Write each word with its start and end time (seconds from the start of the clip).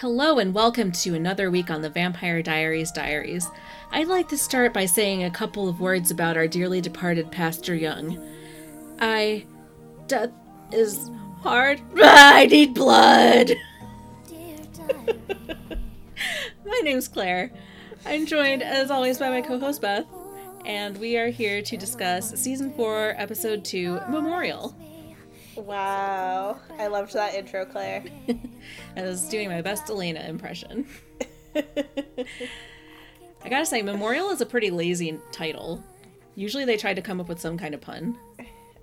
Hello 0.00 0.38
and 0.38 0.52
welcome 0.52 0.92
to 0.92 1.14
another 1.14 1.50
week 1.50 1.70
on 1.70 1.80
the 1.80 1.88
Vampire 1.88 2.42
Diaries 2.42 2.92
Diaries. 2.92 3.48
I'd 3.90 4.08
like 4.08 4.28
to 4.28 4.36
start 4.36 4.74
by 4.74 4.84
saying 4.84 5.24
a 5.24 5.30
couple 5.30 5.70
of 5.70 5.80
words 5.80 6.10
about 6.10 6.36
our 6.36 6.46
dearly 6.46 6.82
departed 6.82 7.32
Pastor 7.32 7.74
Young. 7.74 8.22
I. 9.00 9.46
Death 10.06 10.32
is 10.70 11.10
hard. 11.40 11.80
I 11.96 12.44
need 12.44 12.74
blood! 12.74 13.52
my 16.66 16.80
name's 16.84 17.08
Claire. 17.08 17.50
I'm 18.04 18.26
joined, 18.26 18.62
as 18.62 18.90
always, 18.90 19.16
by 19.16 19.30
my 19.30 19.40
co 19.40 19.58
host 19.58 19.80
Beth, 19.80 20.04
and 20.66 20.98
we 20.98 21.16
are 21.16 21.28
here 21.28 21.62
to 21.62 21.76
discuss 21.78 22.38
Season 22.38 22.70
4, 22.74 23.14
Episode 23.16 23.64
2 23.64 24.00
Memorial. 24.10 24.76
Wow. 25.56 26.60
I 26.78 26.86
loved 26.86 27.12
that 27.14 27.34
intro, 27.34 27.64
Claire. 27.64 28.04
I 28.96 29.02
was 29.02 29.28
doing 29.28 29.48
my 29.48 29.62
best 29.62 29.88
Elena 29.90 30.20
impression. 30.20 30.86
I 31.56 33.48
gotta 33.48 33.66
say, 33.66 33.82
Memorial 33.82 34.30
is 34.30 34.40
a 34.40 34.46
pretty 34.46 34.70
lazy 34.70 35.18
title. 35.32 35.82
Usually 36.34 36.64
they 36.64 36.76
try 36.76 36.94
to 36.94 37.02
come 37.02 37.20
up 37.20 37.28
with 37.28 37.40
some 37.40 37.56
kind 37.56 37.74
of 37.74 37.80
pun. 37.80 38.18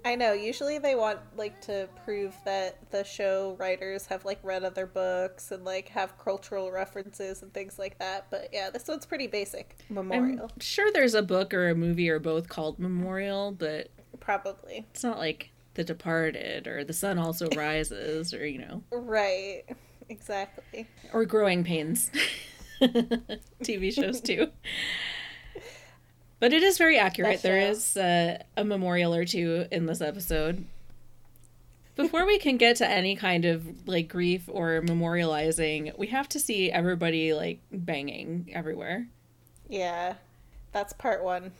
I 0.05 0.15
know. 0.15 0.33
Usually 0.33 0.79
they 0.79 0.95
want 0.95 1.19
like 1.37 1.61
to 1.61 1.87
prove 2.03 2.35
that 2.45 2.91
the 2.91 3.03
show 3.03 3.55
writers 3.57 4.05
have 4.07 4.25
like 4.25 4.39
read 4.43 4.63
other 4.63 4.85
books 4.85 5.51
and 5.51 5.63
like 5.63 5.87
have 5.89 6.17
cultural 6.17 6.71
references 6.71 7.41
and 7.41 7.53
things 7.53 7.79
like 7.79 7.97
that. 7.99 8.27
But 8.29 8.49
yeah, 8.51 8.69
this 8.69 8.87
one's 8.87 9.05
pretty 9.05 9.27
basic. 9.27 9.77
Memorial. 9.89 10.49
I'm 10.53 10.59
sure 10.59 10.91
there's 10.91 11.13
a 11.13 11.21
book 11.21 11.53
or 11.53 11.69
a 11.69 11.75
movie 11.75 12.09
or 12.09 12.19
both 12.19 12.49
called 12.49 12.79
Memorial, 12.79 13.51
but 13.51 13.91
Probably. 14.19 14.85
it's 14.91 15.03
not 15.03 15.19
like 15.19 15.51
The 15.75 15.83
Departed 15.83 16.67
or 16.67 16.83
The 16.83 16.93
Sun 16.93 17.17
Also 17.19 17.47
Rises 17.55 18.33
or, 18.33 18.45
you 18.45 18.59
know, 18.59 18.83
Right. 18.91 19.63
Exactly. 20.09 20.87
or 21.13 21.25
Growing 21.25 21.63
Pains. 21.63 22.11
TV 22.81 23.93
shows 23.93 24.19
too. 24.21 24.49
But 26.39 26.51
it 26.51 26.61
is 26.61 26.77
very 26.77 26.97
accurate. 26.97 27.41
There 27.41 27.57
is 27.59 27.95
uh, 27.95 28.43
a 28.57 28.65
memorial 28.65 29.15
or 29.15 29.23
two 29.23 29.65
in 29.71 29.85
this 29.85 30.01
episode. 30.01 30.65
Before 31.95 32.25
we 32.25 32.37
can 32.39 32.57
get 32.57 32.77
to 32.77 32.87
any 32.89 33.15
kind 33.15 33.45
of 33.45 33.87
like 33.87 34.09
grief 34.09 34.49
or 34.51 34.81
memorializing, 34.81 35.97
we 35.97 36.07
have 36.07 36.27
to 36.29 36.39
see 36.39 36.69
everybody 36.71 37.33
like 37.33 37.59
banging 37.71 38.49
everywhere. 38.53 39.07
Yeah. 39.69 40.15
That's 40.73 40.91
part 40.91 41.23
one. 41.23 41.51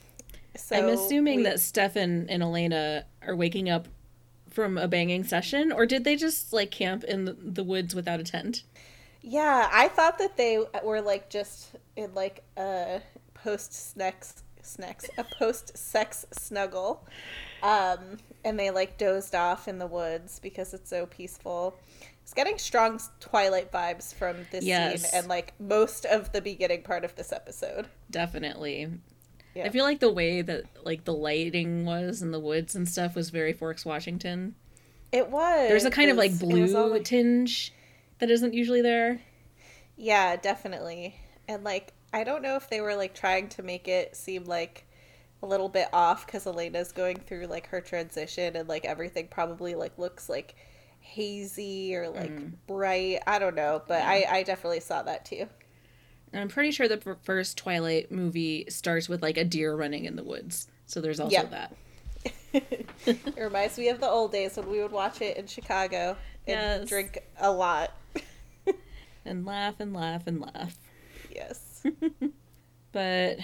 So 0.56 0.76
I'm 0.76 0.88
assuming 0.88 1.36
we- 1.38 1.42
that 1.44 1.60
Stefan 1.60 2.26
and 2.28 2.42
Elena 2.42 3.06
are 3.26 3.34
waking 3.36 3.70
up 3.70 3.88
from 4.54 4.78
a 4.78 4.88
banging 4.88 5.24
session, 5.24 5.72
or 5.72 5.86
did 5.86 6.04
they 6.04 6.16
just 6.16 6.52
like 6.52 6.70
camp 6.70 7.04
in 7.04 7.24
the, 7.26 7.32
the 7.34 7.64
woods 7.64 7.94
without 7.94 8.20
a 8.20 8.24
tent? 8.24 8.62
Yeah, 9.22 9.68
I 9.72 9.88
thought 9.88 10.18
that 10.18 10.36
they 10.36 10.58
were 10.82 11.00
like 11.00 11.30
just 11.30 11.76
in 11.96 12.14
like 12.14 12.44
a 12.56 13.00
post 13.34 13.72
sex 13.96 14.42
snacks 14.62 15.10
a 15.18 15.24
post 15.24 15.76
sex 15.76 16.24
snuggle. 16.32 17.06
Um 17.62 18.18
and 18.44 18.58
they 18.58 18.70
like 18.70 18.98
dozed 18.98 19.34
off 19.34 19.68
in 19.68 19.78
the 19.78 19.86
woods 19.86 20.38
because 20.40 20.74
it's 20.74 20.90
so 20.90 21.06
peaceful. 21.06 21.78
It's 22.22 22.32
getting 22.34 22.58
strong 22.58 23.00
Twilight 23.20 23.70
vibes 23.72 24.14
from 24.14 24.46
this 24.50 24.64
Yes. 24.64 25.02
scene 25.02 25.10
and 25.12 25.28
like 25.28 25.52
most 25.60 26.06
of 26.06 26.32
the 26.32 26.40
beginning 26.40 26.82
part 26.82 27.04
of 27.04 27.14
this 27.16 27.32
episode. 27.32 27.88
Definitely. 28.10 28.90
Yeah. 29.54 29.66
I 29.66 29.68
feel 29.68 29.84
like 29.84 30.00
the 30.00 30.12
way 30.12 30.42
that 30.42 30.64
like 30.84 31.04
the 31.04 31.14
lighting 31.14 31.84
was 31.84 32.22
in 32.22 32.32
the 32.32 32.40
woods 32.40 32.74
and 32.74 32.88
stuff 32.88 33.14
was 33.14 33.30
very 33.30 33.52
Forks, 33.52 33.84
Washington. 33.84 34.56
It 35.12 35.30
was. 35.30 35.68
There's 35.68 35.84
a 35.84 35.90
kind 35.90 36.10
of 36.10 36.16
like 36.16 36.32
all, 36.32 36.48
blue 36.48 36.66
like- 36.66 37.04
tinge 37.04 37.72
that 38.18 38.30
isn't 38.30 38.52
usually 38.52 38.82
there. 38.82 39.20
Yeah, 39.96 40.36
definitely. 40.36 41.16
And 41.46 41.62
like 41.62 41.92
I 42.12 42.24
don't 42.24 42.42
know 42.42 42.56
if 42.56 42.68
they 42.68 42.80
were 42.80 42.96
like 42.96 43.14
trying 43.14 43.48
to 43.50 43.62
make 43.62 43.86
it 43.86 44.16
seem 44.16 44.44
like 44.44 44.86
a 45.42 45.46
little 45.46 45.68
bit 45.68 45.88
off 45.92 46.26
cuz 46.26 46.46
Elena's 46.46 46.90
going 46.90 47.18
through 47.18 47.46
like 47.46 47.68
her 47.68 47.80
transition 47.80 48.56
and 48.56 48.68
like 48.68 48.84
everything 48.84 49.28
probably 49.28 49.74
like 49.74 49.96
looks 49.98 50.28
like 50.28 50.56
hazy 50.98 51.94
or 51.94 52.08
like 52.08 52.32
mm. 52.32 52.52
bright. 52.66 53.20
I 53.26 53.38
don't 53.38 53.54
know, 53.54 53.82
but 53.86 54.02
I 54.02 54.26
I 54.28 54.42
definitely 54.42 54.80
saw 54.80 55.02
that 55.02 55.24
too. 55.24 55.48
And 56.34 56.42
I'm 56.42 56.48
pretty 56.48 56.72
sure 56.72 56.88
the 56.88 57.16
first 57.22 57.56
Twilight 57.56 58.10
movie 58.10 58.64
starts 58.68 59.08
with 59.08 59.22
like 59.22 59.36
a 59.38 59.44
deer 59.44 59.72
running 59.74 60.04
in 60.04 60.16
the 60.16 60.24
woods. 60.24 60.66
So 60.86 61.00
there's 61.00 61.20
also 61.20 61.32
Yep. 61.36 61.50
that. 61.52 61.76
It 63.06 63.36
reminds 63.36 63.78
me 63.78 63.88
of 63.88 64.00
the 64.00 64.08
old 64.08 64.32
days 64.32 64.56
when 64.56 64.68
we 64.68 64.80
would 64.82 64.90
watch 64.92 65.20
it 65.20 65.36
in 65.36 65.46
Chicago 65.46 66.16
and 66.46 66.80
Yes. 66.82 66.88
drink 66.88 67.18
a 67.38 67.50
lot. 67.52 67.92
And 69.24 69.46
laugh 69.46 69.76
and 69.80 69.94
laugh 69.94 70.26
and 70.26 70.40
laugh. 70.40 70.76
Yes. 71.34 71.82
But 72.92 73.38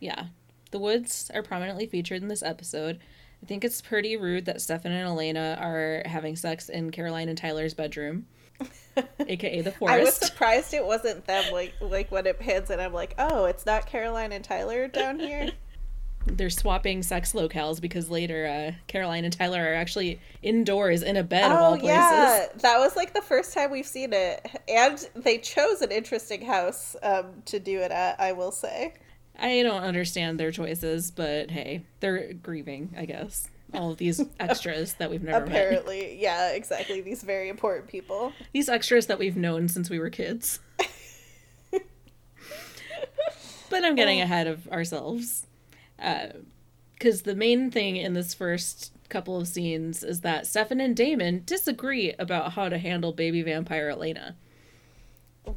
yeah, 0.00 0.26
the 0.72 0.78
woods 0.78 1.30
are 1.34 1.42
prominently 1.42 1.86
featured 1.86 2.22
in 2.22 2.28
this 2.28 2.42
episode. 2.42 2.98
I 3.42 3.46
think 3.46 3.64
it's 3.64 3.80
pretty 3.80 4.16
rude 4.16 4.44
that 4.46 4.60
Stefan 4.60 4.92
and 4.92 5.06
Elena 5.08 5.56
are 5.60 6.02
having 6.08 6.36
sex 6.36 6.68
in 6.68 6.90
Caroline 6.90 7.28
and 7.28 7.36
Tyler's 7.38 7.74
bedroom, 7.74 8.26
aka 9.26 9.60
the 9.60 9.72
forest. 9.72 9.94
I 10.00 10.02
was 10.02 10.14
surprised 10.14 10.74
it 10.74 10.84
wasn't 10.84 11.26
them 11.26 11.52
like 11.52 11.74
like 11.80 12.10
when 12.10 12.26
it 12.26 12.38
pans 12.38 12.70
and 12.70 12.80
I'm 12.80 12.92
like, 12.92 13.14
"Oh, 13.18 13.44
it's 13.46 13.66
not 13.66 13.86
Caroline 13.86 14.32
and 14.32 14.44
Tyler 14.44 14.88
down 14.88 15.18
here." 15.18 15.50
They're 16.26 16.48
swapping 16.48 17.02
sex 17.02 17.34
locales 17.34 17.82
because 17.82 18.08
later 18.08 18.46
uh, 18.46 18.72
Caroline 18.86 19.24
and 19.24 19.32
Tyler 19.32 19.62
are 19.62 19.74
actually 19.74 20.20
indoors 20.42 21.02
in 21.02 21.18
a 21.18 21.22
bed 21.22 21.52
of 21.52 21.58
all 21.58 21.78
places. 21.78 21.90
Oh, 21.92 22.46
that 22.60 22.78
was 22.78 22.96
like 22.96 23.12
the 23.12 23.20
first 23.20 23.52
time 23.52 23.70
we've 23.70 23.84
seen 23.84 24.14
it, 24.14 24.46
and 24.66 25.06
they 25.14 25.36
chose 25.38 25.82
an 25.82 25.90
interesting 25.90 26.42
house 26.42 26.96
um, 27.02 27.42
to 27.46 27.60
do 27.60 27.80
it 27.80 27.90
at. 27.90 28.18
I 28.18 28.32
will 28.32 28.52
say. 28.52 28.94
I 29.38 29.62
don't 29.62 29.82
understand 29.82 30.38
their 30.38 30.52
choices, 30.52 31.10
but 31.10 31.50
hey, 31.50 31.84
they're 32.00 32.32
grieving, 32.34 32.94
I 32.96 33.04
guess. 33.04 33.48
All 33.74 33.90
of 33.90 33.98
these 33.98 34.20
extras 34.40 34.94
that 34.94 35.10
we've 35.10 35.22
never 35.22 35.46
met. 35.46 35.54
Apparently, 35.54 36.20
yeah, 36.20 36.52
exactly. 36.52 37.00
These 37.00 37.22
very 37.22 37.48
important 37.48 37.88
people. 37.88 38.32
These 38.52 38.68
extras 38.68 39.06
that 39.06 39.18
we've 39.18 39.36
known 39.36 39.68
since 39.68 39.90
we 39.90 39.98
were 39.98 40.10
kids. 40.10 40.60
but 41.70 41.82
I'm 43.84 43.94
getting 43.94 44.20
ahead 44.20 44.46
of 44.46 44.68
ourselves. 44.68 45.46
Uh, 45.98 46.28
because 46.94 47.22
the 47.22 47.34
main 47.34 47.70
thing 47.70 47.96
in 47.96 48.14
this 48.14 48.32
first 48.32 48.92
couple 49.08 49.38
of 49.38 49.46
scenes 49.46 50.02
is 50.02 50.22
that 50.22 50.46
Stefan 50.46 50.80
and 50.80 50.96
Damon 50.96 51.42
disagree 51.44 52.14
about 52.18 52.52
how 52.52 52.68
to 52.68 52.78
handle 52.78 53.12
baby 53.12 53.42
vampire 53.42 53.90
Elena. 53.90 54.36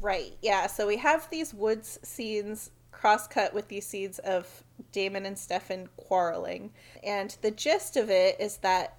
Right. 0.01 0.33
Yeah. 0.41 0.67
So 0.67 0.87
we 0.87 0.97
have 0.97 1.29
these 1.29 1.53
woods 1.53 1.99
scenes 2.03 2.71
cross 2.91 3.27
cut 3.27 3.53
with 3.53 3.67
these 3.67 3.85
scenes 3.85 4.19
of 4.19 4.63
Damon 4.91 5.25
and 5.25 5.37
Stefan 5.37 5.89
quarreling. 5.97 6.71
And 7.03 7.35
the 7.41 7.51
gist 7.51 7.97
of 7.97 8.09
it 8.09 8.39
is 8.39 8.57
that 8.57 8.97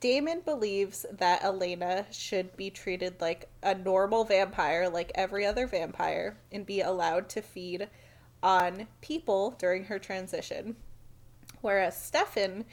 Damon 0.00 0.42
believes 0.44 1.06
that 1.10 1.42
Elena 1.42 2.06
should 2.10 2.56
be 2.56 2.70
treated 2.70 3.20
like 3.20 3.48
a 3.62 3.74
normal 3.74 4.24
vampire, 4.24 4.88
like 4.88 5.10
every 5.14 5.44
other 5.46 5.66
vampire, 5.66 6.36
and 6.52 6.66
be 6.66 6.80
allowed 6.80 7.28
to 7.30 7.42
feed 7.42 7.88
on 8.42 8.86
people 9.00 9.52
during 9.58 9.84
her 9.84 9.98
transition. 9.98 10.76
Whereas 11.60 12.00
Stefan 12.00 12.64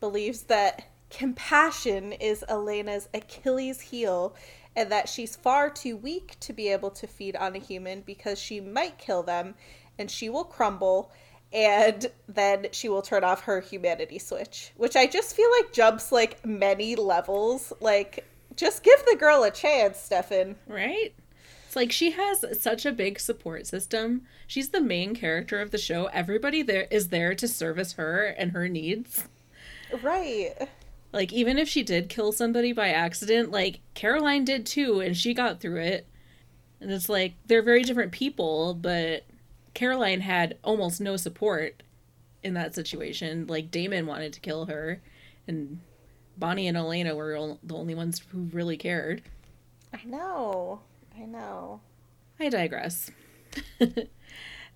believes 0.00 0.44
that 0.44 0.84
compassion 1.10 2.12
is 2.12 2.44
Elena's 2.48 3.08
Achilles 3.12 3.80
heel 3.80 4.34
and 4.76 4.90
that 4.90 5.08
she's 5.08 5.36
far 5.36 5.68
too 5.68 5.96
weak 5.96 6.36
to 6.40 6.52
be 6.52 6.68
able 6.68 6.90
to 6.90 7.06
feed 7.06 7.36
on 7.36 7.56
a 7.56 7.58
human 7.58 8.00
because 8.02 8.38
she 8.38 8.60
might 8.60 8.96
kill 8.96 9.22
them 9.22 9.54
and 9.98 10.10
she 10.10 10.28
will 10.28 10.44
crumble 10.44 11.10
and 11.52 12.06
then 12.28 12.68
she 12.72 12.88
will 12.88 13.02
turn 13.02 13.24
off 13.24 13.42
her 13.42 13.60
humanity 13.60 14.18
switch, 14.18 14.72
which 14.76 14.96
I 14.96 15.06
just 15.06 15.34
feel 15.34 15.50
like 15.58 15.72
jumps 15.72 16.12
like 16.12 16.44
many 16.46 16.96
levels. 16.96 17.72
Like, 17.80 18.26
just 18.56 18.82
give 18.82 19.02
the 19.08 19.16
girl 19.16 19.42
a 19.42 19.50
chance, 19.50 19.98
Stefan. 19.98 20.56
Right? 20.66 21.12
It's 21.66 21.76
like 21.76 21.92
she 21.92 22.10
has 22.12 22.44
such 22.60 22.84
a 22.84 22.92
big 22.92 23.20
support 23.20 23.66
system. 23.66 24.22
She's 24.46 24.70
the 24.70 24.80
main 24.80 25.14
character 25.14 25.60
of 25.60 25.70
the 25.70 25.78
show. 25.78 26.06
Everybody 26.12 26.62
there 26.62 26.88
is 26.90 27.08
there 27.08 27.34
to 27.36 27.46
service 27.46 27.92
her 27.92 28.24
and 28.24 28.50
her 28.52 28.68
needs. 28.68 29.28
Right. 30.02 30.54
Like 31.12 31.32
even 31.32 31.58
if 31.58 31.68
she 31.68 31.82
did 31.84 32.08
kill 32.08 32.32
somebody 32.32 32.72
by 32.72 32.88
accident, 32.88 33.52
like 33.52 33.80
Caroline 33.94 34.44
did 34.44 34.66
too 34.66 35.00
and 35.00 35.16
she 35.16 35.32
got 35.32 35.60
through 35.60 35.80
it. 35.80 36.06
And 36.80 36.90
it's 36.90 37.08
like 37.08 37.34
they're 37.46 37.62
very 37.62 37.84
different 37.84 38.10
people, 38.12 38.74
but 38.74 39.24
Caroline 39.74 40.20
had 40.20 40.58
almost 40.64 41.00
no 41.00 41.16
support 41.16 41.82
in 42.42 42.54
that 42.54 42.74
situation. 42.74 43.46
Like 43.46 43.70
Damon 43.70 44.06
wanted 44.06 44.32
to 44.32 44.40
kill 44.40 44.66
her 44.66 45.00
and 45.46 45.80
Bonnie 46.36 46.66
and 46.66 46.76
Elena 46.76 47.14
were 47.14 47.36
ol- 47.36 47.58
the 47.62 47.74
only 47.74 47.94
ones 47.94 48.22
who 48.30 48.48
really 48.52 48.76
cared. 48.76 49.22
I 49.92 50.04
know. 50.04 50.80
I 51.16 51.26
know. 51.26 51.80
I 52.38 52.48
digress. 52.48 53.10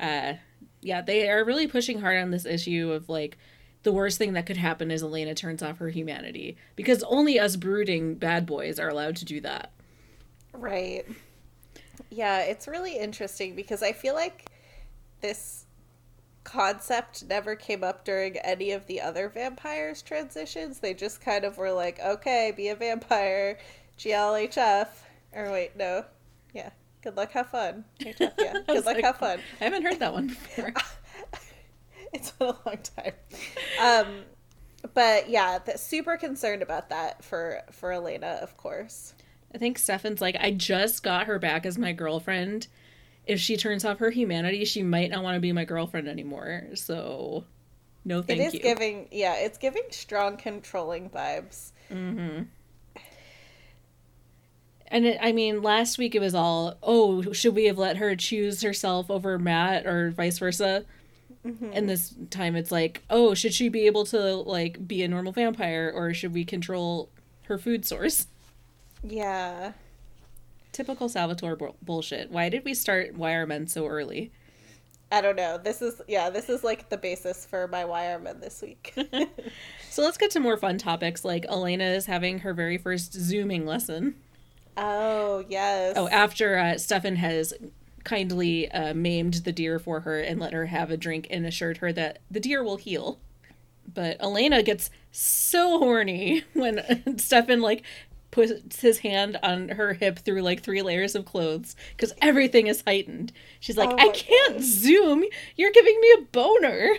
uh, 0.01 0.35
yeah, 0.81 1.01
they 1.01 1.31
are 1.31 1.45
really 1.45 1.67
pushing 1.67 2.01
hard 2.01 2.19
on 2.23 2.31
this 2.31 2.45
issue 2.45 2.93
of 2.93 3.09
like 3.09 3.39
the 3.83 3.93
worst 3.93 4.19
thing 4.19 4.35
that 4.35 4.47
could 4.47 4.57
happen 4.57 4.91
is 4.91 5.03
Elena 5.03 5.35
turns 5.35 5.63
off 5.63 5.79
her 5.79 5.89
humanity 5.89 6.57
because 6.77 7.03
only 7.05 7.39
us 7.39 7.57
brooding 7.57 8.17
bad 8.17 8.47
boys 8.47 8.79
are 8.79 8.89
allowed 8.89 9.17
to 9.17 9.25
do 9.25 9.41
that. 9.41 9.73
Right. 10.53 11.07
Yeah, 12.11 12.41
it's 12.41 12.69
really 12.69 12.99
interesting 12.99 13.55
because 13.55 13.83
I 13.83 13.93
feel 13.93 14.15
like 14.15 14.51
this 15.25 15.65
concept 16.45 17.25
never 17.25 17.57
came 17.57 17.83
up 17.83 18.05
during 18.05 18.37
any 18.37 18.73
of 18.73 18.87
the 18.87 19.01
other 19.01 19.31
vampires 19.31 20.03
transitions. 20.03 20.81
They 20.81 20.93
just 20.93 21.23
kind 21.23 21.47
of 21.47 21.57
were 21.57 21.73
like, 21.73 21.99
okay, 21.99 22.53
be 22.55 22.69
a 22.69 22.77
vampire, 22.77 23.59
GLHF. 23.99 24.89
Or 25.33 25.51
wait, 25.51 25.77
no. 25.77 26.05
Yeah. 26.53 26.69
Good 27.01 27.17
luck, 27.17 27.33
have 27.33 27.49
fun. 27.49 27.87
HF, 28.01 28.33
yeah. 28.39 28.53
Good 28.67 28.85
luck, 28.85 28.97
like, 28.97 29.03
have 29.03 29.17
fun. 29.17 29.41
I 29.63 29.65
haven't 29.65 29.83
heard 29.83 29.99
that 30.01 30.13
one 30.13 30.27
before. 30.27 30.75
it's 32.13 32.33
been 32.33 32.49
a 32.49 32.57
long 32.67 32.79
time. 32.97 33.15
Um, 33.81 34.25
but 34.93 35.31
yeah, 35.31 35.59
super 35.77 36.19
concerned 36.19 36.61
about 36.61 36.91
that 36.91 37.25
for 37.25 37.63
for 37.71 37.93
Elena, 37.93 38.39
of 38.43 38.59
course. 38.59 39.15
I 39.55 39.59
think 39.59 39.79
Stefan's 39.79 40.21
like, 40.21 40.37
I 40.39 40.51
just 40.51 41.03
got 41.03 41.27
her 41.27 41.39
back 41.39 41.65
as 41.65 41.79
my 41.79 41.93
girlfriend. 41.93 42.67
If 43.27 43.41
she 43.41 43.57
turns 43.57 43.85
off 43.85 43.99
her 43.99 44.11
humanity, 44.11 44.65
she 44.65 44.83
might 44.83 45.11
not 45.11 45.23
want 45.23 45.37
to 45.37 45.41
be 45.41 45.53
my 45.53 45.65
girlfriend 45.65 46.09
anymore. 46.09 46.65
So, 46.75 47.45
no, 48.05 48.23
thank 48.23 48.39
you. 48.39 48.45
It 48.45 48.49
is 48.49 48.55
you. 48.55 48.61
giving, 48.61 49.09
yeah, 49.11 49.37
it's 49.37 49.59
giving 49.59 49.85
strong 49.91 50.37
controlling 50.37 51.09
vibes. 51.09 51.73
Mm-hmm. 51.91 52.43
And 54.89 55.07
it, 55.07 55.19
I 55.21 55.33
mean, 55.33 55.63
last 55.63 55.99
week 55.99 56.15
it 56.15 56.21
was 56.21 56.35
all, 56.35 56.77
oh, 56.83 57.33
should 57.33 57.55
we 57.55 57.65
have 57.65 57.79
let 57.79 57.97
her 57.97 58.15
choose 58.15 58.63
herself 58.63 59.11
over 59.11 59.39
Matt 59.39 59.87
or 59.87 60.11
vice 60.11 60.39
versa? 60.39 60.85
Mm-hmm. 61.45 61.71
And 61.73 61.89
this 61.89 62.15
time 62.31 62.57
it's 62.57 62.71
like, 62.71 63.03
oh, 63.11 63.35
should 63.35 63.53
she 63.53 63.69
be 63.69 63.87
able 63.87 64.05
to 64.07 64.37
like 64.37 64.87
be 64.87 65.03
a 65.03 65.09
normal 65.09 65.33
vampire 65.33 65.91
or 65.95 66.15
should 66.15 66.33
we 66.33 66.45
control 66.45 67.09
her 67.45 67.59
food 67.59 67.85
source? 67.85 68.29
Yeah. 69.03 69.73
Typical 70.75 71.09
Salvatore 71.09 71.57
bu- 71.57 71.73
bullshit. 71.81 72.31
Why 72.31 72.51
did 72.51 72.65
we 72.65 72.75
start 72.75 73.15
Why 73.15 73.33
Are 73.33 73.47
Men 73.47 73.67
so 73.67 73.87
early? 73.87 74.33
I 75.13 75.21
don't 75.21 75.37
know. 75.37 75.57
This 75.57 75.81
is 75.81 76.03
yeah, 76.09 76.29
this 76.29 76.49
is 76.49 76.65
like 76.65 76.91
the 76.91 76.99
basis 76.99 77.47
for 77.47 77.69
my 77.69 77.85
Why 77.85 78.13
Are 78.13 78.19
Men 78.19 78.41
this 78.41 78.61
week. 78.61 78.93
so 79.91 80.03
let's 80.03 80.19
get 80.19 80.33
to 80.33 80.41
more 80.41 80.57
fun 80.57 80.77
topics 80.77 81.25
like 81.25 81.47
Elena 81.47 81.85
is 81.85 82.07
having 82.07 82.41
her 82.41 82.53
very 82.53 82.77
first 82.77 83.15
zooming 83.15 83.65
lesson. 83.65 84.17
Oh, 84.77 85.45
yes. 85.49 85.95
Oh, 85.97 86.09
after 86.09 86.59
uh, 86.59 86.79
Stefan 86.79 87.17
has 87.17 87.55
kindly 88.03 88.71
uh, 88.71 88.93
maimed 88.93 89.35
the 89.35 89.53
deer 89.53 89.79
for 89.79 90.01
her 90.01 90.21
and 90.21 90.41
let 90.41 90.53
her 90.53 90.67
have 90.67 90.91
a 90.91 90.97
drink 90.97 91.27
and 91.31 91.47
assured 91.47 91.79
her 91.79 91.93
that 91.93 92.19
the 92.31 92.41
deer 92.41 92.63
will 92.63 92.77
heal. 92.77 93.19
But 93.93 94.17
Elena 94.21 94.63
gets 94.63 94.91
so 95.13 95.79
horny 95.79 96.43
when 96.53 96.83
Stefan 97.19 97.61
like 97.61 97.83
puts 98.35 98.81
his 98.81 98.99
hand 98.99 99.39
on 99.45 99.69
her 99.69 99.93
hip 99.93 100.19
through 100.19 100.43
like 100.43 100.61
three 100.61 100.83
layers 100.83 101.15
of 101.15 101.25
clothes 101.25 101.77
because 101.97 102.13
everything 102.21 102.67
is 102.67 102.83
heightened. 102.85 103.33
She's 103.61 103.77
like, 103.77 103.91
oh 103.91 103.97
I 103.97 104.09
can't 104.09 104.55
God. 104.55 104.63
zoom. 104.63 105.25
You're 105.57 105.71
giving 105.71 106.01
me 106.01 106.13
a 106.19 106.23
boner. 106.33 106.97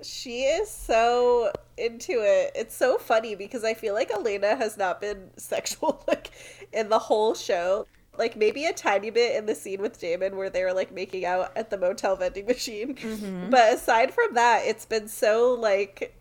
She 0.00 0.42
is 0.42 0.70
so 0.70 1.52
into 1.76 2.12
it. 2.12 2.52
It's 2.54 2.76
so 2.76 2.98
funny 2.98 3.34
because 3.34 3.64
I 3.64 3.74
feel 3.74 3.94
like 3.94 4.12
Elena 4.12 4.54
has 4.54 4.76
not 4.76 5.00
been 5.00 5.30
sexual 5.36 6.04
like 6.06 6.30
in 6.72 6.88
the 6.88 7.00
whole 7.00 7.34
show. 7.34 7.88
Like 8.16 8.36
maybe 8.36 8.64
a 8.66 8.72
tiny 8.72 9.10
bit 9.10 9.34
in 9.34 9.46
the 9.46 9.56
scene 9.56 9.82
with 9.82 9.98
Damon 9.98 10.36
where 10.36 10.50
they 10.50 10.62
were 10.62 10.72
like 10.72 10.92
making 10.92 11.24
out 11.24 11.50
at 11.56 11.70
the 11.70 11.78
motel 11.78 12.14
vending 12.14 12.46
machine. 12.46 12.94
Mm-hmm. 12.94 13.50
But 13.50 13.74
aside 13.74 14.14
from 14.14 14.34
that, 14.34 14.62
it's 14.66 14.86
been 14.86 15.08
so 15.08 15.54
like 15.54 16.16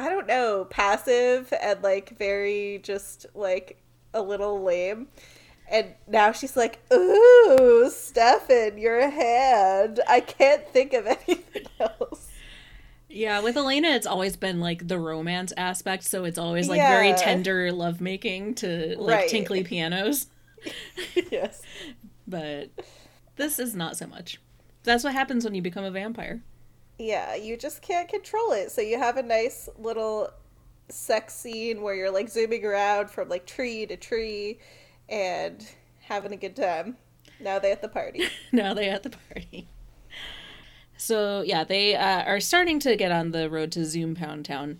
I 0.00 0.08
don't 0.08 0.26
know, 0.26 0.64
passive 0.64 1.52
and 1.60 1.82
like 1.82 2.16
very 2.16 2.80
just 2.82 3.26
like 3.34 3.82
a 4.14 4.22
little 4.22 4.62
lame. 4.62 5.08
And 5.70 5.88
now 6.08 6.32
she's 6.32 6.56
like, 6.56 6.80
"Ooh, 6.92 7.90
Stefan, 7.92 8.78
your 8.78 9.10
hand. 9.10 10.00
I 10.08 10.20
can't 10.20 10.66
think 10.68 10.94
of 10.94 11.06
anything 11.28 11.66
else." 11.78 12.28
Yeah, 13.10 13.40
with 13.40 13.56
Elena, 13.56 13.88
it's 13.88 14.06
always 14.06 14.36
been 14.36 14.58
like 14.58 14.88
the 14.88 14.98
romance 14.98 15.52
aspect, 15.56 16.04
so 16.04 16.24
it's 16.24 16.38
always 16.38 16.68
like 16.68 16.78
yeah. 16.78 16.90
very 16.90 17.12
tender 17.12 17.70
lovemaking 17.72 18.54
to 18.56 18.96
like 18.98 19.16
right. 19.16 19.28
tinkly 19.28 19.62
pianos. 19.62 20.28
yes, 21.30 21.60
but 22.26 22.70
this 23.36 23.58
is 23.58 23.74
not 23.74 23.98
so 23.98 24.06
much. 24.06 24.40
That's 24.82 25.04
what 25.04 25.12
happens 25.12 25.44
when 25.44 25.54
you 25.54 25.60
become 25.60 25.84
a 25.84 25.90
vampire. 25.90 26.42
Yeah, 27.00 27.34
you 27.34 27.56
just 27.56 27.80
can't 27.80 28.10
control 28.10 28.52
it. 28.52 28.70
So 28.70 28.82
you 28.82 28.98
have 28.98 29.16
a 29.16 29.22
nice 29.22 29.70
little 29.78 30.28
sex 30.90 31.34
scene 31.34 31.80
where 31.80 31.94
you're 31.94 32.10
like 32.10 32.28
zooming 32.28 32.62
around 32.62 33.10
from 33.10 33.30
like 33.30 33.46
tree 33.46 33.86
to 33.86 33.96
tree 33.96 34.58
and 35.08 35.66
having 36.02 36.34
a 36.34 36.36
good 36.36 36.54
time. 36.54 36.98
Now 37.40 37.58
they 37.58 37.72
at 37.72 37.80
the 37.80 37.88
party. 37.88 38.28
now 38.52 38.74
they 38.74 38.90
at 38.90 39.02
the 39.02 39.16
party. 39.32 39.66
So 40.98 41.40
yeah, 41.40 41.64
they 41.64 41.96
uh, 41.96 42.24
are 42.24 42.38
starting 42.38 42.78
to 42.80 42.96
get 42.96 43.10
on 43.10 43.30
the 43.30 43.48
road 43.48 43.72
to 43.72 43.86
Zoom 43.86 44.14
Pound 44.14 44.44
Town, 44.44 44.78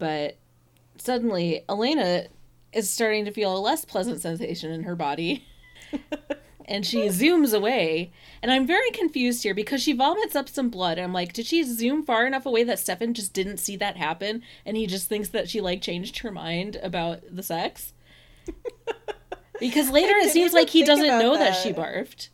but 0.00 0.38
suddenly 0.98 1.62
Elena 1.68 2.24
is 2.72 2.90
starting 2.90 3.24
to 3.26 3.30
feel 3.30 3.56
a 3.56 3.60
less 3.60 3.84
pleasant 3.84 4.20
sensation 4.20 4.72
in 4.72 4.82
her 4.82 4.96
body. 4.96 5.46
and 6.70 6.86
she 6.86 7.08
zooms 7.08 7.52
away. 7.52 8.12
And 8.42 8.50
I'm 8.50 8.66
very 8.66 8.90
confused 8.92 9.42
here 9.42 9.54
because 9.54 9.82
she 9.82 9.92
vomits 9.92 10.36
up 10.36 10.48
some 10.48 10.70
blood. 10.70 10.98
I'm 10.98 11.12
like, 11.12 11.32
did 11.32 11.46
she 11.46 11.62
zoom 11.64 12.04
far 12.04 12.26
enough 12.26 12.46
away 12.46 12.64
that 12.64 12.78
Stefan 12.78 13.12
just 13.12 13.32
didn't 13.32 13.58
see 13.58 13.76
that 13.76 13.96
happen 13.96 14.42
and 14.64 14.76
he 14.76 14.86
just 14.86 15.08
thinks 15.08 15.28
that 15.30 15.50
she 15.50 15.60
like 15.60 15.82
changed 15.82 16.20
her 16.20 16.30
mind 16.30 16.76
about 16.82 17.20
the 17.30 17.42
sex? 17.42 17.92
Because 19.60 19.90
later 19.90 20.14
it 20.16 20.32
seems 20.32 20.54
like 20.54 20.70
he 20.70 20.82
doesn't 20.82 21.06
know 21.06 21.36
that. 21.36 21.50
that 21.50 21.62
she 21.62 21.72
barfed. 21.72 22.30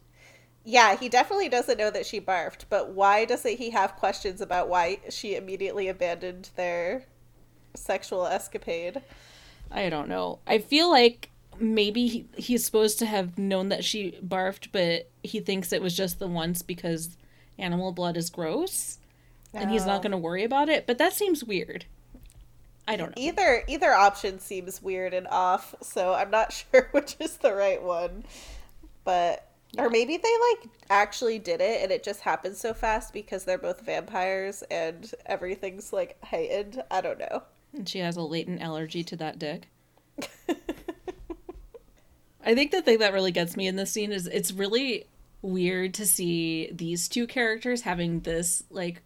Yeah, 0.65 0.97
he 0.97 1.09
definitely 1.09 1.49
doesn't 1.49 1.77
know 1.77 1.91
that 1.91 2.07
she 2.07 2.21
barfed, 2.21 2.65
but 2.71 2.91
why 2.91 3.25
doesn't 3.25 3.59
he 3.59 3.71
have 3.71 3.97
questions 3.97 4.41
about 4.41 4.69
why 4.69 5.01
she 5.11 5.35
immediately 5.35 5.89
abandoned 5.89 6.51
their 6.57 7.05
sexual 7.75 8.27
escapade? 8.27 9.03
I 9.71 9.89
don't 9.89 10.09
know. 10.09 10.39
I 10.47 10.59
feel 10.59 10.89
like 10.89 11.31
maybe 11.59 12.07
he, 12.07 12.29
he's 12.37 12.65
supposed 12.65 12.99
to 13.01 13.07
have 13.07 13.39
known 13.39 13.69
that 13.69 13.85
she 13.85 14.19
barfed, 14.25 14.69
but 14.73 15.11
he 15.23 15.41
thinks 15.41 15.73
it 15.73 15.83
was 15.83 15.97
just 15.97 16.19
the 16.19 16.29
once 16.29 16.63
because 16.63 17.17
animal 17.59 17.93
blood 17.93 18.17
is 18.17 18.31
gross, 18.31 18.99
and 19.55 19.71
he's 19.71 19.87
not 19.87 20.01
oh. 20.01 20.03
going 20.03 20.13
to 20.13 20.19
worry 20.19 20.45
about 20.45 20.69
it. 20.69 20.87
But 20.87 20.99
that 20.99 21.13
seems 21.13 21.43
weird. 21.43 21.87
I 22.89 22.97
don't 22.97 23.17
know. 23.17 23.23
Either 23.23 23.65
either 23.67 23.93
option 23.93 24.39
seems 24.39 24.81
weird 24.81 25.13
and 25.13 25.27
off, 25.29 25.75
so 25.83 26.15
I'm 26.15 26.31
not 26.31 26.53
sure 26.73 26.89
which 26.93 27.17
is 27.21 27.37
the 27.39 27.55
right 27.55 27.83
one. 27.83 28.25
But 29.05 29.49
yeah. 29.73 29.85
or 29.85 29.91
maybe 29.91 30.17
they 30.17 30.33
like 30.51 30.71
actually 30.91 31.39
did 31.39 31.61
it 31.61 31.83
and 31.83 31.91
it 31.91 32.03
just 32.03 32.21
happened 32.21 32.57
so 32.57 32.75
fast 32.75 33.13
because 33.13 33.45
they're 33.45 33.59
both 33.59 33.81
vampires 33.81 34.63
and 34.71 35.13
everything's 35.27 35.93
like 35.93 36.23
heightened. 36.25 36.83
I 36.91 37.01
don't 37.01 37.19
know. 37.19 37.43
And 37.73 37.89
she 37.89 37.99
has 37.99 38.17
a 38.17 38.23
latent 38.23 38.63
allergy 38.63 39.05
to 39.05 39.17
that 39.17 39.39
dick. 39.39 39.69
I 42.47 42.55
think 42.55 42.71
the 42.71 42.81
thing 42.81 42.99
that 43.01 43.13
really 43.13 43.33
gets 43.33 43.57
me 43.57 43.67
in 43.67 43.77
this 43.77 43.91
scene 43.91 44.13
is 44.13 44.27
it's 44.29 44.53
really 44.53 45.07
weird 45.43 45.93
to 45.95 46.07
see 46.07 46.71
these 46.73 47.09
two 47.09 47.27
characters 47.27 47.83
having 47.83 48.21
this 48.21 48.63
like 48.71 49.03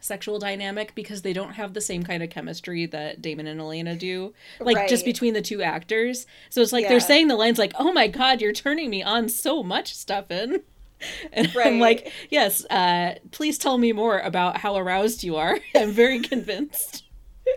sexual 0.00 0.38
dynamic 0.38 0.94
because 0.94 1.22
they 1.22 1.32
don't 1.32 1.52
have 1.52 1.74
the 1.74 1.80
same 1.80 2.02
kind 2.02 2.22
of 2.22 2.30
chemistry 2.30 2.86
that 2.86 3.20
Damon 3.20 3.46
and 3.46 3.60
Elena 3.60 3.96
do. 3.96 4.32
Like 4.60 4.76
right. 4.76 4.88
just 4.88 5.04
between 5.04 5.34
the 5.34 5.42
two 5.42 5.62
actors. 5.62 6.26
So 6.50 6.62
it's 6.62 6.72
like 6.72 6.84
yeah. 6.84 6.90
they're 6.90 7.00
saying 7.00 7.28
the 7.28 7.36
lines 7.36 7.58
like, 7.58 7.74
"Oh 7.78 7.92
my 7.92 8.08
god, 8.08 8.40
you're 8.40 8.52
turning 8.52 8.90
me 8.90 9.02
on 9.02 9.28
so 9.28 9.62
much, 9.62 9.94
Stefan." 9.94 10.62
And 11.32 11.54
right. 11.54 11.68
I'm 11.68 11.78
like, 11.78 12.10
"Yes, 12.28 12.64
uh 12.64 13.14
please 13.30 13.56
tell 13.56 13.78
me 13.78 13.92
more 13.92 14.18
about 14.18 14.56
how 14.56 14.74
aroused 14.76 15.22
you 15.22 15.36
are." 15.36 15.60
I'm 15.76 15.92
very 15.92 16.20
convinced. 16.20 17.04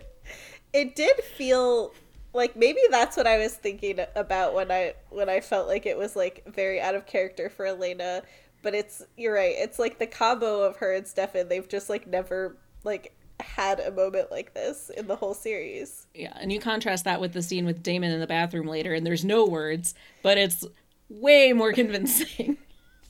It 0.73 0.95
did 0.95 1.17
feel 1.23 1.93
like 2.33 2.55
maybe 2.55 2.79
that's 2.89 3.17
what 3.17 3.27
I 3.27 3.37
was 3.37 3.53
thinking 3.53 3.99
about 4.15 4.53
when 4.53 4.71
I 4.71 4.93
when 5.09 5.29
I 5.29 5.39
felt 5.41 5.67
like 5.67 5.85
it 5.85 5.97
was 5.97 6.15
like 6.15 6.43
very 6.47 6.79
out 6.79 6.95
of 6.95 7.05
character 7.05 7.49
for 7.49 7.65
Elena. 7.65 8.23
But 8.63 8.75
it's 8.75 9.03
you're 9.17 9.33
right. 9.33 9.55
It's 9.57 9.79
like 9.79 9.99
the 9.99 10.07
combo 10.07 10.61
of 10.61 10.77
her 10.77 10.93
and 10.93 11.07
Stefan. 11.07 11.49
They've 11.49 11.67
just 11.67 11.89
like 11.89 12.07
never 12.07 12.57
like 12.83 13.15
had 13.39 13.79
a 13.79 13.91
moment 13.91 14.29
like 14.31 14.53
this 14.53 14.91
in 14.95 15.07
the 15.07 15.15
whole 15.15 15.33
series. 15.33 16.07
Yeah, 16.13 16.33
and 16.39 16.51
you 16.51 16.59
contrast 16.59 17.05
that 17.05 17.19
with 17.19 17.33
the 17.33 17.41
scene 17.41 17.65
with 17.65 17.81
Damon 17.83 18.11
in 18.11 18.19
the 18.19 18.27
bathroom 18.27 18.67
later, 18.67 18.93
and 18.93 19.05
there's 19.05 19.25
no 19.25 19.45
words, 19.45 19.95
but 20.21 20.37
it's 20.37 20.65
way 21.09 21.53
more 21.53 21.73
convincing. 21.73 22.57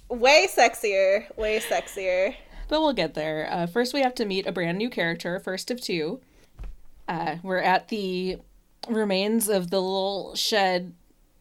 way 0.09 0.47
sexier. 0.49 1.35
Way 1.37 1.59
sexier. 1.59 2.35
But 2.69 2.79
we'll 2.79 2.93
get 2.93 3.13
there. 3.13 3.49
Uh, 3.51 3.67
first, 3.67 3.93
we 3.93 4.01
have 4.01 4.15
to 4.15 4.25
meet 4.25 4.47
a 4.47 4.51
brand 4.53 4.77
new 4.77 4.89
character, 4.89 5.37
first 5.39 5.69
of 5.69 5.81
two. 5.81 6.21
Uh, 7.09 7.35
we're 7.43 7.57
at 7.57 7.89
the 7.89 8.37
remains 8.89 9.47
of 9.49 9.69
the 9.69 9.81
little 9.81 10.35
shed, 10.35 10.93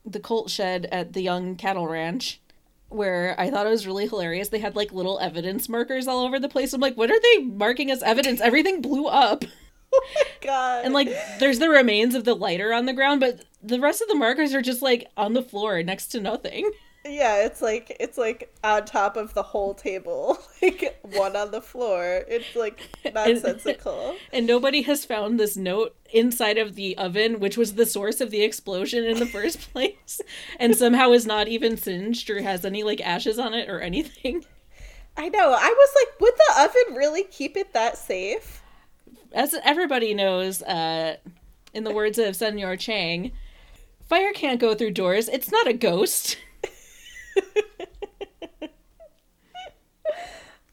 the 0.04 0.20
colt 0.20 0.50
shed 0.50 0.86
at 0.92 1.12
the 1.12 1.22
Young 1.22 1.56
Cattle 1.56 1.86
Ranch, 1.86 2.40
where 2.88 3.34
I 3.38 3.50
thought 3.50 3.66
it 3.66 3.70
was 3.70 3.86
really 3.86 4.06
hilarious. 4.06 4.48
They 4.48 4.58
had 4.58 4.76
like 4.76 4.92
little 4.92 5.18
evidence 5.20 5.68
markers 5.68 6.08
all 6.08 6.24
over 6.24 6.38
the 6.38 6.48
place. 6.48 6.72
I'm 6.72 6.80
like, 6.80 6.96
what 6.96 7.10
are 7.10 7.20
they 7.20 7.44
marking 7.44 7.90
as 7.90 8.02
evidence? 8.02 8.40
Everything 8.40 8.80
blew 8.80 9.06
up. 9.06 9.44
Oh 9.92 10.06
my 10.14 10.22
god. 10.40 10.84
And 10.84 10.94
like 10.94 11.08
there's 11.40 11.58
the 11.58 11.68
remains 11.68 12.14
of 12.14 12.22
the 12.24 12.36
lighter 12.36 12.72
on 12.72 12.86
the 12.86 12.92
ground, 12.92 13.18
but 13.18 13.44
the 13.60 13.80
rest 13.80 14.00
of 14.00 14.06
the 14.06 14.14
markers 14.14 14.54
are 14.54 14.62
just 14.62 14.82
like 14.82 15.08
on 15.16 15.32
the 15.32 15.42
floor 15.42 15.82
next 15.82 16.06
to 16.12 16.20
nothing. 16.20 16.70
Yeah, 17.04 17.46
it's 17.46 17.62
like 17.62 17.96
it's 17.98 18.18
like 18.18 18.54
on 18.62 18.84
top 18.84 19.16
of 19.16 19.32
the 19.32 19.42
whole 19.42 19.72
table, 19.72 20.38
like 20.62 20.98
one 21.02 21.34
on 21.34 21.50
the 21.50 21.62
floor. 21.62 22.24
It's 22.28 22.54
like 22.54 22.80
nonsensical. 23.14 24.16
And 24.32 24.46
nobody 24.46 24.82
has 24.82 25.04
found 25.04 25.40
this 25.40 25.56
note 25.56 25.96
inside 26.12 26.58
of 26.58 26.74
the 26.74 26.96
oven, 26.98 27.40
which 27.40 27.56
was 27.56 27.74
the 27.74 27.86
source 27.86 28.20
of 28.20 28.30
the 28.30 28.42
explosion 28.42 29.04
in 29.04 29.18
the 29.18 29.26
first 29.26 29.72
place, 29.72 30.20
and 30.58 30.76
somehow 30.76 31.12
is 31.12 31.26
not 31.26 31.48
even 31.48 31.76
singed 31.76 32.28
or 32.28 32.42
has 32.42 32.64
any 32.64 32.82
like 32.82 33.00
ashes 33.00 33.38
on 33.38 33.54
it 33.54 33.68
or 33.68 33.80
anything. 33.80 34.44
I 35.16 35.28
know. 35.30 35.52
I 35.52 35.74
was 35.76 35.90
like, 35.96 36.20
would 36.20 36.34
the 36.34 36.62
oven 36.62 36.96
really 36.96 37.24
keep 37.24 37.56
it 37.56 37.72
that 37.72 37.96
safe? 37.96 38.62
As 39.32 39.54
everybody 39.64 40.14
knows, 40.14 40.62
uh, 40.62 41.16
in 41.72 41.84
the 41.84 41.92
words 41.92 42.18
of 42.18 42.36
Senor 42.36 42.76
Chang, 42.76 43.32
fire 44.08 44.32
can't 44.32 44.60
go 44.60 44.74
through 44.74 44.92
doors. 44.92 45.28
It's 45.28 45.50
not 45.50 45.66
a 45.66 45.72
ghost. 45.72 46.36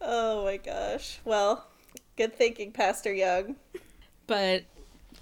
oh 0.02 0.44
my 0.44 0.58
gosh. 0.58 1.20
Well, 1.26 1.68
good 2.16 2.36
thinking, 2.36 2.72
Pastor 2.72 3.14
Young. 3.14 3.56
But 4.26 4.64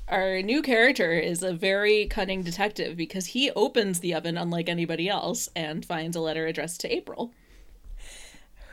our 0.07 0.41
new 0.41 0.61
character 0.61 1.13
is 1.13 1.41
a 1.41 1.53
very 1.53 2.05
cunning 2.07 2.43
detective 2.43 2.95
because 2.95 3.27
he 3.27 3.51
opens 3.51 3.99
the 3.99 4.13
oven 4.13 4.37
unlike 4.37 4.69
anybody 4.69 5.09
else 5.09 5.49
and 5.55 5.83
finds 5.83 6.15
a 6.15 6.21
letter 6.21 6.45
addressed 6.45 6.81
to 6.81 6.93
April. 6.93 7.31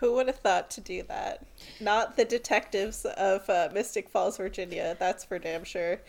Who 0.00 0.14
would 0.14 0.26
have 0.26 0.41
thought 0.41 0.69
to 0.73 0.81
do 0.81 1.05
that? 1.05 1.47
Not 1.81 2.17
the 2.17 2.25
detectives 2.25 3.05
of 3.05 3.49
uh, 3.49 3.69
Mystic 3.73 4.09
Falls, 4.09 4.37
Virginia. 4.37 4.97
That's 4.99 5.25
for 5.25 5.38
damn 5.38 5.64
sure. 5.64 6.00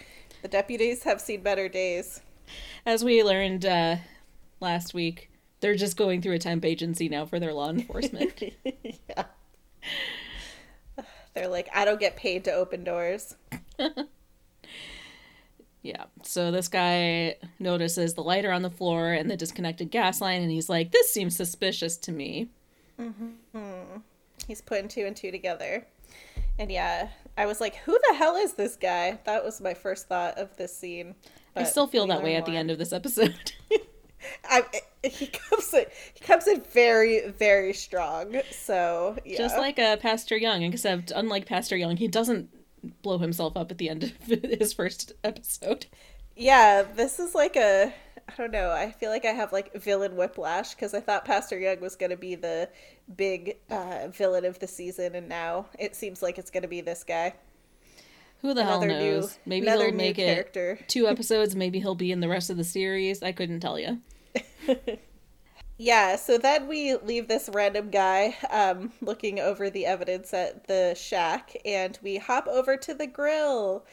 The 0.41 0.47
deputies 0.47 1.03
have 1.03 1.21
seen 1.21 1.41
better 1.41 1.69
days. 1.69 2.21
As 2.85 3.03
we 3.03 3.23
learned 3.23 3.65
uh, 3.65 3.97
last 4.59 4.93
week, 4.93 5.29
they're 5.63 5.75
just 5.75 5.95
going 5.95 6.21
through 6.21 6.33
a 6.33 6.39
temp 6.39 6.65
agency 6.65 7.07
now 7.07 7.25
for 7.25 7.39
their 7.39 7.53
law 7.53 7.69
enforcement. 7.69 8.33
yeah. 9.09 9.23
They're 11.33 11.47
like, 11.47 11.69
I 11.73 11.85
don't 11.85 12.01
get 12.01 12.17
paid 12.17 12.43
to 12.43 12.51
open 12.51 12.83
doors. 12.83 13.37
yeah. 15.81 16.03
So 16.21 16.51
this 16.51 16.67
guy 16.67 17.37
notices 17.59 18.13
the 18.13 18.23
lighter 18.23 18.51
on 18.51 18.61
the 18.61 18.69
floor 18.69 19.13
and 19.13 19.31
the 19.31 19.37
disconnected 19.37 19.89
gas 19.89 20.19
line, 20.19 20.41
and 20.41 20.51
he's 20.51 20.67
like, 20.67 20.91
This 20.91 21.11
seems 21.11 21.35
suspicious 21.35 21.95
to 21.97 22.11
me. 22.11 22.49
Mm-hmm. 22.99 23.99
He's 24.45 24.61
putting 24.61 24.89
two 24.89 25.05
and 25.05 25.15
two 25.15 25.31
together. 25.31 25.87
And 26.59 26.69
yeah, 26.69 27.07
I 27.37 27.45
was 27.45 27.61
like, 27.61 27.77
Who 27.77 27.97
the 28.09 28.15
hell 28.15 28.35
is 28.35 28.53
this 28.53 28.75
guy? 28.75 29.17
That 29.23 29.45
was 29.45 29.61
my 29.61 29.73
first 29.73 30.09
thought 30.09 30.37
of 30.37 30.55
this 30.57 30.75
scene. 30.75 31.15
I 31.55 31.63
still 31.63 31.87
feel 31.87 32.05
that 32.07 32.21
way 32.21 32.35
at 32.35 32.45
the 32.45 32.57
end 32.57 32.69
of 32.69 32.77
this 32.77 32.91
episode. 32.91 33.53
I, 34.45 34.63
he 35.03 35.27
comes 35.27 35.73
in, 35.73 35.85
he 36.13 36.19
comes 36.19 36.47
in 36.47 36.61
very 36.61 37.29
very 37.29 37.73
strong. 37.73 38.41
So 38.51 39.17
yeah. 39.25 39.37
just 39.37 39.57
like 39.57 39.79
uh, 39.79 39.97
Pastor 39.97 40.37
Young, 40.37 40.63
except 40.63 41.11
unlike 41.15 41.45
Pastor 41.45 41.77
Young, 41.77 41.97
he 41.97 42.07
doesn't 42.07 42.49
blow 43.01 43.17
himself 43.17 43.55
up 43.55 43.71
at 43.71 43.77
the 43.77 43.89
end 43.89 44.03
of 44.03 44.11
his 44.59 44.73
first 44.73 45.13
episode. 45.23 45.85
Yeah, 46.35 46.83
this 46.95 47.19
is 47.19 47.35
like 47.35 47.55
a 47.55 47.93
I 48.27 48.33
don't 48.37 48.51
know. 48.51 48.71
I 48.71 48.91
feel 48.91 49.09
like 49.09 49.25
I 49.25 49.31
have 49.31 49.51
like 49.51 49.73
villain 49.73 50.15
whiplash 50.15 50.73
because 50.73 50.93
I 50.93 51.01
thought 51.01 51.25
Pastor 51.25 51.59
Young 51.59 51.79
was 51.81 51.95
going 51.95 52.09
to 52.11 52.17
be 52.17 52.35
the 52.35 52.69
big 53.15 53.57
uh, 53.69 54.07
villain 54.09 54.45
of 54.45 54.59
the 54.59 54.67
season, 54.67 55.15
and 55.15 55.27
now 55.27 55.67
it 55.77 55.95
seems 55.95 56.21
like 56.21 56.37
it's 56.37 56.49
going 56.49 56.63
to 56.63 56.69
be 56.69 56.81
this 56.81 57.03
guy. 57.03 57.33
Who 58.41 58.53
the 58.53 58.61
another 58.61 58.89
hell 58.89 58.99
knows? 58.99 59.39
New, 59.45 59.49
maybe 59.49 59.67
he'll 59.67 59.91
make 59.91 60.15
character. 60.17 60.77
it 60.79 60.89
two 60.89 61.07
episodes. 61.09 61.55
Maybe 61.55 61.79
he'll 61.79 61.95
be 61.95 62.11
in 62.11 62.21
the 62.21 62.29
rest 62.29 62.49
of 62.49 62.57
the 62.57 62.63
series. 62.63 63.21
I 63.21 63.31
couldn't 63.33 63.59
tell 63.59 63.77
you. 63.77 63.99
yeah, 65.77 66.15
so 66.15 66.37
then 66.37 66.67
we 66.67 66.95
leave 66.95 67.27
this 67.27 67.49
random 67.51 67.89
guy 67.89 68.35
um, 68.49 68.91
looking 69.01 69.39
over 69.39 69.69
the 69.69 69.85
evidence 69.85 70.33
at 70.33 70.67
the 70.67 70.95
shack, 70.95 71.55
and 71.65 71.97
we 72.01 72.17
hop 72.17 72.47
over 72.47 72.77
to 72.77 72.93
the 72.93 73.07
grill, 73.07 73.85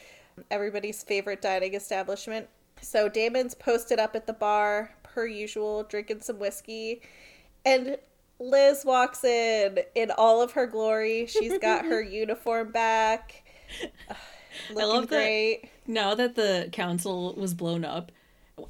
everybody's 0.49 1.03
favorite 1.03 1.41
dining 1.41 1.73
establishment. 1.73 2.47
So 2.81 3.07
Damon's 3.07 3.53
posted 3.53 3.99
up 3.99 4.15
at 4.15 4.25
the 4.25 4.33
bar, 4.33 4.91
per 5.03 5.25
usual, 5.25 5.83
drinking 5.83 6.21
some 6.21 6.39
whiskey, 6.39 7.01
and 7.65 7.97
Liz 8.39 8.83
walks 8.83 9.23
in 9.23 9.79
in 9.93 10.11
all 10.11 10.41
of 10.41 10.53
her 10.53 10.65
glory. 10.65 11.27
She's 11.27 11.57
got 11.59 11.85
her 11.85 12.01
uniform 12.01 12.71
back. 12.71 13.43
Looking 14.69 14.81
I 14.81 14.85
love 14.85 15.07
great. 15.07 15.61
That 15.61 15.69
now 15.87 16.15
that 16.15 16.35
the 16.35 16.69
council 16.71 17.33
was 17.35 17.53
blown 17.53 17.85
up, 17.85 18.11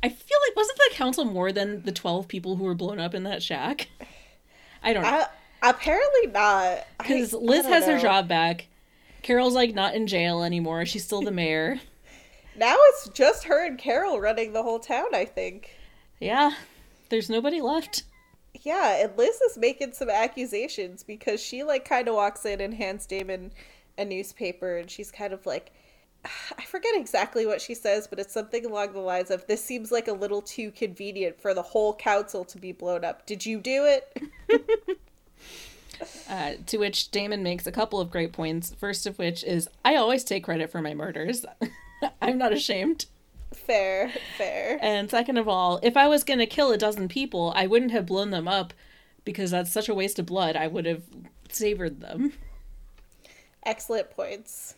I 0.04 0.10
feel 0.10 0.38
like 0.48 0.56
wasn't 0.56 0.78
the 0.78 0.96
council 0.96 1.26
more 1.26 1.52
than 1.52 1.84
the 1.84 1.92
twelve 1.92 2.28
people 2.28 2.56
who 2.56 2.64
were 2.64 2.76
blown 2.76 3.00
up 3.00 3.14
in 3.14 3.24
that 3.24 3.44
shack? 3.44 3.88
I 4.84 4.94
don't 4.94 5.04
know. 5.04 5.26
I, 5.62 5.70
apparently 5.70 6.28
not. 6.28 6.88
Because 6.98 7.34
Liz 7.34 7.66
has 7.66 7.88
know. 7.88 7.96
her 7.96 8.00
job 8.02 8.28
back. 8.28 8.68
Carol's 9.22 9.54
like 9.54 9.76
not 9.76 9.94
in 9.94 10.08
jail 10.08 10.44
anymore. 10.44 10.86
She's 10.86 11.06
still 11.06 11.22
the 11.22 11.32
mayor. 11.32 11.80
now 12.56 12.76
it's 12.90 13.10
just 13.10 13.44
her 13.44 13.66
and 13.66 13.78
Carol 13.78 14.20
running 14.20 14.54
the 14.54 14.64
whole 14.64 14.80
town, 14.80 15.14
I 15.14 15.26
think. 15.26 15.76
Yeah. 16.20 16.52
There's 17.10 17.30
nobody 17.30 17.62
left. 17.62 18.04
Yeah, 18.64 19.04
and 19.04 19.18
Liz 19.18 19.40
is 19.42 19.58
making 19.58 19.94
some 19.94 20.10
accusations 20.10 21.04
because 21.04 21.42
she 21.42 21.64
like 21.64 21.88
kind 21.88 22.08
of 22.08 22.16
walks 22.16 22.46
in 22.46 22.62
and 22.62 22.74
hands 22.74 23.06
Damon 23.06 23.52
a 23.98 24.06
newspaper 24.06 24.78
and 24.78 24.90
she's 24.90 25.12
kind 25.12 25.34
of 25.34 25.46
like 25.46 25.72
I 26.58 26.64
forget 26.64 26.96
exactly 26.96 27.46
what 27.46 27.62
she 27.62 27.74
says, 27.74 28.08
but 28.08 28.20
it's 28.20 28.34
something 28.34 28.66
along 28.66 28.94
the 28.94 29.00
lines 29.00 29.32
of 29.32 29.46
this 29.48 29.64
seems 29.64 29.92
like 29.92 30.08
a 30.08 30.14
little 30.14 30.42
too 30.42 30.72
convenient 30.72 31.40
for 31.42 31.54
the 31.54 31.62
whole 31.62 31.96
council 31.96 32.46
to 32.46 32.58
be 32.58 32.72
blown 32.72 33.04
up. 33.04 33.26
Did 33.26 33.46
you 33.46 33.60
do 33.60 33.86
it? 33.86 35.00
uh, 36.30 36.54
to 36.66 36.78
which 36.78 37.12
Damon 37.12 37.44
makes 37.44 37.68
a 37.68 37.72
couple 37.72 38.00
of 38.00 38.12
great 38.12 38.32
points. 38.32 38.74
First 38.80 39.06
of 39.06 39.18
which 39.18 39.44
is 39.44 39.70
I 39.84 39.96
always 39.96 40.24
take 40.24 40.44
credit 40.44 40.72
for 40.72 40.82
my 40.82 40.94
murders. 40.94 41.46
I'm 42.22 42.38
not 42.38 42.54
ashamed. 42.54 43.06
Fair, 43.54 44.12
fair. 44.38 44.80
And 44.82 45.10
second 45.10 45.38
of 45.38 45.48
all, 45.48 45.80
if 45.84 45.98
I 45.98 46.08
was 46.08 46.24
going 46.24 46.40
to 46.40 46.46
kill 46.46 46.72
a 46.72 46.78
dozen 46.78 47.08
people, 47.10 47.52
I 47.56 47.68
wouldn't 47.68 47.92
have 47.92 48.06
blown 48.06 48.30
them 48.30 48.48
up 48.48 48.74
because 49.26 49.52
that's 49.52 49.72
such 49.72 49.90
a 49.90 49.94
waste 49.94 50.20
of 50.20 50.26
blood. 50.26 50.56
I 50.56 50.68
would 50.68 50.86
have 50.86 51.04
savored 51.50 52.00
them. 52.00 52.34
Excellent 53.64 54.10
points. 54.10 54.76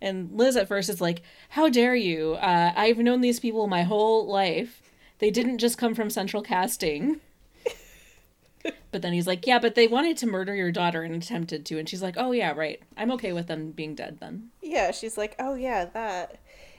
And 0.00 0.30
Liz 0.32 0.56
at 0.56 0.68
first 0.68 0.88
is 0.88 1.00
like, 1.00 1.22
How 1.50 1.68
dare 1.68 1.94
you? 1.94 2.34
Uh, 2.34 2.72
I've 2.74 2.98
known 2.98 3.20
these 3.20 3.40
people 3.40 3.66
my 3.66 3.82
whole 3.82 4.26
life. 4.26 4.82
They 5.18 5.30
didn't 5.30 5.58
just 5.58 5.78
come 5.78 5.94
from 5.94 6.10
central 6.10 6.42
casting. 6.42 7.20
but 8.90 9.02
then 9.02 9.12
he's 9.12 9.26
like, 9.26 9.46
Yeah, 9.46 9.58
but 9.58 9.74
they 9.74 9.86
wanted 9.86 10.16
to 10.18 10.26
murder 10.26 10.54
your 10.54 10.72
daughter 10.72 11.02
and 11.02 11.14
attempted 11.14 11.66
to. 11.66 11.78
And 11.78 11.88
she's 11.88 12.02
like, 12.02 12.16
Oh, 12.16 12.32
yeah, 12.32 12.52
right. 12.52 12.80
I'm 12.96 13.10
okay 13.12 13.32
with 13.32 13.46
them 13.46 13.72
being 13.72 13.94
dead 13.94 14.18
then. 14.20 14.50
Yeah, 14.62 14.90
she's 14.90 15.18
like, 15.18 15.36
Oh, 15.38 15.54
yeah, 15.54 15.86
that. 15.86 16.38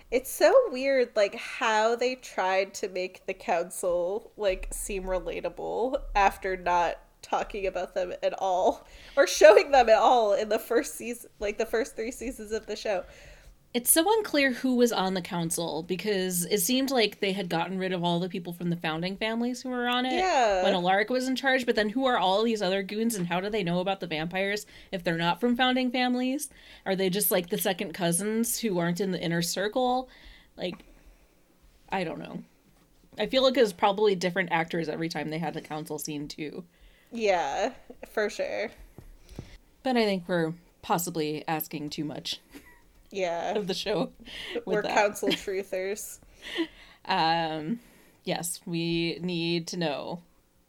It's 0.10 0.30
so 0.30 0.54
weird, 0.72 1.12
like, 1.16 1.36
how 1.36 1.96
they 1.96 2.16
tried 2.16 2.74
to 2.76 2.90
make 2.90 3.26
the 3.28 3.34
council, 3.34 4.34
like, 4.36 4.68
seem 4.72 5.04
relatable 5.04 6.02
after 6.14 6.58
not 6.58 7.00
talking 7.32 7.66
about 7.66 7.96
them 7.96 8.14
at 8.22 8.34
all 8.38 8.86
or 9.16 9.26
showing 9.26 9.72
them 9.72 9.90
at 9.90 9.98
all 9.98 10.34
in 10.34 10.50
the 10.50 10.60
first 10.60 10.96
season 10.96 11.30
like 11.40 11.58
the 11.58 11.66
first 11.66 11.96
three 11.96 12.12
seasons 12.12 12.52
of 12.52 12.66
the 12.66 12.76
show 12.76 13.04
it's 13.74 13.92
so 13.92 14.04
unclear 14.18 14.52
who 14.52 14.76
was 14.76 14.92
on 14.92 15.14
the 15.14 15.22
council 15.22 15.84
because 15.84 16.44
it 16.46 16.60
seemed 16.60 16.92
like 16.92 17.22
they 17.22 17.32
had 17.32 17.48
gotten 17.48 17.78
rid 17.78 17.94
of 17.94 18.04
all 18.04 18.20
the 18.20 18.28
people 18.28 18.52
from 18.52 18.70
the 18.70 18.76
founding 18.76 19.16
families 19.16 19.62
who 19.62 19.70
were 19.70 19.88
on 19.88 20.06
it 20.06 20.16
yeah. 20.16 20.62
when 20.64 20.74
Alaric 20.74 21.10
was 21.10 21.30
in 21.30 21.38
charge. 21.38 21.66
But 21.66 21.76
then 21.76 21.88
who 21.88 22.06
are 22.06 22.18
all 22.18 22.44
these 22.44 22.62
other 22.62 22.84
goons 22.84 23.16
and 23.16 23.28
how 23.28 23.40
do 23.40 23.50
they 23.50 23.64
know 23.64 23.80
about 23.80 24.02
the 24.02 24.08
vampires 24.08 24.66
if 24.92 25.06
they're 25.06 25.18
not 25.18 25.40
from 25.40 25.56
founding 25.56 25.90
families? 25.90 26.50
Are 26.86 26.98
they 26.98 27.10
just 27.10 27.32
like 27.32 27.50
the 27.50 27.58
second 27.58 27.94
cousins 27.94 28.60
who 28.60 28.78
aren't 28.78 29.00
in 29.00 29.12
the 29.12 29.22
inner 29.22 29.42
circle? 29.42 30.10
Like, 30.58 30.84
I 31.90 32.04
don't 32.04 32.20
know. 32.20 32.44
I 33.18 33.28
feel 33.28 33.44
like 33.44 33.56
it 33.56 33.62
was 33.62 33.74
probably 33.74 34.16
different 34.16 34.52
actors 34.52 34.90
every 34.90 35.08
time 35.08 35.30
they 35.30 35.40
had 35.40 35.54
the 35.54 35.62
council 35.62 35.98
scene 35.98 36.28
too. 36.28 36.66
Yeah, 37.12 37.74
for 38.12 38.30
sure. 38.30 38.72
But 39.84 39.98
I 39.98 40.06
think 40.06 40.24
we're 40.27 40.53
possibly 40.82 41.44
asking 41.48 41.89
too 41.89 42.06
much. 42.06 42.39
Yeah. 43.10 43.56
Of 43.56 43.68
the 43.68 43.74
show. 43.74 44.12
We're 44.65 44.82
that. 44.84 44.94
council 44.94 45.30
truthers. 45.30 46.20
um 47.06 47.80
yes, 48.24 48.62
we 48.65 49.18
need 49.22 49.68
to 49.68 49.77
know. 49.77 50.22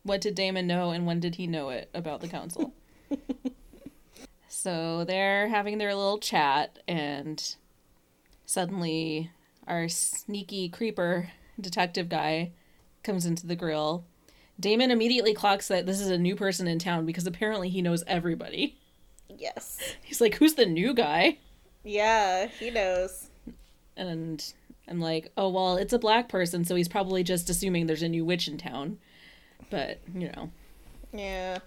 What 0.02 0.20
did 0.20 0.34
Damon 0.34 0.66
know 0.66 0.90
and 0.90 1.06
when 1.06 1.20
did 1.20 1.36
he 1.36 1.46
know 1.46 1.70
it 1.70 1.88
about 1.94 2.20
the 2.20 2.28
council? 2.28 2.72
so 4.48 5.04
they're 5.04 5.48
having 5.48 5.78
their 5.78 5.94
little 5.94 6.18
chat 6.18 6.80
and 6.88 7.54
suddenly 8.46 9.30
our 9.68 9.88
sneaky 9.88 10.68
creeper 10.68 11.30
detective 11.60 12.08
guy 12.08 12.50
comes 13.04 13.24
into 13.26 13.46
the 13.46 13.54
grill 13.56 14.04
Damon 14.62 14.90
immediately 14.90 15.34
clocks 15.34 15.68
that 15.68 15.84
this 15.84 16.00
is 16.00 16.08
a 16.08 16.16
new 16.16 16.36
person 16.36 16.66
in 16.66 16.78
town 16.78 17.04
because 17.04 17.26
apparently 17.26 17.68
he 17.68 17.82
knows 17.82 18.04
everybody. 18.06 18.78
Yes. 19.28 19.78
He's 20.02 20.20
like, 20.20 20.36
who's 20.36 20.54
the 20.54 20.64
new 20.64 20.94
guy? 20.94 21.38
Yeah, 21.84 22.46
he 22.46 22.70
knows. 22.70 23.28
And 23.96 24.42
I'm 24.88 25.00
like, 25.00 25.32
oh, 25.36 25.48
well, 25.48 25.76
it's 25.76 25.92
a 25.92 25.98
black 25.98 26.28
person, 26.28 26.64
so 26.64 26.76
he's 26.76 26.88
probably 26.88 27.24
just 27.24 27.50
assuming 27.50 27.86
there's 27.86 28.04
a 28.04 28.08
new 28.08 28.24
witch 28.24 28.46
in 28.46 28.56
town. 28.56 28.98
But, 29.68 30.00
you 30.14 30.30
know. 30.30 30.50
Yeah. 31.12 31.58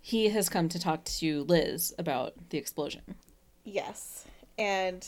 He 0.00 0.30
has 0.30 0.48
come 0.48 0.68
to 0.70 0.80
talk 0.80 1.04
to 1.04 1.44
Liz 1.44 1.92
about 1.98 2.32
the 2.48 2.58
explosion. 2.58 3.02
Yes. 3.64 4.24
And 4.58 5.06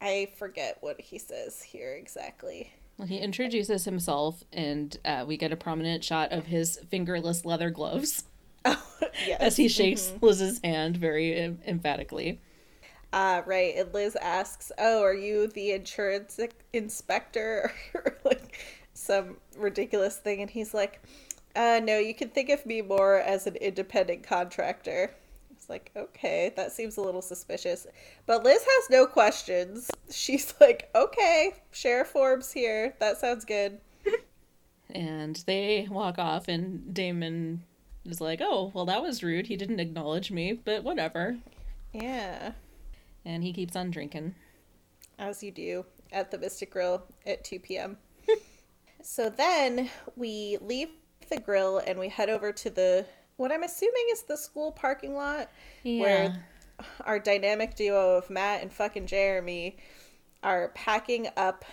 I 0.00 0.32
forget 0.36 0.78
what 0.80 1.00
he 1.00 1.18
says 1.18 1.62
here 1.62 1.92
exactly. 1.92 2.72
Well, 2.98 3.08
he 3.08 3.18
introduces 3.18 3.84
himself, 3.84 4.42
and 4.52 4.96
uh, 5.04 5.24
we 5.26 5.36
get 5.36 5.52
a 5.52 5.56
prominent 5.56 6.02
shot 6.02 6.32
of 6.32 6.46
his 6.46 6.78
fingerless 6.90 7.44
leather 7.44 7.70
gloves 7.70 8.24
Oh, 8.64 8.82
yes. 9.26 9.40
as 9.40 9.56
he 9.56 9.68
shakes 9.68 10.12
Liz's 10.20 10.60
hand 10.64 10.96
very 10.96 11.34
em- 11.34 11.60
emphatically. 11.66 12.40
Uh, 13.12 13.42
right. 13.46 13.74
And 13.76 13.92
Liz 13.94 14.16
asks, 14.16 14.72
Oh, 14.78 15.02
are 15.02 15.14
you 15.14 15.46
the 15.46 15.72
insurance 15.72 16.40
inspector? 16.72 17.72
or 17.94 18.16
like 18.24 18.58
some 18.94 19.36
ridiculous 19.56 20.16
thing. 20.16 20.40
And 20.40 20.50
he's 20.50 20.74
like, 20.74 21.00
uh, 21.54 21.80
No, 21.82 21.98
you 21.98 22.14
can 22.14 22.30
think 22.30 22.48
of 22.50 22.66
me 22.66 22.82
more 22.82 23.16
as 23.18 23.46
an 23.46 23.56
independent 23.56 24.22
contractor. 24.24 25.12
It's 25.66 25.70
like, 25.70 25.90
okay, 25.96 26.52
that 26.54 26.70
seems 26.70 26.96
a 26.96 27.00
little 27.00 27.20
suspicious. 27.20 27.88
But 28.24 28.44
Liz 28.44 28.62
has 28.62 28.88
no 28.88 29.04
questions. 29.04 29.90
She's 30.12 30.54
like, 30.60 30.88
okay, 30.94 31.54
Sheriff 31.72 32.06
Forbes 32.06 32.52
here. 32.52 32.94
That 33.00 33.18
sounds 33.18 33.44
good. 33.44 33.80
And 34.94 35.34
they 35.44 35.88
walk 35.90 36.20
off, 36.20 36.46
and 36.46 36.94
Damon 36.94 37.64
is 38.04 38.20
like, 38.20 38.38
Oh, 38.40 38.70
well, 38.74 38.86
that 38.86 39.02
was 39.02 39.24
rude. 39.24 39.48
He 39.48 39.56
didn't 39.56 39.80
acknowledge 39.80 40.30
me, 40.30 40.52
but 40.52 40.84
whatever. 40.84 41.36
Yeah, 41.92 42.52
And 43.24 43.42
he 43.42 43.52
keeps 43.52 43.74
on 43.74 43.90
drinking. 43.90 44.36
as 45.18 45.42
you 45.42 45.50
do 45.50 45.84
at 46.12 46.30
the 46.30 46.38
Mystic 46.38 46.70
Grill 46.70 47.02
at 47.26 47.42
2 47.42 47.58
p.m. 47.58 47.96
so 49.02 49.28
then 49.28 49.90
we 50.14 50.58
leave 50.60 50.90
the 51.28 51.40
grill 51.40 51.78
and 51.78 51.98
we 51.98 52.08
head 52.08 52.30
over 52.30 52.52
to 52.52 52.70
the, 52.70 53.04
what 53.36 53.52
I'm 53.52 53.62
assuming 53.62 54.06
is 54.12 54.22
the 54.22 54.36
school 54.36 54.72
parking 54.72 55.14
lot. 55.14 55.50
Yeah. 55.82 56.00
where 56.00 56.46
our 57.04 57.18
dynamic 57.18 57.74
duo 57.74 58.16
of 58.16 58.28
Matt 58.30 58.62
and 58.62 58.72
fucking 58.72 59.06
Jeremy 59.06 59.76
are 60.42 60.68
packing 60.74 61.28
up 61.36 61.64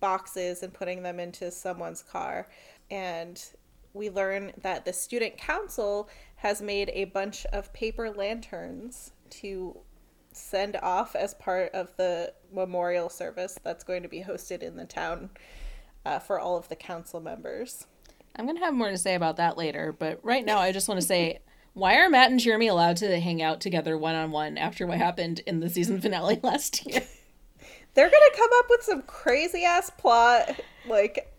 boxes 0.00 0.62
and 0.62 0.72
putting 0.72 1.02
them 1.02 1.20
into 1.20 1.50
someone's 1.50 2.02
car. 2.02 2.48
And 2.90 3.42
we 3.94 4.10
learn 4.10 4.52
that 4.62 4.84
the 4.84 4.92
student 4.92 5.36
council 5.36 6.08
has 6.36 6.62
made 6.62 6.90
a 6.94 7.04
bunch 7.06 7.44
of 7.46 7.72
paper 7.72 8.10
lanterns 8.10 9.12
to 9.30 9.78
send 10.32 10.76
off 10.76 11.14
as 11.14 11.34
part 11.34 11.70
of 11.72 11.94
the 11.96 12.32
memorial 12.52 13.08
service 13.08 13.58
that's 13.62 13.84
going 13.84 14.02
to 14.02 14.08
be 14.08 14.22
hosted 14.22 14.62
in 14.62 14.76
the 14.76 14.84
town 14.84 15.30
uh, 16.06 16.18
for 16.18 16.40
all 16.40 16.56
of 16.56 16.68
the 16.68 16.76
council 16.76 17.20
members. 17.20 17.86
I'm 18.36 18.46
going 18.46 18.56
to 18.56 18.64
have 18.64 18.74
more 18.74 18.90
to 18.90 18.98
say 18.98 19.14
about 19.14 19.36
that 19.36 19.56
later, 19.58 19.94
but 19.96 20.20
right 20.22 20.44
now 20.44 20.58
I 20.58 20.72
just 20.72 20.88
want 20.88 21.00
to 21.00 21.06
say 21.06 21.38
why 21.74 21.96
are 21.96 22.10
Matt 22.10 22.30
and 22.30 22.38
Jeremy 22.38 22.66
allowed 22.68 22.98
to 22.98 23.18
hang 23.20 23.40
out 23.42 23.60
together 23.60 23.96
one 23.96 24.14
on 24.14 24.30
one 24.30 24.58
after 24.58 24.86
what 24.86 24.98
happened 24.98 25.40
in 25.46 25.60
the 25.60 25.70
season 25.70 26.00
finale 26.00 26.38
last 26.42 26.84
year? 26.86 27.02
They're 27.94 28.10
gonna 28.10 28.36
come 28.36 28.50
up 28.58 28.66
with 28.70 28.82
some 28.82 29.02
crazy 29.02 29.64
ass 29.64 29.90
plot. 29.90 30.60
Like, 30.86 31.32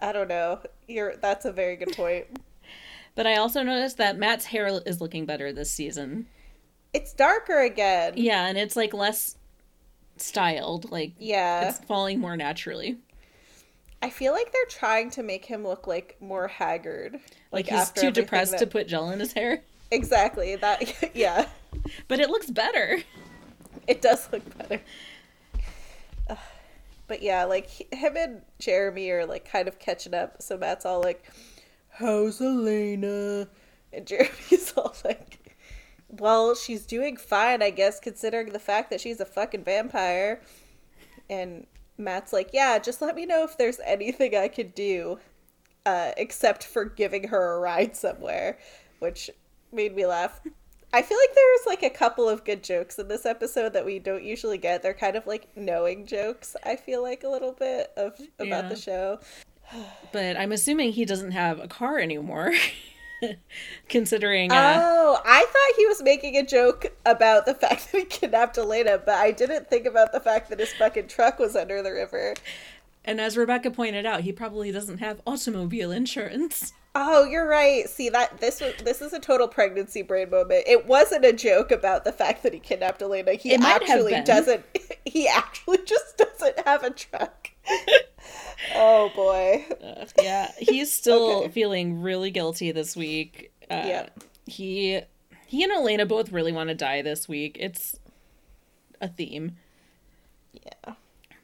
I 0.00 0.12
don't 0.12 0.28
know. 0.28 0.60
You're 0.88 1.16
that's 1.16 1.44
a 1.44 1.52
very 1.52 1.76
good 1.76 1.96
point. 1.96 2.26
But 3.14 3.26
I 3.26 3.36
also 3.36 3.62
noticed 3.62 3.98
that 3.98 4.18
Matt's 4.18 4.46
hair 4.46 4.80
is 4.86 5.00
looking 5.00 5.26
better 5.26 5.52
this 5.52 5.70
season. 5.70 6.26
It's 6.92 7.12
darker 7.12 7.60
again. 7.60 8.14
Yeah, 8.16 8.46
and 8.46 8.56
it's 8.58 8.76
like 8.76 8.92
less 8.94 9.36
styled, 10.16 10.90
like 10.90 11.12
Yeah. 11.18 11.68
it's 11.68 11.78
falling 11.80 12.20
more 12.20 12.36
naturally. 12.36 12.98
I 14.02 14.10
feel 14.10 14.32
like 14.32 14.52
they're 14.52 14.64
trying 14.68 15.10
to 15.12 15.22
make 15.22 15.44
him 15.44 15.62
look 15.64 15.86
like 15.86 16.16
more 16.20 16.48
haggard. 16.48 17.20
Like, 17.52 17.68
he's 17.68 17.90
too 17.90 18.10
depressed 18.10 18.50
that- 18.52 18.58
to 18.58 18.66
put 18.66 18.88
gel 18.88 19.10
in 19.10 19.20
his 19.20 19.32
hair. 19.32 19.62
Exactly. 19.90 20.56
That 20.56 21.14
yeah. 21.14 21.48
But 22.08 22.18
it 22.20 22.28
looks 22.30 22.50
better. 22.50 22.98
It 23.86 24.02
does 24.02 24.28
look 24.32 24.58
better. 24.58 24.80
But 27.08 27.20
yeah, 27.22 27.44
like 27.44 27.68
him 27.92 28.16
and 28.16 28.40
Jeremy 28.58 29.10
are 29.10 29.26
like 29.26 29.44
kind 29.50 29.68
of 29.68 29.78
catching 29.78 30.14
up. 30.14 30.40
So 30.40 30.56
Matt's 30.56 30.86
all 30.86 31.02
like, 31.02 31.22
"How's 31.90 32.40
Elena?" 32.40 33.48
And 33.92 34.06
Jeremy's 34.06 34.72
all 34.76 34.94
like, 35.04 35.54
"Well, 36.08 36.54
she's 36.54 36.86
doing 36.86 37.18
fine, 37.18 37.60
I 37.60 37.68
guess, 37.70 38.00
considering 38.00 38.52
the 38.52 38.58
fact 38.58 38.88
that 38.90 39.00
she's 39.00 39.20
a 39.20 39.26
fucking 39.26 39.64
vampire." 39.64 40.40
And 41.28 41.66
Matt's 42.04 42.32
like, 42.32 42.50
"Yeah, 42.52 42.78
just 42.78 43.00
let 43.02 43.14
me 43.14 43.26
know 43.26 43.44
if 43.44 43.56
there's 43.58 43.80
anything 43.84 44.36
I 44.36 44.48
could 44.48 44.74
do, 44.74 45.18
uh, 45.86 46.12
except 46.16 46.64
for 46.64 46.84
giving 46.84 47.28
her 47.28 47.54
a 47.54 47.60
ride 47.60 47.96
somewhere," 47.96 48.58
which 48.98 49.30
made 49.72 49.94
me 49.96 50.06
laugh. 50.06 50.40
I 50.94 51.00
feel 51.00 51.16
like 51.18 51.34
there's 51.34 51.66
like 51.66 51.82
a 51.82 51.88
couple 51.90 52.28
of 52.28 52.44
good 52.44 52.62
jokes 52.62 52.98
in 52.98 53.08
this 53.08 53.24
episode 53.24 53.72
that 53.72 53.86
we 53.86 53.98
don't 53.98 54.22
usually 54.24 54.58
get. 54.58 54.82
They're 54.82 54.92
kind 54.92 55.16
of 55.16 55.26
like 55.26 55.48
knowing 55.56 56.04
jokes. 56.04 56.54
I 56.64 56.76
feel 56.76 57.02
like 57.02 57.24
a 57.24 57.28
little 57.28 57.52
bit 57.52 57.92
of 57.96 58.12
about 58.38 58.64
Yeah. 58.64 58.68
the 58.68 58.76
show. 58.76 59.20
But 60.12 60.36
I'm 60.36 60.52
assuming 60.52 60.92
he 60.92 61.06
doesn't 61.06 61.30
have 61.30 61.58
a 61.58 61.66
car 61.68 61.98
anymore. 61.98 62.52
Considering 63.88 64.50
uh, 64.52 64.78
Oh, 64.82 65.20
I 65.24 65.40
thought 65.40 65.76
he 65.76 65.86
was 65.86 66.02
making 66.02 66.36
a 66.36 66.44
joke 66.44 66.86
about 67.06 67.46
the 67.46 67.54
fact 67.54 67.92
that 67.92 67.98
he 67.98 68.04
kidnapped 68.04 68.58
Elena, 68.58 68.98
but 68.98 69.14
I 69.14 69.30
didn't 69.30 69.68
think 69.68 69.86
about 69.86 70.12
the 70.12 70.20
fact 70.20 70.50
that 70.50 70.58
his 70.60 70.72
fucking 70.74 71.08
truck 71.08 71.38
was 71.38 71.56
under 71.56 71.82
the 71.82 71.92
river. 71.92 72.34
and 73.04 73.20
as 73.20 73.36
Rebecca 73.36 73.70
pointed 73.70 74.06
out, 74.06 74.20
he 74.20 74.32
probably 74.32 74.70
doesn't 74.72 74.98
have 74.98 75.20
automobile 75.26 75.90
insurance. 75.90 76.72
Oh, 76.94 77.24
you're 77.24 77.48
right. 77.48 77.88
See 77.88 78.10
that 78.10 78.38
this 78.38 78.60
was 78.60 78.74
this 78.84 79.00
is 79.00 79.14
a 79.14 79.18
total 79.18 79.48
pregnancy 79.48 80.02
brain 80.02 80.28
moment. 80.28 80.64
It 80.66 80.86
wasn't 80.86 81.24
a 81.24 81.32
joke 81.32 81.70
about 81.70 82.04
the 82.04 82.12
fact 82.12 82.42
that 82.42 82.52
he 82.52 82.58
kidnapped 82.60 83.00
Elena. 83.00 83.32
He 83.32 83.54
It 83.54 83.60
might 83.60 83.80
have 83.80 83.82
actually 83.82 84.20
doesn't. 84.20 84.64
He 85.06 85.26
actually 85.26 85.78
just 85.84 86.16
doesn't 86.18 86.60
have 86.66 86.84
a 86.84 86.90
truck. 86.90 87.50
oh 88.74 89.10
boy. 89.14 89.64
Uh, 89.84 90.06
yeah, 90.22 90.50
he's 90.58 90.92
still 90.92 91.38
Okay. 91.44 91.48
feeling 91.50 92.00
really 92.02 92.30
guilty 92.30 92.72
this 92.72 92.96
week. 92.96 93.52
Uh, 93.70 93.82
Yeah. 93.86 94.08
He 94.46 95.00
he 95.46 95.62
and 95.62 95.72
Elena 95.72 96.06
both 96.06 96.32
really 96.32 96.52
want 96.52 96.68
to 96.68 96.74
die 96.74 97.02
this 97.02 97.28
week. 97.28 97.56
It's 97.60 97.98
a 99.00 99.08
theme, 99.08 99.56
Yeah. 100.52 100.94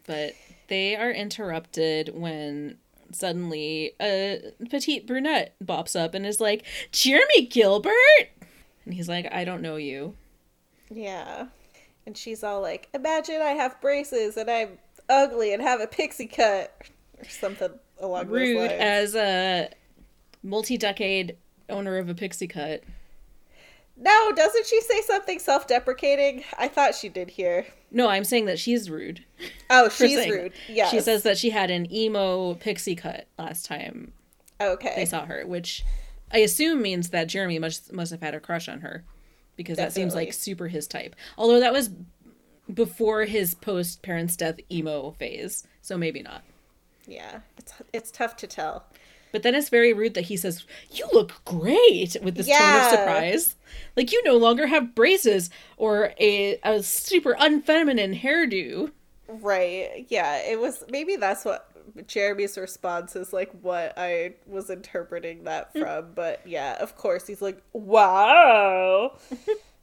but 0.07 0.33
they 0.69 0.97
are 0.97 1.11
interrupted 1.11 2.11
when 2.15 2.79
suddenly 3.13 3.93
a 4.01 4.53
petite 4.71 5.07
brunette 5.07 5.55
bops 5.65 5.99
up 5.99 6.15
and 6.15 6.27
is 6.27 6.41
like, 6.41 6.65
"Jeremy 6.93 7.47
Gilbert," 7.47 8.29
and 8.85 8.95
he's 8.95 9.09
like, 9.09 9.27
"I 9.33 9.45
don't 9.45 9.63
know 9.63 9.77
you." 9.77 10.15
Yeah. 10.91 11.47
And 12.07 12.17
she's 12.17 12.43
all 12.43 12.61
like, 12.63 12.89
"Imagine 12.95 13.41
I 13.43 13.51
have 13.51 13.81
braces 13.81 14.37
and 14.37 14.51
I'm 14.51 14.79
ugly 15.09 15.53
and 15.53 15.63
have 15.63 15.81
a 15.81 15.87
pixie 15.87 16.27
cut 16.27 16.73
or 17.19 17.25
something 17.29 17.71
along 18.01 18.27
those 18.27 18.33
Rude 18.33 18.59
lines." 18.59 18.73
as 18.73 19.15
a 19.17 19.71
multi-decade 20.43 21.37
owner 21.69 21.99
of 21.99 22.09
a 22.09 22.15
pixie 22.15 22.47
cut. 22.49 22.83
no, 23.97 24.33
doesn't 24.33 24.67
she 24.67 24.81
say 24.81 25.01
something 25.03 25.39
self-deprecating? 25.39 26.45
I 26.57 26.69
thought 26.69 26.95
she 26.95 27.09
did 27.09 27.31
here. 27.31 27.67
No, 27.91 28.09
I'm 28.09 28.25
saying 28.25 28.45
that 28.47 28.59
she's 28.59 28.89
rude. 28.89 29.25
Oh, 29.71 29.89
she's 29.91 30.29
rude. 30.29 30.53
Yeah. 30.69 30.89
She 30.89 31.01
says 31.01 31.23
that 31.25 31.39
she 31.39 31.51
had 31.51 31.71
an 31.71 31.93
emo 31.93 32.55
pixie 32.55 32.95
cut 32.95 33.27
last 33.39 33.67
time 33.67 34.13
Okay. 34.61 34.95
they 34.97 35.05
saw 35.05 35.25
her, 35.27 35.45
which 35.47 35.85
I 36.33 36.39
assume 36.39 36.83
means 36.83 37.11
that 37.11 37.27
Jeremy 37.29 37.59
must 37.59 37.93
must 37.93 38.11
have 38.13 38.21
had 38.21 38.35
a 38.35 38.41
crush 38.41 38.69
on 38.69 38.81
her 38.83 39.05
because 39.57 39.77
that 39.79 39.93
seems 39.93 40.15
like 40.15 40.33
super 40.33 40.69
his 40.69 40.87
type. 40.87 41.17
Although 41.37 41.61
that 41.61 41.73
was 41.73 41.91
before 42.73 43.25
his 43.25 43.55
post 43.55 44.03
parents' 44.03 44.37
death 44.37 44.57
emo 44.71 45.13
phase, 45.13 45.67
so 45.83 45.97
maybe 45.97 46.23
not. 46.23 46.43
Yeah. 47.07 47.41
It's 47.57 47.73
it's 47.93 48.11
tough 48.11 48.37
to 48.39 48.47
tell. 48.47 48.85
But 49.31 49.43
then 49.43 49.55
it's 49.55 49.69
very 49.69 49.93
rude 49.93 50.15
that 50.15 50.23
he 50.23 50.37
says, 50.39 50.65
"You 50.91 51.07
look 51.13 51.45
great" 51.45 52.17
with 52.23 52.35
this 52.37 52.49
tone 52.49 52.77
of 52.81 52.91
surprise. 52.91 53.57
Like 53.97 54.11
you 54.13 54.23
no 54.25 54.37
longer 54.37 54.67
have 54.67 54.95
braces 54.95 55.51
or 55.77 56.13
a 56.19 56.59
a 56.63 56.83
super 56.83 57.35
unfeminine 57.39 58.19
hairdo. 58.21 58.93
Right. 59.27 60.07
Yeah, 60.09 60.39
it 60.39 60.59
was 60.59 60.83
maybe 60.91 61.17
that's 61.17 61.45
what 61.45 61.71
Jeremy's 62.07 62.57
response 62.57 63.17
is 63.17 63.33
like 63.33 63.51
what 63.61 63.93
I 63.99 64.35
was 64.47 64.71
interpreting 64.71 65.45
that 65.45 65.71
Hmm. 65.75 65.81
from, 65.81 66.13
but 66.15 66.41
yeah, 66.47 66.77
of 66.81 66.97
course 66.97 67.27
he's 67.27 67.43
like, 67.43 67.61
"Wow." 67.73 69.19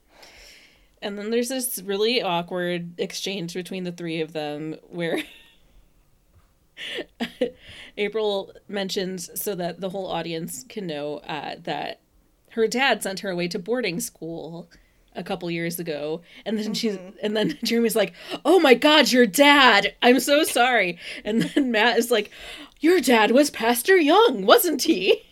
And 1.05 1.17
then 1.17 1.29
there's 1.29 1.49
this 1.49 1.81
really 1.81 2.21
awkward 2.21 2.99
exchange 2.99 3.53
between 3.53 3.83
the 3.83 3.91
three 3.91 4.21
of 4.21 4.33
them 4.33 4.75
where 4.89 5.23
April 7.97 8.51
mentions 8.67 9.29
so 9.39 9.55
that 9.55 9.79
the 9.79 9.89
whole 9.89 10.07
audience 10.07 10.65
can 10.67 10.87
know 10.87 11.17
uh, 11.19 11.55
that 11.63 12.01
her 12.51 12.67
dad 12.67 13.03
sent 13.03 13.19
her 13.19 13.29
away 13.29 13.47
to 13.49 13.59
boarding 13.59 13.99
school 13.99 14.69
a 15.15 15.23
couple 15.23 15.49
years 15.49 15.79
ago. 15.79 16.21
And 16.45 16.57
then 16.57 16.73
she's 16.73 16.97
and 17.21 17.37
then 17.37 17.57
Jeremy's 17.63 17.95
like 17.95 18.13
oh 18.43 18.59
my 18.59 18.73
god 18.73 19.11
your 19.11 19.25
dad. 19.25 19.95
I'm 20.01 20.19
so 20.19 20.43
sorry. 20.43 20.97
And 21.23 21.43
then 21.43 21.71
Matt 21.71 21.97
is 21.97 22.11
like 22.11 22.31
your 22.79 22.99
dad 22.99 23.31
was 23.31 23.49
Pastor 23.49 23.97
Young 23.97 24.45
wasn't 24.45 24.81
he? 24.81 25.23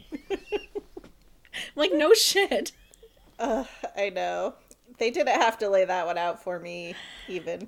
Like, 1.76 1.92
no 1.94 2.14
shit. 2.14 2.72
Uh, 3.40 3.66
I 3.96 4.10
know. 4.10 4.56
They 4.98 5.12
didn't 5.12 5.40
have 5.42 5.58
to 5.60 5.70
lay 5.70 5.86
that 5.86 6.06
one 6.06 6.18
out 6.18 6.44
for 6.44 6.60
me, 6.60 6.96
even. 7.28 7.68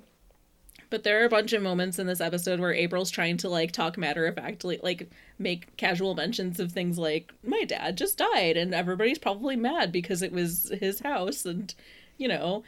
But 0.88 1.02
there 1.02 1.20
are 1.20 1.24
a 1.24 1.30
bunch 1.30 1.52
of 1.52 1.62
moments 1.62 1.98
in 1.98 2.06
this 2.06 2.20
episode 2.20 2.60
where 2.60 2.72
April's 2.72 3.10
trying 3.10 3.36
to 3.38 3.48
like 3.48 3.72
talk 3.72 3.98
matter 3.98 4.26
of 4.26 4.36
factly, 4.36 4.78
like 4.82 5.10
make 5.38 5.76
casual 5.76 6.14
mentions 6.14 6.60
of 6.60 6.70
things 6.70 6.96
like 6.98 7.32
my 7.42 7.64
dad 7.64 7.96
just 7.96 8.18
died, 8.18 8.56
and 8.56 8.72
everybody's 8.74 9.18
probably 9.18 9.56
mad 9.56 9.90
because 9.90 10.22
it 10.22 10.32
was 10.32 10.72
his 10.78 11.00
house, 11.00 11.44
and 11.44 11.74
you 12.18 12.28
know, 12.28 12.62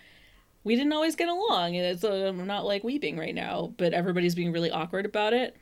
we 0.64 0.74
didn't 0.74 0.92
always 0.92 1.14
get 1.14 1.28
along, 1.28 1.76
and 1.76 1.86
it's 1.86 2.04
uh, 2.04 2.26
I'm 2.28 2.46
not 2.46 2.66
like 2.66 2.82
weeping 2.82 3.16
right 3.16 3.34
now, 3.34 3.72
but 3.76 3.92
everybody's 3.92 4.34
being 4.34 4.52
really 4.52 4.70
awkward 4.70 5.06
about 5.06 5.32
it. 5.32 5.56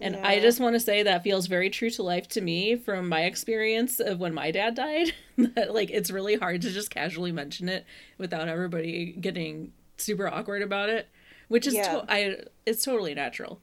And 0.00 0.14
I 0.16 0.38
just 0.40 0.60
want 0.60 0.74
to 0.74 0.80
say 0.80 1.02
that 1.02 1.24
feels 1.24 1.46
very 1.48 1.70
true 1.70 1.90
to 1.90 2.02
life 2.04 2.28
to 2.28 2.40
me 2.40 2.76
from 2.76 3.08
my 3.08 3.22
experience 3.24 3.98
of 3.98 4.20
when 4.20 4.32
my 4.32 4.50
dad 4.52 4.74
died. 4.76 5.12
that 5.38 5.74
like 5.74 5.90
it's 5.90 6.10
really 6.10 6.36
hard 6.36 6.62
to 6.62 6.70
just 6.70 6.90
casually 6.90 7.32
mention 7.32 7.68
it 7.68 7.84
without 8.16 8.46
everybody 8.48 9.12
getting 9.20 9.72
super 9.96 10.28
awkward 10.28 10.62
about 10.62 10.88
it, 10.88 11.08
which 11.48 11.66
is 11.66 11.74
Yeah. 11.74 11.92
to- 12.00 12.04
I 12.08 12.36
it's 12.64 12.84
totally 12.84 13.14
natural. 13.14 13.60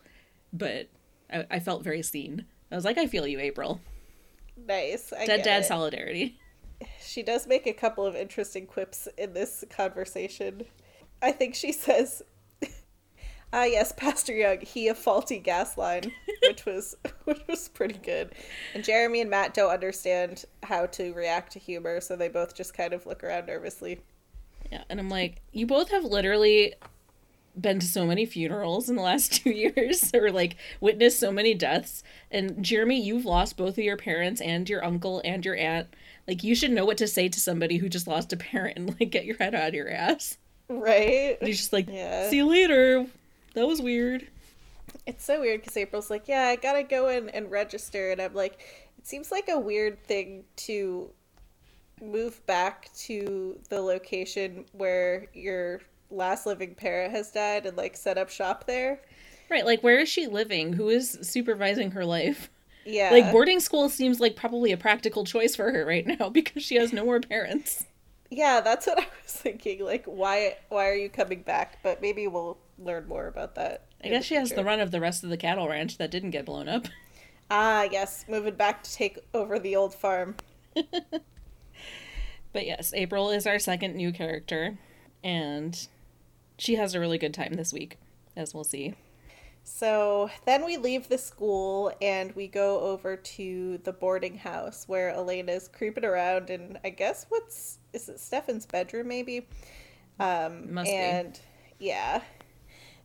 But 0.51 0.89
I, 1.31 1.45
I 1.51 1.59
felt 1.59 1.83
very 1.83 2.01
seen. 2.01 2.45
I 2.71 2.75
was 2.75 2.83
like, 2.85 2.97
I 2.97 3.07
feel 3.07 3.25
you, 3.27 3.39
April. 3.39 3.79
Nice. 4.57 5.13
I 5.13 5.25
Dead 5.25 5.43
dad 5.43 5.61
it. 5.63 5.65
solidarity. 5.65 6.37
She 7.01 7.23
does 7.23 7.47
make 7.47 7.67
a 7.67 7.73
couple 7.73 8.05
of 8.05 8.15
interesting 8.15 8.65
quips 8.65 9.07
in 9.17 9.33
this 9.33 9.63
conversation. 9.69 10.63
I 11.21 11.31
think 11.31 11.55
she 11.55 11.71
says, 11.71 12.21
"Ah, 13.55 13.63
yes, 13.63 13.91
Pastor 13.97 14.33
Young, 14.33 14.59
he 14.59 14.89
a 14.89 14.93
faulty 14.95 15.39
gas 15.39 15.77
line," 15.77 16.11
which 16.43 16.65
was 16.67 16.95
which 17.23 17.39
was 17.47 17.69
pretty 17.69 17.97
good. 17.97 18.33
And 18.73 18.83
Jeremy 18.83 19.21
and 19.21 19.29
Matt 19.29 19.53
don't 19.53 19.71
understand 19.71 20.43
how 20.63 20.87
to 20.87 21.13
react 21.13 21.53
to 21.53 21.59
humor, 21.59 22.01
so 22.01 22.15
they 22.15 22.27
both 22.29 22.53
just 22.53 22.73
kind 22.73 22.93
of 22.93 23.05
look 23.05 23.23
around 23.23 23.47
nervously. 23.47 24.01
Yeah, 24.71 24.83
and 24.89 24.99
I'm 24.99 25.09
like, 25.09 25.41
you 25.51 25.65
both 25.65 25.89
have 25.91 26.03
literally 26.03 26.73
been 27.57 27.79
to 27.79 27.85
so 27.85 28.05
many 28.05 28.25
funerals 28.25 28.89
in 28.89 28.97
the 28.97 29.01
last 29.01 29.31
two 29.43 29.51
years, 29.51 30.11
or 30.13 30.31
like 30.31 30.57
witnessed 30.81 31.19
so 31.19 31.31
many 31.31 31.53
deaths. 31.53 32.03
And 32.29 32.61
Jeremy, 32.63 33.01
you've 33.01 33.25
lost 33.25 33.55
both 33.55 33.77
of 33.77 33.83
your 33.83 33.95
parents 33.95 34.41
and 34.41 34.67
your 34.69 34.83
uncle 34.83 35.21
and 35.23 35.45
your 35.45 35.55
aunt. 35.55 35.87
Like, 36.27 36.43
you 36.43 36.55
should 36.55 36.71
know 36.71 36.83
what 36.85 36.97
to 36.97 37.07
say 37.07 37.29
to 37.29 37.39
somebody 37.39 37.77
who 37.77 37.87
just 37.87 38.07
lost 38.07 38.33
a 38.33 38.37
parent 38.37 38.77
and 38.77 38.99
like 38.99 39.11
get 39.11 39.25
your 39.25 39.37
head 39.37 39.55
out 39.55 39.69
of 39.69 39.73
your 39.75 39.89
ass. 39.89 40.37
Right? 40.67 41.37
And 41.39 41.47
he's 41.47 41.59
just 41.59 41.71
like, 41.71 41.87
Yeah. 41.87 42.29
see 42.29 42.37
you 42.37 42.47
later. 42.47 43.05
That 43.55 43.67
was 43.67 43.81
weird. 43.81 44.27
It's 45.05 45.23
so 45.25 45.41
weird 45.41 45.61
because 45.61 45.77
April's 45.77 46.09
like, 46.09 46.27
yeah, 46.27 46.47
I 46.47 46.55
gotta 46.55 46.83
go 46.83 47.09
in 47.09 47.29
and 47.29 47.51
register, 47.51 48.11
and 48.11 48.21
I'm 48.21 48.33
like, 48.33 48.59
it 48.97 49.07
seems 49.07 49.31
like 49.31 49.49
a 49.49 49.59
weird 49.59 50.03
thing 50.03 50.45
to 50.57 51.11
move 52.01 52.45
back 52.47 52.91
to 52.93 53.59
the 53.69 53.81
location 53.81 54.65
where 54.73 55.27
your 55.33 55.81
last 56.11 56.45
living 56.45 56.75
parent 56.75 57.11
has 57.13 57.31
died 57.31 57.65
and 57.65 57.77
like 57.77 57.97
set 57.97 58.17
up 58.17 58.29
shop 58.29 58.65
there. 58.67 59.01
Right, 59.49 59.65
like 59.65 59.81
where 59.83 59.99
is 59.99 60.09
she 60.09 60.27
living? 60.27 60.73
Who 60.73 60.89
is 60.89 61.17
supervising 61.21 61.91
her 61.91 62.05
life? 62.05 62.49
Yeah, 62.85 63.09
Like 63.09 63.31
boarding 63.31 63.59
school 63.59 63.89
seems 63.89 64.19
like 64.19 64.35
probably 64.35 64.71
a 64.71 64.77
practical 64.77 65.25
choice 65.25 65.55
for 65.55 65.71
her 65.71 65.85
right 65.85 66.05
now 66.05 66.29
because 66.33 66.63
she 66.63 66.75
has 66.75 66.93
no 66.93 67.05
more 67.05 67.19
parents. 67.21 67.85
yeah, 68.29 68.61
that's 68.61 68.87
what 68.87 68.99
I 68.99 69.07
was 69.23 69.31
thinking. 69.33 69.83
Like, 69.83 70.05
why 70.05 70.57
why 70.69 70.89
are 70.89 70.95
you 70.95 71.09
coming 71.09 71.41
back? 71.43 71.79
But 71.83 72.01
maybe 72.01 72.27
we'll 72.27 72.57
learn 72.77 73.07
more 73.07 73.27
about 73.27 73.55
that. 73.55 73.85
I 74.03 74.09
guess 74.09 74.25
she 74.25 74.35
has 74.35 74.51
the 74.51 74.63
run 74.63 74.79
of 74.79 74.91
the 74.91 74.99
rest 75.01 75.23
of 75.23 75.29
the 75.29 75.37
cattle 75.37 75.67
ranch 75.67 75.97
that 75.97 76.11
didn't 76.11 76.31
get 76.31 76.45
blown 76.45 76.67
up. 76.67 76.87
Ah, 77.51 77.83
yes, 77.91 78.25
moving 78.27 78.55
back 78.55 78.81
to 78.81 78.91
take 78.91 79.19
over 79.35 79.59
the 79.59 79.75
old 79.75 79.93
farm. 79.93 80.35
But 82.53 82.65
yes, 82.65 82.93
April 82.95 83.31
is 83.31 83.45
our 83.45 83.59
second 83.59 83.95
new 83.95 84.13
character, 84.13 84.77
and 85.23 85.87
she 86.57 86.75
has 86.75 86.95
a 86.95 87.01
really 87.01 87.17
good 87.17 87.33
time 87.33 87.55
this 87.55 87.73
week, 87.73 87.97
as 88.33 88.53
we'll 88.53 88.63
see. 88.63 88.95
So 89.65 90.29
then 90.45 90.63
we 90.63 90.77
leave 90.77 91.09
the 91.09 91.17
school 91.17 91.91
and 92.01 92.33
we 92.33 92.47
go 92.47 92.79
over 92.79 93.17
to 93.17 93.77
the 93.79 93.91
boarding 93.91 94.37
house 94.37 94.87
where 94.87 95.09
Elena's 95.09 95.67
creeping 95.67 96.05
around 96.05 96.49
and 96.49 96.79
I 96.85 96.91
guess 96.91 97.25
what's 97.27 97.79
is 97.91 98.07
it 98.07 98.19
Stefan's 98.19 98.65
bedroom 98.67 99.07
maybe? 99.07 99.47
Um 100.19 100.71
Must 100.75 100.89
be. 100.89 100.95
and 100.95 101.39
yeah. 101.79 102.21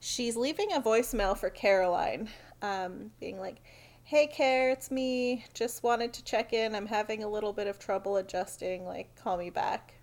She's 0.00 0.36
leaving 0.36 0.72
a 0.72 0.80
voicemail 0.80 1.36
for 1.36 1.50
Caroline, 1.50 2.28
um, 2.62 3.10
being 3.20 3.38
like, 3.38 3.56
Hey 4.04 4.26
Care, 4.26 4.70
it's 4.70 4.90
me. 4.90 5.44
Just 5.54 5.82
wanted 5.82 6.12
to 6.14 6.24
check 6.24 6.52
in. 6.52 6.74
I'm 6.74 6.86
having 6.86 7.22
a 7.22 7.28
little 7.28 7.52
bit 7.52 7.66
of 7.68 7.78
trouble 7.78 8.16
adjusting, 8.16 8.84
like 8.84 9.14
call 9.14 9.36
me 9.36 9.50
back. 9.50 9.94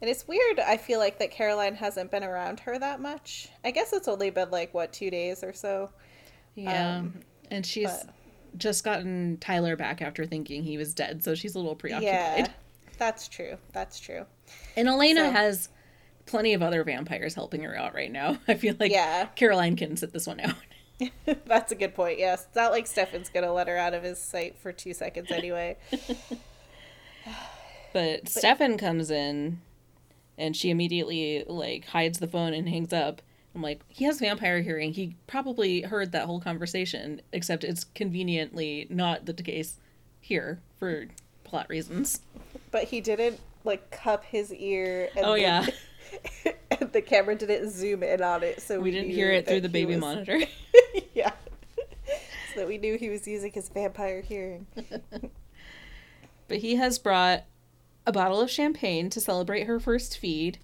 And 0.00 0.10
it's 0.10 0.26
weird, 0.28 0.58
I 0.60 0.76
feel 0.76 0.98
like, 0.98 1.18
that 1.20 1.30
Caroline 1.30 1.76
hasn't 1.76 2.10
been 2.10 2.24
around 2.24 2.58
her 2.60 2.76
that 2.78 3.00
much. 3.00 3.48
I 3.64 3.70
guess 3.70 3.92
it's 3.92 4.08
only 4.08 4.30
been 4.30 4.50
like, 4.50 4.74
what, 4.74 4.92
two 4.92 5.10
days 5.10 5.44
or 5.44 5.52
so? 5.52 5.90
Yeah, 6.56 6.98
Um, 6.98 7.20
and 7.50 7.64
she's 7.64 7.90
but- 7.90 8.14
just 8.58 8.84
gotten 8.84 9.38
Tyler 9.38 9.76
back 9.76 10.02
after 10.02 10.26
thinking 10.26 10.62
he 10.64 10.76
was 10.76 10.92
dead, 10.92 11.22
so 11.24 11.34
she's 11.34 11.54
a 11.54 11.58
little 11.58 11.76
preoccupied. 11.76 12.12
Yeah, 12.38 12.48
that's 12.98 13.28
true. 13.28 13.56
That's 13.72 13.98
true. 14.00 14.26
And 14.76 14.88
Elena 14.88 15.20
So- 15.20 15.30
has 15.30 15.68
plenty 16.26 16.54
of 16.54 16.62
other 16.62 16.84
vampires 16.84 17.34
helping 17.34 17.62
her 17.62 17.76
out 17.76 17.94
right 17.94 18.10
now. 18.10 18.38
I 18.48 18.54
feel 18.54 18.74
like 18.78 18.92
Yeah. 18.92 19.26
Caroline 19.36 19.76
can 19.76 19.96
sit 19.96 20.12
this 20.12 20.26
one 20.26 20.40
out. 20.40 20.54
that's 21.46 21.72
a 21.72 21.74
good 21.74 21.94
point. 21.94 22.18
Yes. 22.18 22.44
It's 22.46 22.54
not 22.56 22.70
like 22.70 22.86
Stefan's 22.86 23.28
going 23.28 23.44
to 23.44 23.52
let 23.52 23.66
her 23.68 23.76
out 23.76 23.92
of 23.94 24.02
his 24.04 24.20
sight 24.20 24.56
for 24.58 24.70
two 24.72 24.94
seconds 24.94 25.30
anyway. 25.32 25.76
But 27.92 28.28
Stefan 28.28 28.78
comes 28.78 29.10
in 29.10 29.60
and 30.38 30.56
she 30.56 30.70
immediately 30.70 31.44
like 31.46 31.86
hides 31.86 32.18
the 32.20 32.26
phone 32.26 32.54
and 32.54 32.68
hangs 32.68 32.92
up. 32.92 33.20
I'm 33.54 33.60
like, 33.62 33.82
he 33.88 34.04
has 34.06 34.18
vampire 34.18 34.62
hearing. 34.62 34.94
He 34.94 35.16
probably 35.26 35.82
heard 35.82 36.12
that 36.12 36.24
whole 36.24 36.40
conversation, 36.40 37.20
except 37.32 37.64
it's 37.64 37.84
conveniently 37.84 38.86
not 38.88 39.26
the 39.26 39.34
case 39.34 39.78
here 40.20 40.60
for 40.78 41.08
plot 41.44 41.66
reasons. 41.68 42.22
but 42.70 42.84
he 42.84 43.02
didn't, 43.02 43.38
like, 43.64 43.90
cup 43.90 44.24
his 44.24 44.54
ear. 44.54 45.10
And 45.14 45.26
Oh 45.26 45.34
yeah, 45.34 45.66
the 46.92 47.02
camera 47.02 47.34
didn't 47.34 47.70
zoom 47.70 48.02
in 48.02 48.22
on 48.22 48.42
it. 48.42 48.62
So 48.62 48.78
we, 48.78 48.84
we 48.84 48.90
didn't 48.92 49.10
hear 49.10 49.30
it 49.30 49.46
through 49.46 49.60
the 49.62 49.68
baby 49.68 49.94
was- 49.94 50.00
monitor. 50.00 50.40
yeah. 51.14 51.32
so 52.54 52.60
that 52.60 52.68
we 52.68 52.78
knew 52.78 52.96
he 52.98 53.08
was 53.08 53.26
using 53.26 53.52
his 53.52 53.68
vampire 53.68 54.20
hearing. 54.20 54.66
But 56.52 56.58
he 56.58 56.76
has 56.76 56.98
brought 56.98 57.44
a 58.06 58.12
bottle 58.12 58.38
of 58.42 58.50
champagne 58.50 59.08
to 59.08 59.22
celebrate 59.22 59.66
her 59.66 59.80
first 59.80 60.18
feed. 60.18 60.58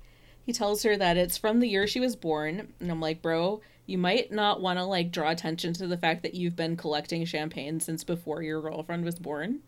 He 0.44 0.52
tells 0.52 0.82
her 0.82 0.98
that 0.98 1.16
it's 1.16 1.38
from 1.38 1.60
the 1.60 1.66
year 1.66 1.86
she 1.86 1.98
was 1.98 2.14
born, 2.14 2.74
and 2.78 2.90
I'm 2.90 3.00
like, 3.00 3.22
bro, 3.22 3.62
you 3.86 3.96
might 3.96 4.30
not 4.30 4.60
want 4.60 4.78
to 4.78 4.84
like 4.84 5.10
draw 5.10 5.30
attention 5.30 5.72
to 5.72 5.86
the 5.86 5.96
fact 5.96 6.22
that 6.24 6.34
you've 6.34 6.56
been 6.56 6.76
collecting 6.76 7.24
champagne 7.24 7.80
since 7.80 8.04
before 8.04 8.42
your 8.42 8.60
girlfriend 8.60 9.02
was 9.02 9.18
born. 9.18 9.60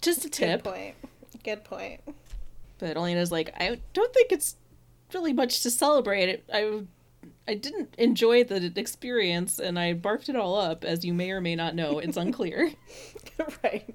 Just 0.00 0.24
a 0.24 0.30
tip. 0.30 0.62
Good 0.62 0.72
point. 0.72 0.94
Good 1.42 1.64
point. 1.64 2.00
But 2.78 2.96
Elena's 2.96 3.32
like, 3.32 3.52
I 3.58 3.80
don't 3.92 4.14
think 4.14 4.30
it's 4.30 4.54
really 5.14 5.32
much 5.32 5.62
to 5.62 5.70
celebrate. 5.70 6.28
It, 6.28 6.44
I, 6.52 6.82
I 7.48 7.54
didn't 7.54 7.94
enjoy 7.98 8.44
the 8.44 8.72
experience, 8.76 9.58
and 9.58 9.78
I 9.78 9.94
barfed 9.94 10.28
it 10.28 10.36
all 10.36 10.56
up, 10.56 10.84
as 10.84 11.04
you 11.04 11.12
may 11.14 11.30
or 11.30 11.40
may 11.40 11.56
not 11.56 11.74
know. 11.74 11.98
It's 11.98 12.16
unclear. 12.16 12.72
right. 13.64 13.94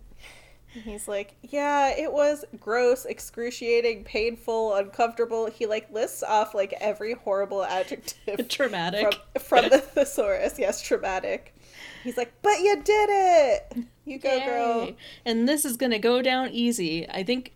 He's 0.83 1.07
like, 1.07 1.35
yeah, 1.41 1.89
it 1.97 2.11
was 2.11 2.43
gross, 2.59 3.05
excruciating, 3.05 4.03
painful, 4.03 4.75
uncomfortable. 4.75 5.49
He 5.49 5.65
like 5.65 5.89
lists 5.91 6.21
off 6.21 6.53
like 6.53 6.73
every 6.81 7.13
horrible 7.13 7.63
adjective 7.63 8.47
Traumatic. 8.49 9.13
from 9.39 9.41
from 9.41 9.69
the 9.69 9.79
thesaurus. 9.79 10.59
Yes, 10.59 10.81
traumatic. 10.81 11.55
He's 12.03 12.17
like, 12.17 12.33
but 12.41 12.59
you 12.59 12.81
did 12.83 13.09
it. 13.09 13.77
You 14.03 14.19
go, 14.19 14.39
girl. 14.45 14.91
And 15.25 15.47
this 15.47 15.63
is 15.63 15.77
gonna 15.77 15.99
go 15.99 16.21
down 16.21 16.49
easy. 16.49 17.09
I 17.09 17.23
think 17.23 17.53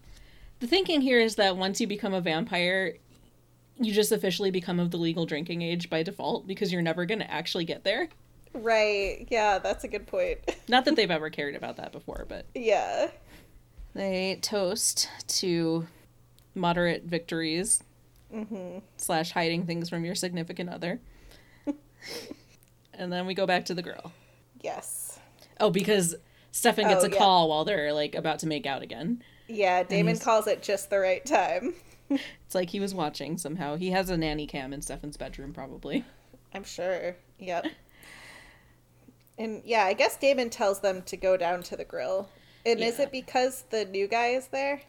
the 0.60 0.68
thinking 0.68 1.02
here 1.02 1.20
is 1.20 1.36
that 1.36 1.58
once 1.58 1.82
you 1.82 1.88
become 1.88 2.14
a 2.14 2.22
vampire, 2.22 2.96
you 3.80 3.94
just 3.94 4.12
officially 4.12 4.52
become 4.52 4.80
of 4.80 4.92
the 4.92 4.98
legal 4.98 5.26
drinking 5.26 5.62
age 5.62 5.90
by 5.90 6.04
default 6.04 6.46
because 6.48 6.72
you're 6.72 6.82
never 6.82 7.06
gonna 7.06 7.26
actually 7.30 7.66
get 7.66 7.84
there. 7.84 8.10
Right. 8.54 9.28
Yeah, 9.30 9.60
that's 9.60 9.84
a 9.84 9.88
good 9.88 10.08
point. 10.08 10.40
Not 10.68 10.86
that 10.86 10.96
they've 10.96 11.10
ever 11.12 11.30
cared 11.30 11.56
about 11.56 11.78
that 11.78 11.92
before, 11.92 12.26
but 12.28 12.46
yeah. 12.56 13.10
they 13.94 14.38
toast 14.42 15.10
to 15.40 15.88
moderate 16.56 17.04
victories 17.06 17.84
Mm-hmm. 18.34 18.80
slash 18.96 19.32
hiding 19.32 19.66
things 19.66 19.90
from 19.90 20.06
your 20.06 20.14
significant 20.14 20.70
other. 20.70 21.00
and 22.94 23.12
then 23.12 23.26
we 23.26 23.34
go 23.34 23.48
back 23.48 23.66
to 23.66 23.74
the 23.74 23.82
girl. 23.82 24.12
Yes. 24.62 25.20
Oh, 25.60 25.72
because 25.72 26.16
Stefan 26.52 26.88
gets 26.88 27.04
Oh, 27.04 27.08
a 27.08 27.10
yeah. 27.10 27.18
call 27.18 27.50
while 27.50 27.66
they're 27.66 27.92
like 27.92 28.14
about 28.14 28.38
to 28.40 28.48
make 28.48 28.68
out 28.68 28.84
again. 28.84 29.24
Yeah, 29.48 29.82
Damon 29.82 30.20
calls 30.20 30.46
it 30.46 30.62
just 30.62 30.92
the 30.92 31.00
right 31.00 31.26
time. 31.26 31.74
It's 32.46 32.56
like 32.56 32.72
he 32.72 32.80
was 32.80 32.96
watching 32.96 33.38
somehow. 33.38 33.76
He 33.76 33.92
has 33.92 34.10
a 34.10 34.18
nanny 34.18 34.48
cam 34.48 34.74
in 34.74 34.82
Stefan's 34.82 35.18
bedroom, 35.18 35.54
probably. 35.54 36.04
I'm 36.54 36.64
sure. 36.64 37.16
Yep. 37.38 37.68
And 39.38 39.62
yeah, 39.64 39.84
I 39.86 39.94
guess 39.94 40.18
Damon 40.18 40.50
tells 40.50 40.80
them 40.80 41.04
to 41.04 41.16
go 41.16 41.38
down 41.38 41.62
to 41.64 41.78
the 41.78 41.86
grill. 41.86 42.28
And 42.66 42.80
is 42.82 43.00
it 43.00 43.12
because 43.12 43.66
the 43.70 43.86
new 43.86 44.08
guy 44.08 44.30
is 44.30 44.48
there? 44.48 44.82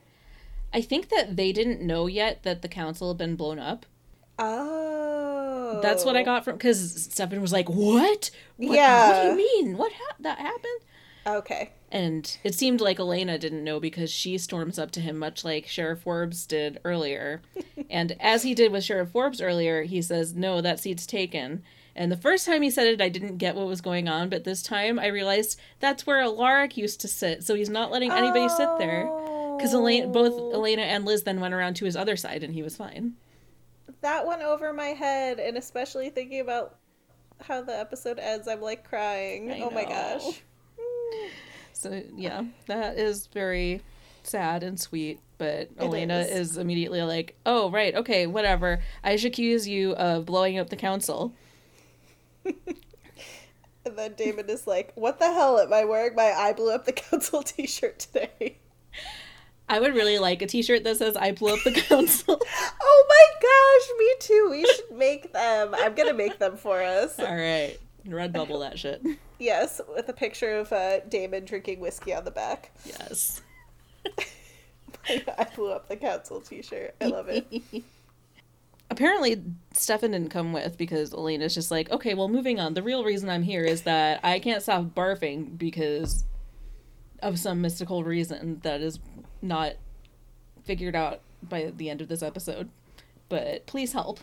I 0.72 0.80
think 0.80 1.08
that 1.10 1.36
they 1.36 1.52
didn't 1.52 1.82
know 1.82 2.06
yet 2.06 2.42
that 2.42 2.62
the 2.62 2.68
council 2.68 3.08
had 3.08 3.18
been 3.18 3.36
blown 3.36 3.58
up. 3.58 3.86
Oh. 4.38 5.80
That's 5.82 6.04
what 6.04 6.16
I 6.16 6.22
oh. 6.22 6.24
got 6.24 6.44
from 6.44 6.56
because 6.56 7.04
Stefan 7.04 7.40
was 7.40 7.52
like, 7.52 7.68
"What? 7.68 8.30
what 8.56 8.74
Yeah. 8.74 9.08
What 9.08 9.22
do 9.22 9.28
you 9.28 9.36
mean? 9.36 9.76
What 9.76 9.92
ha- 9.92 10.16
that 10.20 10.38
happened?" 10.38 10.80
Okay. 11.26 11.70
And 11.92 12.38
it 12.44 12.54
seemed 12.54 12.80
like 12.80 13.00
Elena 13.00 13.36
didn't 13.38 13.64
know 13.64 13.80
because 13.80 14.10
she 14.10 14.38
storms 14.38 14.78
up 14.78 14.92
to 14.92 15.00
him, 15.00 15.18
much 15.18 15.44
like 15.44 15.66
Sheriff 15.66 16.02
Forbes 16.02 16.46
did 16.46 16.78
earlier. 16.84 17.42
and 17.90 18.16
as 18.20 18.44
he 18.44 18.54
did 18.54 18.70
with 18.70 18.84
Sheriff 18.84 19.10
Forbes 19.10 19.40
earlier, 19.40 19.82
he 19.82 20.00
says, 20.00 20.34
No, 20.34 20.60
that 20.60 20.78
seat's 20.78 21.06
taken. 21.06 21.62
And 21.96 22.12
the 22.12 22.16
first 22.16 22.46
time 22.46 22.62
he 22.62 22.70
said 22.70 22.86
it, 22.86 23.00
I 23.00 23.08
didn't 23.08 23.38
get 23.38 23.56
what 23.56 23.66
was 23.66 23.80
going 23.80 24.08
on, 24.08 24.28
but 24.28 24.44
this 24.44 24.62
time 24.62 24.98
I 24.98 25.08
realized 25.08 25.58
that's 25.80 26.06
where 26.06 26.20
Alaric 26.20 26.76
used 26.76 27.00
to 27.00 27.08
sit, 27.08 27.42
so 27.42 27.54
he's 27.54 27.68
not 27.68 27.90
letting 27.90 28.12
anybody 28.12 28.48
sit 28.48 28.68
there. 28.78 29.04
Because 29.56 29.74
Elena, 29.74 30.06
oh. 30.06 30.10
both 30.10 30.32
Oh. 30.34 30.52
Elena 30.54 30.82
and 30.82 31.04
Liz 31.04 31.24
then 31.24 31.40
went 31.40 31.52
around 31.52 31.74
to 31.74 31.84
his 31.84 31.96
other 31.96 32.16
side, 32.16 32.44
and 32.44 32.54
he 32.54 32.62
was 32.62 32.76
fine. 32.76 33.14
That 34.00 34.26
went 34.26 34.42
over 34.42 34.72
my 34.72 34.88
head, 34.88 35.40
and 35.40 35.58
especially 35.58 36.08
thinking 36.08 36.40
about 36.40 36.76
how 37.40 37.62
the 37.62 37.76
episode 37.76 38.18
ends, 38.18 38.46
I'm 38.46 38.60
like 38.60 38.88
crying. 38.88 39.50
I 39.50 39.60
oh 39.60 39.70
my 39.70 39.84
gosh. 39.84 40.22
So 41.80 42.02
yeah, 42.14 42.44
that 42.66 42.98
is 42.98 43.26
very 43.28 43.80
sad 44.22 44.62
and 44.62 44.78
sweet. 44.78 45.20
But 45.38 45.70
Elena 45.78 46.18
is. 46.18 46.50
is. 46.50 46.56
immediately 46.58 47.02
like, 47.02 47.36
"Oh 47.46 47.70
right, 47.70 47.94
okay, 47.94 48.26
whatever. 48.26 48.80
I 49.02 49.16
should 49.16 49.32
accuse 49.32 49.66
you 49.66 49.94
of 49.94 50.26
blowing 50.26 50.58
up 50.58 50.68
the 50.68 50.76
council." 50.76 51.32
And 53.84 53.96
then 53.96 54.12
Damon 54.14 54.48
is 54.50 54.66
like, 54.66 54.92
What 54.94 55.18
the 55.18 55.32
hell 55.32 55.58
am 55.58 55.72
I 55.72 55.84
wearing 55.84 56.14
my 56.14 56.32
I 56.32 56.52
blew 56.52 56.70
up 56.70 56.84
the 56.84 56.92
council 56.92 57.42
t 57.42 57.66
shirt 57.66 57.98
today? 57.98 58.58
I 59.68 59.78
would 59.78 59.94
really 59.94 60.18
like 60.18 60.42
a 60.42 60.46
T-shirt 60.46 60.82
that 60.82 60.96
says 60.96 61.16
"I 61.16 61.30
blew 61.30 61.54
up 61.54 61.62
the 61.62 61.70
council." 61.88 62.40
Oh 62.82 63.06
my 63.08 63.26
gosh, 63.40 63.98
me 63.98 64.14
too. 64.18 64.48
We 64.50 64.64
should 64.64 64.98
make 64.98 65.32
them. 65.32 65.74
I'm 65.76 65.94
gonna 65.94 66.12
make 66.12 66.40
them 66.40 66.56
for 66.56 66.82
us. 66.82 67.18
All 67.20 67.36
right, 67.36 67.78
Redbubble 68.06 68.60
that 68.60 68.78
shit. 68.78 69.02
Yes, 69.40 69.80
with 69.88 70.06
a 70.06 70.12
picture 70.12 70.58
of 70.58 70.70
uh, 70.70 71.00
Damon 71.08 71.46
drinking 71.46 71.80
whiskey 71.80 72.12
on 72.12 72.26
the 72.26 72.30
back. 72.30 72.72
Yes. 72.84 73.40
I 75.08 75.46
blew 75.56 75.70
up 75.70 75.88
the 75.88 75.96
council 75.96 76.42
t 76.42 76.60
shirt. 76.60 76.94
I 77.00 77.06
love 77.06 77.30
it. 77.30 77.46
Apparently, 78.90 79.42
Stefan 79.72 80.10
didn't 80.10 80.28
come 80.28 80.52
with 80.52 80.76
because 80.76 81.14
Elena's 81.14 81.54
just 81.54 81.70
like, 81.70 81.90
okay, 81.90 82.12
well, 82.12 82.28
moving 82.28 82.60
on. 82.60 82.74
The 82.74 82.82
real 82.82 83.02
reason 83.02 83.30
I'm 83.30 83.42
here 83.42 83.64
is 83.64 83.80
that 83.82 84.20
I 84.22 84.40
can't 84.40 84.62
stop 84.62 84.84
barfing 84.94 85.56
because 85.56 86.24
of 87.22 87.38
some 87.38 87.62
mystical 87.62 88.04
reason 88.04 88.60
that 88.62 88.82
is 88.82 88.98
not 89.40 89.72
figured 90.64 90.94
out 90.94 91.20
by 91.42 91.72
the 91.74 91.88
end 91.88 92.02
of 92.02 92.08
this 92.08 92.22
episode. 92.22 92.68
But 93.30 93.66
please 93.66 93.92
help. 93.94 94.20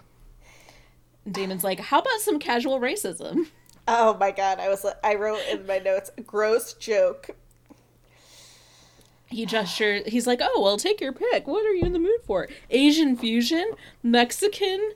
And 1.26 1.34
Damon's 1.34 1.64
like, 1.64 1.80
how 1.80 2.00
about 2.00 2.20
some 2.20 2.38
casual 2.38 2.80
racism? 2.80 3.48
Oh 3.88 4.18
my 4.20 4.32
god, 4.32 4.60
I 4.60 4.70
was 4.70 4.84
like, 4.84 4.98
I 5.04 5.16
wrote 5.16 5.40
in 5.50 5.66
my 5.66 5.78
notes, 5.80 6.12
gross 6.26 6.74
joke. 6.74 7.30
He 9.28 9.46
gestured, 9.46 10.08
he's 10.08 10.26
like, 10.26 10.40
oh, 10.42 10.62
well, 10.62 10.78
take 10.78 11.02
your 11.02 11.12
pick. 11.12 11.48
What 11.48 11.66
are 11.66 11.74
you 11.74 11.84
in 11.84 11.92
the 11.94 12.00
mood 12.00 12.22
for? 12.24 12.48
Asian 12.70 13.18
fusion? 13.18 13.72
Mexican? 14.02 14.92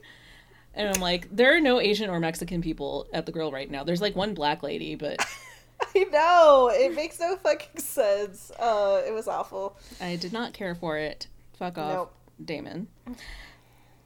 And 0.74 0.88
I'm 0.88 1.02
like, 1.02 1.28
there 1.34 1.54
are 1.54 1.60
no 1.60 1.80
Asian 1.80 2.08
or 2.08 2.18
Mexican 2.18 2.62
people 2.62 3.06
at 3.12 3.26
the 3.26 3.32
grill 3.32 3.52
right 3.52 3.70
now. 3.70 3.84
There's 3.84 4.00
like 4.00 4.16
one 4.16 4.32
black 4.32 4.62
lady, 4.62 4.94
but 4.94 5.18
I 5.94 6.04
know, 6.04 6.70
it 6.72 6.94
makes 6.94 7.20
no 7.20 7.36
fucking 7.36 7.80
sense. 7.80 8.50
Uh, 8.58 9.02
it 9.06 9.12
was 9.12 9.28
awful. 9.28 9.76
I 10.00 10.16
did 10.16 10.32
not 10.32 10.54
care 10.54 10.74
for 10.74 10.96
it. 10.96 11.26
Fuck 11.58 11.76
off, 11.76 11.92
Nope. 11.92 12.14
Damon. 12.42 12.88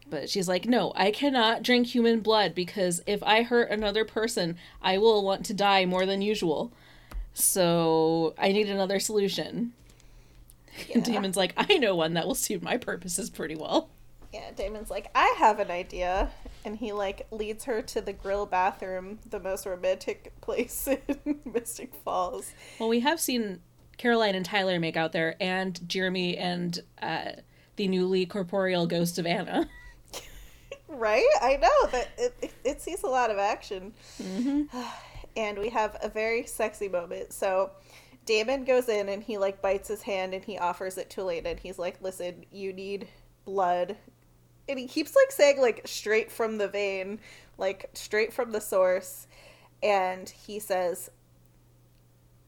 But 0.08 0.30
she's 0.30 0.48
like, 0.48 0.66
no, 0.66 0.92
I 0.94 1.10
cannot 1.10 1.62
drink 1.62 1.88
human 1.88 2.20
blood 2.20 2.54
because 2.54 3.02
if 3.06 3.22
I 3.22 3.42
hurt 3.42 3.70
another 3.70 4.04
person, 4.04 4.56
I 4.80 4.98
will 4.98 5.24
want 5.24 5.44
to 5.46 5.54
die 5.54 5.84
more 5.84 6.06
than 6.06 6.22
usual. 6.22 6.72
So 7.34 8.34
I 8.38 8.52
need 8.52 8.68
another 8.68 9.00
solution. 9.00 9.72
And 10.94 11.04
Damon's 11.04 11.36
like, 11.36 11.54
I 11.56 11.78
know 11.78 11.96
one 11.96 12.14
that 12.14 12.26
will 12.26 12.34
suit 12.34 12.62
my 12.62 12.76
purposes 12.76 13.30
pretty 13.30 13.56
well. 13.56 13.88
Yeah, 14.32 14.50
Damon's 14.54 14.90
like, 14.90 15.10
I 15.14 15.34
have 15.38 15.58
an 15.60 15.70
idea. 15.70 16.30
And 16.64 16.76
he, 16.76 16.92
like, 16.92 17.26
leads 17.30 17.64
her 17.64 17.80
to 17.80 18.00
the 18.00 18.12
grill 18.12 18.44
bathroom, 18.44 19.18
the 19.28 19.40
most 19.40 19.66
romantic 19.66 20.32
place 20.40 20.88
in 20.88 21.40
Mystic 21.44 21.94
Falls. 21.94 22.52
Well, 22.78 22.88
we 22.88 23.00
have 23.00 23.20
seen 23.20 23.60
Caroline 23.98 24.34
and 24.34 24.44
Tyler 24.44 24.78
make 24.78 24.96
out 24.96 25.12
there, 25.12 25.36
and 25.40 25.88
Jeremy 25.88 26.36
and 26.36 26.82
uh, 27.00 27.32
the 27.76 27.88
newly 27.88 28.26
corporeal 28.26 28.86
ghost 28.86 29.18
of 29.18 29.26
Anna. 29.26 29.68
Right? 30.88 31.26
I 31.40 31.56
know 31.56 31.90
that 31.90 32.08
it, 32.16 32.34
it, 32.42 32.54
it 32.64 32.80
sees 32.82 33.02
a 33.02 33.08
lot 33.08 33.30
of 33.30 33.38
action. 33.38 33.92
and 35.36 35.58
we 35.58 35.68
have 35.70 35.96
a 36.02 36.08
very 36.08 36.46
sexy 36.46 36.88
moment. 36.88 37.32
So 37.32 37.70
Damon 38.24 38.64
goes 38.64 38.88
in 38.88 39.08
and 39.08 39.22
he 39.22 39.38
like 39.38 39.62
bites 39.62 39.88
his 39.88 40.02
hand 40.02 40.34
and 40.34 40.44
he 40.44 40.58
offers 40.58 40.98
it 40.98 41.10
to 41.10 41.20
Elena 41.22 41.50
and 41.50 41.60
he's 41.60 41.78
like, 41.78 42.00
"Listen, 42.02 42.44
you 42.50 42.72
need 42.72 43.08
blood." 43.44 43.96
And 44.68 44.78
he 44.78 44.88
keeps 44.88 45.14
like 45.14 45.30
saying 45.30 45.60
like 45.60 45.86
straight 45.86 46.30
from 46.32 46.58
the 46.58 46.68
vein, 46.68 47.20
like 47.58 47.90
straight 47.94 48.32
from 48.32 48.52
the 48.52 48.60
source. 48.60 49.26
And 49.82 50.28
he 50.28 50.58
says 50.58 51.10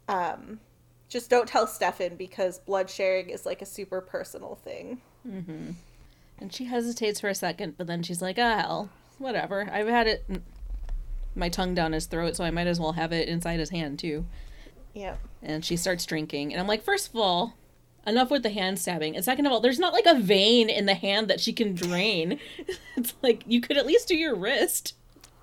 um 0.08 0.60
just 1.08 1.30
don't 1.30 1.48
tell 1.48 1.66
Stefan 1.66 2.16
because 2.16 2.58
blood 2.58 2.90
sharing 2.90 3.30
is 3.30 3.46
like 3.46 3.62
a 3.62 3.66
super 3.66 4.00
personal 4.00 4.56
thing. 4.56 5.00
And 6.40 6.52
she 6.52 6.66
hesitates 6.66 7.20
for 7.20 7.28
a 7.28 7.34
second, 7.34 7.76
but 7.76 7.86
then 7.86 8.02
she's 8.02 8.22
like, 8.22 8.38
ah, 8.38 8.58
hell, 8.58 8.90
whatever. 9.18 9.68
I've 9.72 9.88
had 9.88 10.06
it, 10.06 10.24
my 11.34 11.48
tongue 11.48 11.74
down 11.74 11.92
his 11.92 12.06
throat, 12.06 12.36
so 12.36 12.44
I 12.44 12.50
might 12.50 12.66
as 12.66 12.78
well 12.78 12.92
have 12.92 13.12
it 13.12 13.28
inside 13.28 13.58
his 13.58 13.70
hand, 13.70 13.98
too. 13.98 14.24
Yeah. 14.94 15.16
And 15.42 15.64
she 15.64 15.76
starts 15.76 16.06
drinking. 16.06 16.52
And 16.52 16.60
I'm 16.60 16.66
like, 16.66 16.84
first 16.84 17.08
of 17.08 17.16
all, 17.16 17.54
enough 18.06 18.30
with 18.30 18.42
the 18.42 18.50
hand 18.50 18.78
stabbing. 18.78 19.14
And 19.14 19.24
second 19.24 19.46
of 19.46 19.52
all, 19.52 19.60
there's 19.60 19.78
not 19.78 19.92
like 19.92 20.06
a 20.06 20.18
vein 20.18 20.68
in 20.68 20.86
the 20.86 20.94
hand 20.94 21.28
that 21.28 21.40
she 21.40 21.52
can 21.52 21.74
drain. 21.74 22.38
it's 22.96 23.14
like, 23.22 23.42
you 23.46 23.60
could 23.60 23.76
at 23.76 23.86
least 23.86 24.08
do 24.08 24.16
your 24.16 24.34
wrist. 24.34 24.94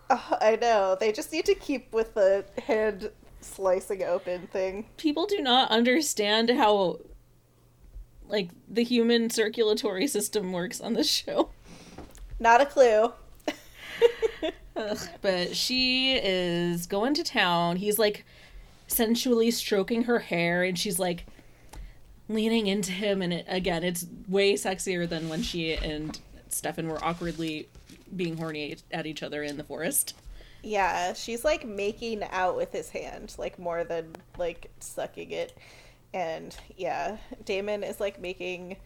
Uh, 0.09 0.37
I 0.41 0.57
know. 0.61 0.97
They 0.99 1.11
just 1.11 1.31
need 1.31 1.45
to 1.45 1.55
keep 1.55 1.91
with 1.93 2.13
the 2.13 2.45
hand 2.67 3.11
slicing 3.41 4.03
open 4.03 4.47
thing. 4.47 4.85
People 4.97 5.25
do 5.25 5.39
not 5.39 5.69
understand 5.69 6.49
how, 6.49 6.99
like, 8.27 8.49
the 8.67 8.83
human 8.83 9.29
circulatory 9.29 10.07
system 10.07 10.51
works 10.51 10.81
on 10.81 10.93
this 10.93 11.09
show. 11.09 11.49
Not 12.39 12.61
a 12.61 12.65
clue. 12.65 13.13
Ugh, 14.75 14.99
but 15.21 15.55
she 15.55 16.15
is 16.15 16.85
going 16.85 17.13
to 17.13 17.23
town. 17.23 17.77
He's 17.77 17.97
like 17.97 18.25
sensually 18.87 19.51
stroking 19.51 20.03
her 20.03 20.19
hair, 20.19 20.63
and 20.63 20.77
she's 20.77 20.99
like 20.99 21.25
leaning 22.27 22.67
into 22.67 22.91
him. 22.91 23.21
And 23.21 23.33
it, 23.33 23.45
again, 23.47 23.83
it's 23.83 24.05
way 24.27 24.53
sexier 24.53 25.07
than 25.07 25.29
when 25.29 25.43
she 25.43 25.73
and 25.73 26.19
Stefan 26.49 26.87
were 26.89 27.03
awkwardly 27.03 27.69
being 28.15 28.37
horny 28.37 28.77
at 28.91 29.05
each 29.05 29.23
other 29.23 29.43
in 29.43 29.57
the 29.57 29.63
forest. 29.63 30.15
Yeah, 30.61 31.13
she's 31.13 31.45
like 31.45 31.65
making 31.65 32.23
out 32.31 32.55
with 32.55 32.71
his 32.71 32.89
hand, 32.89 33.35
like 33.37 33.59
more 33.59 33.83
than 33.83 34.15
like 34.37 34.71
sucking 34.79 35.31
it. 35.31 35.57
And 36.15 36.55
yeah, 36.77 37.17
Damon 37.43 37.83
is 37.83 37.99
like 37.99 38.21
making 38.21 38.77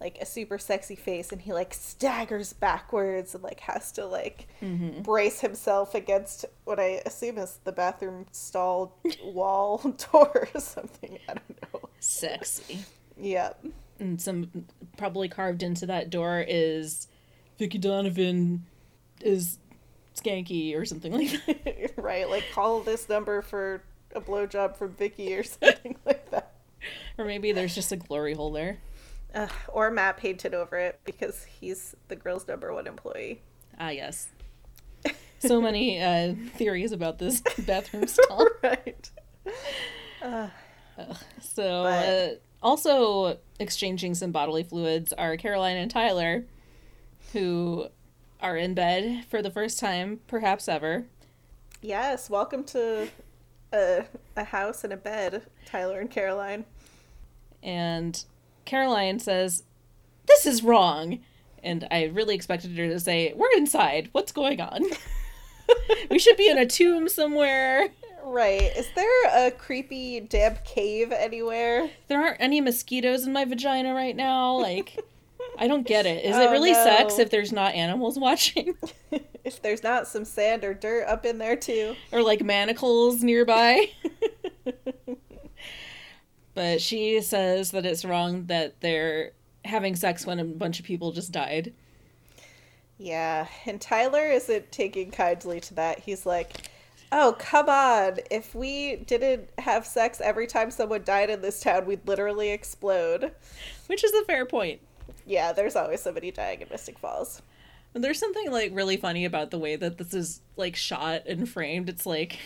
like 0.00 0.18
a 0.20 0.26
super 0.26 0.58
sexy 0.58 0.96
face 0.96 1.30
and 1.30 1.40
he 1.40 1.52
like 1.52 1.72
staggers 1.72 2.52
backwards 2.52 3.36
and 3.36 3.44
like 3.44 3.60
has 3.60 3.92
to 3.92 4.04
like 4.04 4.48
mm-hmm. 4.60 5.00
brace 5.02 5.40
himself 5.40 5.94
against 5.94 6.44
what 6.64 6.80
I 6.80 7.00
assume 7.06 7.38
is 7.38 7.60
the 7.62 7.70
bathroom 7.70 8.26
stall 8.32 8.98
wall 9.22 9.78
door 10.12 10.48
or 10.52 10.60
something. 10.60 11.20
I 11.28 11.34
don't 11.34 11.72
know. 11.72 11.88
Sexy. 12.00 12.80
Yep. 13.16 13.64
And 14.00 14.20
some 14.20 14.66
probably 14.96 15.28
carved 15.28 15.62
into 15.62 15.86
that 15.86 16.10
door 16.10 16.44
is 16.46 17.06
Vicki 17.58 17.78
Donovan 17.78 18.66
is 19.20 19.58
skanky 20.16 20.76
or 20.76 20.84
something 20.84 21.12
like 21.12 21.46
that. 21.46 21.92
right, 21.96 22.28
like 22.28 22.42
call 22.52 22.80
this 22.80 23.08
number 23.08 23.40
for 23.40 23.84
a 24.14 24.20
blowjob 24.20 24.76
from 24.76 24.92
Vicki 24.94 25.34
or 25.34 25.42
something 25.42 25.76
like 26.01 26.01
that. 26.01 26.01
Or 27.18 27.24
maybe 27.24 27.52
there's 27.52 27.74
just 27.74 27.92
a 27.92 27.96
glory 27.96 28.34
hole 28.34 28.50
there. 28.52 28.78
Uh, 29.34 29.48
or 29.68 29.90
Matt 29.90 30.16
painted 30.18 30.54
over 30.54 30.76
it 30.76 31.00
because 31.04 31.44
he's 31.44 31.94
the 32.08 32.16
grill's 32.16 32.46
number 32.46 32.72
one 32.72 32.86
employee. 32.86 33.42
Ah, 33.78 33.90
yes. 33.90 34.28
So 35.40 35.60
many 35.60 36.00
uh, 36.00 36.34
theories 36.54 36.92
about 36.92 37.18
this 37.18 37.40
bathroom 37.66 38.06
stall. 38.06 38.46
right. 38.62 39.10
So, 41.40 41.82
But- 41.82 42.08
uh, 42.08 42.28
also 42.62 43.38
exchanging 43.58 44.14
some 44.14 44.30
bodily 44.30 44.62
fluids 44.62 45.12
are 45.12 45.36
Caroline 45.36 45.76
and 45.78 45.90
Tyler, 45.90 46.44
who 47.32 47.88
are 48.40 48.56
in 48.56 48.74
bed 48.74 49.24
for 49.28 49.42
the 49.42 49.50
first 49.50 49.80
time, 49.80 50.20
perhaps 50.28 50.68
ever. 50.68 51.06
Yes, 51.80 52.30
welcome 52.30 52.62
to 52.64 53.08
a, 53.72 54.04
a 54.36 54.44
house 54.44 54.84
and 54.84 54.92
a 54.92 54.96
bed, 54.96 55.42
Tyler 55.66 55.98
and 55.98 56.08
Caroline. 56.10 56.64
And 57.62 58.22
Caroline 58.64 59.18
says, 59.18 59.62
this 60.26 60.46
is 60.46 60.62
wrong. 60.62 61.20
And 61.62 61.86
I 61.90 62.04
really 62.04 62.34
expected 62.34 62.76
her 62.76 62.88
to 62.88 62.98
say, 62.98 63.32
We're 63.36 63.52
inside. 63.56 64.08
What's 64.12 64.32
going 64.32 64.60
on? 64.60 64.82
we 66.10 66.18
should 66.18 66.36
be 66.36 66.48
in 66.50 66.58
a 66.58 66.66
tomb 66.66 67.08
somewhere. 67.08 67.88
Right. 68.24 68.76
Is 68.76 68.88
there 68.96 69.46
a 69.46 69.50
creepy 69.52 70.20
damp 70.20 70.64
cave 70.64 71.12
anywhere? 71.12 71.88
There 72.08 72.20
aren't 72.20 72.40
any 72.40 72.60
mosquitoes 72.60 73.26
in 73.26 73.32
my 73.32 73.44
vagina 73.44 73.94
right 73.94 74.14
now. 74.16 74.54
Like, 74.56 74.98
I 75.58 75.68
don't 75.68 75.86
get 75.86 76.04
it. 76.06 76.24
Is 76.24 76.36
it 76.36 76.40
Oh, 76.48 76.50
really 76.50 76.72
no. 76.72 76.82
sex 76.84 77.18
if 77.20 77.30
there's 77.30 77.52
not 77.52 77.74
animals 77.74 78.18
watching? 78.18 78.74
if 79.44 79.62
there's 79.62 79.82
not 79.84 80.08
some 80.08 80.24
sand 80.24 80.64
or 80.64 80.74
dirt 80.74 81.06
up 81.06 81.24
in 81.24 81.38
there 81.38 81.56
too. 81.56 81.94
or 82.10 82.22
like 82.22 82.42
manacles 82.42 83.22
nearby? 83.22 83.88
But 86.54 86.80
she 86.80 87.20
says 87.20 87.70
that 87.70 87.86
it's 87.86 88.04
wrong 88.04 88.46
that 88.46 88.80
they're 88.80 89.32
having 89.64 89.96
sex 89.96 90.26
when 90.26 90.40
a 90.40 90.44
bunch 90.44 90.80
of 90.80 90.86
people 90.86 91.12
just 91.12 91.32
died. 91.32 91.72
Yeah, 92.98 93.46
and 93.66 93.80
Tyler 93.80 94.26
isn't 94.26 94.70
taking 94.70 95.10
kindly 95.10 95.60
to 95.60 95.74
that. 95.74 96.00
He's 96.00 96.24
like, 96.24 96.70
"Oh, 97.10 97.34
come 97.38 97.68
on. 97.68 98.18
If 98.30 98.54
we 98.54 98.96
didn't 98.96 99.48
have 99.58 99.86
sex 99.86 100.20
every 100.20 100.46
time 100.46 100.70
someone 100.70 101.02
died 101.04 101.30
in 101.30 101.42
this 101.42 101.60
town, 101.60 101.86
we'd 101.86 102.06
literally 102.06 102.50
explode." 102.50 103.32
Which 103.86 104.04
is 104.04 104.12
a 104.12 104.24
fair 104.24 104.46
point. 104.46 104.80
Yeah, 105.26 105.52
there's 105.52 105.76
always 105.76 106.00
somebody 106.00 106.30
dying 106.30 106.60
in 106.60 106.68
Mystic 106.70 106.98
Falls. 106.98 107.42
And 107.94 108.02
there's 108.02 108.18
something 108.18 108.50
like 108.50 108.70
really 108.74 108.96
funny 108.96 109.24
about 109.24 109.50
the 109.50 109.58
way 109.58 109.76
that 109.76 109.98
this 109.98 110.14
is 110.14 110.40
like 110.56 110.76
shot 110.76 111.26
and 111.26 111.48
framed. 111.48 111.88
It's 111.88 112.06
like 112.06 112.38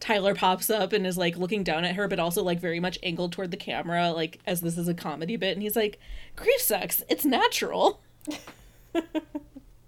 Tyler 0.00 0.34
pops 0.34 0.68
up 0.70 0.92
and 0.92 1.06
is 1.06 1.16
like 1.16 1.36
looking 1.36 1.62
down 1.64 1.84
at 1.84 1.94
her, 1.94 2.06
but 2.08 2.18
also 2.18 2.42
like 2.42 2.60
very 2.60 2.80
much 2.80 2.98
angled 3.02 3.32
toward 3.32 3.50
the 3.50 3.56
camera, 3.56 4.10
like 4.12 4.38
as 4.46 4.60
this 4.60 4.76
is 4.76 4.88
a 4.88 4.94
comedy 4.94 5.36
bit. 5.36 5.52
And 5.54 5.62
he's 5.62 5.76
like, 5.76 5.98
"Grief 6.36 6.60
sucks. 6.60 7.02
It's 7.08 7.24
natural." 7.24 8.00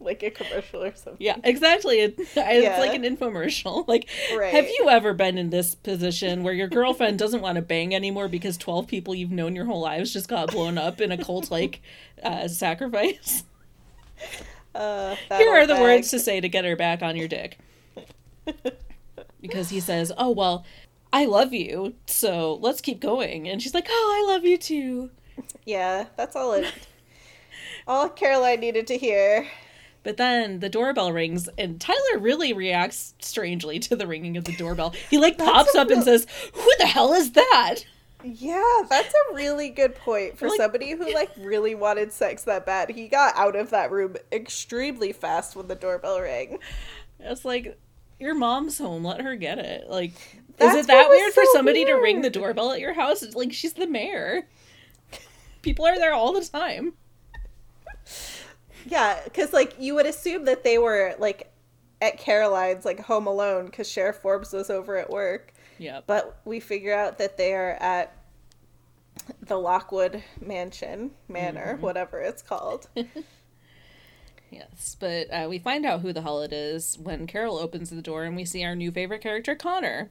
Like 0.01 0.23
a 0.23 0.31
commercial 0.31 0.85
or 0.85 0.95
something. 0.95 1.17
Yeah, 1.19 1.37
exactly. 1.43 1.99
It, 1.99 2.15
it's 2.19 2.37
Yeah. 2.37 2.79
like 2.79 2.95
an 2.95 3.03
infomercial. 3.03 3.85
Like, 3.89 4.09
Right. 4.35 4.53
have 4.55 4.67
you 4.69 4.87
ever 4.89 5.13
been 5.13 5.37
in 5.37 5.51
this 5.51 5.75
position 5.75 6.45
where 6.45 6.55
your 6.55 6.69
girlfriend 6.69 7.19
doesn't 7.19 7.41
want 7.41 7.57
to 7.57 7.63
bang 7.63 7.93
anymore 7.95 8.29
because 8.29 8.57
12 8.57 8.87
people 8.87 9.13
you've 9.13 9.33
known 9.33 9.57
your 9.57 9.65
whole 9.65 9.81
lives 9.81 10.13
just 10.13 10.29
got 10.29 10.53
blown 10.53 10.79
up 10.79 11.01
in 11.01 11.11
a 11.11 11.19
cult 11.23 11.51
like 11.51 11.81
uh, 12.23 12.47
sacrifice? 12.47 13.43
Uh, 14.73 15.17
Here 15.37 15.51
are 15.51 15.67
the 15.67 15.75
bag. 15.75 15.83
words 15.83 16.11
to 16.11 16.21
say 16.21 16.41
to 16.41 16.49
get 16.49 16.65
her 16.65 16.77
back 16.77 17.03
on 17.03 17.17
your 17.17 17.29
dick. 17.29 17.59
Because 19.41 19.71
he 19.71 19.81
says, 19.81 20.13
Oh, 20.19 20.31
well, 20.31 20.65
I 21.13 21.25
love 21.25 21.53
you, 21.53 21.95
so 22.07 22.55
let's 22.61 22.81
keep 22.81 23.01
going. 23.01 23.49
And 23.49 23.63
she's 23.63 23.75
like, 23.75 23.87
Oh, 23.89 24.25
I 24.29 24.33
love 24.33 24.45
you 24.45 24.59
too. 24.59 25.11
Yeah, 25.65 26.07
that's 26.17 26.35
all 26.37 26.53
it. 26.55 26.73
all 27.87 28.09
Caroline 28.09 28.61
needed 28.61 28.87
to 28.89 28.99
hear. 28.99 29.47
But 30.03 30.17
then 30.17 30.61
the 30.61 30.69
doorbell 30.69 31.13
rings, 31.13 31.49
and 31.59 31.81
Tyler 31.81 32.19
really 32.19 32.53
reacts 32.53 33.15
strangely 33.21 33.79
to 33.81 33.97
the 33.97 34.07
ringing 34.07 34.37
of 34.37 34.45
the 34.45 34.57
doorbell. 34.57 34.95
He 35.11 35.19
like 35.19 35.37
pops 35.39 35.75
up 35.75 35.91
and 35.91 36.03
says, 36.03 36.27
"Who 36.55 36.71
the 36.79 36.87
hell 36.87 37.13
is 37.13 37.33
that?" 37.33 37.77
Yeah, 38.25 38.83
that's 38.89 39.13
a 39.15 39.35
really 39.35 39.69
good 39.69 39.95
point 39.95 40.39
for 40.39 40.49
Like- 40.49 40.57
somebody 40.57 40.93
who 40.93 41.13
like 41.15 41.31
really 41.39 41.75
wanted 41.75 42.13
sex 42.13 42.43
that 42.45 42.65
bad. 42.67 42.91
He 42.91 43.07
got 43.09 43.37
out 43.37 43.55
of 43.55 43.71
that 43.71 43.91
room 43.91 44.17
extremely 44.33 45.13
fast 45.13 45.55
when 45.57 45.69
the 45.69 45.75
doorbell 45.75 46.21
rang. 46.21 46.59
It's 47.21 47.45
like 47.45 47.79
your 48.19 48.35
mom's 48.35 48.79
home. 48.79 49.05
Let 49.05 49.21
her 49.23 49.37
get 49.37 49.59
it. 49.59 49.89
Like, 49.89 50.13
That's 50.57 50.75
is 50.75 50.85
it 50.85 50.87
that 50.89 51.09
weird 51.09 51.33
for 51.33 51.45
so 51.45 51.53
somebody 51.53 51.85
to 51.85 51.95
ring 51.95 52.21
the 52.23 52.31
doorbell 52.31 52.73
at 52.73 52.81
your 52.81 52.95
house? 52.95 53.23
It's 53.23 53.37
like 53.37 53.53
she's 53.53 53.75
the 53.75 53.87
mayor. 53.87 54.47
People 55.63 55.87
are 55.87 55.97
there 55.99 56.13
all 56.15 56.33
the 56.33 56.45
time. 56.45 56.95
Yeah, 58.87 59.21
because 59.25 59.53
like 59.53 59.75
you 59.79 59.95
would 59.95 60.07
assume 60.07 60.45
that 60.47 60.65
they 60.65 60.79
were 60.79 61.15
like 61.19 61.53
at 62.01 62.17
Caroline's 62.19 62.85
like 62.85 63.01
home 63.01 63.27
alone 63.27 63.67
because 63.67 63.89
Sheriff 63.91 64.17
Forbes 64.17 64.53
was 64.53 64.71
over 64.71 64.97
at 64.97 65.11
work, 65.11 65.53
Yep. 65.79 66.05
but 66.07 66.41
we 66.45 66.61
figure 66.61 66.95
out 66.95 67.19
that 67.19 67.37
they 67.37 67.53
are 67.55 67.73
at 67.81 68.15
the 69.43 69.57
Lockwood 69.57 70.23
Mansion 70.41 71.11
Manor, 71.29 71.75
Mm-hmm. 71.75 71.83
whatever 71.83 72.21
it's 72.21 72.41
called. 72.43 72.89
Yes, 74.51 74.97
but 74.99 75.27
uh, 75.33 75.47
we 75.49 75.59
find 75.59 75.85
out 75.85 76.01
who 76.01 76.13
the 76.13 76.23
hell 76.23 76.41
it 76.41 76.53
is 76.53 76.99
when 76.99 77.27
Carol 77.27 77.59
opens 77.59 77.91
the 77.91 78.01
door 78.01 78.25
and 78.25 78.35
we 78.35 78.45
see 78.45 78.65
our 78.65 78.75
new 78.75 78.91
favorite 78.91 79.21
character, 79.21 79.55
Connor. 79.55 80.11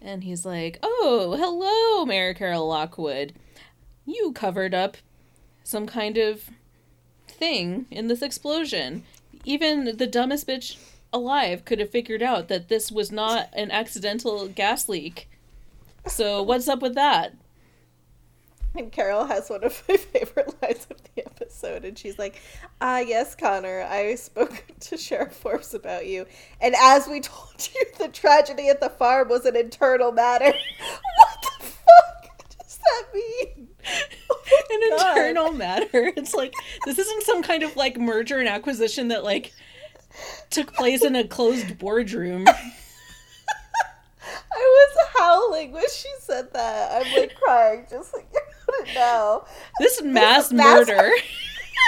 And 0.00 0.22
he's 0.22 0.44
like, 0.44 0.78
Oh, 0.82 1.34
hello, 1.38 2.04
Mayor 2.04 2.34
Carol 2.34 2.68
Lockwood. 2.68 3.32
You 4.04 4.32
covered 4.32 4.74
up 4.74 4.98
some 5.64 5.86
kind 5.86 6.18
of 6.18 6.50
thing 7.26 7.86
in 7.90 8.06
this 8.06 8.22
explosion. 8.22 9.02
Even 9.44 9.96
the 9.96 10.06
dumbest 10.06 10.46
bitch 10.46 10.76
alive 11.12 11.64
could 11.64 11.80
have 11.80 11.90
figured 11.90 12.22
out 12.22 12.48
that 12.48 12.68
this 12.68 12.92
was 12.92 13.10
not 13.10 13.48
an 13.54 13.70
accidental 13.70 14.48
gas 14.48 14.88
leak. 14.88 15.28
So, 16.06 16.42
what's 16.42 16.68
up 16.68 16.82
with 16.82 16.94
that? 16.94 17.34
And 18.76 18.90
Carol 18.90 19.24
has 19.26 19.50
one 19.50 19.62
of 19.62 19.82
my 19.88 19.96
favorite 19.96 20.60
lines 20.62 20.86
of 20.90 20.96
the 21.14 21.24
episode, 21.24 21.84
and 21.84 21.96
she's 21.96 22.18
like, 22.18 22.40
"Ah, 22.80 22.98
yes, 22.98 23.34
Connor, 23.34 23.82
I 23.82 24.16
spoke 24.16 24.64
to 24.80 24.96
Sheriff 24.96 25.32
Forbes 25.32 25.74
about 25.74 26.06
you, 26.06 26.26
and 26.60 26.74
as 26.80 27.06
we 27.06 27.20
told 27.20 27.68
you, 27.72 27.84
the 27.98 28.08
tragedy 28.08 28.68
at 28.68 28.80
the 28.80 28.90
farm 28.90 29.28
was 29.28 29.44
an 29.46 29.56
internal 29.56 30.10
matter." 30.12 30.46
what 30.46 31.42
the 31.42 31.66
fuck 31.66 32.48
does 32.58 32.78
that 32.78 33.04
mean? 33.14 33.68
Oh 34.30 34.42
an 34.70 34.98
God. 34.98 35.16
internal 35.16 35.52
matter. 35.52 36.12
It's 36.16 36.34
like 36.34 36.52
this 36.84 36.98
isn't 36.98 37.22
some 37.22 37.42
kind 37.42 37.62
of 37.62 37.76
like 37.76 37.96
merger 37.96 38.38
and 38.38 38.48
acquisition 38.48 39.08
that 39.08 39.22
like 39.22 39.52
took 40.50 40.72
place 40.74 41.04
in 41.04 41.14
a 41.14 41.26
closed 41.26 41.78
boardroom. 41.78 42.46
I 44.54 44.86
was 44.96 45.08
howling 45.18 45.72
when 45.72 45.88
she 45.92 46.08
said 46.20 46.52
that. 46.52 46.92
I'm 47.06 47.12
like 47.20 47.34
crying, 47.34 47.86
just 47.90 48.14
like 48.14 48.26
about 48.30 48.88
it 48.88 48.94
now. 48.94 49.44
This 49.80 50.02
mass 50.02 50.52
mass- 50.52 50.88
murder. 50.88 51.10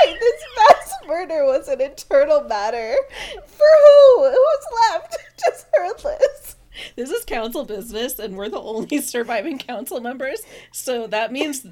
Right, 0.05 0.16
this 0.20 0.42
mass 0.59 0.92
murder 1.07 1.44
was 1.44 1.68
an 1.68 1.81
internal 1.81 2.42
matter. 2.42 2.96
For 3.46 3.64
who? 3.64 4.29
Who's 4.31 4.92
left? 4.92 5.16
Just 5.38 5.66
her, 5.74 5.88
Liz. 6.05 6.57
This 6.96 7.11
is 7.11 7.24
council 7.24 7.64
business, 7.64 8.18
and 8.18 8.37
we're 8.37 8.48
the 8.50 8.61
only 8.61 9.00
surviving 9.00 9.59
council 9.59 10.00
members. 10.00 10.42
So 10.72 11.07
that 11.07 11.33
means 11.33 11.66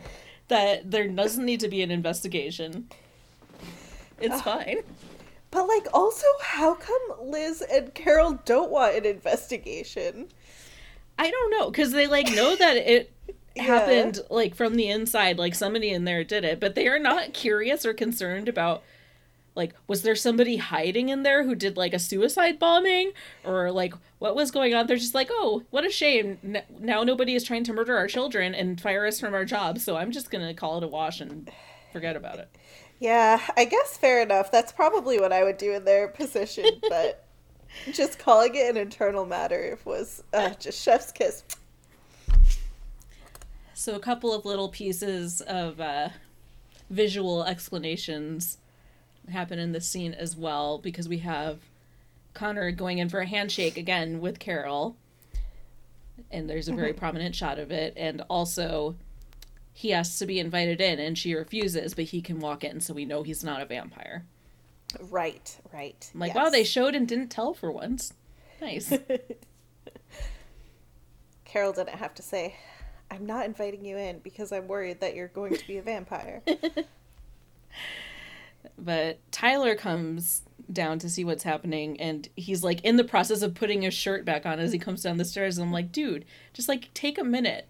that 0.49 0.91
there 0.91 1.09
doesn't 1.09 1.45
need 1.45 1.61
to 1.61 1.69
be 1.69 1.83
an 1.83 1.91
investigation. 1.91 2.89
It's 4.21 4.41
fine. 4.41 4.79
But 5.51 5.67
like, 5.67 5.87
also, 5.93 6.27
how 6.41 6.75
come 6.75 7.01
Liz 7.21 7.63
and 7.71 7.93
Carol 7.95 8.39
don't 8.45 8.71
want 8.71 8.95
an 8.97 9.05
investigation? 9.05 10.29
I 11.19 11.31
don't 11.31 11.51
know 11.51 11.71
because 11.71 11.93
they 11.93 12.07
like 12.07 12.29
know 12.35 12.57
that 12.57 12.77
it 12.77 13.13
Yeah. 13.57 13.63
happened 13.63 14.19
like 14.31 14.55
from 14.57 14.75
the 14.75 14.89
inside, 14.89 15.39
like 15.39 15.55
somebody 15.55 15.91
in 15.91 16.05
there 16.05 16.25
did 16.25 16.45
it, 16.45 16.59
but 16.59 16.75
they 16.75 16.89
are 16.89 16.99
not 16.99 17.33
curious 17.33 17.87
or 17.87 17.95
concerned 17.95 18.49
about 18.49 18.83
like 19.55 19.73
was 19.87 20.03
there 20.03 20.17
somebody 20.17 20.57
hiding 20.57 21.09
in 21.11 21.23
there 21.23 21.45
who 21.45 21.55
did 21.55 21.77
like 21.77 21.95
a 21.95 21.99
suicide 22.01 22.59
bombing 22.59 23.13
or 23.45 23.71
like 23.71 23.95
what 24.19 24.35
was 24.35 24.51
going 24.51 24.75
on? 24.75 24.87
They're 24.89 24.97
just 24.97 25.15
like, 25.15 25.29
oh, 25.31 25.63
what 25.71 25.87
a 25.87 25.91
shame. 25.91 26.39
N- 26.43 26.63
now 26.81 27.05
nobody 27.05 27.35
is 27.37 27.45
trying 27.45 27.63
to 27.65 27.73
murder 27.73 27.97
our 27.97 28.09
children 28.09 28.55
and 28.55 28.81
fire 28.81 29.07
us 29.07 29.21
from 29.21 29.35
our 29.35 29.45
jobs, 29.45 29.85
so 29.85 29.97
I'm 29.97 30.11
just 30.11 30.31
gonna 30.31 30.55
call 30.55 30.79
it 30.79 30.85
a 30.85 30.89
wash 30.89 31.21
and 31.21 31.49
forget 31.93 32.17
about 32.17 32.39
it. 32.41 32.49
Yeah, 32.99 33.41
I 33.57 33.65
guess 33.67 33.97
fair 33.97 34.23
enough. 34.23 34.51
That's 34.51 34.73
probably 34.73 35.19
what 35.21 35.33
I 35.33 35.45
would 35.45 35.59
do 35.59 35.73
in 35.73 35.85
their 35.85 36.09
position, 36.21 36.65
but 36.89 37.24
just 37.93 38.19
calling 38.19 38.55
it 38.55 38.71
an 38.71 38.77
internal 38.77 39.27
matter 39.27 39.61
if 39.63 39.85
was 39.85 40.23
uh, 40.33 40.51
just 40.51 40.83
chef's 40.83 41.13
kiss. 41.13 41.45
So 43.75 43.95
a 43.97 44.01
couple 44.01 44.33
of 44.33 44.45
little 44.45 44.69
pieces 44.69 45.41
of 45.43 45.81
uh, 45.81 46.11
visual 46.91 47.45
explanations 47.45 48.59
happen 49.31 49.59
in 49.59 49.73
this 49.73 49.89
scene 49.89 50.15
as 50.15 50.37
well 50.37 50.79
because 50.79 51.09
we 51.09 51.19
have 51.19 51.61
Connor 52.35 52.71
going 52.73 52.99
in 52.99 53.09
for 53.09 53.21
a 53.21 53.27
handshake 53.27 53.77
again 53.77 54.21
with 54.21 54.39
Carol, 54.39 54.97
and 56.31 56.49
there's 56.49 56.69
a 56.69 56.75
very 56.75 56.93
prominent 56.93 57.35
shot 57.35 57.59
of 57.59 57.71
it, 57.71 57.95
and 57.97 58.23
also 58.29 58.97
he 59.73 59.93
asks 59.93 60.19
to 60.19 60.27
be 60.27 60.39
invited 60.39 60.81
in 60.81 60.99
and 60.99 61.19
she 61.19 61.35
refuses, 61.35 61.95
but 61.95 62.05
he 62.07 62.21
can 62.21 62.39
walk 62.41 62.65
in, 62.65 62.81
so 62.81 62.95
we 62.95 63.05
know 63.05 63.23
he's 63.23 63.45
not 63.45 63.61
a 63.61 63.67
vampire. 63.67 64.25
Right, 65.01 65.57
right. 65.73 66.11
I'm 66.15 66.21
like, 66.21 66.35
yes. 66.35 66.37
wow, 66.37 66.51
they 66.51 66.65
showed 66.65 66.95
and 66.95 67.09
didn't 67.09 67.29
tell 67.29 67.55
for 67.55 67.71
once. 67.71 68.13
Nice. 68.61 68.93
Carol 71.45 71.73
didn't 71.73 71.91
have 71.91 72.15
to 72.15 72.23
say, 72.23 72.57
I'm 73.11 73.27
not 73.27 73.47
inviting 73.47 73.85
you 73.85 73.97
in 73.97 74.19
because 74.21 74.53
I'm 74.53 74.67
worried 74.67 75.01
that 75.01 75.15
you're 75.15 75.29
going 75.29 75.57
to 75.57 75.67
be 75.67 75.79
a 75.79 75.83
vampire. 75.83 76.43
but 78.79 79.19
Tyler 79.31 79.75
comes 79.75 80.43
down 80.73 80.99
to 81.01 81.11
see 81.11 81.25
what's 81.25 81.45
happening 81.45 82.01
and 82.01 82.29
he's 82.37 82.65
like 82.65 82.81
in 82.83 82.97
the 82.97 83.05
process 83.05 83.43
of 83.43 83.55
putting 83.55 83.83
his 83.83 83.93
shirt 83.93 84.25
back 84.25 84.47
on 84.47 84.59
as 84.59 84.73
he 84.73 84.79
comes 84.79 85.03
down 85.03 85.19
the 85.19 85.25
stairs 85.25 85.59
and 85.59 85.67
I'm 85.67 85.73
like 85.73 85.93
dude 85.93 86.25
just 86.55 86.71
like 86.71 86.93
take 86.95 87.19
a 87.19 87.25
minute 87.25 87.69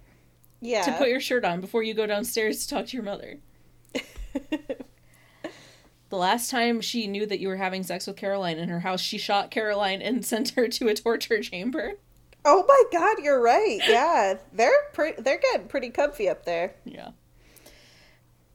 Yeah. 0.61 0.83
to 0.83 0.93
put 0.93 1.09
your 1.09 1.19
shirt 1.19 1.45
on 1.45 1.61
before 1.61 1.83
you 1.83 1.93
go 1.93 2.07
downstairs 2.07 2.65
to 2.65 2.69
talk 2.75 2.87
to 2.87 2.97
your 2.97 3.05
mother. 3.05 3.39
The 6.15 6.21
last 6.21 6.49
time 6.49 6.81
she 6.81 7.09
knew 7.09 7.27
that 7.27 7.41
you 7.41 7.49
were 7.49 7.57
having 7.57 7.83
sex 7.83 8.07
with 8.07 8.15
Caroline 8.15 8.57
in 8.57 8.69
her 8.69 8.79
house, 8.79 9.01
she 9.01 9.19
shot 9.19 9.51
Caroline 9.51 10.01
and 10.01 10.25
sent 10.25 10.51
her 10.51 10.69
to 10.69 10.87
a 10.87 10.95
torture 10.95 11.41
chamber. 11.43 11.95
oh 12.45 12.65
my 12.69 12.83
god, 12.93 13.17
you're 13.21 13.43
right. 13.43 13.81
Yeah. 13.85 14.35
They're 14.53 14.71
pre- 14.93 15.17
they're 15.19 15.41
getting 15.41 15.67
pretty 15.67 15.91
comfy 15.91 16.29
up 16.29 16.45
there. 16.45 16.77
Yeah. 16.85 17.11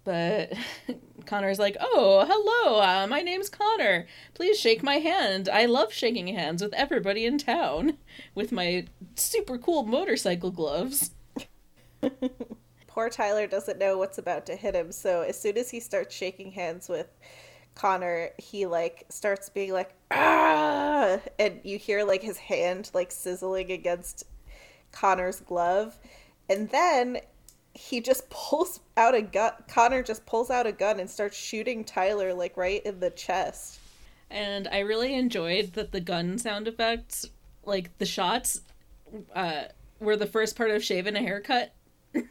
But 0.05 0.53
Connor's 1.25 1.59
like, 1.59 1.75
"Oh, 1.81 2.25
hello. 2.25 2.79
Uh, 2.81 3.07
my 3.07 3.19
name's 3.19 3.49
Connor. 3.49 4.07
Please 4.35 4.57
shake 4.57 4.81
my 4.81 4.99
hand. 4.99 5.49
I 5.49 5.65
love 5.65 5.91
shaking 5.91 6.27
hands 6.27 6.63
with 6.63 6.73
everybody 6.75 7.25
in 7.25 7.37
town 7.37 7.97
with 8.35 8.53
my 8.53 8.87
super 9.15 9.57
cool 9.57 9.83
motorcycle 9.83 10.51
gloves." 10.51 11.11
Poor 12.87 13.09
Tyler 13.09 13.47
doesn't 13.47 13.79
know 13.79 13.97
what's 13.97 14.17
about 14.17 14.45
to 14.45 14.55
hit 14.55 14.75
him, 14.75 14.93
so 14.93 15.23
as 15.23 15.37
soon 15.37 15.57
as 15.57 15.71
he 15.71 15.81
starts 15.81 16.15
shaking 16.15 16.53
hands 16.53 16.87
with 16.87 17.07
Connor, 17.79 18.31
he 18.37 18.65
like 18.65 19.05
starts 19.07 19.47
being 19.47 19.71
like 19.71 19.93
ah, 20.11 21.17
and 21.39 21.61
you 21.63 21.77
hear 21.77 22.03
like 22.03 22.21
his 22.21 22.37
hand 22.37 22.91
like 22.93 23.09
sizzling 23.09 23.71
against 23.71 24.25
Connor's 24.91 25.39
glove, 25.39 25.97
and 26.49 26.69
then 26.71 27.19
he 27.73 28.01
just 28.01 28.29
pulls 28.29 28.81
out 28.97 29.15
a 29.15 29.21
gun. 29.21 29.53
Connor 29.69 30.03
just 30.03 30.25
pulls 30.25 30.49
out 30.49 30.67
a 30.67 30.73
gun 30.73 30.99
and 30.99 31.09
starts 31.09 31.37
shooting 31.37 31.85
Tyler 31.85 32.33
like 32.33 32.57
right 32.57 32.85
in 32.85 32.99
the 32.99 33.11
chest. 33.11 33.79
And 34.29 34.67
I 34.67 34.79
really 34.79 35.15
enjoyed 35.15 35.71
that 35.73 35.93
the 35.93 36.01
gun 36.01 36.37
sound 36.37 36.67
effects, 36.67 37.27
like 37.63 37.97
the 37.97 38.05
shots, 38.05 38.59
uh, 39.33 39.63
were 40.01 40.17
the 40.17 40.27
first 40.27 40.57
part 40.57 40.71
of 40.71 40.83
shaving 40.83 41.15
a 41.15 41.21
haircut. 41.21 41.71
it 42.13 42.27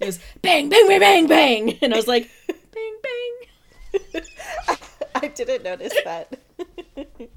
was 0.00 0.20
bang, 0.42 0.68
bang, 0.68 0.86
bang, 0.86 1.00
bang, 1.00 1.26
bang, 1.26 1.78
and 1.82 1.92
I 1.92 1.96
was 1.96 2.06
like, 2.06 2.30
I 5.14 5.28
didn't 5.28 5.62
notice 5.64 5.94
that. 6.04 6.38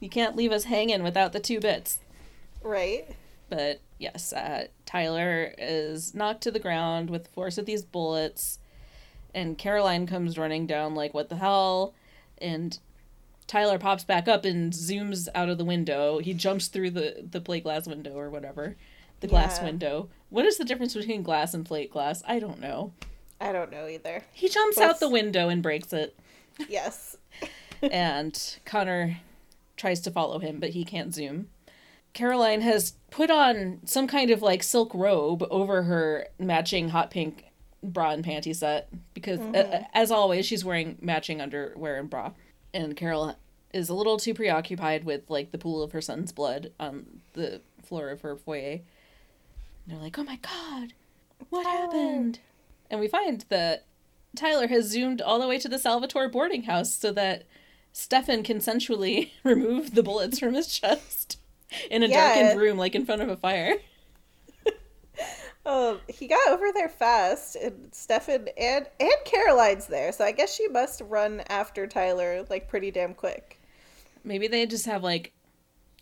You 0.00 0.08
can't 0.08 0.36
leave 0.36 0.52
us 0.52 0.64
hanging 0.64 1.02
without 1.02 1.32
the 1.32 1.40
two 1.40 1.58
bits. 1.60 1.98
right? 2.62 3.04
But 3.48 3.80
yes, 3.98 4.32
uh, 4.32 4.68
Tyler 4.86 5.54
is 5.58 6.14
knocked 6.14 6.42
to 6.42 6.50
the 6.52 6.60
ground 6.60 7.10
with 7.10 7.24
the 7.24 7.30
force 7.30 7.58
of 7.58 7.66
these 7.66 7.82
bullets, 7.82 8.58
and 9.34 9.58
Caroline 9.58 10.06
comes 10.06 10.38
running 10.38 10.66
down 10.68 10.94
like, 10.94 11.14
"What 11.14 11.30
the 11.30 11.36
hell?" 11.36 11.94
And 12.40 12.78
Tyler 13.48 13.78
pops 13.78 14.04
back 14.04 14.28
up 14.28 14.44
and 14.44 14.72
zooms 14.72 15.26
out 15.34 15.48
of 15.48 15.58
the 15.58 15.64
window. 15.64 16.18
He 16.18 16.32
jumps 16.34 16.68
through 16.68 16.90
the 16.90 17.26
the 17.28 17.40
plate 17.40 17.64
glass 17.64 17.88
window 17.88 18.12
or 18.16 18.30
whatever, 18.30 18.76
the 19.18 19.26
glass 19.26 19.58
Yeah. 19.58 19.64
window. 19.64 20.08
What 20.30 20.44
is 20.44 20.58
the 20.58 20.64
difference 20.64 20.94
between 20.94 21.22
glass 21.24 21.54
and 21.54 21.64
plate 21.66 21.90
glass? 21.90 22.22
I 22.28 22.38
don't 22.38 22.60
know. 22.60 22.92
I 23.40 23.52
don't 23.52 23.70
know 23.70 23.86
either. 23.86 24.22
He 24.32 24.48
jumps 24.48 24.76
Both- 24.76 24.84
out 24.84 25.00
the 25.00 25.08
window 25.08 25.48
and 25.48 25.62
breaks 25.62 25.92
it, 25.92 26.18
Yes. 26.68 27.16
and 27.82 28.58
Connor 28.64 29.20
tries 29.76 30.00
to 30.00 30.10
follow 30.10 30.38
him, 30.40 30.58
but 30.58 30.70
he 30.70 30.84
can't 30.84 31.14
zoom. 31.14 31.48
Caroline 32.14 32.62
has 32.62 32.94
put 33.10 33.30
on 33.30 33.80
some 33.84 34.08
kind 34.08 34.30
of 34.30 34.42
like 34.42 34.62
silk 34.64 34.92
robe 34.92 35.46
over 35.50 35.84
her 35.84 36.26
matching 36.38 36.88
hot 36.88 37.10
pink 37.12 37.44
bra 37.82 38.10
and 38.10 38.24
panty 38.24 38.56
set 38.56 38.88
because, 39.14 39.38
uh, 39.38 39.84
as 39.94 40.10
always, 40.10 40.44
she's 40.44 40.64
wearing 40.64 40.98
matching 41.00 41.40
underwear 41.40 41.96
and 41.96 42.10
bra. 42.10 42.32
And 42.74 42.96
Carol 42.96 43.36
is 43.72 43.88
a 43.88 43.94
little 43.94 44.16
too 44.18 44.34
preoccupied 44.34 45.04
with 45.04 45.28
like 45.30 45.52
the 45.52 45.58
pool 45.58 45.80
of 45.82 45.92
her 45.92 46.00
son's 46.00 46.32
blood 46.32 46.72
on 46.80 47.20
the 47.34 47.60
floor 47.84 48.08
of 48.08 48.22
her 48.22 48.34
foyer. 48.34 48.80
And 48.80 48.82
they're 49.86 49.98
like, 49.98 50.18
"Oh 50.18 50.24
my 50.24 50.36
god, 50.36 50.94
what 51.50 51.62
Tyler." 51.62 51.78
happened?" 51.82 52.40
And 52.90 53.00
we 53.00 53.08
find 53.08 53.44
that 53.48 53.84
Tyler 54.36 54.66
has 54.68 54.86
zoomed 54.86 55.20
all 55.20 55.38
the 55.40 55.48
way 55.48 55.58
to 55.58 55.68
the 55.68 55.78
Salvatore 55.78 56.28
boarding 56.28 56.64
house 56.64 56.94
so 56.94 57.12
that 57.12 57.44
Stefan 57.92 58.42
consensually 58.42 59.30
remove 59.44 59.94
the 59.94 60.02
bullets 60.02 60.38
from 60.38 60.54
his 60.54 60.68
chest 60.68 61.38
in 61.90 62.02
a 62.02 62.06
Yeah. 62.06 62.34
darkened 62.34 62.60
room, 62.60 62.78
like 62.78 62.94
in 62.94 63.04
front 63.06 63.22
of 63.22 63.28
a 63.28 63.36
fire. 63.36 63.74
Um, 65.66 66.00
he 66.08 66.26
got 66.28 66.48
over 66.48 66.72
there 66.72 66.88
fast, 66.88 67.54
and 67.54 67.90
Stefan 67.92 68.48
and 68.56 68.86
and 68.98 69.10
Caroline's 69.26 69.86
there, 69.86 70.12
so 70.12 70.24
I 70.24 70.32
guess 70.32 70.54
she 70.54 70.66
must 70.68 71.02
run 71.02 71.42
after 71.48 71.86
Tyler 71.86 72.46
like 72.48 72.68
pretty 72.68 72.90
damn 72.90 73.12
quick. 73.12 73.60
Maybe 74.24 74.48
they 74.48 74.64
just 74.64 74.86
have 74.86 75.02
like 75.02 75.32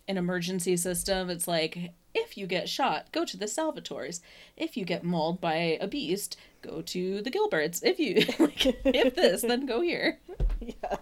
an 0.07 0.17
emergency 0.17 0.77
system. 0.77 1.29
It's 1.29 1.49
like 1.49 1.91
if 2.13 2.37
you 2.37 2.47
get 2.47 2.69
shot, 2.69 3.11
go 3.11 3.25
to 3.25 3.35
the 3.35 3.45
Salvatores. 3.45 4.21
If 4.55 4.77
you 4.77 4.85
get 4.85 5.03
mauled 5.03 5.41
by 5.41 5.77
a 5.81 5.87
beast, 5.87 6.37
go 6.67 6.81
to 6.81 7.21
the 7.21 7.31
Gilberts. 7.31 7.81
If 7.83 7.99
you 7.99 8.15
like, 8.39 8.65
if 8.85 9.15
this, 9.15 9.41
then 9.41 9.65
go 9.65 9.81
here. 9.81 10.19
yeah. 10.59 10.97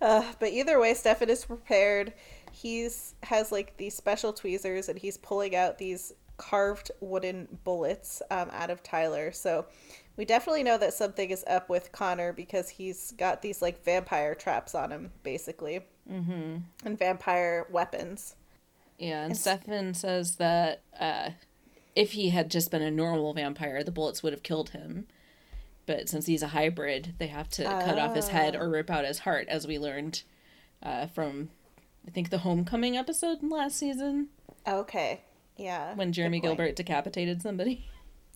Uh, 0.00 0.24
but 0.40 0.50
either 0.50 0.80
way, 0.80 0.94
Stefan 0.94 1.30
is 1.30 1.44
prepared. 1.44 2.12
He's 2.50 3.14
has 3.22 3.52
like 3.52 3.76
these 3.76 3.94
special 3.94 4.32
tweezers, 4.32 4.88
and 4.88 4.98
he's 4.98 5.16
pulling 5.16 5.54
out 5.54 5.78
these 5.78 6.12
carved 6.36 6.90
wooden 7.00 7.46
bullets 7.64 8.20
um, 8.30 8.50
out 8.52 8.70
of 8.70 8.82
Tyler. 8.82 9.32
So 9.32 9.66
we 10.16 10.24
definitely 10.24 10.62
know 10.62 10.76
that 10.78 10.92
something 10.92 11.30
is 11.30 11.44
up 11.46 11.68
with 11.68 11.92
Connor 11.92 12.32
because 12.32 12.68
he's 12.68 13.12
got 13.12 13.42
these 13.42 13.62
like 13.62 13.84
vampire 13.84 14.34
traps 14.34 14.74
on 14.74 14.90
him, 14.90 15.12
basically, 15.22 15.80
mm-hmm. 16.10 16.56
and 16.84 16.98
vampire 16.98 17.66
weapons. 17.70 18.34
Yeah, 18.98 19.22
and 19.22 19.32
It's- 19.32 19.40
Stefan 19.40 19.94
says 19.94 20.36
that 20.36 20.82
uh, 20.98 21.30
if 21.94 22.12
he 22.12 22.30
had 22.30 22.50
just 22.50 22.70
been 22.70 22.82
a 22.82 22.90
normal 22.90 23.32
vampire, 23.34 23.82
the 23.84 23.90
bullets 23.90 24.22
would 24.22 24.32
have 24.32 24.42
killed 24.42 24.70
him. 24.70 25.06
But 25.86 26.08
since 26.08 26.26
he's 26.26 26.42
a 26.42 26.48
hybrid, 26.48 27.14
they 27.18 27.26
have 27.26 27.48
to 27.50 27.64
cut 27.64 27.98
off 27.98 28.14
his 28.14 28.28
head 28.28 28.54
or 28.54 28.68
rip 28.68 28.88
out 28.90 29.04
his 29.04 29.20
heart, 29.20 29.48
as 29.48 29.66
we 29.66 29.78
learned 29.78 30.22
uh, 30.82 31.06
from, 31.08 31.50
I 32.06 32.10
think, 32.10 32.30
the 32.30 32.38
Homecoming 32.38 32.96
episode 32.96 33.38
last 33.42 33.76
season 33.78 34.28
Okay. 34.66 35.20
Yeah. 35.56 35.94
when 35.94 36.12
Jeremy. 36.12 36.40
Gilbert 36.40 36.76
decapitated 36.76 37.42
somebody. 37.42 37.86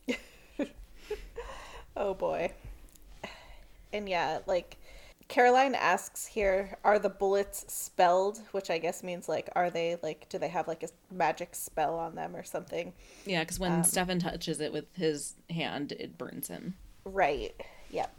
Oh 1.96 2.12
boy. 2.14 2.52
And 3.92 4.06
yeah, 4.08 4.40
like 4.46 4.76
Caroline 5.28 5.74
asks 5.74 6.26
here, 6.26 6.78
are 6.84 6.98
the 6.98 7.10
bullets 7.10 7.64
spelled? 7.72 8.40
Which 8.52 8.70
I 8.70 8.78
guess 8.78 9.02
means 9.02 9.28
like, 9.28 9.48
are 9.56 9.70
they 9.70 9.96
like, 10.02 10.28
do 10.28 10.38
they 10.38 10.48
have 10.48 10.68
like 10.68 10.82
a 10.84 10.88
magic 11.12 11.54
spell 11.54 11.96
on 11.98 12.14
them 12.14 12.36
or 12.36 12.44
something? 12.44 12.94
Yeah, 13.24 13.40
because 13.42 13.60
Um, 13.66 13.72
when 13.72 13.84
Stefan 13.84 14.18
touches 14.20 14.60
it 14.60 14.72
with 14.72 14.86
his 14.96 15.34
hand, 15.50 15.92
it 15.92 16.16
burns 16.18 16.48
him. 16.48 16.76
Right. 17.04 17.54
Yep. 17.90 18.14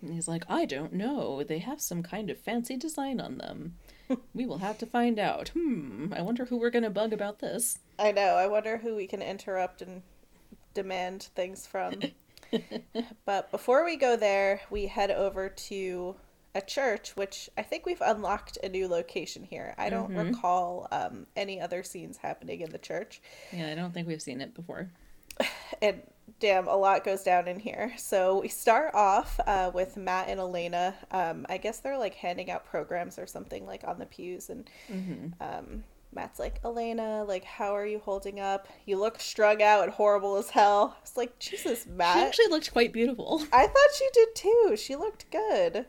And 0.00 0.12
he's 0.14 0.28
like, 0.28 0.44
I 0.48 0.64
don't 0.64 0.92
know. 0.92 1.42
They 1.44 1.58
have 1.58 1.80
some 1.80 2.02
kind 2.02 2.28
of 2.30 2.38
fancy 2.38 2.76
design 2.76 3.20
on 3.20 3.38
them. 3.38 3.78
we 4.34 4.46
will 4.46 4.58
have 4.58 4.78
to 4.78 4.86
find 4.86 5.18
out. 5.18 5.50
Hmm, 5.50 6.12
I 6.14 6.22
wonder 6.22 6.44
who 6.46 6.58
we're 6.58 6.70
going 6.70 6.82
to 6.82 6.90
bug 6.90 7.12
about 7.12 7.38
this. 7.38 7.78
I 7.98 8.12
know. 8.12 8.34
I 8.36 8.46
wonder 8.48 8.78
who 8.78 8.94
we 8.96 9.06
can 9.06 9.22
interrupt 9.22 9.80
and 9.82 10.02
demand 10.74 11.24
things 11.34 11.66
from. 11.66 12.12
but 13.24 13.50
before 13.50 13.84
we 13.84 13.96
go 13.96 14.16
there, 14.16 14.60
we 14.70 14.86
head 14.86 15.10
over 15.10 15.48
to 15.48 16.16
a 16.54 16.60
church, 16.60 17.16
which 17.16 17.48
I 17.56 17.62
think 17.62 17.86
we've 17.86 18.00
unlocked 18.00 18.58
a 18.62 18.68
new 18.68 18.88
location 18.88 19.42
here. 19.42 19.74
I 19.78 19.88
don't 19.88 20.14
recall 20.14 20.86
um, 20.92 21.26
any 21.34 21.60
other 21.60 21.82
scenes 21.82 22.18
happening 22.18 22.60
in 22.60 22.70
the 22.70 22.78
church. 22.78 23.22
Yeah, 23.52 23.70
I 23.70 23.74
don't 23.74 23.94
think 23.94 24.06
we've 24.06 24.22
seen 24.22 24.40
it 24.40 24.54
before. 24.54 24.90
and 25.82 26.02
damn, 26.40 26.68
a 26.68 26.76
lot 26.76 27.04
goes 27.04 27.22
down 27.22 27.48
in 27.48 27.58
here. 27.58 27.94
So 27.98 28.40
we 28.40 28.48
start 28.48 28.94
off 28.94 29.40
uh, 29.46 29.70
with 29.72 29.96
Matt 29.96 30.28
and 30.28 30.38
Elena. 30.38 30.94
Um, 31.10 31.46
I 31.48 31.56
guess 31.56 31.78
they're 31.78 31.98
like 31.98 32.14
handing 32.14 32.50
out 32.50 32.66
programs 32.66 33.18
or 33.18 33.26
something 33.26 33.64
like 33.64 33.84
on 33.86 33.98
the 33.98 34.06
pews, 34.06 34.50
and 34.50 34.68
um, 35.40 35.84
Matt's 36.14 36.38
like, 36.38 36.60
Elena, 36.64 37.24
like, 37.24 37.44
how 37.44 37.74
are 37.74 37.86
you 37.86 37.98
holding 37.98 38.38
up? 38.38 38.68
You 38.84 38.98
look 38.98 39.20
strung 39.20 39.62
out 39.62 39.84
and 39.84 39.92
horrible 39.92 40.36
as 40.36 40.50
hell. 40.50 40.96
It's 41.00 41.16
like, 41.16 41.38
Jesus, 41.38 41.86
Matt. 41.86 42.16
She 42.16 42.22
actually 42.24 42.48
looked 42.48 42.72
quite 42.72 42.92
beautiful. 42.92 43.42
I 43.52 43.66
thought 43.66 43.96
she 43.96 44.08
did 44.12 44.34
too. 44.34 44.76
She 44.76 44.94
looked 44.94 45.30
good. 45.30 45.86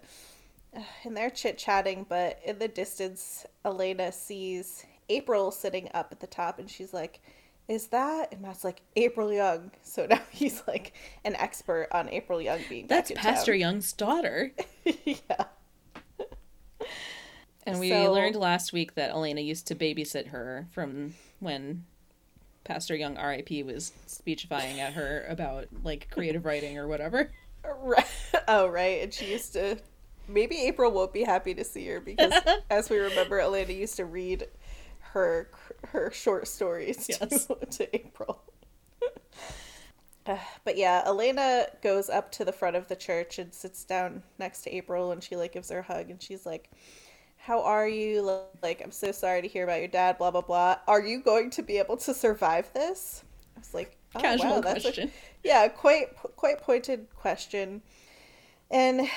And 1.03 1.15
they're 1.15 1.29
chit 1.29 1.57
chatting, 1.57 2.05
but 2.07 2.39
in 2.45 2.59
the 2.59 2.67
distance, 2.67 3.45
Elena 3.65 4.11
sees 4.11 4.85
April 5.09 5.51
sitting 5.51 5.89
up 5.93 6.11
at 6.11 6.19
the 6.19 6.27
top, 6.27 6.59
and 6.59 6.69
she's 6.69 6.93
like, 6.93 7.21
Is 7.67 7.87
that? 7.87 8.31
And 8.31 8.41
Matt's 8.41 8.63
like, 8.63 8.81
April 8.95 9.31
Young. 9.31 9.71
So 9.83 10.05
now 10.09 10.19
he's 10.31 10.63
like 10.67 10.93
an 11.25 11.35
expert 11.35 11.87
on 11.91 12.09
April 12.09 12.41
Young 12.41 12.59
being 12.69 12.87
That's 12.87 13.11
Pastor 13.15 13.51
town. 13.53 13.59
Young's 13.59 13.93
daughter. 13.93 14.51
yeah. 15.05 15.45
And 17.65 17.79
we 17.79 17.89
So- 17.89 18.11
learned 18.11 18.35
last 18.35 18.73
week 18.73 18.95
that 18.95 19.11
Elena 19.11 19.41
used 19.41 19.67
to 19.67 19.75
babysit 19.75 20.27
her 20.29 20.67
from 20.71 21.13
when 21.39 21.85
Pastor 22.65 22.95
Young 22.95 23.15
RIP 23.15 23.65
was 23.65 23.91
speechifying 24.05 24.79
at 24.79 24.93
her 24.93 25.25
about 25.29 25.67
like 25.83 26.09
creative 26.11 26.45
writing 26.45 26.77
or 26.77 26.87
whatever. 26.87 27.31
Right. 27.79 28.05
Oh, 28.49 28.67
right. 28.67 29.03
And 29.03 29.13
she 29.13 29.31
used 29.31 29.53
to. 29.53 29.77
Maybe 30.27 30.61
April 30.63 30.91
won't 30.91 31.13
be 31.13 31.23
happy 31.23 31.53
to 31.53 31.63
see 31.63 31.87
her 31.87 31.99
because, 31.99 32.33
as 32.69 32.89
we 32.89 32.97
remember, 32.97 33.39
Elena 33.39 33.73
used 33.73 33.97
to 33.97 34.05
read 34.05 34.47
her 34.99 35.49
her 35.89 36.11
short 36.11 36.47
stories 36.47 37.07
to, 37.07 37.17
Yes. 37.21 37.45
to 37.77 37.95
April. 37.95 38.41
Uh, 40.25 40.37
but 40.63 40.77
yeah, 40.77 41.03
Elena 41.05 41.67
goes 41.81 42.09
up 42.09 42.31
to 42.33 42.45
the 42.45 42.51
front 42.53 42.75
of 42.75 42.87
the 42.87 42.95
church 42.95 43.37
and 43.39 43.53
sits 43.53 43.83
down 43.83 44.23
next 44.39 44.61
to 44.61 44.75
April 44.75 45.11
and 45.11 45.23
she 45.23 45.35
like 45.35 45.53
gives 45.53 45.69
her 45.69 45.79
a 45.79 45.83
hug 45.83 46.09
and 46.09 46.21
she's 46.21 46.45
like, 46.45 46.69
"How 47.37 47.61
are 47.61 47.87
you? 47.87 48.39
Like, 48.61 48.81
I'm 48.83 48.91
so 48.91 49.11
sorry 49.11 49.41
to 49.41 49.47
hear 49.47 49.63
about 49.65 49.79
your 49.79 49.89
dad. 49.89 50.17
Blah 50.17 50.31
blah 50.31 50.41
blah. 50.41 50.77
Are 50.87 51.01
you 51.01 51.21
going 51.21 51.49
to 51.51 51.61
be 51.63 51.77
able 51.77 51.97
to 51.97 52.13
survive 52.13 52.71
this?" 52.73 53.23
I 53.55 53.59
was 53.59 53.73
like, 53.73 53.97
oh, 54.15 54.19
Casual 54.19 54.49
wow, 54.51 54.61
that's 54.61 54.83
question. 54.83 55.09
A, 55.09 55.47
yeah, 55.47 55.67
quite 55.67 56.15
quite 56.35 56.59
pointed 56.61 57.07
question. 57.15 57.81
And 58.71 59.07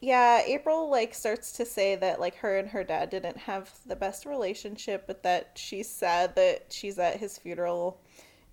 yeah, 0.00 0.42
April 0.46 0.90
like 0.90 1.14
starts 1.14 1.52
to 1.52 1.64
say 1.64 1.96
that 1.96 2.20
like 2.20 2.36
her 2.36 2.58
and 2.58 2.68
her 2.68 2.84
dad 2.84 3.10
didn't 3.10 3.36
have 3.36 3.70
the 3.86 3.96
best 3.96 4.26
relationship, 4.26 5.06
but 5.06 5.22
that 5.22 5.52
she's 5.54 5.88
sad 5.88 6.34
that 6.36 6.66
she's 6.70 6.98
at 6.98 7.18
his 7.18 7.38
funeral, 7.38 8.00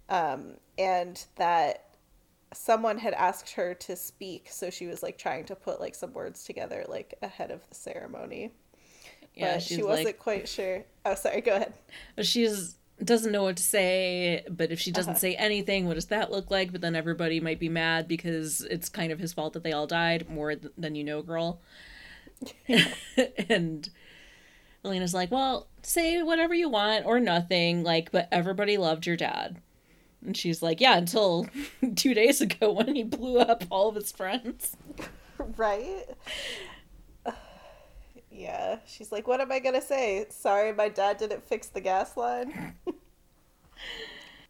um, 0.09 0.57
and 0.77 1.25
that 1.35 1.85
someone 2.53 2.97
had 2.97 3.13
asked 3.13 3.51
her 3.51 3.73
to 3.73 3.95
speak, 3.95 4.47
so 4.49 4.69
she 4.69 4.87
was 4.87 5.01
like 5.01 5.17
trying 5.17 5.45
to 5.45 5.55
put 5.55 5.79
like 5.79 5.95
some 5.95 6.13
words 6.13 6.43
together 6.43 6.85
like 6.87 7.13
ahead 7.21 7.51
of 7.51 7.67
the 7.69 7.75
ceremony. 7.75 8.51
Yeah, 9.33 9.55
but 9.55 9.63
she 9.63 9.81
wasn't 9.83 10.07
like, 10.07 10.19
quite 10.19 10.47
sure. 10.47 10.83
Oh, 11.05 11.15
sorry. 11.15 11.41
Go 11.41 11.55
ahead. 11.55 11.73
she's 12.21 12.75
doesn't 13.03 13.31
know 13.31 13.43
what 13.43 13.57
to 13.57 13.63
say, 13.63 14.43
but 14.49 14.71
if 14.71 14.79
she 14.79 14.91
doesn't 14.91 15.11
Uh-huh. 15.11 15.19
say 15.19 15.35
anything, 15.35 15.87
what 15.87 15.95
does 15.95 16.05
that 16.07 16.31
look 16.31 16.51
like? 16.51 16.71
But 16.71 16.81
then 16.81 16.95
everybody 16.95 17.39
might 17.39 17.59
be 17.59 17.69
mad 17.69 18.07
because 18.07 18.61
it's 18.61 18.89
kind 18.89 19.11
of 19.11 19.19
his 19.19 19.33
fault 19.33 19.53
that 19.53 19.63
they 19.63 19.71
all 19.73 19.87
died 19.87 20.29
more 20.29 20.55
th- 20.55 20.73
than 20.77 20.95
you 20.95 21.03
know, 21.03 21.21
girl. 21.21 21.59
and 23.49 23.89
Elena's 24.83 25.13
like, 25.13 25.31
"Well, 25.31 25.67
say 25.83 26.21
whatever 26.23 26.53
you 26.53 26.69
want 26.69 27.05
or 27.05 27.19
nothing, 27.19 27.83
like, 27.83 28.11
but 28.11 28.27
everybody 28.31 28.77
loved 28.77 29.05
your 29.05 29.17
dad." 29.17 29.61
And 30.25 30.35
she's 30.37 30.61
like, 30.61 30.79
"Yeah, 30.81 30.97
until 30.97 31.47
2 31.95 32.13
days 32.13 32.41
ago 32.41 32.71
when 32.71 32.95
he 32.95 33.03
blew 33.03 33.39
up 33.39 33.63
all 33.69 33.89
of 33.89 33.95
his 33.95 34.11
friends." 34.11 34.75
Right? 35.57 36.05
Yeah. 38.41 38.79
She's 38.87 39.11
like, 39.11 39.27
what 39.27 39.39
am 39.39 39.51
I 39.51 39.59
going 39.59 39.75
to 39.75 39.81
say? 39.81 40.25
Sorry, 40.29 40.73
my 40.73 40.89
dad 40.89 41.17
didn't 41.17 41.43
fix 41.43 41.67
the 41.67 41.81
gas 41.81 42.17
line. 42.17 42.75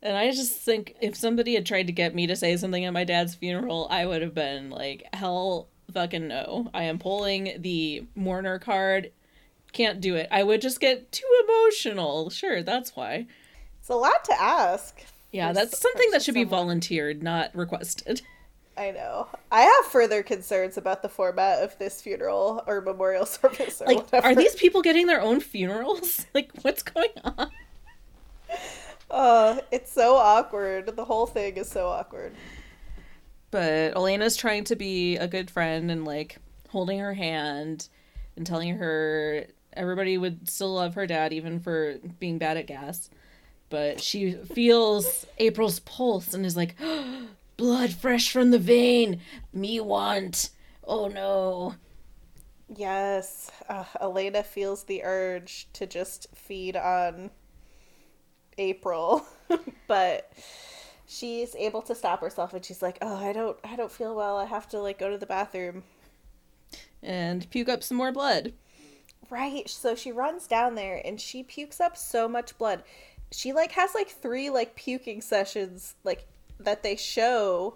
And 0.03 0.17
I 0.17 0.31
just 0.31 0.53
think 0.53 0.95
if 0.99 1.15
somebody 1.15 1.53
had 1.53 1.65
tried 1.65 1.85
to 1.85 1.93
get 1.93 2.15
me 2.15 2.25
to 2.25 2.35
say 2.35 2.57
something 2.57 2.83
at 2.85 2.91
my 2.91 3.03
dad's 3.03 3.35
funeral, 3.35 3.87
I 3.91 4.07
would 4.07 4.23
have 4.23 4.33
been 4.33 4.71
like, 4.71 5.07
hell 5.13 5.67
fucking 5.93 6.27
no. 6.27 6.71
I 6.73 6.83
am 6.83 6.97
pulling 6.97 7.61
the 7.61 8.07
mourner 8.15 8.57
card. 8.57 9.11
Can't 9.73 10.01
do 10.01 10.15
it. 10.15 10.27
I 10.31 10.41
would 10.41 10.59
just 10.61 10.79
get 10.79 11.11
too 11.11 11.27
emotional. 11.43 12.31
Sure, 12.31 12.63
that's 12.63 12.95
why. 12.95 13.27
It's 13.79 13.89
a 13.89 13.95
lot 13.95 14.25
to 14.25 14.41
ask. 14.41 14.99
Yeah, 15.31 15.53
that's 15.53 15.79
something 15.79 16.09
that 16.11 16.23
should 16.23 16.33
be 16.33 16.45
volunteered, 16.45 17.21
not 17.21 17.55
requested. 17.55 18.23
I 18.81 18.91
know. 18.91 19.27
I 19.51 19.61
have 19.61 19.85
further 19.91 20.23
concerns 20.23 20.75
about 20.75 21.03
the 21.03 21.09
format 21.09 21.61
of 21.63 21.77
this 21.77 22.01
funeral 22.01 22.63
or 22.65 22.81
memorial 22.81 23.25
service 23.27 23.81
or 23.81 23.85
Like, 23.85 23.97
whatever. 23.97 24.27
are 24.27 24.35
these 24.35 24.55
people 24.55 24.81
getting 24.81 25.05
their 25.05 25.21
own 25.21 25.39
funerals? 25.39 26.25
Like, 26.33 26.51
what's 26.63 26.81
going 26.81 27.09
on? 27.23 27.51
Uh, 29.09 29.59
it's 29.71 29.91
so 29.91 30.15
awkward. 30.15 30.95
The 30.95 31.05
whole 31.05 31.27
thing 31.27 31.57
is 31.57 31.69
so 31.69 31.87
awkward. 31.89 32.33
But 33.51 33.95
Elena's 33.95 34.37
trying 34.37 34.63
to 34.65 34.75
be 34.75 35.17
a 35.17 35.27
good 35.27 35.51
friend 35.51 35.91
and 35.91 36.05
like 36.05 36.37
holding 36.69 36.99
her 36.99 37.13
hand 37.13 37.89
and 38.35 38.47
telling 38.47 38.77
her 38.77 39.45
everybody 39.73 40.17
would 40.17 40.49
still 40.49 40.73
love 40.73 40.95
her 40.95 41.05
dad 41.05 41.33
even 41.33 41.59
for 41.59 41.97
being 42.19 42.37
bad 42.37 42.57
at 42.57 42.65
gas. 42.67 43.09
But 43.69 44.01
she 44.01 44.31
feels 44.31 45.25
April's 45.37 45.81
pulse 45.81 46.33
and 46.33 46.45
is 46.45 46.55
like, 46.57 46.75
blood 47.61 47.93
fresh 47.93 48.31
from 48.31 48.49
the 48.49 48.57
vein. 48.57 49.21
Me 49.53 49.79
want. 49.79 50.49
Oh 50.83 51.07
no. 51.07 51.75
Yes, 52.75 53.51
uh, 53.69 53.83
Elena 54.01 54.41
feels 54.41 54.85
the 54.85 55.03
urge 55.03 55.67
to 55.73 55.85
just 55.85 56.25
feed 56.33 56.75
on 56.75 57.29
April, 58.57 59.23
but 59.87 60.33
she's 61.05 61.53
able 61.53 61.83
to 61.83 61.93
stop 61.93 62.21
herself 62.21 62.55
and 62.55 62.65
she's 62.65 62.81
like, 62.81 62.97
"Oh, 62.99 63.15
I 63.15 63.31
don't 63.31 63.59
I 63.63 63.75
don't 63.75 63.91
feel 63.91 64.15
well. 64.15 64.37
I 64.37 64.45
have 64.45 64.67
to 64.69 64.79
like 64.79 64.97
go 64.97 65.11
to 65.11 65.19
the 65.19 65.27
bathroom." 65.27 65.83
And 67.03 67.47
puke 67.51 67.69
up 67.69 67.83
some 67.83 67.97
more 67.97 68.11
blood. 68.11 68.53
Right. 69.29 69.69
So 69.69 69.93
she 69.93 70.11
runs 70.11 70.47
down 70.47 70.73
there 70.73 70.99
and 71.05 71.21
she 71.21 71.43
pukes 71.43 71.79
up 71.79 71.95
so 71.95 72.27
much 72.27 72.57
blood. 72.57 72.81
She 73.31 73.53
like 73.53 73.73
has 73.73 73.93
like 73.93 74.09
three 74.09 74.49
like 74.49 74.75
puking 74.75 75.21
sessions 75.21 75.93
like 76.03 76.25
that 76.63 76.83
they 76.83 76.95
show 76.95 77.75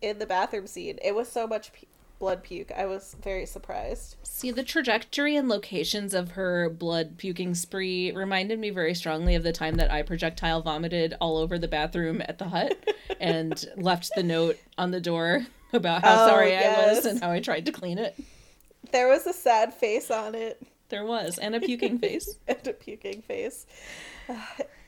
in 0.00 0.18
the 0.18 0.26
bathroom 0.26 0.66
scene. 0.66 0.98
It 1.02 1.14
was 1.14 1.28
so 1.28 1.46
much 1.46 1.72
pu- 1.72 1.86
blood 2.18 2.42
puke. 2.42 2.70
I 2.70 2.86
was 2.86 3.16
very 3.20 3.46
surprised. 3.46 4.16
See, 4.22 4.50
the 4.50 4.62
trajectory 4.62 5.34
and 5.36 5.48
locations 5.48 6.14
of 6.14 6.32
her 6.32 6.68
blood 6.68 7.18
puking 7.18 7.54
spree 7.54 8.12
reminded 8.12 8.58
me 8.58 8.70
very 8.70 8.94
strongly 8.94 9.34
of 9.34 9.42
the 9.42 9.52
time 9.52 9.74
that 9.76 9.90
I 9.90 10.02
projectile 10.02 10.62
vomited 10.62 11.14
all 11.20 11.36
over 11.36 11.58
the 11.58 11.68
bathroom 11.68 12.22
at 12.22 12.38
the 12.38 12.48
hut 12.48 12.78
and 13.20 13.64
left 13.76 14.10
the 14.14 14.22
note 14.22 14.58
on 14.78 14.92
the 14.92 15.00
door 15.00 15.46
about 15.72 16.04
how 16.04 16.24
Oh, 16.24 16.28
sorry 16.28 16.56
I 16.56 16.92
was 16.92 17.06
and 17.06 17.20
how 17.20 17.30
I 17.30 17.40
tried 17.40 17.66
to 17.66 17.72
clean 17.72 17.98
it. 17.98 18.16
There 18.92 19.08
was 19.08 19.26
a 19.26 19.32
sad 19.32 19.72
face 19.74 20.10
on 20.10 20.34
it. 20.34 20.64
There 20.90 21.04
was, 21.04 21.38
and 21.38 21.54
a 21.54 21.60
puking 21.60 21.98
face. 21.98 22.36
and 22.46 22.66
a 22.66 22.72
puking 22.72 23.22
face. 23.22 23.66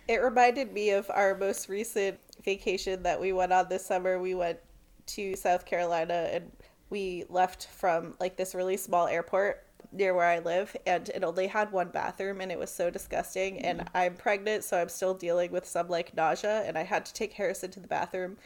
It 0.07 0.17
reminded 0.23 0.71
me 0.75 0.91
of 0.91 1.11
our 1.11 1.35
most 1.35 1.67
recent 1.71 2.21
vacation 2.45 3.03
that 3.03 3.20
we 3.20 3.32
went 3.32 3.53
on 3.53 3.68
this 3.68 3.84
summer. 3.84 4.18
We 4.18 4.34
went 4.34 4.59
to 5.07 5.36
South 5.36 5.66
Carolina 5.66 6.28
and 6.32 6.51
we 6.90 7.24
left 7.28 7.68
from 7.68 8.14
like 8.20 8.36
this 8.36 8.55
really 8.55 8.76
small 8.76 9.07
airport 9.07 9.66
near 9.92 10.14
where 10.14 10.26
I 10.26 10.40
live 10.40 10.76
and 10.86 11.09
it 11.09 11.22
only 11.22 11.47
had 11.47 11.72
one 11.72 11.88
bathroom 11.88 12.40
and 12.40 12.51
it 12.51 12.59
was 12.59 12.70
so 12.70 12.90
disgusting 12.90 13.61
and 13.61 13.80
mm. 13.80 13.86
I'm 13.95 14.14
pregnant 14.14 14.64
so 14.64 14.80
I'm 14.80 14.88
still 14.88 15.14
dealing 15.14 15.53
with 15.53 15.66
some 15.66 15.88
like 15.88 16.16
nausea 16.16 16.62
and 16.66 16.76
I 16.76 16.82
had 16.82 17.07
to 17.07 17.14
take 17.14 17.32
Harrison 17.32 17.70
to 17.72 17.80
the 17.80 17.88
bathroom 17.88 18.36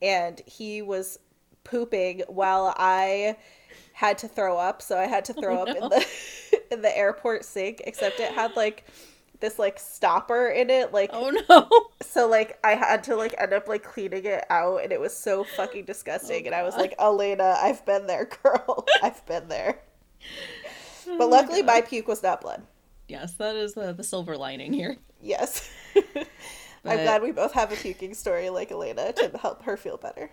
and 0.00 0.40
he 0.46 0.82
was 0.82 1.18
pooping 1.62 2.22
while 2.28 2.74
I 2.76 3.36
had 3.92 4.18
to 4.18 4.28
throw 4.28 4.58
up 4.58 4.82
so 4.82 4.98
I 4.98 5.06
had 5.06 5.24
to 5.26 5.34
throw 5.34 5.62
up 5.62 5.68
in 5.68 5.74
the 5.88 6.06
in 6.72 6.82
the 6.82 6.96
airport 6.96 7.44
sink 7.44 7.82
except 7.86 8.20
it 8.20 8.32
had 8.32 8.56
like 8.56 8.84
this 9.40 9.58
like 9.58 9.78
stopper 9.78 10.48
in 10.48 10.70
it 10.70 10.92
like 10.92 11.10
Oh 11.12 11.30
no. 11.48 11.68
so 12.02 12.28
like 12.28 12.58
I 12.64 12.74
had 12.74 13.04
to 13.04 13.16
like 13.16 13.34
end 13.38 13.52
up 13.52 13.68
like 13.68 13.82
cleaning 13.82 14.24
it 14.24 14.44
out 14.50 14.82
and 14.82 14.92
it 14.92 15.00
was 15.00 15.16
so 15.16 15.44
fucking 15.44 15.84
disgusting 15.84 16.44
oh, 16.44 16.46
and 16.46 16.54
I 16.54 16.62
was 16.62 16.76
like 16.76 16.94
Elena 16.98 17.56
I've 17.60 17.84
been 17.84 18.06
there 18.06 18.24
girl. 18.42 18.86
I've 19.02 19.24
been 19.26 19.48
there. 19.48 19.80
But 21.06 21.24
oh, 21.24 21.28
luckily 21.28 21.62
my 21.62 21.82
puke 21.82 22.08
was 22.08 22.22
not 22.22 22.40
blood. 22.40 22.62
Yes, 23.08 23.34
that 23.34 23.56
is 23.56 23.74
the, 23.74 23.92
the 23.92 24.02
silver 24.02 24.38
lining 24.38 24.72
here. 24.72 24.96
yes. 25.20 25.70
But- 25.94 26.26
I'm 26.86 26.96
glad 26.98 27.22
we 27.22 27.30
both 27.32 27.52
have 27.52 27.72
a 27.72 27.76
puking 27.76 28.14
story 28.14 28.48
like 28.50 28.70
Elena 28.70 29.12
to 29.12 29.36
help 29.38 29.62
her 29.64 29.76
feel 29.76 29.96
better 29.98 30.30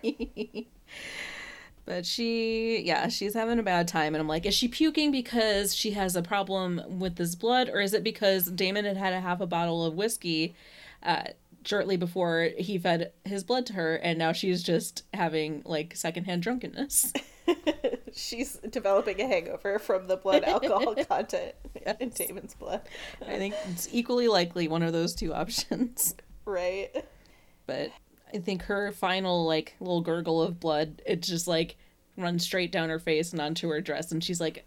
But 1.84 2.06
she, 2.06 2.80
yeah, 2.84 3.08
she's 3.08 3.34
having 3.34 3.58
a 3.58 3.62
bad 3.62 3.88
time. 3.88 4.14
And 4.14 4.20
I'm 4.20 4.28
like, 4.28 4.46
is 4.46 4.54
she 4.54 4.68
puking 4.68 5.10
because 5.10 5.74
she 5.74 5.92
has 5.92 6.14
a 6.14 6.22
problem 6.22 6.80
with 6.88 7.16
this 7.16 7.34
blood? 7.34 7.68
Or 7.68 7.80
is 7.80 7.92
it 7.92 8.04
because 8.04 8.46
Damon 8.46 8.84
had 8.84 8.96
had 8.96 9.12
a 9.12 9.20
half 9.20 9.40
a 9.40 9.46
bottle 9.46 9.84
of 9.84 9.94
whiskey 9.94 10.54
uh, 11.02 11.24
shortly 11.64 11.96
before 11.96 12.50
he 12.56 12.78
fed 12.78 13.12
his 13.24 13.42
blood 13.42 13.66
to 13.66 13.72
her? 13.72 13.96
And 13.96 14.16
now 14.18 14.32
she's 14.32 14.62
just 14.62 15.02
having 15.12 15.62
like 15.64 15.96
secondhand 15.96 16.44
drunkenness. 16.44 17.12
she's 18.12 18.58
developing 18.70 19.20
a 19.20 19.26
hangover 19.26 19.78
from 19.78 20.06
the 20.06 20.16
blood 20.16 20.44
alcohol 20.44 20.94
content 21.08 21.54
in 21.98 22.10
Damon's 22.10 22.54
blood 22.54 22.82
I 23.26 23.36
think 23.38 23.54
it's 23.70 23.88
equally 23.90 24.28
likely 24.28 24.68
one 24.68 24.82
of 24.82 24.92
those 24.92 25.14
two 25.14 25.32
options. 25.34 26.14
right 26.44 26.90
But 27.66 27.90
I 28.34 28.38
think 28.38 28.62
her 28.62 28.92
final 28.92 29.44
like 29.46 29.74
little 29.80 30.00
gurgle 30.00 30.42
of 30.42 30.58
blood, 30.60 31.02
it 31.06 31.22
just 31.22 31.46
like 31.46 31.76
runs 32.16 32.42
straight 32.42 32.72
down 32.72 32.88
her 32.88 32.98
face 32.98 33.32
and 33.32 33.40
onto 33.40 33.68
her 33.68 33.80
dress. 33.80 34.12
And 34.12 34.22
she's 34.22 34.40
like, 34.40 34.66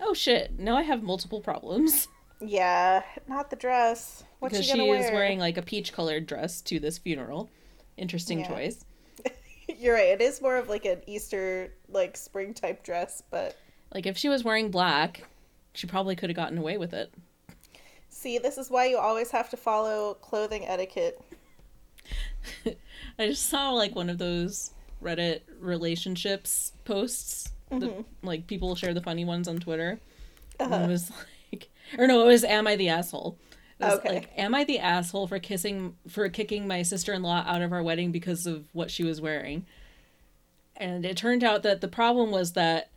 oh 0.00 0.14
shit, 0.14 0.58
now 0.58 0.76
I 0.76 0.82
have 0.82 1.02
multiple 1.02 1.40
problems. 1.40 2.08
yeah 2.40 3.02
not 3.28 3.48
the 3.48 3.56
dress 3.56 4.24
what's 4.40 4.52
because 4.52 4.66
she 4.66 4.72
she 4.72 4.90
wear 4.90 4.98
is 4.98 5.10
wearing 5.10 5.38
like 5.38 5.56
a 5.56 5.62
peach 5.62 5.92
colored 5.92 6.26
dress 6.26 6.60
to 6.62 6.78
this 6.80 6.98
funeral. 6.98 7.48
Interesting 7.96 8.40
Yeah. 8.40 8.48
choice. 8.48 8.84
You're 9.78 9.94
right. 9.94 10.08
It 10.08 10.20
is 10.20 10.42
more 10.42 10.56
of 10.56 10.68
like 10.68 10.84
an 10.84 11.00
Easter, 11.06 11.72
like 11.88 12.16
spring 12.16 12.52
type 12.52 12.82
dress, 12.82 13.22
but 13.30 13.56
Like 13.94 14.04
if 14.06 14.16
she 14.18 14.28
was 14.28 14.44
wearing 14.44 14.70
black, 14.70 15.24
she 15.72 15.86
probably 15.86 16.16
could 16.16 16.28
have 16.28 16.36
gotten 16.36 16.58
away 16.58 16.76
with 16.76 16.92
it. 16.92 17.12
see, 18.08 18.38
this 18.38 18.58
is 18.58 18.70
why 18.70 18.86
you 18.86 18.98
always 18.98 19.30
have 19.30 19.48
to 19.50 19.56
follow 19.56 20.14
clothing 20.14 20.66
etiquette. 20.66 21.20
I 23.18 23.28
just 23.28 23.48
saw 23.48 23.70
like 23.70 23.94
one 23.94 24.10
of 24.10 24.18
those 24.18 24.72
Reddit 25.02 25.40
relationships 25.60 26.72
posts 26.84 27.52
that 27.70 28.04
like 28.22 28.46
people 28.46 28.74
share 28.74 28.94
the 28.94 29.00
funny 29.00 29.24
ones 29.24 29.48
on 29.48 29.58
Twitter. 29.58 30.00
And 30.60 30.72
it 30.72 30.88
was 30.88 31.10
like 31.52 31.68
or 31.98 32.06
no, 32.06 32.22
it 32.22 32.26
was 32.26 32.44
Am 32.44 32.66
I 32.66 32.76
the 32.76 32.88
Asshole? 32.88 33.36
It 33.80 33.84
was 33.84 33.94
Okay. 33.98 34.14
Like, 34.14 34.30
am 34.36 34.54
I 34.54 34.64
the 34.64 34.78
asshole 34.78 35.26
for 35.26 35.38
kissing 35.40 35.96
for 36.08 36.28
kicking 36.28 36.68
my 36.68 36.82
sister-in-law 36.82 37.44
out 37.46 37.60
of 37.62 37.72
our 37.72 37.82
wedding 37.82 38.12
because 38.12 38.46
of 38.46 38.64
what 38.72 38.90
she 38.90 39.02
was 39.04 39.20
wearing? 39.20 39.66
And 40.76 41.04
it 41.04 41.16
turned 41.16 41.42
out 41.44 41.62
that 41.64 41.80
the 41.80 41.88
problem 41.88 42.30
was 42.30 42.52
that 42.52 42.90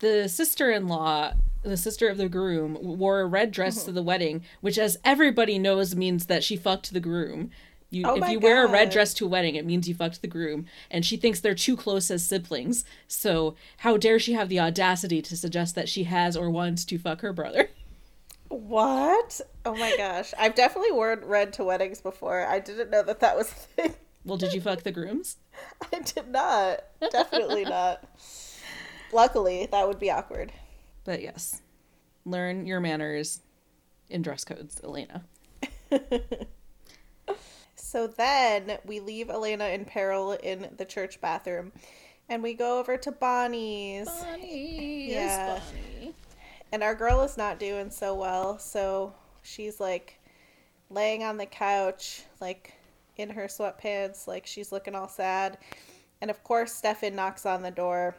the 0.00 0.28
sister-in-law, 0.28 1.34
the 1.62 1.76
sister 1.76 2.08
of 2.08 2.16
the 2.16 2.28
groom, 2.28 2.78
wore 2.80 3.20
a 3.20 3.26
red 3.26 3.50
dress 3.52 3.76
Mm-hmm. 3.78 3.86
to 3.86 3.92
the 3.92 4.02
wedding, 4.02 4.42
which 4.60 4.78
as 4.78 4.98
everybody 5.04 5.58
knows 5.58 5.94
means 5.94 6.26
that 6.26 6.42
she 6.44 6.56
fucked 6.56 6.92
the 6.92 7.00
groom. 7.00 7.50
You, 7.94 8.04
Oh 8.06 8.16
if 8.16 8.28
you 8.28 8.40
wear 8.40 8.66
a 8.66 8.70
red 8.70 8.90
dress 8.90 9.14
to 9.14 9.26
a 9.26 9.28
wedding, 9.28 9.54
it 9.54 9.64
means 9.64 9.88
you 9.88 9.94
fucked 9.94 10.20
the 10.20 10.28
groom, 10.28 10.66
and 10.90 11.04
she 11.04 11.16
thinks 11.16 11.40
they're 11.40 11.54
too 11.54 11.76
close 11.76 12.10
as 12.10 12.26
siblings. 12.26 12.84
So 13.06 13.54
how 13.78 13.96
dare 13.96 14.18
she 14.18 14.32
have 14.32 14.48
the 14.48 14.60
audacity 14.60 15.22
to 15.22 15.36
suggest 15.36 15.74
that 15.74 15.88
she 15.88 16.04
has 16.04 16.36
or 16.36 16.50
wants 16.50 16.84
to 16.86 16.98
fuck 16.98 17.20
her 17.20 17.32
brother? 17.32 17.70
What? 18.48 19.40
Oh 19.64 19.74
my 19.74 19.96
gosh. 19.96 20.32
I've 20.38 20.54
definitely 20.54 20.92
worn 20.92 21.24
red 21.24 21.52
to 21.54 21.64
weddings 21.64 22.00
before. 22.00 22.46
I 22.46 22.60
didn't 22.60 22.90
know 22.90 23.02
that 23.02 23.20
that 23.20 23.36
was 23.36 23.50
a 23.50 23.54
thing. 23.54 23.94
Well, 24.24 24.38
did 24.38 24.52
you 24.52 24.60
fuck 24.60 24.82
the 24.82 24.92
grooms? 24.92 25.36
I 25.92 25.98
did 26.00 26.28
not. 26.28 26.84
Definitely 27.10 27.64
not. 27.66 28.04
Luckily, 29.12 29.68
that 29.70 29.86
would 29.86 29.98
be 29.98 30.10
awkward. 30.10 30.52
But 31.04 31.22
yes, 31.22 31.60
learn 32.24 32.66
your 32.66 32.80
manners 32.80 33.40
in 34.08 34.22
dress 34.22 34.44
codes, 34.44 34.80
Elena. 34.82 35.24
So 37.94 38.08
then 38.08 38.78
we 38.84 38.98
leave 38.98 39.30
Elena 39.30 39.66
in 39.66 39.84
peril 39.84 40.32
in 40.32 40.68
the 40.78 40.84
church 40.84 41.20
bathroom 41.20 41.70
and 42.28 42.42
we 42.42 42.52
go 42.52 42.80
over 42.80 42.96
to 42.96 43.12
Bonnie's. 43.12 44.08
Bonnie, 44.08 45.12
Yeah. 45.12 45.60
And 46.72 46.82
our 46.82 46.96
girl 46.96 47.20
is 47.20 47.36
not 47.36 47.60
doing 47.60 47.90
so 47.90 48.16
well, 48.16 48.58
so 48.58 49.14
she's 49.42 49.78
like 49.78 50.18
laying 50.90 51.22
on 51.22 51.36
the 51.36 51.46
couch, 51.46 52.24
like 52.40 52.74
in 53.16 53.30
her 53.30 53.44
sweatpants, 53.44 54.26
like 54.26 54.44
she's 54.44 54.72
looking 54.72 54.96
all 54.96 55.06
sad. 55.06 55.58
And 56.20 56.32
of 56.32 56.42
course, 56.42 56.74
Stefan 56.74 57.14
knocks 57.14 57.46
on 57.46 57.62
the 57.62 57.70
door. 57.70 58.16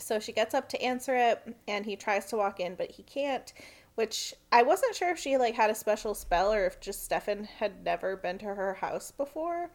So 0.00 0.18
she 0.18 0.32
gets 0.32 0.52
up 0.52 0.68
to 0.70 0.82
answer 0.82 1.14
it, 1.14 1.54
and 1.68 1.86
he 1.86 1.94
tries 1.94 2.26
to 2.26 2.36
walk 2.36 2.58
in, 2.58 2.74
but 2.74 2.90
he 2.90 3.04
can't. 3.04 3.52
Which 3.94 4.34
I 4.50 4.62
wasn't 4.62 4.96
sure 4.96 5.10
if 5.10 5.18
she 5.18 5.36
like 5.36 5.54
had 5.54 5.70
a 5.70 5.74
special 5.74 6.14
spell 6.14 6.52
or 6.52 6.66
if 6.66 6.80
just 6.80 7.04
Stefan 7.04 7.44
had 7.44 7.84
never 7.84 8.16
been 8.16 8.38
to 8.38 8.46
her 8.46 8.74
house 8.74 9.10
before. 9.12 9.70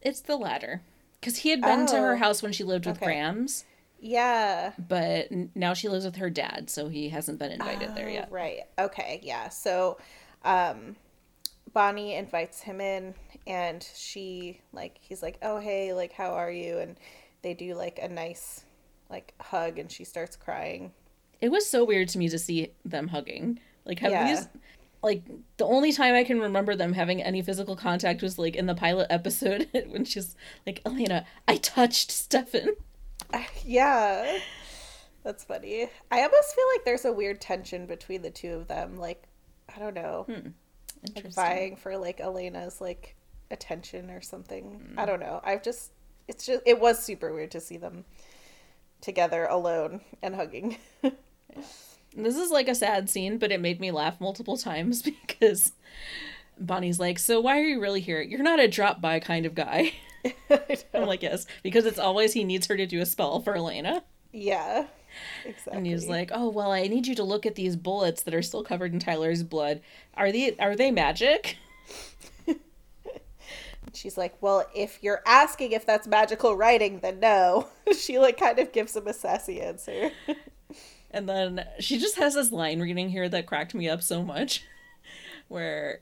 It's 0.00 0.20
the 0.20 0.36
latter. 0.36 0.82
Because 1.20 1.38
he 1.38 1.50
had 1.50 1.60
been 1.60 1.86
to 1.86 1.96
her 1.96 2.14
Oh. 2.14 2.18
house 2.18 2.42
when 2.42 2.52
she 2.52 2.64
lived 2.64 2.86
with 2.86 2.96
Okay. 2.96 3.06
Grams, 3.06 3.64
Yeah, 4.00 4.72
but 4.76 5.28
now 5.54 5.74
she 5.74 5.88
lives 5.88 6.04
with 6.04 6.16
her 6.16 6.28
dad, 6.28 6.68
so 6.68 6.88
he 6.88 7.10
hasn't 7.10 7.38
been 7.38 7.52
invited 7.52 7.94
there 7.94 8.08
Oh, 8.08 8.12
yet. 8.12 8.32
Right. 8.32 8.62
Okay. 8.76 9.20
Yeah. 9.22 9.48
So, 9.48 9.98
um, 10.44 10.96
Bonnie 11.72 12.16
invites 12.16 12.60
him 12.62 12.80
in, 12.80 13.14
and 13.46 13.86
she 13.94 14.60
like 14.72 14.98
he's 15.00 15.22
like, 15.22 15.38
"Oh 15.40 15.58
hey, 15.58 15.92
like 15.94 16.12
how 16.12 16.32
are 16.32 16.50
you?" 16.50 16.78
And 16.78 16.98
they 17.42 17.54
do 17.54 17.74
like 17.76 18.00
a 18.02 18.08
nice 18.08 18.64
like 19.08 19.32
hug, 19.40 19.78
and 19.78 19.90
she 19.92 20.02
starts 20.02 20.34
crying. 20.34 20.92
It 21.42 21.50
was 21.50 21.68
so 21.68 21.84
weird 21.84 22.08
to 22.10 22.18
me 22.18 22.30
to 22.30 22.38
see 22.38 22.72
them 22.84 23.08
hugging. 23.08 23.58
Like, 23.84 23.98
have 23.98 24.12
Yeah. 24.12 24.34
these. 24.34 24.48
Like, 25.02 25.24
the 25.56 25.66
only 25.66 25.92
time 25.92 26.14
I 26.14 26.22
can 26.22 26.40
remember 26.40 26.76
them 26.76 26.92
having 26.92 27.20
any 27.20 27.42
physical 27.42 27.74
contact 27.76 28.22
was, 28.22 28.38
like, 28.38 28.54
in 28.56 28.66
the 28.66 28.74
pilot 28.74 29.08
episode 29.10 29.68
when 29.88 30.04
she's 30.04 30.36
like, 30.64 30.80
Elena, 30.86 31.26
I 31.48 31.56
touched 31.56 32.10
Stefan. 32.12 32.70
yeah, 33.66 34.38
that's 35.24 35.44
funny. 35.44 35.88
I 36.10 36.22
almost 36.22 36.54
feel 36.54 36.64
like 36.74 36.84
there's 36.84 37.04
a 37.04 37.12
weird 37.12 37.40
tension 37.40 37.86
between 37.86 38.22
the 38.22 38.30
two 38.30 38.52
of 38.54 38.68
them. 38.68 38.96
Like, 38.96 39.24
I 39.74 39.78
don't 39.80 39.94
know, 39.94 40.26
like 41.16 41.32
vying 41.32 41.76
for 41.76 41.96
like 41.96 42.20
Elena's 42.20 42.80
like 42.80 43.16
attention 43.50 44.10
or 44.10 44.20
something. 44.20 44.64
Hmm. 44.92 44.98
I 44.98 45.06
don't 45.06 45.20
know. 45.20 45.40
I've 45.42 45.62
just 45.62 45.92
it's 46.28 46.46
just 46.46 46.62
it 46.66 46.78
was 46.80 47.02
super 47.02 47.32
weird 47.32 47.50
to 47.52 47.60
see 47.60 47.76
them 47.78 48.04
together 49.00 49.46
alone 49.46 50.00
and 50.22 50.34
hugging. 50.34 50.76
This 52.16 52.36
is 52.36 52.50
like 52.50 52.68
a 52.68 52.74
sad 52.74 53.08
scene, 53.08 53.38
but 53.38 53.52
it 53.52 53.60
made 53.60 53.80
me 53.80 53.90
laugh 53.90 54.20
multiple 54.20 54.56
times 54.58 55.02
because 55.28 55.72
Bonnie's 56.58 57.00
like, 57.00 57.18
So 57.18 57.40
why 57.40 57.58
are 57.58 57.64
you 57.64 57.80
really 57.80 58.00
here? 58.00 58.20
You're 58.20 58.42
not 58.42 58.60
a 58.60 58.68
drop 58.68 59.00
by 59.00 59.18
kind 59.20 59.46
of 59.46 59.54
guy. 59.54 59.92
I'm 60.94 61.06
like, 61.06 61.22
Yes, 61.22 61.46
because 61.62 61.84
it's 61.86 61.98
always 61.98 62.32
he 62.32 62.44
needs 62.44 62.66
her 62.68 62.76
to 62.76 62.86
do 62.86 63.00
a 63.00 63.06
spell 63.06 63.40
for 63.40 63.56
Elena. 63.56 64.04
yeah. 64.32 64.86
Exactly. 65.44 65.76
And 65.76 65.86
he's 65.86 66.08
like, 66.08 66.30
"Oh 66.32 66.48
well, 66.48 66.72
I 66.72 66.86
need 66.86 67.06
you 67.06 67.14
to 67.16 67.22
look 67.22 67.44
at 67.44 67.54
these 67.54 67.76
bullets 67.76 68.22
that 68.22 68.32
are 68.32 68.40
still 68.40 68.64
covered 68.64 68.94
in 68.94 68.98
Tyler's 68.98 69.42
blood. 69.42 69.82
Are 70.16 70.32
they 70.32 70.56
are 70.56 70.74
they 70.74 70.90
magic?" 70.90 71.58
she's 73.92 74.16
like, 74.16 74.34
"Well, 74.40 74.64
if 74.74 75.02
you're 75.02 75.20
asking 75.26 75.72
if 75.72 75.84
that's 75.84 76.06
magical 76.06 76.56
writing, 76.56 77.00
then 77.00 77.20
no." 77.20 77.68
she 77.94 78.18
like 78.18 78.38
kind 78.38 78.58
of 78.58 78.72
gives 78.72 78.96
him 78.96 79.06
a 79.06 79.12
sassy 79.12 79.60
answer. 79.60 80.12
And 81.12 81.28
then 81.28 81.66
she 81.78 81.98
just 81.98 82.16
has 82.16 82.34
this 82.34 82.52
line 82.52 82.80
reading 82.80 83.08
here 83.08 83.28
that 83.28 83.46
cracked 83.46 83.74
me 83.74 83.88
up 83.88 84.02
so 84.02 84.22
much, 84.22 84.64
where 85.48 86.00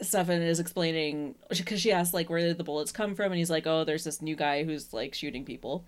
Stefan 0.00 0.42
is 0.42 0.60
explaining 0.60 1.34
because 1.48 1.80
she 1.80 1.92
asks 1.92 2.14
like 2.14 2.30
where 2.30 2.40
did 2.40 2.58
the 2.58 2.64
bullets 2.64 2.92
come 2.92 3.14
from, 3.14 3.32
and 3.32 3.38
he's 3.38 3.50
like, 3.50 3.66
"Oh, 3.66 3.84
there's 3.84 4.04
this 4.04 4.22
new 4.22 4.36
guy 4.36 4.64
who's 4.64 4.92
like 4.92 5.14
shooting 5.14 5.44
people," 5.44 5.84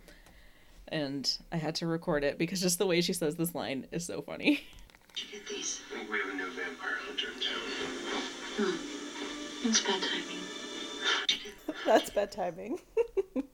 and 0.89 1.31
I 1.51 1.57
had 1.57 1.75
to 1.77 1.87
record 1.87 2.25
it 2.25 2.39
because 2.39 2.61
just 2.61 2.79
the 2.79 2.87
way 2.87 3.01
she 3.01 3.13
says 3.13 3.37
this 3.37 3.55
line 3.55 3.87
is 3.93 4.05
so 4.05 4.23
funny. 4.23 4.63
Did 5.33 5.47
these? 5.49 5.81
I 5.91 5.99
think 5.99 6.11
we 6.11 6.19
have 6.19 6.29
a 6.29 6.35
new 6.35 6.51
vampire 6.51 6.97
hunter 7.07 7.29
in 7.35 7.41
town. 7.41 8.79
It's 9.65 9.81
bad 9.81 10.03
timing. 10.03 10.39
that's 11.87 12.11
bad 12.11 12.31
timing. 12.31 12.81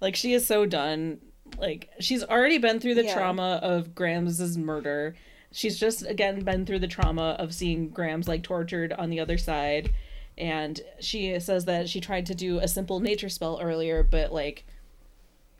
Like 0.00 0.16
she 0.16 0.34
is 0.34 0.46
so 0.46 0.66
done. 0.66 1.20
Like 1.58 1.90
she's 2.00 2.22
already 2.24 2.58
been 2.58 2.80
through 2.80 2.94
the 2.94 3.04
Yeah. 3.04 3.14
trauma 3.14 3.60
of 3.62 3.94
Grams' 3.94 4.56
murder. 4.58 5.14
She's 5.52 5.78
just 5.78 6.04
again 6.06 6.40
been 6.40 6.64
through 6.66 6.78
the 6.80 6.88
trauma 6.88 7.36
of 7.38 7.54
seeing 7.54 7.88
Grams 7.90 8.26
like 8.28 8.42
tortured 8.42 8.92
on 8.92 9.10
the 9.10 9.20
other 9.20 9.38
side. 9.38 9.92
And 10.38 10.80
she 10.98 11.38
says 11.40 11.66
that 11.66 11.88
she 11.88 12.00
tried 12.00 12.26
to 12.26 12.34
do 12.34 12.58
a 12.58 12.66
simple 12.66 13.00
nature 13.00 13.28
spell 13.28 13.58
earlier, 13.62 14.02
but 14.02 14.32
like 14.32 14.64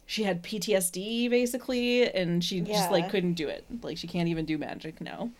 she 0.06 0.24
had 0.24 0.42
PTSD 0.42 1.28
basically, 1.30 2.10
and 2.12 2.42
she 2.42 2.60
just 2.60 2.90
like 2.90 3.10
couldn't 3.10 3.34
do 3.34 3.48
it. 3.48 3.64
Like 3.82 3.96
she 3.98 4.06
can't 4.06 4.28
even 4.28 4.44
do 4.44 4.58
magic 4.58 5.00
now. 5.00 5.30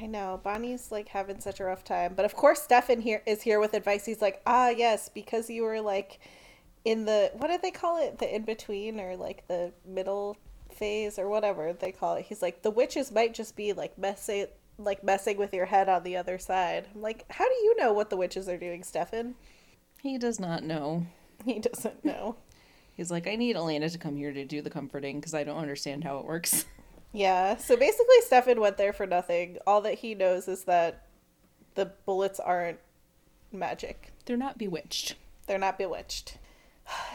I 0.00 0.06
know 0.06 0.40
Bonnie's 0.42 0.90
like 0.92 1.08
having 1.08 1.40
such 1.40 1.60
a 1.60 1.64
rough 1.64 1.84
time, 1.84 2.12
but 2.14 2.24
of 2.24 2.34
course 2.34 2.62
Stefan 2.62 3.00
here 3.00 3.22
is 3.26 3.42
here 3.42 3.60
with 3.60 3.74
advice. 3.74 4.04
He's 4.04 4.20
like, 4.22 4.40
"Ah, 4.46 4.68
yes, 4.68 5.08
because 5.08 5.48
you 5.48 5.62
were 5.62 5.80
like 5.80 6.18
in 6.84 7.04
the 7.04 7.30
what 7.34 7.48
do 7.48 7.58
they 7.60 7.70
call 7.70 8.02
it? 8.02 8.18
The 8.18 8.34
in 8.34 8.44
between 8.44 9.00
or 9.00 9.16
like 9.16 9.46
the 9.48 9.72
middle 9.86 10.36
phase 10.70 11.18
or 11.18 11.28
whatever 11.28 11.72
they 11.72 11.92
call 11.92 12.14
it." 12.16 12.26
He's 12.26 12.42
like, 12.42 12.62
"The 12.62 12.70
witches 12.70 13.12
might 13.12 13.34
just 13.34 13.56
be 13.56 13.72
like 13.72 13.98
messing 13.98 14.46
like 14.78 15.02
messing 15.02 15.36
with 15.36 15.52
your 15.52 15.66
head 15.66 15.88
on 15.88 16.02
the 16.02 16.16
other 16.16 16.38
side." 16.38 16.86
I'm 16.94 17.02
like, 17.02 17.24
"How 17.30 17.46
do 17.48 17.54
you 17.54 17.76
know 17.76 17.92
what 17.92 18.10
the 18.10 18.16
witches 18.16 18.48
are 18.48 18.58
doing, 18.58 18.82
Stefan?" 18.82 19.34
He 20.00 20.18
does 20.18 20.38
not 20.38 20.62
know. 20.62 21.06
He 21.44 21.58
doesn't 21.58 22.04
know. 22.04 22.36
He's 22.94 23.12
like, 23.12 23.28
I 23.28 23.36
need 23.36 23.54
Elena 23.54 23.88
to 23.88 23.98
come 23.98 24.16
here 24.16 24.32
to 24.32 24.44
do 24.44 24.60
the 24.60 24.70
comforting 24.70 25.20
because 25.20 25.32
I 25.32 25.44
don't 25.44 25.58
understand 25.58 26.02
how 26.02 26.18
it 26.18 26.24
works. 26.24 26.66
Yeah. 27.12 27.56
So 27.56 27.76
basically, 27.76 28.20
Stefan 28.22 28.60
went 28.60 28.76
there 28.76 28.92
for 28.92 29.06
nothing. 29.06 29.58
All 29.66 29.80
that 29.82 29.94
he 30.00 30.14
knows 30.14 30.48
is 30.48 30.64
that 30.64 31.06
the 31.74 31.92
bullets 32.06 32.40
aren't 32.40 32.80
magic. 33.52 34.12
They're 34.24 34.36
not 34.36 34.58
bewitched. 34.58 35.14
They're 35.46 35.58
not 35.58 35.78
bewitched. 35.78 36.38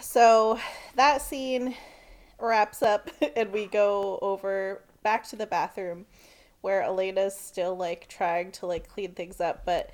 So 0.02 0.60
that 0.96 1.22
scene 1.22 1.76
wraps 2.40 2.82
up, 2.82 3.10
and 3.36 3.52
we 3.52 3.66
go 3.66 4.20
over 4.22 4.82
back 5.02 5.28
to 5.30 5.36
the 5.36 5.48
bathroom 5.48 6.06
where 6.62 6.82
Elena's 6.82 7.36
still 7.36 7.76
like 7.76 8.08
trying 8.08 8.52
to 8.54 8.66
like 8.66 8.88
clean 8.88 9.14
things 9.14 9.42
up, 9.42 9.66
but 9.66 9.90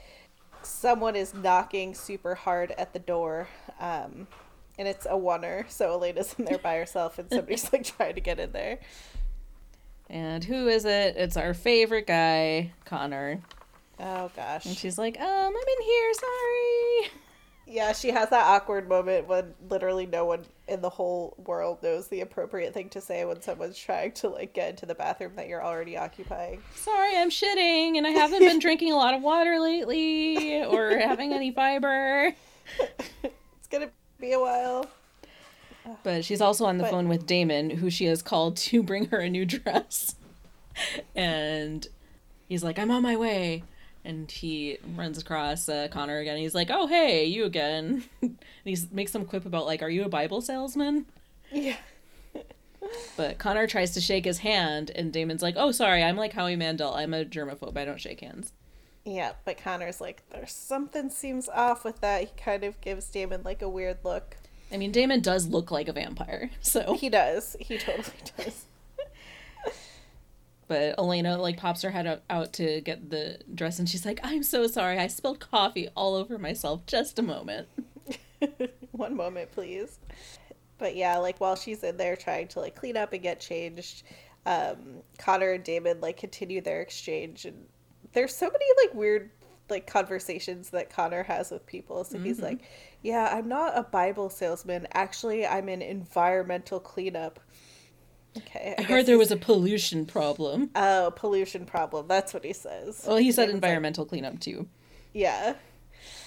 someone 0.62 1.16
is 1.16 1.34
knocking 1.34 1.96
super 1.96 2.36
hard 2.36 2.72
at 2.72 2.94
the 2.94 3.00
door. 3.00 3.48
Um, 3.80 4.28
and 4.78 4.88
it's 4.88 5.06
a 5.06 5.10
oneer, 5.10 5.70
so 5.70 5.92
Elena's 5.94 6.36
in 6.38 6.46
there 6.46 6.58
by 6.58 6.78
herself, 6.78 7.18
and 7.20 7.30
somebody's 7.30 7.72
like 7.74 7.84
trying 7.98 8.16
to 8.16 8.22
get 8.22 8.40
in 8.40 8.52
there. 8.52 8.80
And 10.10 10.44
who 10.44 10.68
is 10.68 10.86
it? 10.86 11.16
It's 11.18 11.38
our 11.38 11.54
favorite 11.54 12.08
guy, 12.08 12.72
Connor. 12.86 13.42
Oh 14.00 14.32
gosh. 14.36 14.66
And 14.66 14.76
she's 14.76 14.98
like, 14.98 15.20
um, 15.20 15.26
I'm 15.28 15.54
in 15.56 15.84
here, 15.84 16.14
sorry. 16.14 17.12
Yeah, 17.72 17.94
she 17.94 18.10
has 18.10 18.30
that 18.32 18.46
awkward 18.48 18.90
moment 18.90 19.28
when 19.28 19.54
literally 19.70 20.08
no 20.08 20.26
one 20.26 20.44
in 20.68 20.82
the 20.82 20.90
whole 20.90 21.36
world 21.46 21.84
knows 21.84 22.08
the 22.08 22.22
appropriate 22.22 22.74
thing 22.74 22.90
to 22.90 23.00
say 23.02 23.26
when 23.26 23.42
someone's 23.44 23.78
trying 23.78 24.12
to 24.14 24.30
like 24.30 24.54
get 24.54 24.72
into 24.72 24.88
the 24.88 24.96
bathroom 24.96 25.34
that 25.36 25.48
you're 25.48 25.64
already 25.64 25.96
occupying. 25.96 26.62
Sorry, 26.76 27.16
I'm 27.16 27.30
shitting 27.30 27.96
and 27.98 28.08
I 28.08 28.10
haven't 28.10 28.40
been 28.40 28.58
drinking 28.68 28.92
a 28.92 28.96
lot 28.96 29.14
of 29.14 29.22
water 29.22 29.60
lately 29.60 30.64
or 30.64 30.98
having 30.98 31.32
any 31.32 31.52
fiber. 31.52 32.34
It's 33.24 33.68
gonna 33.70 33.90
be 34.20 34.32
a 34.32 34.40
while. 34.40 34.88
But 36.04 36.26
she's 36.26 36.42
also 36.42 36.66
on 36.66 36.78
the 36.78 36.84
But- 36.86 36.92
phone 36.92 37.08
with 37.08 37.28
Damon, 37.28 37.70
who 37.70 37.90
she 37.92 38.06
has 38.06 38.22
called 38.24 38.58
to 38.58 38.82
bring 38.82 39.06
her 39.10 39.20
a 39.20 39.30
new 39.30 39.46
dress. 39.46 40.16
And 41.16 41.88
he's 42.48 42.64
like, 42.64 42.80
I'm 42.80 42.90
on 42.92 43.02
my 43.04 43.16
way. 43.16 43.64
And 44.06 44.32
he 44.32 44.78
runs 44.96 45.18
across 45.18 45.68
uh, 45.68 45.88
Connor 45.92 46.20
again. 46.20 46.38
He's 46.38 46.56
like, 46.56 46.70
"Oh, 46.72 46.88
hey, 46.88 47.26
you 47.26 47.46
again." 47.46 48.04
and 48.22 48.38
he 48.64 48.78
makes 48.92 49.12
some 49.12 49.26
quip 49.26 49.46
about 49.46 49.66
like, 49.66 49.82
"Are 49.82 49.90
you 49.90 50.04
a 50.04 50.10
Bible 50.10 50.42
salesman?" 50.42 51.06
Yeah. 51.52 51.78
But 53.18 53.38
Connor 53.38 53.68
tries 53.68 53.94
to 53.96 54.02
shake 54.02 54.24
his 54.26 54.40
hand, 54.40 54.90
and 54.96 55.12
Damon's 55.12 55.42
like, 55.42 55.56
"Oh, 55.58 55.72
sorry, 55.72 56.02
I'm 56.02 56.16
like 56.16 56.34
Howie 56.34 56.56
Mandel. 56.56 56.94
I'm 56.94 57.14
a 57.14 57.26
germaphobe. 57.26 57.78
I 57.78 57.86
don't 57.86 58.00
shake 58.00 58.22
hands." 58.22 58.54
Yeah, 59.06 59.34
but 59.46 59.58
Connor's 59.58 60.02
like, 60.02 60.24
there's 60.30 60.52
something 60.52 61.10
seems 61.10 61.50
off 61.50 61.84
with 61.84 62.02
that. 62.02 62.22
He 62.22 62.30
kind 62.38 62.64
of 62.64 62.80
gives 62.82 63.10
Damon 63.10 63.42
like 63.44 63.62
a 63.62 63.70
weird 63.70 63.98
look. 64.04 64.38
I 64.72 64.78
mean, 64.78 64.92
Damon 64.92 65.22
does 65.22 65.48
look 65.48 65.72
like 65.72 65.88
a 65.88 65.94
vampire, 65.94 66.52
so. 66.62 66.94
He 66.94 67.10
does. 67.10 67.56
He 67.60 67.78
totally 67.78 68.18
does. 68.38 68.66
But 70.70 71.00
Elena 71.00 71.36
like 71.40 71.58
pops 71.58 71.82
her 71.82 71.90
head 71.90 72.06
out, 72.06 72.22
out 72.30 72.54
to 72.54 72.80
get 72.82 73.10
the 73.10 73.40
dress, 73.56 73.80
and 73.80 73.90
she's 73.90 74.06
like, 74.06 74.20
"I'm 74.22 74.44
so 74.44 74.68
sorry. 74.68 75.00
I 75.00 75.08
spilled 75.08 75.40
coffee 75.40 75.90
all 75.96 76.14
over 76.14 76.38
myself. 76.38 76.86
Just 76.86 77.18
a 77.18 77.24
moment." 77.24 77.68
One 78.92 79.16
moment, 79.18 79.52
please. 79.52 80.00
But 80.78 80.96
yeah, 80.96 81.18
like 81.18 81.40
while 81.40 81.56
she's 81.56 81.84
in 81.84 81.98
there 81.98 82.16
trying 82.16 82.50
to 82.50 82.60
like 82.60 82.76
clean 82.76 82.98
up 82.98 83.14
and 83.14 83.24
get 83.24 83.40
changed, 83.40 84.04
um, 84.46 85.02
Connor 85.18 85.54
and 85.54 85.64
Damon 85.64 86.02
like 86.02 86.18
continue 86.18 86.62
their 86.62 86.82
exchange, 86.82 87.46
and 87.46 87.66
there's 88.14 88.36
so 88.36 88.46
many 88.46 88.66
like 88.86 88.94
weird 88.94 89.32
like 89.72 89.88
conversations 89.88 90.70
that 90.70 90.92
Connor 90.92 91.24
has 91.24 91.50
with 91.50 91.66
people. 91.66 92.04
So 92.04 92.20
he's 92.20 92.42
like, 92.42 92.60
"Yeah, 93.02 93.28
I'm 93.34 93.48
not 93.48 93.76
a 93.76 93.82
Bible 93.82 94.30
salesman. 94.30 94.88
Actually, 94.94 95.48
I'm 95.48 95.68
an 95.68 95.82
environmental 95.82 96.80
cleanup." 96.80 97.40
Okay, 98.38 98.76
I 98.78 98.82
guess 98.82 98.90
heard 98.90 99.06
there 99.08 99.18
was 99.18 99.32
a 99.32 99.38
pollution 99.38 100.06
problem. 100.06 100.70
oh 100.76 101.12
pollution 101.16 101.66
problem. 101.66 102.08
That's 102.08 102.34
what 102.34 102.44
he 102.46 102.54
says. 102.54 103.04
Well, 103.08 103.18
he 103.18 103.32
said 103.32 103.48
like, 103.48 103.56
environmental 103.56 104.06
cleanup 104.06 104.40
too. 104.40 104.68
yeah. 105.14 105.56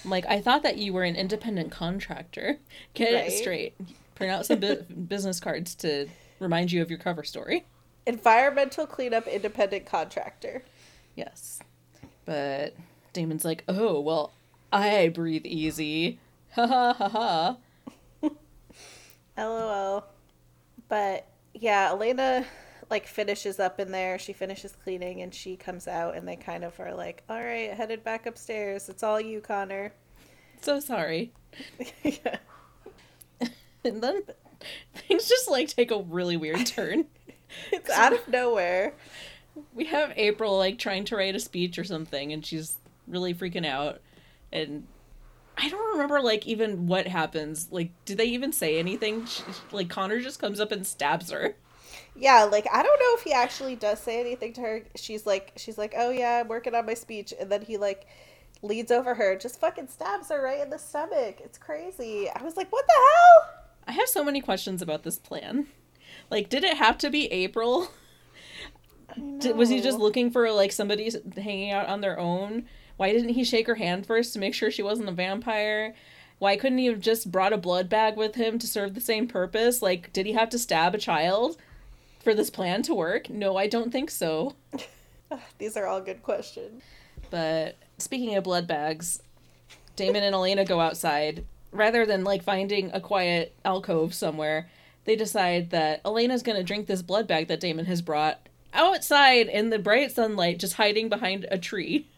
I'm 0.03 0.11
like, 0.11 0.25
I 0.27 0.39
thought 0.41 0.63
that 0.63 0.77
you 0.77 0.93
were 0.93 1.03
an 1.03 1.15
independent 1.15 1.71
contractor. 1.71 2.57
Get 2.93 3.13
Right. 3.13 3.27
it 3.27 3.31
straight. 3.31 3.73
Print 4.15 4.31
out 4.33 4.45
some 4.45 4.59
bu- 4.59 4.83
business 5.07 5.39
cards 5.39 5.73
to 5.75 6.07
remind 6.39 6.71
you 6.71 6.81
of 6.81 6.89
your 6.89 6.99
cover 6.99 7.23
story. 7.23 7.65
Environmental 8.05 8.85
cleanup 8.85 9.27
independent 9.27 9.85
contractor. 9.85 10.63
Yes. 11.15 11.59
But 12.25 12.75
Damon's 13.13 13.45
like, 13.45 13.63
oh, 13.67 13.99
well, 14.01 14.33
I 14.71 15.07
breathe 15.09 15.45
easy. 15.45 16.19
Ha 16.55 16.67
ha 16.67 16.93
ha 16.93 17.09
ha. 17.09 17.57
LOL. 19.37 20.05
But 20.87 21.27
yeah, 21.53 21.89
Elena 21.91 22.45
like 22.89 23.07
finishes 23.07 23.59
up 23.59 23.79
in 23.79 23.91
there. 23.91 24.19
She 24.19 24.33
finishes 24.33 24.73
cleaning 24.83 25.21
and 25.21 25.33
she 25.33 25.55
comes 25.55 25.87
out 25.87 26.15
and 26.15 26.27
they 26.27 26.35
kind 26.35 26.63
of 26.63 26.79
are 26.79 26.93
like, 26.93 27.23
"All 27.29 27.41
right, 27.43 27.71
headed 27.73 28.03
back 28.03 28.25
upstairs. 28.25 28.89
It's 28.89 29.03
all 29.03 29.19
you, 29.19 29.41
Connor." 29.41 29.93
So 30.61 30.79
sorry. 30.79 31.33
yeah. 32.03 32.37
And 33.83 34.01
then 34.01 34.23
things 34.95 35.27
just 35.27 35.49
like 35.51 35.67
take 35.67 35.91
a 35.91 36.01
really 36.01 36.37
weird 36.37 36.65
turn. 36.65 37.05
It's 37.71 37.89
out 37.89 38.13
of 38.13 38.27
nowhere. 38.29 38.93
we 39.73 39.85
have 39.85 40.13
April 40.15 40.57
like 40.57 40.79
trying 40.79 41.03
to 41.05 41.15
write 41.17 41.35
a 41.35 41.39
speech 41.39 41.77
or 41.77 41.83
something, 41.83 42.31
and 42.33 42.45
she's 42.45 42.77
really 43.07 43.33
freaking 43.33 43.65
out. 43.65 44.01
And 44.53 44.87
I 45.57 45.69
don't 45.69 45.93
remember 45.93 46.21
like 46.21 46.47
even 46.47 46.87
what 46.87 47.07
happens. 47.07 47.67
Like, 47.71 47.91
do 48.05 48.15
they 48.15 48.25
even 48.25 48.51
say 48.51 48.79
anything? 48.79 49.27
Like 49.71 49.89
Connor 49.89 50.19
just 50.19 50.39
comes 50.39 50.59
up 50.59 50.71
and 50.71 50.85
stabs 50.85 51.31
her. 51.31 51.55
Yeah, 52.15 52.43
like 52.43 52.67
I 52.71 52.83
don't 52.83 52.99
know 52.99 53.15
if 53.17 53.23
he 53.23 53.33
actually 53.33 53.75
does 53.75 53.99
say 53.99 54.19
anything 54.19 54.53
to 54.53 54.61
her. 54.61 54.83
She's 54.95 55.25
like 55.25 55.53
she's 55.55 55.77
like, 55.77 55.93
"Oh 55.97 56.11
yeah, 56.11 56.41
I'm 56.41 56.47
working 56.47 56.75
on 56.75 56.85
my 56.85 56.93
speech." 56.93 57.33
And 57.39 57.51
then 57.51 57.61
he 57.61 57.77
like 57.77 58.07
leads 58.61 58.91
over 58.91 59.15
her, 59.15 59.35
just 59.35 59.59
fucking 59.59 59.87
stabs 59.87 60.29
her 60.29 60.41
right 60.41 60.61
in 60.61 60.69
the 60.69 60.77
stomach. 60.77 61.39
It's 61.43 61.57
crazy. 61.57 62.29
I 62.29 62.43
was 62.43 62.55
like, 62.55 62.71
"What 62.71 62.85
the 62.87 62.93
hell?" 62.93 63.63
I 63.87 63.91
have 63.93 64.07
so 64.07 64.23
many 64.23 64.41
questions 64.41 64.81
about 64.81 65.03
this 65.03 65.17
plan. 65.17 65.67
Like, 66.29 66.49
did 66.49 66.63
it 66.63 66.77
have 66.77 66.97
to 66.99 67.09
be 67.09 67.31
April? 67.31 67.89
Did, 69.39 69.55
was 69.55 69.69
he 69.69 69.81
just 69.81 69.99
looking 69.99 70.31
for 70.31 70.51
like 70.51 70.71
somebody 70.71 71.11
hanging 71.35 71.71
out 71.71 71.87
on 71.87 72.01
their 72.01 72.19
own? 72.19 72.65
Why 72.97 73.11
didn't 73.11 73.29
he 73.29 73.43
shake 73.43 73.67
her 73.67 73.75
hand 73.75 74.05
first 74.05 74.33
to 74.33 74.39
make 74.39 74.53
sure 74.53 74.71
she 74.71 74.83
wasn't 74.83 75.09
a 75.09 75.13
vampire? 75.13 75.93
Why 76.39 76.57
couldn't 76.57 76.77
he 76.77 76.87
have 76.87 76.99
just 76.99 77.31
brought 77.31 77.53
a 77.53 77.57
blood 77.57 77.89
bag 77.89 78.17
with 78.17 78.35
him 78.35 78.59
to 78.59 78.67
serve 78.67 78.93
the 78.93 79.01
same 79.01 79.27
purpose? 79.27 79.81
Like, 79.81 80.11
did 80.13 80.25
he 80.25 80.33
have 80.33 80.49
to 80.49 80.59
stab 80.59 80.93
a 80.93 80.97
child 80.97 81.57
for 82.21 82.33
this 82.33 82.49
plan 82.49 82.81
to 82.83 82.93
work? 82.93 83.29
No, 83.29 83.57
I 83.57 83.67
don't 83.67 83.91
think 83.91 84.11
so. 84.11 84.55
These 85.57 85.77
are 85.77 85.87
all 85.87 86.01
good 86.01 86.21
questions. 86.21 86.83
But 87.29 87.77
speaking 87.97 88.35
of 88.35 88.43
blood 88.43 88.67
bags, 88.67 89.21
Damon 89.95 90.23
and 90.23 90.35
Elena 90.35 90.65
go 90.65 90.79
outside. 90.79 91.45
Rather 91.71 92.05
than 92.05 92.23
like 92.23 92.43
finding 92.43 92.91
a 92.93 93.01
quiet 93.01 93.55
alcove 93.65 94.13
somewhere, 94.13 94.69
they 95.05 95.15
decide 95.15 95.71
that 95.71 96.01
Elena's 96.05 96.43
gonna 96.43 96.63
drink 96.63 96.87
this 96.87 97.01
blood 97.01 97.27
bag 97.27 97.47
that 97.47 97.59
Damon 97.59 97.85
has 97.85 98.01
brought 98.01 98.47
outside 98.73 99.47
in 99.47 99.69
the 99.69 99.79
bright 99.79 100.11
sunlight, 100.11 100.59
just 100.59 100.73
hiding 100.75 101.09
behind 101.09 101.45
a 101.49 101.57
tree. 101.57 102.07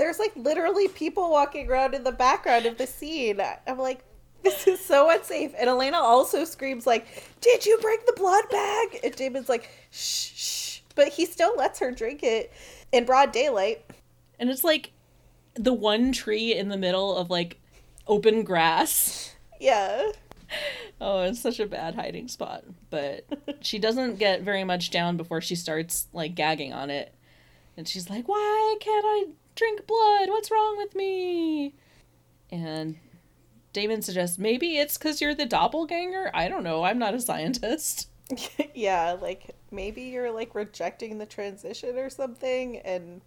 There's 0.00 0.18
like 0.18 0.32
literally 0.34 0.88
people 0.88 1.30
walking 1.30 1.70
around 1.70 1.94
in 1.94 2.04
the 2.04 2.12
background 2.12 2.64
of 2.64 2.78
the 2.78 2.86
scene. 2.86 3.38
I'm 3.66 3.76
like, 3.78 4.02
this 4.42 4.66
is 4.66 4.82
so 4.82 5.10
unsafe. 5.10 5.52
And 5.58 5.68
Elena 5.68 5.98
also 5.98 6.44
screams 6.46 6.86
like, 6.86 7.06
"Did 7.42 7.66
you 7.66 7.78
bring 7.82 7.98
the 8.06 8.14
blood 8.14 8.44
bag?" 8.50 9.00
And 9.04 9.14
Damon's 9.14 9.50
like, 9.50 9.68
"Shh, 9.90 10.32
shh," 10.34 10.80
but 10.94 11.08
he 11.08 11.26
still 11.26 11.54
lets 11.54 11.80
her 11.80 11.90
drink 11.90 12.22
it 12.22 12.50
in 12.92 13.04
broad 13.04 13.30
daylight. 13.30 13.84
And 14.38 14.48
it's 14.48 14.64
like 14.64 14.92
the 15.52 15.74
one 15.74 16.12
tree 16.12 16.56
in 16.56 16.70
the 16.70 16.78
middle 16.78 17.14
of 17.14 17.28
like 17.28 17.60
open 18.06 18.42
grass. 18.42 19.34
Yeah, 19.60 20.12
Oh, 21.00 21.22
it's 21.22 21.40
such 21.40 21.60
a 21.60 21.66
bad 21.66 21.94
hiding 21.94 22.28
spot. 22.28 22.64
But 22.90 23.26
she 23.60 23.78
doesn't 23.78 24.18
get 24.18 24.42
very 24.42 24.64
much 24.64 24.90
down 24.90 25.16
before 25.18 25.40
she 25.40 25.56
starts 25.56 26.06
like 26.12 26.34
gagging 26.34 26.72
on 26.72 26.88
it. 26.88 27.14
And 27.76 27.86
she's 27.88 28.10
like, 28.10 28.28
Why 28.28 28.76
can't 28.80 29.04
I 29.06 29.24
drink 29.60 29.86
blood? 29.86 30.30
What's 30.30 30.50
wrong 30.50 30.76
with 30.78 30.94
me? 30.94 31.74
And 32.50 32.96
Damon 33.74 34.02
suggests 34.02 34.38
maybe 34.38 34.78
it's 34.78 34.96
because 34.96 35.20
you're 35.20 35.34
the 35.34 35.46
doppelganger. 35.46 36.30
I 36.32 36.48
don't 36.48 36.64
know. 36.64 36.82
I'm 36.82 36.98
not 36.98 37.14
a 37.14 37.20
scientist. 37.20 38.08
yeah, 38.74 39.16
like 39.20 39.54
maybe 39.70 40.02
you're 40.02 40.30
like 40.30 40.54
rejecting 40.54 41.18
the 41.18 41.26
transition 41.26 41.96
or 41.98 42.08
something. 42.08 42.78
And 42.78 43.20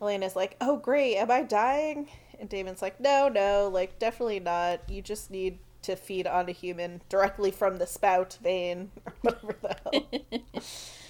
Elena's 0.00 0.34
like, 0.34 0.56
"Oh, 0.60 0.78
great, 0.78 1.16
am 1.16 1.30
I 1.30 1.42
dying?" 1.42 2.08
And 2.40 2.48
Damon's 2.48 2.82
like, 2.82 2.98
"No, 2.98 3.28
no, 3.28 3.68
like 3.72 3.98
definitely 3.98 4.40
not. 4.40 4.88
You 4.88 5.02
just 5.02 5.30
need." 5.30 5.58
To 5.84 5.96
feed 5.96 6.26
on 6.26 6.48
a 6.48 6.52
human 6.52 7.02
directly 7.10 7.50
from 7.50 7.76
the 7.76 7.86
spout 7.86 8.38
vein, 8.42 8.90
or 9.04 9.12
whatever 9.20 9.54
the 9.60 9.76
hell. 9.84 10.62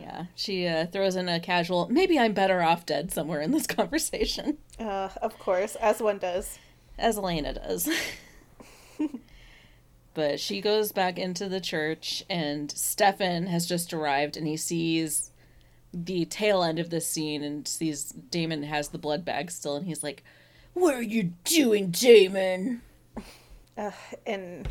Yeah, 0.00 0.26
she 0.34 0.66
uh, 0.66 0.86
throws 0.86 1.16
in 1.16 1.28
a 1.28 1.40
casual, 1.40 1.88
maybe 1.90 2.18
I'm 2.18 2.32
better 2.32 2.62
off 2.62 2.86
dead 2.86 3.12
somewhere 3.12 3.40
in 3.40 3.50
this 3.50 3.66
conversation. 3.78 4.58
Uh, 4.78 5.10
of 5.20 5.38
course, 5.38 5.76
as 5.76 6.00
one 6.00 6.18
does. 6.18 6.58
as 6.98 7.18
Elena 7.18 7.54
does. 7.54 7.88
but 10.14 10.40
she 10.40 10.60
goes 10.60 10.92
back 10.92 11.18
into 11.18 11.48
the 11.48 11.60
church, 11.60 12.24
and 12.28 12.70
Stefan 12.70 13.46
has 13.46 13.66
just 13.66 13.92
arrived, 13.92 14.36
and 14.36 14.46
he 14.46 14.56
sees 14.56 15.30
the 15.92 16.24
tail 16.24 16.62
end 16.62 16.78
of 16.78 16.90
this 16.90 17.06
scene 17.06 17.42
and 17.42 17.66
sees 17.66 18.10
Damon 18.30 18.62
has 18.62 18.88
the 18.88 18.98
blood 18.98 19.24
bag 19.24 19.50
still, 19.50 19.76
and 19.76 19.86
he's 19.86 20.02
like, 20.02 20.22
"What 20.72 20.94
are 20.94 21.02
you 21.02 21.32
doing, 21.44 21.90
Damon?" 21.90 22.82
Uh, 23.78 23.92
and 24.26 24.68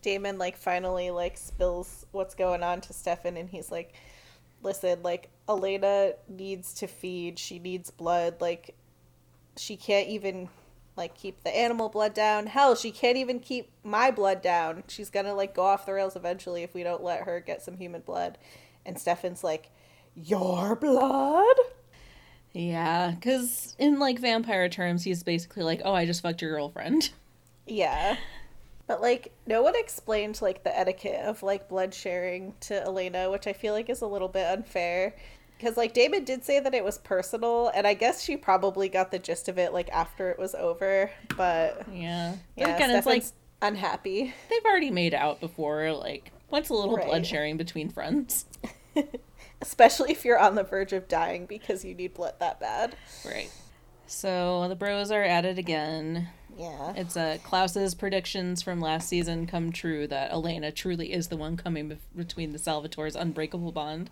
Damon 0.00 0.38
like 0.38 0.56
finally 0.56 1.10
like 1.10 1.36
spills 1.36 2.06
what's 2.12 2.34
going 2.34 2.62
on 2.62 2.80
to 2.82 2.92
Stefan, 2.94 3.36
and 3.36 3.50
he's 3.50 3.70
like, 3.70 3.92
"Listen, 4.66 5.02
like 5.02 5.30
Elena 5.48 6.12
needs 6.28 6.74
to 6.74 6.86
feed. 6.86 7.38
She 7.38 7.58
needs 7.58 7.90
blood. 7.90 8.40
Like 8.40 8.74
she 9.56 9.76
can't 9.76 10.08
even 10.08 10.48
like 10.96 11.14
keep 11.14 11.42
the 11.44 11.56
animal 11.56 11.88
blood 11.88 12.12
down. 12.12 12.46
Hell, 12.46 12.74
she 12.74 12.90
can't 12.90 13.16
even 13.16 13.38
keep 13.38 13.70
my 13.84 14.10
blood 14.10 14.42
down. 14.42 14.82
She's 14.88 15.08
gonna 15.08 15.34
like 15.34 15.54
go 15.54 15.64
off 15.64 15.86
the 15.86 15.92
rails 15.94 16.16
eventually 16.16 16.62
if 16.62 16.74
we 16.74 16.82
don't 16.82 17.02
let 17.02 17.22
her 17.22 17.40
get 17.40 17.62
some 17.62 17.76
human 17.78 18.00
blood." 18.02 18.36
And 18.84 18.98
Stefan's 18.98 19.44
like, 19.44 19.70
"Your 20.14 20.74
blood." 20.74 21.56
Yeah, 22.52 23.12
because 23.12 23.76
in 23.78 23.98
like 23.98 24.18
vampire 24.18 24.68
terms, 24.68 25.04
he's 25.04 25.22
basically 25.22 25.62
like, 25.62 25.80
"Oh, 25.84 25.94
I 25.94 26.06
just 26.06 26.22
fucked 26.22 26.42
your 26.42 26.50
girlfriend." 26.50 27.10
Yeah. 27.66 28.16
But 28.86 29.00
like 29.00 29.32
no 29.46 29.62
one 29.62 29.74
explained 29.76 30.40
like 30.40 30.62
the 30.62 30.76
etiquette 30.78 31.20
of 31.24 31.42
like 31.42 31.68
blood 31.68 31.92
sharing 31.92 32.54
to 32.60 32.80
Elena, 32.82 33.30
which 33.30 33.46
I 33.46 33.52
feel 33.52 33.74
like 33.74 33.90
is 33.90 34.00
a 34.02 34.06
little 34.06 34.28
bit 34.28 34.46
unfair. 34.46 35.14
Because 35.58 35.76
like 35.76 35.94
Damon 35.94 36.24
did 36.24 36.44
say 36.44 36.60
that 36.60 36.74
it 36.74 36.84
was 36.84 36.98
personal, 36.98 37.68
and 37.74 37.86
I 37.86 37.94
guess 37.94 38.22
she 38.22 38.36
probably 38.36 38.88
got 38.88 39.10
the 39.10 39.18
gist 39.18 39.48
of 39.48 39.58
it 39.58 39.72
like 39.72 39.88
after 39.90 40.30
it 40.30 40.38
was 40.38 40.54
over. 40.54 41.10
But 41.36 41.86
Yeah, 41.92 42.36
yeah, 42.56 42.76
again, 42.76 42.90
it's 42.90 43.06
like 43.06 43.24
unhappy. 43.62 44.34
they've 44.50 44.64
already 44.64 44.90
made 44.90 45.14
out 45.14 45.40
before. 45.40 45.92
Like, 45.92 46.30
what's 46.50 46.68
a 46.68 46.74
little 46.74 46.96
Right. 46.96 47.06
blood 47.06 47.26
sharing 47.26 47.56
between 47.56 47.88
friends? 47.88 48.44
Especially 49.62 50.12
if 50.12 50.24
you're 50.24 50.38
on 50.38 50.54
the 50.54 50.62
verge 50.62 50.92
of 50.92 51.08
dying 51.08 51.46
because 51.46 51.84
you 51.84 51.94
need 51.94 52.12
blood 52.14 52.34
that 52.40 52.60
bad. 52.60 52.94
Right. 53.24 53.50
So 54.06 54.68
the 54.68 54.76
bros 54.76 55.10
are 55.10 55.22
at 55.22 55.44
it 55.46 55.58
again. 55.58 56.28
Yeah. 56.56 56.94
It's 56.96 57.16
uh, 57.16 57.38
Klaus's 57.42 57.94
predictions 57.94 58.62
from 58.62 58.80
last 58.80 59.08
season 59.08 59.46
come 59.46 59.72
true 59.72 60.06
that 60.06 60.30
Elena 60.32 60.72
truly 60.72 61.12
is 61.12 61.28
the 61.28 61.36
one 61.36 61.56
coming 61.56 61.90
bef- 61.90 61.98
between 62.16 62.52
the 62.52 62.58
Salvatore's 62.58 63.14
unbreakable 63.14 63.72
bond. 63.72 64.10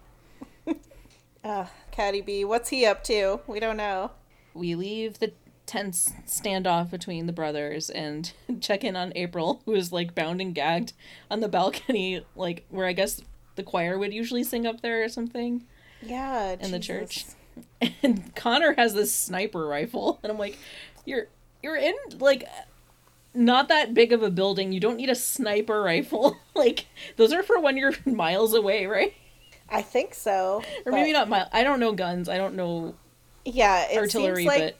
Uh, 1.42 1.66
Caddy 1.90 2.20
B, 2.20 2.44
what's 2.44 2.68
he 2.68 2.84
up 2.84 3.02
to? 3.04 3.40
We 3.46 3.60
don't 3.60 3.76
know. 3.78 4.10
We 4.52 4.74
leave 4.74 5.18
the 5.18 5.32
tense 5.66 6.12
standoff 6.26 6.90
between 6.90 7.26
the 7.26 7.32
brothers 7.32 7.88
and 7.88 8.32
check 8.60 8.84
in 8.84 8.94
on 8.96 9.12
April, 9.16 9.62
who 9.64 9.74
is 9.74 9.92
like 9.92 10.14
bound 10.14 10.40
and 10.42 10.54
gagged 10.54 10.92
on 11.30 11.40
the 11.40 11.48
balcony, 11.48 12.24
like 12.36 12.66
where 12.68 12.86
I 12.86 12.92
guess 12.92 13.22
the 13.56 13.62
choir 13.62 13.98
would 13.98 14.12
usually 14.12 14.44
sing 14.44 14.66
up 14.66 14.82
there 14.82 15.02
or 15.02 15.08
something. 15.08 15.64
Yeah. 16.02 16.56
In 16.60 16.70
the 16.72 16.80
church. 16.80 17.24
And 18.02 18.34
Connor 18.34 18.74
has 18.74 18.94
this 18.94 19.14
sniper 19.14 19.64
rifle, 19.64 20.18
and 20.22 20.32
I'm 20.32 20.38
like, 20.38 20.58
you're 21.04 21.28
you're 21.64 21.76
in 21.76 21.94
like 22.18 22.46
not 23.34 23.68
that 23.68 23.94
big 23.94 24.12
of 24.12 24.22
a 24.22 24.30
building. 24.30 24.72
You 24.72 24.80
don't 24.80 24.96
need 24.96 25.10
a 25.10 25.14
sniper 25.16 25.82
rifle. 25.82 26.38
like 26.54 26.86
those 27.16 27.32
are 27.32 27.42
for 27.42 27.58
when 27.60 27.76
you're 27.76 27.94
miles 28.06 28.54
away, 28.54 28.86
right? 28.86 29.14
I 29.68 29.82
think 29.82 30.14
so. 30.14 30.62
Or 30.86 30.92
maybe 30.92 31.12
not 31.12 31.28
mile. 31.28 31.48
I 31.52 31.64
don't 31.64 31.80
know 31.80 31.92
guns. 31.92 32.28
I 32.28 32.36
don't 32.36 32.54
know 32.54 32.94
Yeah, 33.44 33.86
it 33.90 33.96
artillery, 33.98 34.44
like 34.44 34.58
but 34.58 34.76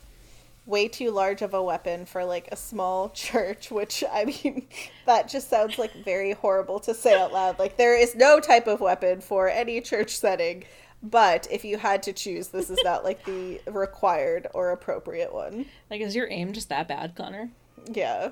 way 0.65 0.87
too 0.87 1.11
large 1.11 1.41
of 1.41 1.53
a 1.53 1.61
weapon 1.61 2.05
for 2.05 2.25
like 2.25 2.47
a 2.51 2.55
small 2.55 3.09
church, 3.13 3.71
which 3.71 4.03
I 4.11 4.25
mean, 4.25 4.67
that 5.05 5.27
just 5.27 5.49
sounds 5.49 5.77
like 5.77 5.93
very 6.03 6.33
horrible 6.33 6.79
to 6.81 6.93
say 6.93 7.19
out 7.19 7.33
loud. 7.33 7.59
Like 7.59 7.77
there 7.77 7.99
is 7.99 8.15
no 8.15 8.39
type 8.39 8.67
of 8.67 8.81
weapon 8.81 9.21
for 9.21 9.49
any 9.49 9.81
church 9.81 10.15
setting, 10.17 10.65
but 11.01 11.47
if 11.51 11.63
you 11.63 11.77
had 11.77 12.03
to 12.03 12.13
choose, 12.13 12.49
this 12.49 12.69
is 12.69 12.79
not 12.83 13.03
like 13.03 13.23
the 13.25 13.61
required 13.67 14.47
or 14.53 14.71
appropriate 14.71 15.33
one. 15.33 15.65
like 15.89 16.01
is 16.01 16.15
your 16.15 16.29
aim 16.29 16.53
just 16.53 16.69
that 16.69 16.87
bad, 16.87 17.15
Connor? 17.15 17.49
Yeah. 17.91 18.31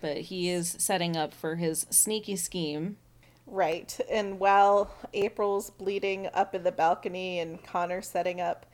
But 0.00 0.18
he 0.18 0.50
is 0.50 0.76
setting 0.78 1.16
up 1.16 1.32
for 1.32 1.56
his 1.56 1.86
sneaky 1.90 2.36
scheme. 2.36 2.96
Right. 3.46 3.98
And 4.10 4.38
while 4.38 4.90
April's 5.14 5.70
bleeding 5.70 6.28
up 6.34 6.54
in 6.54 6.64
the 6.64 6.72
balcony 6.72 7.38
and 7.38 7.62
Connor 7.64 8.02
setting 8.02 8.40
up, 8.40 8.66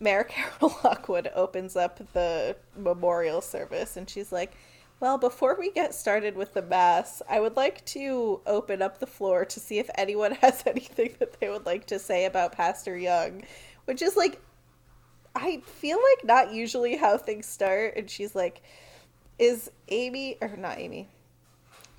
Mayor 0.00 0.24
Carol 0.24 0.76
Lockwood 0.84 1.30
opens 1.34 1.76
up 1.76 2.00
the 2.12 2.56
memorial 2.76 3.40
service 3.40 3.96
and 3.96 4.08
she's 4.08 4.32
like, 4.32 4.56
Well, 5.04 5.18
before 5.18 5.54
we 5.58 5.70
get 5.70 5.94
started 5.94 6.34
with 6.34 6.54
the 6.54 6.62
Mass, 6.62 7.20
I 7.28 7.38
would 7.38 7.56
like 7.56 7.84
to 7.84 8.40
open 8.46 8.80
up 8.80 9.00
the 9.00 9.06
floor 9.06 9.44
to 9.44 9.60
see 9.60 9.78
if 9.78 9.90
anyone 9.96 10.32
has 10.40 10.62
anything 10.66 11.14
that 11.18 11.38
they 11.38 11.50
would 11.50 11.66
like 11.66 11.84
to 11.88 11.98
say 11.98 12.24
about 12.24 12.52
Pastor 12.52 12.96
Young, 12.96 13.42
which 13.84 14.00
is 14.00 14.16
like, 14.16 14.40
I 15.34 15.60
feel 15.66 15.98
like 15.98 16.24
not 16.24 16.54
usually 16.54 16.96
how 16.96 17.18
things 17.18 17.44
start. 17.44 17.98
And 17.98 18.08
she's 18.08 18.34
like, 18.34 18.62
Is 19.38 19.70
Amy, 19.88 20.38
or 20.40 20.56
not 20.56 20.78
Amy, 20.78 21.06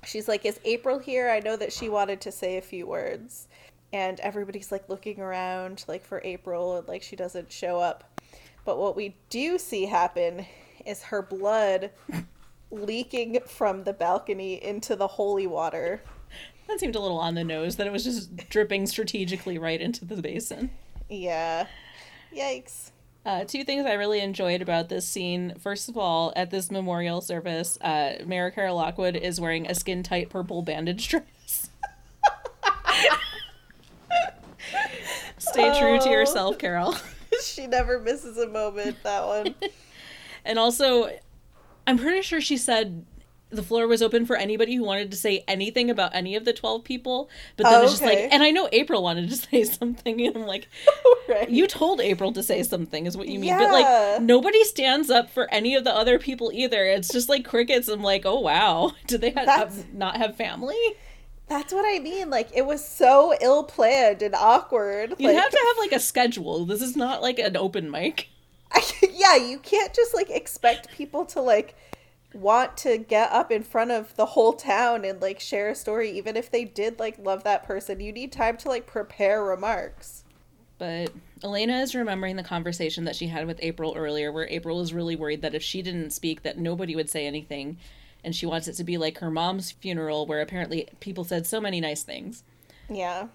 she's 0.04 0.26
like, 0.26 0.44
Is 0.44 0.58
April 0.64 0.98
here? 0.98 1.30
I 1.30 1.38
know 1.38 1.56
that 1.56 1.72
she 1.72 1.88
wanted 1.88 2.20
to 2.22 2.32
say 2.32 2.56
a 2.56 2.60
few 2.60 2.88
words. 2.88 3.46
And 3.92 4.18
everybody's 4.18 4.72
like 4.72 4.88
looking 4.88 5.20
around, 5.20 5.84
like 5.86 6.04
for 6.04 6.20
April, 6.24 6.78
and 6.78 6.88
like 6.88 7.04
she 7.04 7.14
doesn't 7.14 7.52
show 7.52 7.78
up. 7.78 8.18
But 8.64 8.78
what 8.78 8.96
we 8.96 9.14
do 9.30 9.58
see 9.58 9.86
happen 9.86 10.44
is 10.84 11.04
her 11.04 11.22
blood 11.22 11.92
leaking 12.70 13.40
from 13.46 13.84
the 13.84 13.92
balcony 13.92 14.62
into 14.62 14.96
the 14.96 15.06
holy 15.06 15.46
water. 15.46 16.02
That 16.68 16.80
seemed 16.80 16.96
a 16.96 17.00
little 17.00 17.18
on 17.18 17.34
the 17.34 17.44
nose 17.44 17.76
that 17.76 17.86
it 17.86 17.92
was 17.92 18.02
just 18.04 18.48
dripping 18.50 18.86
strategically 18.86 19.56
right 19.56 19.80
into 19.80 20.04
the 20.04 20.20
basin. 20.20 20.70
Yeah. 21.08 21.66
Yikes. 22.34 22.90
Uh, 23.24 23.44
two 23.44 23.64
things 23.64 23.86
I 23.86 23.94
really 23.94 24.20
enjoyed 24.20 24.62
about 24.62 24.88
this 24.88 25.06
scene. 25.06 25.54
First 25.58 25.88
of 25.88 25.96
all, 25.96 26.32
at 26.36 26.50
this 26.50 26.70
memorial 26.70 27.20
service, 27.20 27.78
uh, 27.80 28.14
Carol 28.54 28.76
Lockwood 28.76 29.16
is 29.16 29.40
wearing 29.40 29.66
a 29.66 29.74
skin 29.74 30.02
tight 30.02 30.28
purple 30.30 30.62
bandage 30.62 31.08
dress. 31.10 31.70
Stay 35.38 35.78
true 35.78 35.98
to 35.98 36.08
Oh. 36.08 36.10
yourself, 36.10 36.58
Carol. 36.58 36.94
she 37.42 37.66
never 37.66 38.00
misses 38.00 38.38
a 38.38 38.48
moment, 38.48 38.96
that 39.02 39.24
one. 39.26 39.54
And 40.48 40.60
also, 40.60 41.10
I'm 41.86 41.98
pretty 41.98 42.22
sure 42.22 42.40
she 42.40 42.56
said 42.56 43.04
the 43.48 43.62
floor 43.62 43.86
was 43.86 44.02
open 44.02 44.26
for 44.26 44.34
anybody 44.36 44.74
who 44.74 44.82
wanted 44.82 45.08
to 45.12 45.16
say 45.16 45.44
anything 45.46 45.88
about 45.88 46.12
any 46.16 46.34
of 46.34 46.44
the 46.44 46.52
12 46.52 46.82
people. 46.82 47.30
But 47.56 47.64
then 47.64 47.74
Oh, 47.74 47.82
it's 47.84 47.92
just 47.92 48.02
okay. 48.02 48.24
like, 48.24 48.32
and 48.34 48.42
I 48.42 48.50
know 48.50 48.68
April 48.72 49.04
wanted 49.04 49.30
to 49.30 49.36
say 49.50 49.62
something, 49.62 50.20
and 50.20 50.36
I'm 50.36 50.46
like, 50.46 50.66
right. 51.28 51.48
you 51.48 51.68
told 51.68 52.00
April 52.00 52.32
to 52.32 52.42
say 52.42 52.64
something, 52.64 53.06
is 53.06 53.16
what 53.16 53.28
you 53.28 53.38
mean. 53.38 53.56
But 53.56 53.70
like, 53.70 54.20
nobody 54.20 54.64
stands 54.64 55.10
up 55.10 55.30
for 55.30 55.48
any 55.54 55.76
of 55.76 55.84
the 55.84 55.94
other 55.94 56.18
people 56.18 56.50
either. 56.52 56.84
It's 56.84 57.08
just 57.08 57.28
like 57.28 57.44
crickets. 57.44 57.86
I'm 57.88 58.02
like, 58.02 58.26
oh 58.26 58.40
wow, 58.40 58.92
did 59.06 59.20
they 59.20 59.30
have, 59.30 59.46
have- 59.48 59.94
not 59.94 60.16
have 60.16 60.36
family? 60.36 60.76
That's 61.48 61.72
what 61.72 61.84
I 61.86 62.00
mean. 62.00 62.28
Like, 62.28 62.48
it 62.52 62.66
was 62.66 62.84
so 62.84 63.32
ill 63.40 63.62
planned 63.62 64.20
and 64.22 64.34
awkward. 64.34 65.14
You 65.18 65.28
like, 65.28 65.36
have 65.36 65.50
to 65.52 65.64
have 65.68 65.78
like 65.78 65.92
a 65.92 66.00
schedule. 66.00 66.64
This 66.66 66.82
is 66.82 66.96
not 66.96 67.22
like 67.22 67.38
an 67.38 67.56
open 67.56 67.88
mic. 67.88 68.28
yeah, 69.12 69.36
you 69.36 69.58
can't 69.58 69.94
just 69.94 70.14
like 70.14 70.30
expect 70.30 70.90
people 70.90 71.24
to 71.26 71.40
like 71.40 71.74
want 72.32 72.76
to 72.76 72.98
get 72.98 73.32
up 73.32 73.50
in 73.50 73.62
front 73.62 73.90
of 73.90 74.14
the 74.16 74.26
whole 74.26 74.52
town 74.52 75.04
and 75.04 75.20
like 75.22 75.40
share 75.40 75.70
a 75.70 75.74
story 75.74 76.10
even 76.10 76.36
if 76.36 76.50
they 76.50 76.64
did 76.64 76.98
like 76.98 77.18
love 77.18 77.44
that 77.44 77.64
person. 77.64 78.00
You 78.00 78.12
need 78.12 78.32
time 78.32 78.56
to 78.58 78.68
like 78.68 78.86
prepare 78.86 79.42
remarks. 79.42 80.24
But 80.78 81.12
Elena 81.42 81.78
is 81.78 81.94
remembering 81.94 82.36
the 82.36 82.42
conversation 82.42 83.04
that 83.04 83.16
she 83.16 83.28
had 83.28 83.46
with 83.46 83.58
April 83.62 83.94
earlier, 83.96 84.30
where 84.30 84.48
April 84.48 84.78
was 84.78 84.92
really 84.92 85.16
worried 85.16 85.42
that 85.42 85.54
if 85.54 85.62
she 85.62 85.80
didn't 85.80 86.10
speak, 86.10 86.42
that 86.42 86.58
nobody 86.58 86.94
would 86.94 87.08
say 87.08 87.26
anything, 87.26 87.78
and 88.22 88.36
she 88.36 88.44
wants 88.44 88.68
it 88.68 88.74
to 88.74 88.84
be 88.84 88.98
like 88.98 89.18
her 89.18 89.30
mom's 89.30 89.70
funeral, 89.70 90.26
where 90.26 90.42
apparently 90.42 90.88
people 91.00 91.24
said 91.24 91.46
so 91.46 91.60
many 91.60 91.80
nice 91.80 92.02
things. 92.02 92.42
Yeah. 92.90 93.28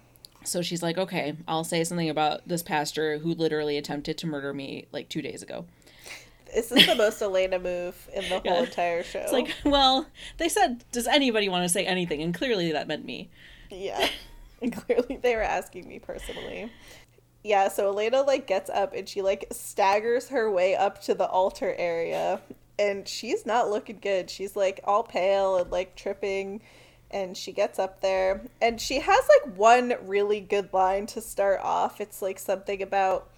So 0.44 0.62
she's 0.62 0.82
like, 0.82 0.98
"Okay, 0.98 1.34
I'll 1.48 1.64
say 1.64 1.84
something 1.84 2.08
about 2.10 2.46
this 2.46 2.62
pastor 2.62 3.18
who 3.18 3.34
literally 3.34 3.76
attempted 3.78 4.18
to 4.18 4.26
murder 4.26 4.52
me 4.52 4.86
like 4.92 5.08
two 5.08 5.22
days 5.22 5.42
ago." 5.42 5.66
This 6.54 6.70
is 6.70 6.86
the 6.86 6.94
most 6.94 7.22
Elena 7.22 7.58
move 7.58 8.08
in 8.14 8.22
the 8.28 8.40
whole 8.40 8.42
Yeah. 8.44 8.62
entire 8.64 9.02
show. 9.02 9.20
It's 9.20 9.32
like, 9.32 9.54
well, 9.64 10.06
they 10.38 10.48
said, 10.50 10.84
"Does 10.92 11.06
anybody 11.06 11.48
want 11.48 11.64
to 11.64 11.68
say 11.68 11.86
anything?" 11.86 12.20
And 12.22 12.34
clearly 12.34 12.72
that 12.72 12.86
meant 12.88 13.04
me. 13.04 13.30
Yeah. 13.70 14.08
And 14.60 14.72
clearly 14.72 15.16
they 15.16 15.34
were 15.34 15.42
asking 15.42 15.88
me 15.88 15.98
personally. 15.98 16.70
Yeah, 17.42 17.66
so 17.66 17.88
Elena 17.88 18.22
like 18.22 18.46
gets 18.46 18.70
up 18.70 18.94
and 18.94 19.08
she 19.08 19.20
like 19.20 19.46
staggers 19.50 20.28
her 20.28 20.48
way 20.48 20.76
up 20.76 21.02
to 21.02 21.14
the 21.14 21.26
altar 21.26 21.74
area 21.76 22.40
and 22.78 23.08
she's 23.08 23.44
not 23.44 23.70
looking 23.70 23.98
good. 24.00 24.30
She's 24.30 24.54
like 24.54 24.78
all 24.84 25.02
pale 25.02 25.56
and 25.56 25.68
like 25.72 25.96
tripping 25.96 26.60
and 27.12 27.36
she 27.36 27.52
gets 27.52 27.78
up 27.78 28.00
there 28.00 28.42
and 28.60 28.80
she 28.80 29.00
has 29.00 29.28
like 29.28 29.56
one 29.56 29.94
really 30.02 30.40
good 30.40 30.72
line 30.72 31.06
to 31.06 31.20
start 31.20 31.60
off. 31.62 32.00
It's 32.00 32.22
like 32.22 32.38
something 32.38 32.82
about 32.82 33.30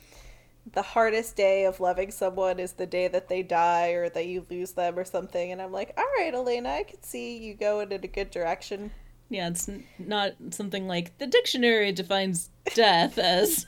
the 0.73 0.83
hardest 0.83 1.37
day 1.37 1.65
of 1.65 1.81
loving 1.81 2.11
someone 2.11 2.59
is 2.59 2.73
the 2.73 2.87
day 2.87 3.09
that 3.09 3.29
they 3.29 3.43
die 3.43 3.91
or 3.91 4.09
that 4.09 4.27
you 4.27 4.47
lose 4.51 4.73
them 4.73 4.99
or 4.99 5.05
something 5.05 5.53
and 5.53 5.61
I'm 5.61 5.73
like, 5.73 5.93
"All 5.97 6.07
right, 6.19 6.33
Elena, 6.33 6.71
I 6.71 6.83
can 6.85 7.03
see 7.03 7.37
you 7.39 7.55
going 7.55 7.93
in 7.93 8.03
a 8.03 8.09
good 8.09 8.31
direction." 8.31 8.91
Yeah, 9.29 9.49
it's 9.49 9.69
n- 9.69 9.85
not 9.99 10.33
something 10.51 10.87
like 10.87 11.19
the 11.19 11.27
dictionary 11.27 11.93
defines 11.93 12.51
death 12.75 13.19
as. 13.19 13.67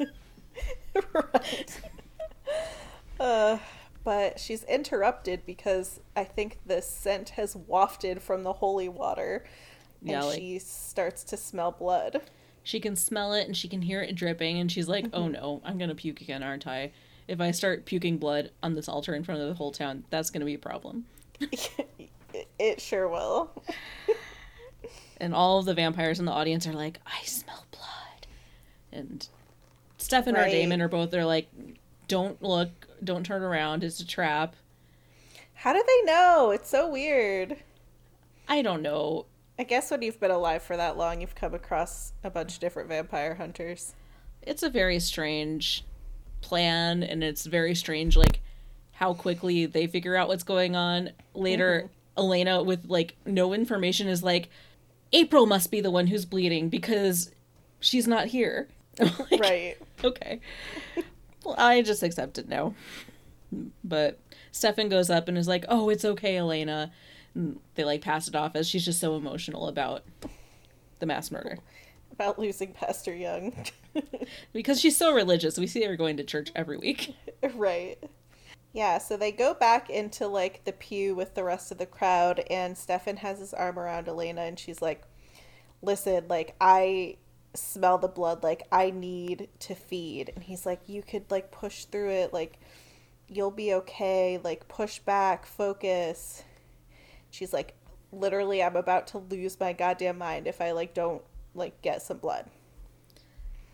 right. 1.13 1.81
Uh, 3.19 3.59
but 4.05 4.39
she's 4.39 4.63
interrupted 4.65 5.45
because 5.45 6.01
I 6.15 6.25
think 6.25 6.59
the 6.65 6.81
scent 6.81 7.31
has 7.31 7.57
wafted 7.57 8.23
from 8.23 8.45
the 8.45 8.53
holy 8.53 8.89
water, 8.89 9.45
and 10.01 10.11
Yeah, 10.11 10.23
like- 10.25 10.39
she 10.39 10.59
starts 10.59 11.25
to 11.25 11.37
smell 11.37 11.73
blood. 11.73 12.23
She 12.63 12.81
can 12.81 12.97
smell 12.97 13.33
it 13.33 13.47
and 13.47 13.57
she 13.57 13.69
can 13.69 13.83
hear 13.83 14.03
it 14.03 14.17
dripping, 14.17 14.59
and 14.59 14.71
she's 14.71 14.89
like, 14.89 15.07
"Oh 15.13 15.23
mm-hmm. 15.23 15.33
no, 15.33 15.61
I'm 15.65 15.79
gonna 15.79 15.95
puke 15.95 16.21
again, 16.21 16.43
aren't 16.43 16.67
I? 16.67 16.91
If 17.29 17.41
I 17.41 17.53
start 17.53 17.85
puking 17.85 18.19
blood 18.19 18.51
on 18.63 18.75
this 18.75 18.89
altar 18.89 19.15
in 19.15 19.23
front 19.23 19.41
of 19.41 19.49
the 19.49 19.55
whole 19.55 19.71
town, 19.71 20.05
that's 20.11 20.31
gonna 20.31 20.45
be 20.45 20.55
a 20.55 20.59
problem." 20.59 21.07
it, 22.59 22.81
sure 22.81 23.09
will. 23.09 23.51
And 25.19 25.35
all 25.35 25.59
of 25.59 25.65
the 25.65 25.73
vampires 25.73 26.19
in 26.19 26.27
the 26.27 26.33
audience 26.33 26.67
are 26.67 26.75
like, 26.75 27.01
"I 27.07 27.25
smell 27.25 27.65
blood," 27.71 28.27
and 28.93 29.27
Stefan 29.97 30.37
or 30.37 30.41
Right. 30.41 30.51
Damon 30.51 30.83
are 30.83 30.89
both. 30.89 31.11
They're 31.11 31.25
like, 31.25 31.49
"Don't 32.07 32.43
look, 32.43 32.69
don't 33.03 33.25
turn 33.25 33.43
around. 33.43 33.83
It's 33.83 33.99
a 34.01 34.07
trap." 34.07 34.57
How 35.55 35.73
do 35.73 35.83
they 35.87 36.03
know? 36.13 36.51
It's 36.51 36.69
so 36.69 36.87
weird. 36.91 37.57
I 38.47 38.61
don't 38.61 38.83
know. 38.83 39.25
I 39.59 39.65
guess 39.65 39.91
when 39.91 40.03
you've 40.03 40.21
been 40.21 40.31
alive 40.31 40.63
for 40.63 40.77
that 40.77 40.99
long, 40.99 41.21
you've 41.21 41.35
come 41.35 41.55
across 41.55 42.13
a 42.23 42.31
bunch 42.31 42.55
of 42.55 42.61
different 42.61 42.89
vampire 42.89 43.35
hunters. 43.35 43.95
It's 44.43 44.63
a 44.63 44.69
very 44.69 45.01
strange 45.01 45.85
plan, 46.43 47.03
and 47.03 47.25
it's 47.25 47.47
very 47.47 47.75
strange, 47.75 48.17
like 48.17 48.41
how 48.93 49.15
quickly 49.15 49.67
they 49.67 49.87
figure 49.87 50.17
out 50.17 50.29
what's 50.29 50.43
going 50.43 50.77
on. 50.77 51.11
Later, 51.35 51.85
mm-hmm. 51.85 52.21
Elena, 52.21 52.63
with 52.63 52.85
like 52.87 53.17
no 53.25 53.53
information, 53.53 54.09
is 54.09 54.23
like, 54.23 54.51
April 55.13 55.47
must 55.47 55.71
be 55.71 55.81
the 55.81 55.91
one 55.91 56.07
who's 56.09 56.25
bleeding 56.25 56.69
because 56.69 57.31
she's 57.81 58.07
not 58.07 58.27
here. 58.27 58.69
Like, 58.99 59.41
Right. 59.41 59.77
Okay. 60.03 60.41
Well, 61.45 61.55
I 61.59 61.83
just 61.83 62.03
accept 62.03 62.39
it 62.39 62.49
now. 62.49 62.75
But 63.85 64.19
Stefan 64.53 64.89
goes 64.89 65.11
up 65.11 65.29
and 65.29 65.37
is 65.37 65.47
like, 65.47 65.65
"Oh, 65.69 65.91
it's 65.91 66.05
okay, 66.05 66.39
Elena." 66.39 66.91
They 67.75 67.85
like 67.85 68.01
pass 68.01 68.29
it 68.29 68.35
off 68.35 68.57
as 68.57 68.67
she's 68.67 68.85
just 68.85 69.01
so 69.01 69.17
emotional 69.17 69.69
about 69.69 70.05
the 70.99 71.07
mass 71.07 71.31
murder 71.31 71.59
About 72.13 72.39
losing 72.39 72.73
Pastor 72.73 73.15
Young. 73.15 73.53
because 74.53 74.81
she's 74.81 74.97
so 74.97 75.13
religious. 75.13 75.59
We 75.59 75.67
see 75.67 75.85
her 75.85 75.97
going 75.97 76.17
to 76.17 76.25
church 76.25 76.51
every 76.55 76.79
week. 76.79 77.15
right. 77.55 77.99
Yeah, 78.73 78.99
so 78.99 79.17
they 79.17 79.33
go 79.33 79.55
back 79.55 79.89
into 79.89 80.27
like 80.27 80.65
the 80.65 80.73
pew 80.73 81.15
with 81.15 81.35
the 81.35 81.45
rest 81.45 81.73
of 81.73 81.79
the 81.79 81.87
crowd, 81.87 82.43
and 82.51 82.77
Stefan 82.77 83.17
has 83.17 83.39
his 83.39 83.55
arm 83.55 83.79
around 83.79 84.09
Elena, 84.09 84.43
and 84.43 84.59
she's 84.59 84.83
like, 84.83 85.03
Listen, 85.83 86.27
like, 86.29 86.55
I 86.61 87.17
smell 87.55 87.99
the 87.99 88.09
blood, 88.09 88.43
like, 88.43 88.65
I 88.73 88.91
need 88.91 89.49
to 89.61 89.75
feed. 89.75 90.33
And 90.35 90.45
he's 90.45 90.67
like, 90.67 90.81
You 90.87 91.03
could, 91.03 91.31
like, 91.31 91.51
push 91.51 91.85
through 91.85 92.11
it, 92.11 92.33
like, 92.33 92.59
you'll 93.29 93.51
be 93.51 93.73
okay, 93.75 94.39
like, 94.43 94.69
push 94.69 94.99
back, 94.99 95.47
focus. 95.47 96.43
She's 97.31 97.53
like, 97.53 97.75
Literally, 98.13 98.63
I'm 98.63 98.77
about 98.77 99.09
to 99.09 99.19
lose 99.19 99.59
my 99.59 99.73
goddamn 99.73 100.17
mind 100.17 100.47
if 100.47 100.61
I, 100.61 100.71
like, 100.71 100.95
don't, 100.95 101.23
like, 101.55 101.83
get 101.83 102.01
some 102.03 102.19
blood. 102.19 102.47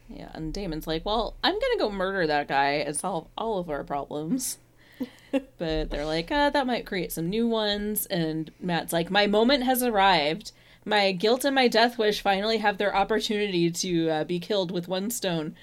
Yeah, 0.09 0.31
and 0.35 0.53
Damon's 0.53 0.87
like, 0.87 1.05
"Well, 1.05 1.37
I'm 1.43 1.59
gonna 1.59 1.79
go 1.79 1.91
murder 1.91 2.27
that 2.27 2.49
guy 2.49 2.73
and 2.73 2.97
solve 2.97 3.29
all 3.37 3.59
of 3.59 3.71
our 3.71 3.85
problems." 3.85 4.59
but 5.31 5.91
they're 5.91 6.05
like, 6.05 6.31
uh, 6.31 6.51
"That 6.51 6.67
might 6.67 6.87
create 6.87 7.13
some 7.13 7.31
new 7.31 7.47
ones." 7.49 8.07
And 8.07 8.51
Matt's 8.61 8.93
like, 8.93 9.11
"My 9.11 9.27
moment 9.27 9.65
has 9.65 9.83
arrived. 9.83 10.53
My 10.85 11.13
guilt 11.13 11.45
and 11.45 11.55
my 11.55 11.69
death 11.69 11.97
wish 11.97 12.21
finally 12.21 12.59
have 12.59 12.79
their 12.79 12.95
opportunity 12.95 13.71
to 13.71 14.11
uh, 14.11 14.25
be 14.25 14.41
killed 14.41 14.71
with 14.71 14.89
one 14.89 15.11
stone. 15.11 15.55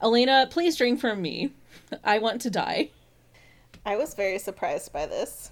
Elena, 0.00 0.46
please 0.50 0.76
drink 0.76 1.00
from 1.00 1.22
me. 1.22 1.52
I 2.04 2.18
want 2.18 2.40
to 2.42 2.50
die." 2.50 2.90
I 3.84 3.96
was 3.96 4.14
very 4.14 4.38
surprised 4.38 4.92
by 4.92 5.06
this. 5.06 5.50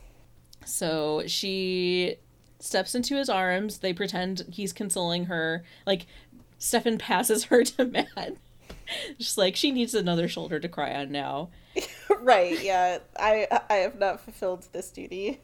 So 0.67 1.23
she 1.27 2.17
steps 2.59 2.95
into 2.95 3.17
his 3.17 3.29
arms. 3.29 3.79
They 3.79 3.93
pretend 3.93 4.45
he's 4.51 4.73
consoling 4.73 5.27
her. 5.27 5.64
Like, 5.87 6.07
Stefan 6.59 6.99
passes 6.99 7.45
her 7.45 7.64
to 7.64 7.85
Matt. 7.85 8.37
Just 9.19 9.37
like, 9.39 9.57
she 9.57 9.71
needs 9.73 9.95
another 9.95 10.29
shoulder 10.29 10.59
to 10.61 10.69
cry 10.69 10.95
on 10.95 11.11
now. 11.11 11.49
right, 12.21 12.62
yeah. 12.62 12.99
I 13.19 13.47
I 13.69 13.75
have 13.77 13.99
not 13.99 14.21
fulfilled 14.21 14.67
this 14.73 14.91
duty. 14.91 15.41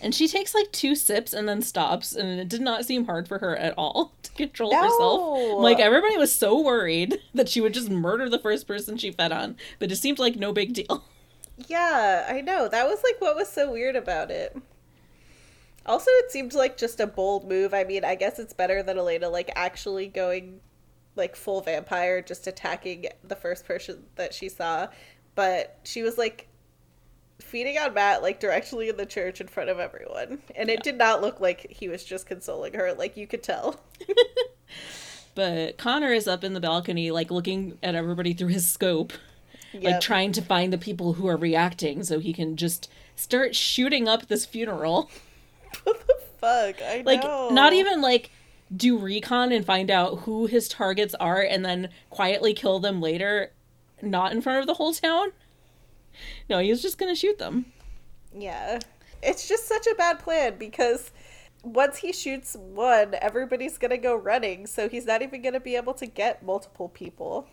And 0.00 0.14
she 0.14 0.26
takes 0.26 0.54
like 0.54 0.72
two 0.72 0.94
sips 0.96 1.32
and 1.34 1.46
then 1.48 1.60
stops, 1.60 2.14
and 2.14 2.40
it 2.40 2.48
did 2.48 2.62
not 2.62 2.86
seem 2.86 3.04
hard 3.04 3.28
for 3.28 3.38
her 3.40 3.54
at 3.56 3.74
all 3.76 4.12
to 4.22 4.32
control 4.32 4.72
No. 4.72 4.82
herself. 4.82 5.62
Like, 5.62 5.78
everybody 5.80 6.16
was 6.16 6.34
so 6.34 6.58
worried 6.60 7.18
that 7.34 7.48
she 7.48 7.60
would 7.60 7.74
just 7.74 7.90
murder 7.90 8.28
the 8.28 8.38
first 8.38 8.66
person 8.66 8.96
she 8.96 9.12
fed 9.12 9.32
on, 9.32 9.56
but 9.78 9.92
it 9.92 9.96
seemed 9.96 10.18
like 10.18 10.34
no 10.34 10.52
big 10.52 10.72
deal. 10.72 11.04
Yeah, 11.68 12.26
I 12.28 12.40
know. 12.40 12.68
That 12.68 12.86
was 12.86 13.02
like 13.02 13.20
what 13.20 13.36
was 13.36 13.48
so 13.48 13.70
weird 13.70 13.96
about 13.96 14.30
it. 14.30 14.56
Also, 15.84 16.10
it 16.10 16.30
seemed 16.30 16.54
like 16.54 16.76
just 16.76 17.00
a 17.00 17.06
bold 17.06 17.48
move. 17.48 17.74
I 17.74 17.84
mean, 17.84 18.04
I 18.04 18.14
guess 18.14 18.38
it's 18.38 18.52
better 18.52 18.82
than 18.82 18.98
Elena 18.98 19.28
like 19.28 19.50
actually 19.56 20.08
going 20.08 20.60
like 21.16 21.36
full 21.36 21.60
vampire, 21.60 22.22
just 22.22 22.46
attacking 22.46 23.06
the 23.24 23.36
first 23.36 23.64
person 23.64 24.04
that 24.16 24.32
she 24.32 24.48
saw. 24.48 24.88
But 25.34 25.78
she 25.82 26.02
was 26.02 26.18
like 26.18 26.48
feeding 27.40 27.76
on 27.78 27.94
Matt 27.94 28.22
like 28.22 28.38
directly 28.38 28.88
in 28.88 28.96
the 28.96 29.06
church 29.06 29.40
in 29.40 29.48
front 29.48 29.70
of 29.70 29.78
everyone. 29.78 30.42
And 30.54 30.70
it 30.70 30.82
did 30.82 30.96
not 30.96 31.20
look 31.20 31.40
like 31.40 31.66
he 31.70 31.88
was 31.88 32.04
just 32.04 32.26
consoling 32.26 32.74
her, 32.74 32.92
like 32.94 33.16
you 33.16 33.26
could 33.26 33.42
tell. 33.42 33.80
But 35.34 35.78
Connor 35.78 36.12
is 36.12 36.28
up 36.28 36.44
in 36.44 36.52
the 36.52 36.60
balcony, 36.60 37.10
like 37.10 37.30
looking 37.30 37.78
at 37.82 37.94
everybody 37.94 38.34
through 38.34 38.48
his 38.48 38.68
scope. 38.70 39.12
Like 39.80 40.00
trying 40.00 40.32
to 40.32 40.42
find 40.42 40.72
the 40.72 40.78
people 40.78 41.14
who 41.14 41.26
are 41.28 41.36
reacting 41.36 42.04
so 42.04 42.18
he 42.18 42.32
can 42.32 42.56
just 42.56 42.90
start 43.16 43.54
shooting 43.54 44.08
up 44.08 44.26
this 44.26 44.44
funeral. 44.44 45.10
what 45.84 46.06
the 46.06 46.14
fuck? 46.38 46.82
I 46.82 46.98
know. 46.98 47.02
Like 47.04 47.22
know. 47.22 47.50
not 47.50 47.72
even 47.72 48.00
like 48.00 48.30
do 48.74 48.98
recon 48.98 49.52
and 49.52 49.64
find 49.64 49.90
out 49.90 50.20
who 50.20 50.46
his 50.46 50.68
targets 50.68 51.14
are 51.14 51.42
and 51.42 51.64
then 51.64 51.90
quietly 52.10 52.54
kill 52.54 52.80
them 52.80 53.00
later 53.00 53.52
not 54.00 54.32
in 54.32 54.40
front 54.40 54.58
of 54.60 54.66
the 54.66 54.74
whole 54.74 54.92
town. 54.92 55.32
No, 56.50 56.58
he 56.58 56.70
was 56.70 56.82
just 56.82 56.98
going 56.98 57.12
to 57.12 57.18
shoot 57.18 57.38
them. 57.38 57.66
Yeah. 58.36 58.80
It's 59.22 59.48
just 59.48 59.68
such 59.68 59.86
a 59.86 59.94
bad 59.94 60.18
plan 60.18 60.56
because 60.58 61.12
once 61.62 61.98
he 61.98 62.12
shoots 62.12 62.56
one, 62.56 63.14
everybody's 63.20 63.78
gonna 63.78 63.98
go 63.98 64.16
running, 64.16 64.66
so 64.66 64.88
he's 64.88 65.06
not 65.06 65.22
even 65.22 65.42
gonna 65.42 65.60
be 65.60 65.76
able 65.76 65.94
to 65.94 66.06
get 66.06 66.42
multiple 66.42 66.88
people. 66.88 67.46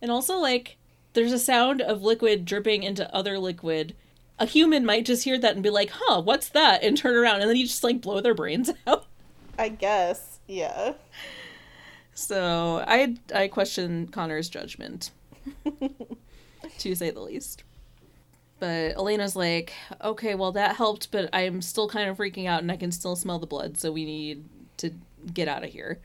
And 0.00 0.10
also 0.10 0.38
like 0.38 0.78
there's 1.12 1.32
a 1.32 1.38
sound 1.38 1.80
of 1.80 2.02
liquid 2.02 2.44
dripping 2.44 2.82
into 2.82 3.12
other 3.14 3.38
liquid. 3.38 3.94
A 4.38 4.46
human 4.46 4.86
might 4.86 5.04
just 5.04 5.24
hear 5.24 5.38
that 5.38 5.54
and 5.54 5.62
be 5.62 5.70
like, 5.70 5.90
"Huh, 5.92 6.22
what's 6.22 6.48
that?" 6.50 6.82
and 6.82 6.96
turn 6.96 7.14
around 7.14 7.40
and 7.40 7.48
then 7.50 7.56
you 7.56 7.66
just 7.66 7.84
like 7.84 8.00
blow 8.00 8.20
their 8.20 8.34
brains 8.34 8.70
out. 8.86 9.06
I 9.58 9.68
guess. 9.68 10.38
Yeah. 10.46 10.94
So 12.14 12.84
I 12.86 13.16
I 13.34 13.48
question 13.48 14.08
Connor's 14.08 14.48
judgment, 14.48 15.10
to 16.78 16.94
say 16.94 17.10
the 17.10 17.20
least. 17.20 17.64
But 18.58 18.94
Elena's 18.96 19.36
like, 19.36 19.72
okay, 20.02 20.34
well 20.34 20.52
that 20.52 20.76
helped, 20.76 21.10
but 21.10 21.30
I'm 21.32 21.62
still 21.62 21.88
kind 21.88 22.10
of 22.10 22.18
freaking 22.18 22.46
out, 22.46 22.62
and 22.62 22.70
I 22.70 22.76
can 22.76 22.92
still 22.92 23.16
smell 23.16 23.38
the 23.38 23.46
blood, 23.46 23.78
so 23.78 23.90
we 23.90 24.04
need 24.04 24.44
to 24.78 24.92
get 25.32 25.48
out 25.48 25.64
of 25.64 25.70
here. 25.70 25.98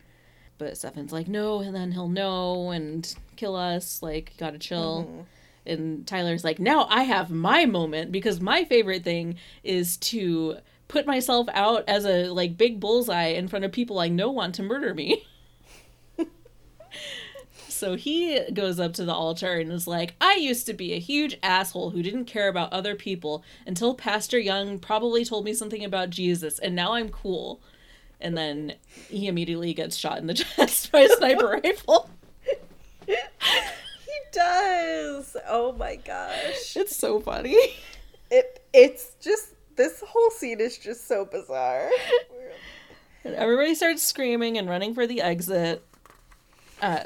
But 0.57 0.77
Stefan's 0.77 1.11
like, 1.11 1.27
no, 1.27 1.59
and 1.59 1.75
then 1.75 1.91
he'll 1.91 2.07
know 2.07 2.71
and 2.71 3.13
kill 3.35 3.55
us. 3.55 4.01
Like, 4.01 4.33
gotta 4.37 4.57
chill. 4.57 5.03
Mm-hmm. 5.03 5.21
And 5.67 6.07
Tyler's 6.07 6.43
like, 6.43 6.59
now 6.59 6.85
I 6.89 7.03
have 7.03 7.31
my 7.31 7.65
moment 7.65 8.11
because 8.11 8.39
my 8.39 8.63
favorite 8.65 9.03
thing 9.03 9.35
is 9.63 9.97
to 9.97 10.57
put 10.87 11.07
myself 11.07 11.47
out 11.53 11.83
as 11.87 12.05
a 12.05 12.29
like 12.29 12.57
big 12.57 12.79
bullseye 12.79 13.29
in 13.29 13.47
front 13.47 13.65
of 13.65 13.71
people 13.71 13.99
I 13.99 14.07
know 14.07 14.29
want 14.29 14.55
to 14.55 14.63
murder 14.63 14.93
me. 14.93 15.25
So 17.75 17.95
he 17.95 18.39
goes 18.53 18.79
up 18.79 18.93
to 18.93 19.03
the 19.03 19.13
altar 19.13 19.55
and 19.55 19.69
is 19.69 19.85
like, 19.85 20.15
I 20.21 20.35
used 20.35 20.65
to 20.67 20.73
be 20.73 20.93
a 20.93 20.99
huge 20.99 21.37
asshole 21.43 21.89
who 21.89 22.01
didn't 22.01 22.23
care 22.23 22.47
about 22.47 22.71
other 22.71 22.95
people 22.95 23.43
until 23.67 23.93
Pastor 23.93 24.39
Young 24.39 24.79
probably 24.79 25.25
told 25.25 25.43
me 25.43 25.53
something 25.53 25.83
about 25.83 26.09
Jesus, 26.09 26.57
and 26.57 26.73
now 26.73 26.93
I'm 26.93 27.09
cool. 27.09 27.59
And 28.21 28.37
then 28.37 28.73
he 29.09 29.27
immediately 29.27 29.73
gets 29.73 29.95
shot 29.95 30.17
in 30.17 30.27
the 30.27 30.33
chest 30.35 30.91
by 30.91 31.01
a 31.01 31.09
sniper 31.09 31.47
rifle. 31.63 32.09
He 33.05 33.15
does. 34.31 35.37
Oh 35.47 35.75
my 35.77 35.97
gosh. 35.97 36.75
It's 36.75 36.95
so 36.95 37.19
funny. 37.19 37.57
It 38.31 38.63
it's 38.73 39.11
just 39.21 39.53
this 39.75 40.01
whole 40.05 40.31
scene 40.31 40.59
is 40.59 40.77
just 40.77 41.07
so 41.07 41.25
bizarre. 41.25 41.89
And 43.23 43.35
everybody 43.35 43.75
starts 43.75 44.03
screaming 44.03 44.57
and 44.57 44.69
running 44.69 44.93
for 44.93 45.07
the 45.07 45.21
exit. 45.21 45.85
Uh, 46.81 47.03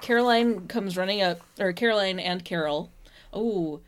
Caroline 0.00 0.68
comes 0.68 0.96
running 0.96 1.22
up, 1.22 1.40
or 1.58 1.72
Caroline 1.72 2.18
and 2.20 2.44
Carol. 2.44 2.92
Oh, 3.32 3.80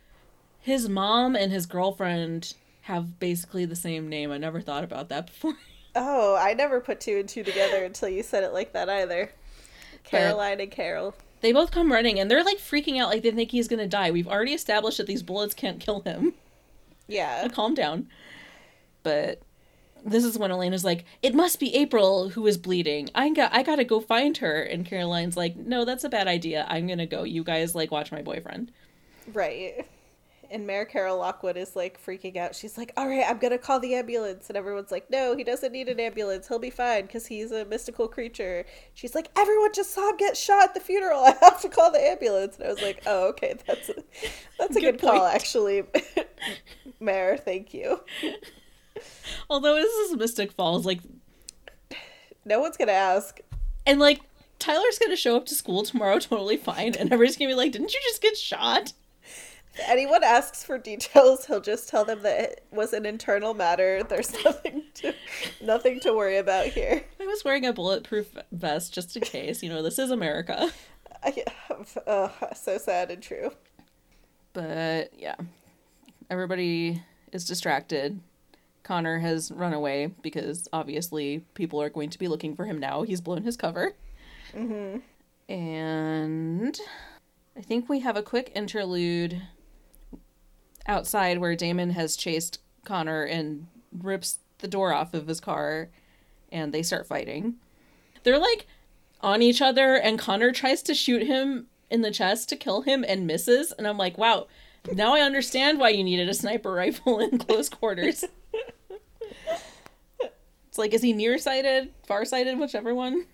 his 0.60 0.88
mom 0.88 1.36
and 1.36 1.52
his 1.52 1.66
girlfriend 1.66 2.54
have 2.82 3.18
basically 3.20 3.64
the 3.64 3.76
same 3.76 4.08
name. 4.08 4.32
I 4.32 4.38
never 4.38 4.60
thought 4.60 4.84
about 4.84 5.08
that 5.10 5.26
before. 5.32 5.56
Oh, 6.00 6.36
I 6.36 6.54
never 6.54 6.80
put 6.80 7.00
two 7.00 7.18
and 7.18 7.28
two 7.28 7.42
together 7.42 7.84
until 7.84 8.08
you 8.08 8.22
said 8.22 8.44
it 8.44 8.52
like 8.52 8.72
that 8.72 8.88
either. 8.88 9.30
Caroline 10.04 10.60
and 10.60 10.70
Carol. 10.70 11.14
They 11.40 11.52
both 11.52 11.70
come 11.70 11.92
running 11.92 12.18
and 12.18 12.30
they're 12.30 12.44
like 12.44 12.58
freaking 12.58 13.00
out 13.00 13.08
like 13.08 13.22
they 13.22 13.30
think 13.30 13.50
he's 13.50 13.68
gonna 13.68 13.86
die. 13.86 14.10
We've 14.10 14.28
already 14.28 14.54
established 14.54 14.98
that 14.98 15.06
these 15.06 15.22
bullets 15.22 15.54
can't 15.54 15.80
kill 15.80 16.00
him. 16.00 16.34
Yeah. 17.06 17.48
Calm 17.52 17.74
down. 17.74 18.08
But 19.02 19.42
this 20.04 20.24
is 20.24 20.38
when 20.38 20.50
Elena's 20.50 20.84
like, 20.84 21.04
"It 21.22 21.34
must 21.34 21.58
be 21.58 21.74
April 21.74 22.30
who 22.30 22.46
is 22.46 22.58
bleeding. 22.58 23.10
I 23.14 23.30
got, 23.30 23.52
I 23.52 23.62
gotta 23.62 23.84
go 23.84 24.00
find 24.00 24.36
her." 24.38 24.62
And 24.62 24.86
Caroline's 24.86 25.36
like, 25.36 25.56
"No, 25.56 25.84
that's 25.84 26.04
a 26.04 26.08
bad 26.08 26.28
idea. 26.28 26.66
I'm 26.68 26.86
gonna 26.86 27.06
go. 27.06 27.24
You 27.24 27.44
guys 27.44 27.74
like 27.74 27.90
watch 27.90 28.12
my 28.12 28.22
boyfriend." 28.22 28.72
Right. 29.32 29.86
And 30.50 30.66
Mayor 30.66 30.86
Carol 30.86 31.18
Lockwood 31.18 31.56
is 31.58 31.76
like 31.76 32.02
freaking 32.04 32.36
out. 32.38 32.54
She's 32.54 32.78
like, 32.78 32.92
"All 32.96 33.06
right, 33.06 33.24
I'm 33.28 33.38
gonna 33.38 33.58
call 33.58 33.80
the 33.80 33.94
ambulance," 33.94 34.48
and 34.48 34.56
everyone's 34.56 34.90
like, 34.90 35.10
"No, 35.10 35.36
he 35.36 35.44
doesn't 35.44 35.72
need 35.72 35.88
an 35.88 36.00
ambulance. 36.00 36.48
He'll 36.48 36.58
be 36.58 36.70
fine 36.70 37.02
because 37.02 37.26
he's 37.26 37.52
a 37.52 37.64
mystical 37.66 38.08
creature." 38.08 38.64
She's 38.94 39.14
like, 39.14 39.28
"Everyone 39.36 39.72
just 39.74 39.90
saw 39.92 40.08
him 40.10 40.16
get 40.16 40.36
shot 40.38 40.62
at 40.64 40.74
the 40.74 40.80
funeral. 40.80 41.20
I 41.24 41.34
have 41.42 41.60
to 41.60 41.68
call 41.68 41.90
the 41.92 42.00
ambulance." 42.00 42.56
And 42.56 42.66
I 42.66 42.68
was 42.70 42.80
like, 42.80 43.02
"Oh, 43.06 43.28
okay, 43.28 43.56
that's 43.66 43.90
a, 43.90 43.94
that's 44.58 44.76
a 44.76 44.80
Good 44.80 44.98
good, 44.98 45.00
call, 45.02 45.26
actually, 45.26 45.82
Mayor. 47.00 47.36
Thank 47.36 47.74
you." 47.74 48.00
Although 49.50 49.74
this 49.76 49.92
is 49.92 50.16
Mystic 50.16 50.52
Falls, 50.52 50.84
like, 50.86 51.00
No 52.44 52.60
one's 52.60 52.76
gonna 52.76 52.92
ask. 52.92 53.40
and 53.86 54.00
like 54.00 54.20
Tyler's 54.58 54.98
gonna 54.98 55.14
show 55.16 55.36
up 55.36 55.46
to 55.46 55.54
school 55.54 55.82
tomorrow 55.84 56.18
totally 56.18 56.56
fine, 56.56 56.94
and 56.94 57.12
everybody's 57.12 57.36
gonna 57.36 57.50
be 57.50 57.54
like, 57.54 57.72
"Didn't 57.72 57.92
you 57.92 58.00
just 58.04 58.22
get 58.22 58.36
shot?" 58.36 58.92
Anyone 59.86 60.24
asks 60.24 60.64
for 60.64 60.78
details, 60.78 61.46
he'll 61.46 61.60
just 61.60 61.88
tell 61.88 62.04
them 62.04 62.22
that 62.22 62.40
it 62.40 62.64
was 62.70 62.92
an 62.92 63.06
internal 63.06 63.54
matter. 63.54 64.02
There's 64.02 64.32
nothing 64.44 64.84
to 64.94 65.14
nothing 65.62 66.00
to 66.00 66.12
worry 66.12 66.38
about 66.38 66.66
here. 66.66 67.04
I 67.20 67.26
was 67.26 67.44
wearing 67.44 67.66
a 67.66 67.72
bulletproof 67.72 68.36
vest 68.52 68.92
just 68.92 69.16
in 69.16 69.22
case. 69.22 69.62
You 69.62 69.68
know, 69.68 69.82
this 69.82 69.98
is 69.98 70.10
America. 70.10 70.70
I, 71.22 71.44
uh, 72.06 72.28
so 72.54 72.78
sad 72.78 73.10
and 73.10 73.22
true. 73.22 73.50
But 74.52 75.12
yeah, 75.18 75.36
everybody 76.30 77.02
is 77.32 77.44
distracted. 77.44 78.20
Connor 78.82 79.18
has 79.18 79.50
run 79.50 79.74
away 79.74 80.14
because 80.22 80.66
obviously 80.72 81.44
people 81.54 81.82
are 81.82 81.90
going 81.90 82.10
to 82.10 82.18
be 82.18 82.28
looking 82.28 82.56
for 82.56 82.64
him 82.64 82.78
now. 82.78 83.02
He's 83.02 83.20
blown 83.20 83.42
his 83.42 83.56
cover. 83.56 83.92
Mm-hmm. 84.54 85.00
And 85.52 86.80
I 87.56 87.60
think 87.60 87.88
we 87.88 88.00
have 88.00 88.16
a 88.16 88.22
quick 88.22 88.52
interlude 88.54 89.42
outside 90.88 91.38
where 91.38 91.54
Damon 91.54 91.90
has 91.90 92.16
chased 92.16 92.58
Connor 92.84 93.22
and 93.22 93.66
rips 93.96 94.38
the 94.58 94.68
door 94.68 94.92
off 94.92 95.14
of 95.14 95.28
his 95.28 95.40
car 95.40 95.90
and 96.50 96.72
they 96.72 96.82
start 96.82 97.06
fighting. 97.06 97.54
They're 98.22 98.38
like 98.38 98.66
on 99.20 99.42
each 99.42 99.60
other 99.60 99.94
and 99.94 100.18
Connor 100.18 100.50
tries 100.50 100.82
to 100.82 100.94
shoot 100.94 101.22
him 101.22 101.66
in 101.90 102.02
the 102.02 102.10
chest 102.10 102.48
to 102.48 102.56
kill 102.56 102.82
him 102.82 103.04
and 103.06 103.26
misses 103.26 103.72
and 103.72 103.86
I'm 103.86 103.98
like, 103.98 104.18
"Wow, 104.18 104.46
now 104.92 105.14
I 105.14 105.20
understand 105.20 105.78
why 105.78 105.90
you 105.90 106.02
needed 106.02 106.28
a 106.28 106.34
sniper 106.34 106.72
rifle 106.72 107.18
in 107.20 107.38
close 107.38 107.68
quarters." 107.68 108.24
it's 110.20 110.78
like 110.78 110.94
is 110.94 111.02
he 111.02 111.12
nearsighted, 111.12 111.92
farsighted, 112.06 112.58
whichever 112.58 112.94
one? 112.94 113.26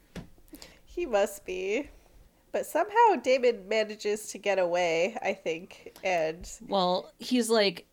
He 0.85 1.07
must 1.07 1.45
be. 1.45 1.89
But 2.55 2.67
somehow 2.67 3.17
Damon 3.21 3.67
manages 3.67 4.29
to 4.29 4.39
get 4.39 4.61
away, 4.61 5.19
I 5.21 5.35
think. 5.35 5.99
And 6.05 6.49
Well, 6.69 7.13
he's 7.19 7.51
like 7.51 7.85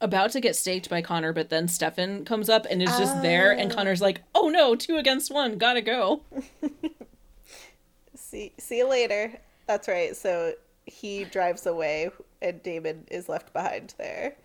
about 0.00 0.30
to 0.30 0.40
get 0.40 0.56
staked 0.56 0.88
by 0.88 1.02
Connor, 1.02 1.34
but 1.34 1.50
then 1.50 1.68
Stefan 1.68 2.24
comes 2.24 2.48
up 2.48 2.66
and 2.70 2.82
is 2.82 2.96
just 2.96 3.20
there, 3.20 3.52
and 3.52 3.70
ah. 3.70 3.74
Connor's 3.74 4.00
like, 4.00 4.22
"Oh 4.34 4.48
no, 4.48 4.74
two 4.74 4.96
against 4.96 5.30
one, 5.30 5.58
gotta 5.58 5.82
go." 5.82 6.22
see 8.14 8.54
see 8.58 8.78
you 8.78 8.88
later. 8.88 9.38
That's 9.66 9.86
right. 9.88 10.16
So 10.16 10.54
he 10.86 11.24
drives 11.24 11.66
away 11.66 12.08
and 12.40 12.62
Damon 12.62 13.04
is 13.10 13.28
left 13.28 13.52
behind 13.52 13.92
there. 13.98 14.36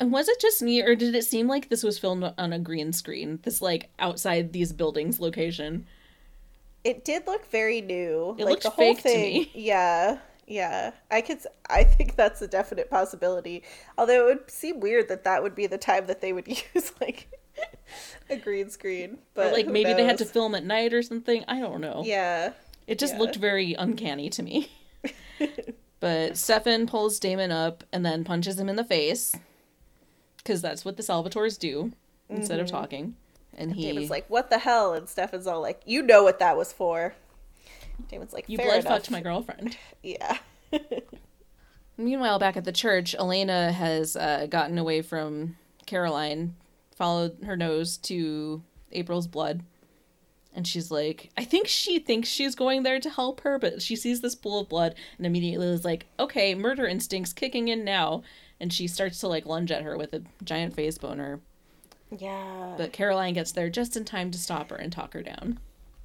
And 0.00 0.10
was 0.10 0.26
it 0.26 0.40
just 0.40 0.62
me, 0.62 0.80
or 0.80 0.94
did 0.94 1.14
it 1.14 1.24
seem 1.26 1.48
like 1.48 1.68
this 1.68 1.82
was 1.82 1.98
filmed 1.98 2.32
on 2.38 2.54
a 2.54 2.58
green 2.58 2.94
screen? 2.94 3.40
This 3.42 3.60
like 3.60 3.90
outside 3.98 4.54
these 4.54 4.72
buildings 4.72 5.20
location. 5.20 5.86
It 6.86 7.04
did 7.04 7.26
look 7.26 7.50
very 7.50 7.80
new. 7.80 8.36
It 8.38 8.44
like 8.44 8.50
looked 8.50 8.62
the 8.62 8.70
whole 8.70 8.94
thing. 8.94 9.32
me. 9.32 9.50
Yeah. 9.54 10.18
Yeah. 10.46 10.92
I 11.10 11.20
could 11.20 11.40
I 11.68 11.82
think 11.82 12.14
that's 12.14 12.40
a 12.42 12.46
definite 12.46 12.88
possibility. 12.88 13.64
Although 13.98 14.28
it 14.28 14.38
would 14.38 14.50
seem 14.50 14.78
weird 14.78 15.08
that 15.08 15.24
that 15.24 15.42
would 15.42 15.56
be 15.56 15.66
the 15.66 15.78
time 15.78 16.06
that 16.06 16.20
they 16.20 16.32
would 16.32 16.46
use 16.74 16.92
like 17.00 17.28
a 18.30 18.36
green 18.36 18.70
screen. 18.70 19.18
But 19.34 19.48
or 19.48 19.52
like 19.52 19.66
maybe 19.66 19.94
they 19.94 20.04
had 20.04 20.18
to 20.18 20.24
film 20.24 20.54
at 20.54 20.64
night 20.64 20.94
or 20.94 21.02
something. 21.02 21.44
I 21.48 21.58
don't 21.58 21.80
know. 21.80 22.02
Yeah. 22.06 22.52
It 22.86 23.00
just 23.00 23.14
Yeah. 23.14 23.18
looked 23.18 23.36
very 23.36 23.74
uncanny 23.74 24.30
to 24.30 24.44
me. 24.44 24.70
but 25.98 26.36
Stefan 26.36 26.86
pulls 26.86 27.18
Damon 27.18 27.50
up 27.50 27.82
and 27.92 28.06
then 28.06 28.22
punches 28.22 28.60
him 28.60 28.68
in 28.68 28.76
the 28.76 28.84
face. 28.84 29.34
Because 30.36 30.62
that's 30.62 30.84
what 30.84 30.96
the 30.96 31.02
Salvatores 31.02 31.58
do 31.58 31.90
instead 32.28 32.60
of 32.60 32.66
mm-hmm. 32.68 32.76
talking. 32.76 33.16
And 33.56 33.72
he 33.72 33.86
Damon's 33.86 34.10
like, 34.10 34.28
"What 34.28 34.50
the 34.50 34.58
hell?" 34.58 34.92
And 34.92 35.08
Stefan's 35.08 35.46
all 35.46 35.60
like, 35.60 35.80
"You 35.86 36.02
know 36.02 36.22
what 36.22 36.38
that 36.38 36.56
was 36.56 36.72
for." 36.72 37.14
Damon's 38.08 38.32
like, 38.32 38.48
You 38.48 38.58
"Fair 38.58 38.66
blood 38.66 38.80
enough." 38.80 38.92
fucked 38.92 39.10
my 39.10 39.20
girlfriend. 39.20 39.76
Yeah. 40.02 40.38
Meanwhile, 41.96 42.38
back 42.38 42.56
at 42.56 42.64
the 42.64 42.72
church, 42.72 43.14
Elena 43.14 43.72
has 43.72 44.14
uh, 44.14 44.46
gotten 44.48 44.78
away 44.78 45.02
from 45.02 45.56
Caroline, 45.86 46.54
followed 46.94 47.38
her 47.44 47.56
nose 47.56 47.96
to 47.98 48.62
April's 48.92 49.26
blood. 49.26 49.62
And 50.54 50.66
she's 50.66 50.90
like, 50.90 51.30
I 51.36 51.44
think 51.44 51.68
she 51.68 51.98
thinks 51.98 52.28
she's 52.28 52.54
going 52.54 52.82
there 52.82 53.00
to 53.00 53.10
help 53.10 53.40
her, 53.42 53.58
but 53.58 53.82
she 53.82 53.96
sees 53.96 54.20
this 54.20 54.34
pool 54.34 54.60
of 54.60 54.68
blood 54.68 54.94
and 55.18 55.26
immediately 55.26 55.66
is 55.68 55.84
like, 55.84 56.06
okay, 56.18 56.54
murder 56.54 56.86
instincts 56.86 57.32
kicking 57.32 57.68
in 57.68 57.84
now. 57.84 58.22
And 58.58 58.72
she 58.72 58.86
starts 58.86 59.20
to 59.20 59.28
like 59.28 59.44
lunge 59.44 59.70
at 59.70 59.82
her 59.82 59.98
with 59.98 60.14
a 60.14 60.22
giant 60.44 60.74
face 60.74 60.96
boner. 60.96 61.40
Yeah. 62.10 62.74
But 62.76 62.92
Caroline 62.92 63.34
gets 63.34 63.52
there 63.52 63.70
just 63.70 63.96
in 63.96 64.04
time 64.04 64.30
to 64.30 64.38
stop 64.38 64.70
her 64.70 64.76
and 64.76 64.92
talk 64.92 65.12
her 65.14 65.22
down. 65.22 65.58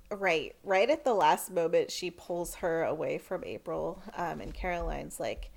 Right, 0.09 0.55
right 0.63 0.89
at 0.89 1.05
the 1.05 1.13
last 1.13 1.51
moment, 1.51 1.89
she 1.89 2.11
pulls 2.11 2.55
her 2.55 2.83
away 2.83 3.17
from 3.17 3.43
April, 3.45 4.01
um, 4.15 4.41
and 4.41 4.53
Caroline's 4.53 5.19
like, 5.21 5.51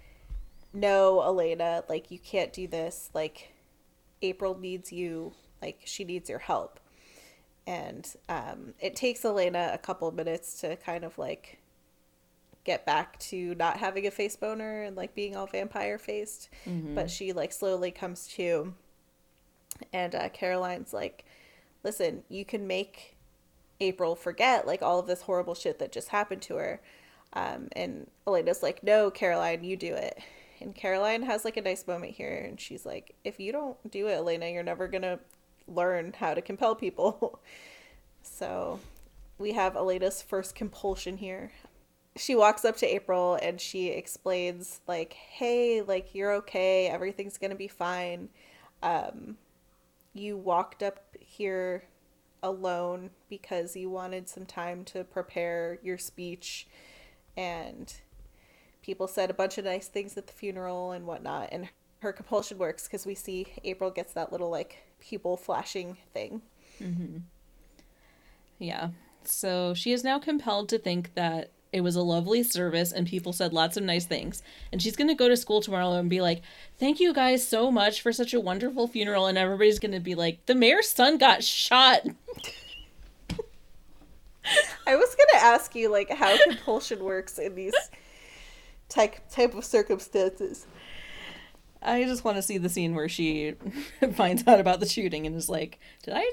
"No, 0.72 1.22
Elena, 1.22 1.82
like 1.88 2.11
you 2.11 2.20
can't 2.20 2.53
do 2.53 2.68
this. 2.68 3.11
Like, 3.14 3.53
April 4.22 4.57
needs 4.57 4.92
you. 4.92 5.32
Like, 5.61 5.80
she 5.84 6.05
needs 6.05 6.28
your 6.30 6.38
help." 6.38 6.78
And 7.66 8.09
um, 8.28 8.74
it 8.78 8.95
takes 8.95 9.24
Elena 9.24 9.70
a 9.72 9.78
couple 9.78 10.11
minutes 10.12 10.61
to 10.61 10.76
kind 10.76 11.03
of 11.03 11.18
like 11.18 11.59
get 12.62 12.86
back 12.86 13.18
to 13.18 13.55
not 13.57 13.78
having 13.78 14.07
a 14.07 14.11
face 14.11 14.36
boner 14.36 14.82
and 14.82 14.97
like 14.97 15.14
being 15.14 15.34
all 15.36 15.47
vampire 15.47 15.99
faced, 15.99 16.49
but 16.95 17.11
she 17.11 17.32
like 17.32 17.53
slowly 17.53 17.90
comes 17.90 18.26
to. 18.28 18.74
And 19.92 20.14
uh, 20.14 20.28
Caroline's 20.30 20.92
like, 20.92 21.24
"Listen, 21.82 22.22
you 22.28 22.44
can 22.44 22.66
make." 22.66 23.12
April 23.80 24.14
forget 24.14 24.68
like 24.68 24.82
all 24.82 25.00
of 25.00 25.08
this 25.08 25.22
horrible 25.22 25.54
shit 25.54 25.80
that 25.80 25.90
just 25.90 26.08
happened 26.08 26.40
to 26.42 26.54
her. 26.54 26.80
Um, 27.34 27.68
and 27.72 28.08
Elena's 28.26 28.62
like, 28.62 28.82
no, 28.82 29.10
Caroline, 29.10 29.64
you 29.64 29.76
do 29.76 29.92
it. 29.92 30.18
And 30.60 30.74
Caroline 30.74 31.22
has 31.22 31.44
like 31.44 31.56
a 31.56 31.62
nice 31.62 31.86
moment 31.86 32.12
here, 32.12 32.46
and 32.48 32.60
she's 32.60 32.86
like, 32.86 33.14
if 33.24 33.40
you 33.40 33.52
don't 33.52 33.90
do 33.90 34.06
it, 34.06 34.14
Elena, 34.14 34.48
you're 34.48 34.62
never 34.62 34.88
gonna 34.88 35.18
learn 35.66 36.14
how 36.16 36.34
to 36.34 36.40
compel 36.40 36.74
people. 36.74 37.40
so 38.22 38.80
we 39.38 39.52
have 39.52 39.76
Elena's 39.76 40.22
first 40.22 40.54
compulsion 40.54 41.16
here. 41.16 41.50
She 42.16 42.36
walks 42.36 42.64
up 42.64 42.76
to 42.76 42.86
April 42.86 43.36
and 43.42 43.60
she 43.60 43.88
explains, 43.88 44.80
like, 44.86 45.12
hey, 45.14 45.82
like, 45.82 46.14
you're 46.14 46.32
okay, 46.34 46.86
everything's 46.86 47.36
gonna 47.36 47.56
be 47.56 47.68
fine. 47.68 48.28
Um, 48.82 49.36
you 50.14 50.36
walked 50.36 50.82
up 50.82 51.00
here 51.20 51.84
alone 52.42 53.10
because 53.28 53.76
you 53.76 53.90
wanted 53.90 54.28
some 54.28 54.46
time 54.46 54.84
to 54.84 55.04
prepare 55.04 55.78
your 55.82 55.98
speech 55.98 56.66
and 57.36 57.94
people 58.82 59.08
said 59.08 59.30
a 59.30 59.34
bunch 59.34 59.58
of 59.58 59.64
nice 59.64 59.88
things 59.88 60.16
at 60.16 60.26
the 60.26 60.32
funeral 60.32 60.92
and 60.92 61.06
whatnot 61.06 61.48
and 61.50 61.68
her 62.00 62.12
compulsion 62.12 62.58
works 62.58 62.84
because 62.84 63.06
we 63.06 63.14
see 63.14 63.46
april 63.64 63.90
gets 63.90 64.12
that 64.12 64.30
little 64.30 64.50
like 64.50 64.84
pupil 65.00 65.36
flashing 65.38 65.96
thing 66.12 66.42
mm-hmm. 66.80 67.16
Yeah. 68.58 68.90
So 69.24 69.74
she 69.74 69.92
is 69.92 70.04
now 70.04 70.18
compelled 70.18 70.68
to 70.70 70.78
think 70.78 71.14
that 71.14 71.51
it 71.74 71.82
was 71.82 71.96
a 71.96 72.02
lovely 72.02 72.44
service 72.44 72.92
and 72.92 73.05
people 73.05 73.32
said 73.32 73.52
lots 73.52 73.76
of 73.76 73.82
nice 73.82 74.06
things. 74.06 74.44
And 74.70 74.80
she's 74.80 74.94
going 74.94 75.09
to 75.09 75.14
go 75.14 75.28
to 75.28 75.36
school 75.36 75.60
tomorrow 75.60 75.94
and 75.94 76.09
be 76.09 76.20
like, 76.20 76.40
Thank 76.78 77.01
you 77.01 77.12
guys 77.12 77.46
so 77.46 77.72
much 77.72 78.01
for 78.01 78.12
such 78.12 78.32
a 78.32 78.38
wonderful 78.38 78.86
funeral. 78.86 79.26
And 79.26 79.36
everybody's 79.36 79.80
going 79.80 79.90
to 79.90 80.01
be 80.01 80.14
like, 80.14 80.46
The 80.46 80.55
mayor's 80.55 80.88
son 80.88 81.18
got 81.18 81.42
shot. 81.42 82.02
i 84.86 84.94
was 84.94 85.16
gonna 85.16 85.42
ask 85.42 85.74
you 85.74 85.90
like 85.90 86.10
how 86.10 86.36
compulsion 86.44 87.02
works 87.02 87.38
in 87.38 87.55
these 87.55 87.72
type 88.90 89.16
type 89.30 89.55
of 89.55 89.64
circumstances 89.64 90.66
I 91.80 92.05
just 92.05 92.24
want 92.24 92.36
to 92.36 92.42
see 92.42 92.59
the 92.59 92.68
scene 92.68 92.94
where 92.94 93.09
she 93.09 93.55
finds 94.14 94.46
out 94.46 94.60
about 94.60 94.80
the 94.80 94.86
shooting 94.86 95.26
and 95.26 95.36
is 95.36 95.51
like, 95.51 95.78
Did 96.02 96.14
I 96.16 96.30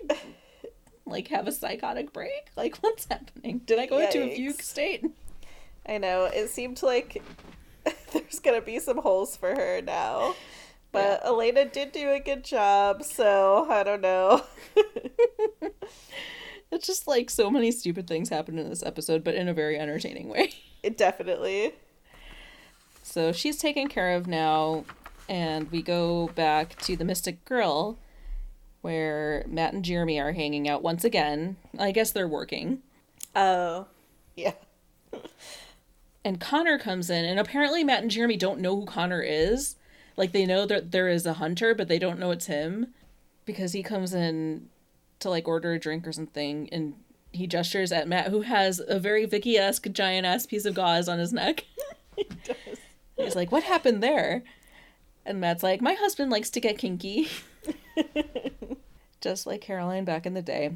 like 1.06 1.28
have 1.28 1.46
a 1.46 1.52
psychotic 1.52 2.14
break? 2.14 2.52
Like, 2.56 2.78
what's 2.78 3.06
happening? 3.12 3.60
Did 3.66 3.78
I 3.78 3.86
go 3.86 3.98
into 3.98 4.24
a 4.24 4.34
fugue 4.34 4.62
state? 4.62 5.06
I 5.86 5.98
know. 5.98 6.26
It 6.26 6.50
seemed 6.50 6.82
like 6.84 7.22
there's 8.14 8.40
gonna 8.40 8.62
be 8.62 8.80
some 8.80 8.98
holes 8.98 9.36
for 9.36 9.50
her 9.50 9.82
now. 9.82 10.36
But 10.92 11.26
Elena 11.26 11.66
did 11.66 11.94
do 11.94 12.12
a 12.12 12.20
good 12.20 12.44
job, 12.44 13.04
so 13.04 13.66
I 13.70 13.84
don't 13.84 14.02
know. 14.02 14.44
It's 16.72 16.88
just 16.88 17.06
like 17.06 17.30
so 17.30 17.52
many 17.52 17.70
stupid 17.70 18.08
things 18.08 18.30
happen 18.30 18.58
in 18.58 18.70
this 18.70 18.82
episode, 18.82 19.26
but 19.26 19.36
in 19.36 19.50
a 19.50 19.54
very 19.54 19.78
entertaining 19.78 20.30
way. 20.30 20.54
it 20.84 20.98
definitely. 20.98 21.74
So 23.04 23.34
she's 23.34 23.58
taken 23.58 23.90
care 23.90 24.16
of 24.16 24.26
now, 24.26 24.86
and 25.28 25.70
we 25.70 25.82
go 25.82 26.30
back 26.30 26.78
to 26.84 26.96
the 26.96 27.04
Mystic 27.04 27.44
Grill, 27.44 28.00
where 28.80 29.44
Matt 29.48 29.74
and 29.74 29.84
Jeremy 29.84 30.20
are 30.20 30.32
hanging 30.32 30.70
out 30.70 30.82
once 30.82 31.04
again. 31.04 31.58
I 31.78 31.92
guess 31.92 32.12
they're 32.12 32.28
working. 32.28 32.82
Oh. 33.36 33.88
Yeah. 34.38 34.54
And 36.24 36.40
Connor 36.40 36.78
comes 36.78 37.10
in, 37.10 37.26
and 37.26 37.40
apparently 37.40 37.84
Matt 37.84 38.04
and 38.04 38.12
Jeremy 38.12 38.38
don't 38.38 38.60
know 38.60 38.76
who 38.76 38.86
Connor 38.86 39.22
is. 39.22 39.76
Like 40.18 40.32
they 40.34 40.46
know 40.46 40.66
that 40.66 40.92
there 40.92 41.08
is 41.08 41.26
a 41.26 41.34
hunter, 41.34 41.74
but 41.74 41.88
they 41.88 41.98
don't 41.98 42.20
know 42.20 42.32
it's 42.32 42.46
him 42.46 42.94
because 43.46 43.74
he 43.74 43.82
comes 43.82 44.14
in 44.14 44.70
to 45.20 45.30
like 45.30 45.48
order 45.48 45.74
a 45.74 45.80
drink 45.80 46.06
or 46.06 46.12
something, 46.12 46.70
and 46.72 46.96
he 47.32 47.48
gestures 47.48 47.92
at 47.92 48.08
Matt, 48.08 48.28
who 48.28 48.42
has 48.42 48.82
a 48.88 49.00
very 49.00 49.26
Vicki 49.26 49.58
esque 49.58 49.90
giant 49.92 50.28
ass 50.28 50.46
piece 50.46 50.66
of 50.66 50.76
gauze 50.76 51.08
on 51.08 51.20
his 51.20 51.34
neck. 51.34 51.66
he 52.16 52.26
does. 52.44 52.78
He's 53.18 53.36
like, 53.36 53.52
"What 53.52 53.64
happened 53.64 54.04
there?" 54.04 54.44
And 55.26 55.40
Matt's 55.40 55.64
like, 55.64 55.82
"My 55.82 55.94
husband 55.94 56.32
likes 56.32 56.50
to 56.52 56.60
get 56.60 56.78
kinky." 56.78 57.30
Just 59.22 59.46
like 59.46 59.62
Caroline 59.62 60.06
back 60.06 60.26
in 60.26 60.34
the 60.34 60.42
day. 60.42 60.72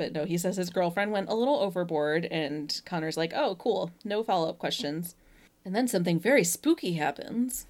But 0.00 0.14
no, 0.14 0.24
he 0.24 0.38
says 0.38 0.56
his 0.56 0.70
girlfriend 0.70 1.12
went 1.12 1.28
a 1.28 1.34
little 1.34 1.58
overboard, 1.58 2.24
and 2.24 2.80
Connor's 2.86 3.18
like, 3.18 3.34
oh, 3.36 3.54
cool, 3.56 3.90
no 4.02 4.24
follow 4.24 4.48
up 4.48 4.58
questions. 4.58 5.14
And 5.62 5.76
then 5.76 5.86
something 5.88 6.18
very 6.18 6.42
spooky 6.42 6.94
happens. 6.94 7.66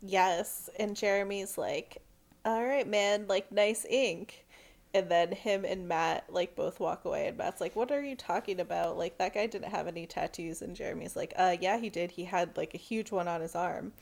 Yes, 0.00 0.70
and 0.78 0.94
Jeremy's 0.94 1.58
like, 1.58 2.00
"All 2.44 2.64
right, 2.64 2.86
man, 2.86 3.26
like 3.26 3.50
nice 3.50 3.84
ink." 3.86 4.46
And 4.94 5.08
then 5.08 5.32
him 5.32 5.64
and 5.64 5.88
Matt 5.88 6.26
like 6.28 6.54
both 6.54 6.78
walk 6.78 7.06
away 7.06 7.26
and 7.26 7.36
Matt's 7.36 7.60
like, 7.60 7.74
"What 7.74 7.90
are 7.90 8.04
you 8.04 8.14
talking 8.14 8.60
about? 8.60 8.96
Like 8.96 9.18
that 9.18 9.34
guy 9.34 9.48
didn't 9.48 9.72
have 9.72 9.88
any 9.88 10.06
tattoos." 10.06 10.62
And 10.62 10.76
Jeremy's 10.76 11.16
like, 11.16 11.32
"Uh 11.36 11.56
yeah, 11.60 11.78
he 11.78 11.90
did. 11.90 12.12
He 12.12 12.22
had 12.22 12.56
like 12.56 12.74
a 12.74 12.78
huge 12.78 13.10
one 13.10 13.26
on 13.26 13.40
his 13.40 13.56
arm." 13.56 13.94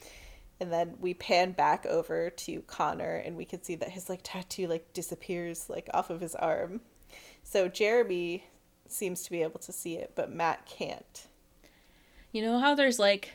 And 0.60 0.70
then 0.70 0.96
we 1.00 1.14
pan 1.14 1.52
back 1.52 1.86
over 1.86 2.28
to 2.28 2.60
Connor 2.66 3.16
and 3.16 3.34
we 3.34 3.46
can 3.46 3.62
see 3.62 3.76
that 3.76 3.88
his 3.88 4.10
like 4.10 4.20
tattoo 4.22 4.66
like 4.66 4.92
disappears 4.92 5.70
like 5.70 5.88
off 5.94 6.10
of 6.10 6.20
his 6.20 6.34
arm. 6.34 6.82
So 7.52 7.68
Jeremy 7.68 8.46
seems 8.88 9.24
to 9.24 9.30
be 9.30 9.42
able 9.42 9.60
to 9.60 9.72
see 9.72 9.98
it, 9.98 10.12
but 10.14 10.32
Matt 10.32 10.64
can't. 10.64 11.26
You 12.32 12.40
know 12.40 12.58
how 12.58 12.74
there's 12.74 12.98
like 12.98 13.32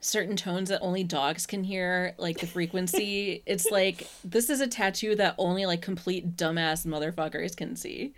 certain 0.00 0.34
tones 0.34 0.70
that 0.70 0.80
only 0.80 1.04
dogs 1.04 1.44
can 1.44 1.62
hear, 1.62 2.14
like 2.16 2.38
the 2.38 2.46
frequency? 2.46 3.42
it's 3.46 3.70
like 3.70 4.08
this 4.24 4.48
is 4.48 4.62
a 4.62 4.66
tattoo 4.66 5.14
that 5.16 5.34
only 5.36 5.66
like 5.66 5.82
complete 5.82 6.38
dumbass 6.38 6.86
motherfuckers 6.86 7.54
can 7.54 7.76
see. 7.76 8.14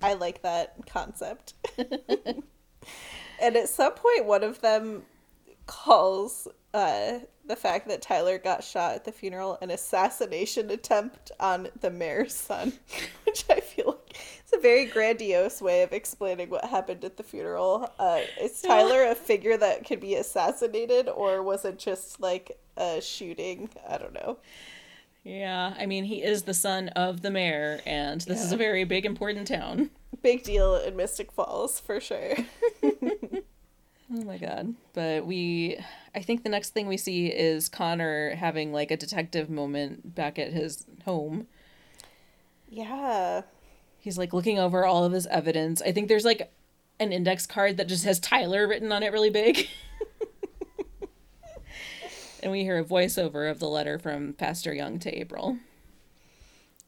I 0.00 0.14
like 0.14 0.40
that 0.40 0.74
concept. 0.86 1.52
and 1.78 3.54
at 3.54 3.68
some 3.68 3.92
point, 3.92 4.24
one 4.24 4.44
of 4.44 4.62
them 4.62 5.02
calls 5.66 6.48
uh, 6.74 7.20
the 7.46 7.56
fact 7.56 7.88
that 7.88 8.02
Tyler 8.02 8.38
got 8.38 8.62
shot 8.62 8.94
at 8.94 9.04
the 9.04 9.12
funeral 9.12 9.58
an 9.62 9.70
assassination 9.70 10.70
attempt 10.70 11.32
on 11.40 11.68
the 11.80 11.90
mayor's 11.90 12.34
son, 12.34 12.74
which 13.24 13.44
I 13.50 13.60
feel 13.60 13.86
like 13.86 14.16
it's 14.40 14.52
a 14.52 14.60
very 14.60 14.84
grandiose 14.86 15.60
way 15.60 15.82
of 15.82 15.92
explaining 15.92 16.50
what 16.50 16.64
happened 16.64 17.04
at 17.04 17.16
the 17.16 17.22
funeral. 17.22 17.90
Uh, 17.98 18.20
is 18.40 18.60
Tyler 18.60 19.04
a 19.04 19.14
figure 19.14 19.56
that 19.56 19.86
could 19.86 20.00
be 20.00 20.14
assassinated, 20.14 21.08
or 21.08 21.42
was 21.42 21.64
it 21.64 21.78
just 21.78 22.20
like 22.20 22.58
a 22.76 23.00
shooting? 23.00 23.70
I 23.88 23.98
don't 23.98 24.14
know. 24.14 24.38
Yeah, 25.24 25.74
I 25.78 25.86
mean, 25.86 26.04
he 26.04 26.22
is 26.22 26.44
the 26.44 26.54
son 26.54 26.88
of 26.90 27.22
the 27.22 27.30
mayor, 27.30 27.80
and 27.84 28.20
this 28.22 28.42
is 28.42 28.52
a 28.52 28.56
very 28.56 28.84
big, 28.84 29.04
important 29.04 29.48
town. 29.48 29.90
Big 30.22 30.42
deal 30.42 30.76
in 30.76 30.96
Mystic 30.96 31.30
Falls 31.32 31.80
for 31.80 32.00
sure. 32.00 32.34
Oh 34.10 34.24
my 34.24 34.38
god. 34.38 34.74
But 34.94 35.26
we 35.26 35.78
I 36.14 36.20
think 36.20 36.42
the 36.42 36.48
next 36.48 36.70
thing 36.70 36.88
we 36.88 36.96
see 36.96 37.26
is 37.26 37.68
Connor 37.68 38.34
having 38.34 38.72
like 38.72 38.90
a 38.90 38.96
detective 38.96 39.50
moment 39.50 40.14
back 40.14 40.38
at 40.38 40.52
his 40.52 40.86
home. 41.04 41.46
yeah. 42.68 43.42
He's 44.00 44.16
like 44.16 44.32
looking 44.32 44.58
over 44.58 44.86
all 44.86 45.04
of 45.04 45.12
his 45.12 45.26
evidence. 45.26 45.82
I 45.82 45.92
think 45.92 46.08
there's 46.08 46.24
like 46.24 46.50
an 47.00 47.12
index 47.12 47.46
card 47.46 47.76
that 47.76 47.88
just 47.88 48.04
has 48.04 48.18
Tyler 48.20 48.66
written 48.66 48.92
on 48.92 49.02
it 49.02 49.12
really 49.12 49.30
big. 49.30 49.68
and 52.42 52.52
we 52.52 52.62
hear 52.62 52.78
a 52.78 52.84
voiceover 52.84 53.50
of 53.50 53.58
the 53.58 53.68
letter 53.68 53.98
from 53.98 54.32
Pastor 54.32 54.72
Young 54.72 54.98
to 55.00 55.10
April. 55.18 55.58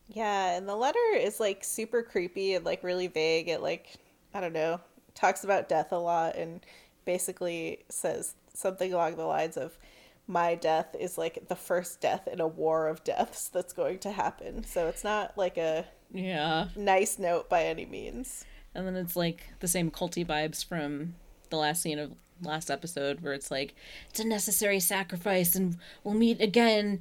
Yeah, 0.09 0.57
and 0.57 0.69
the 0.69 0.77
letter 0.77 0.99
is 1.15 1.41
like 1.41 1.63
super 1.63 2.03
creepy 2.03 2.55
and 2.55 2.65
like 2.65 2.83
really 2.83 3.09
vague. 3.09 3.49
It 3.49 3.61
like 3.61 3.95
I 4.33 4.41
don't 4.41 4.53
know, 4.53 4.81
talks 5.15 5.45
about 5.45 5.69
death 5.69 5.93
a 5.93 5.99
lot 5.99 6.37
and 6.37 6.61
basically 7.05 7.85
says 7.89 8.35
something 8.55 8.93
along 8.93 9.17
the 9.17 9.25
lines 9.25 9.57
of 9.57 9.79
my 10.27 10.55
death 10.55 10.95
is 10.99 11.19
like 11.19 11.49
the 11.49 11.57
first 11.57 12.01
death 12.01 12.29
in 12.29 12.41
a 12.41 12.47
war 12.47 12.87
of 12.89 13.03
deaths 13.05 13.49
that's 13.49 13.73
going 13.73 13.99
to 14.01 14.13
happen. 14.13 14.65
So 14.65 14.87
it's 14.87 15.03
not 15.05 15.37
like 15.37 15.57
a 15.57 15.87
Yeah. 16.13 16.69
nice 16.77 17.19
note 17.19 17.49
by 17.49 17.65
any 17.65 17.85
means. 17.87 18.45
And 18.75 18.87
then 18.87 18.95
it's 18.95 19.17
like 19.17 19.49
the 19.59 19.67
same 19.69 19.91
culty 19.91 20.25
vibes 20.25 20.65
from 20.65 21.15
the 21.49 21.57
last 21.57 21.83
scene 21.83 21.99
of 21.99 22.13
last 22.43 22.71
episode 22.71 23.21
where 23.21 23.33
it's 23.35 23.51
like 23.51 23.75
it's 24.09 24.21
a 24.21 24.25
necessary 24.27 24.79
sacrifice 24.81 25.55
and 25.57 25.77
we'll 26.05 26.15
meet 26.15 26.41
again 26.41 27.01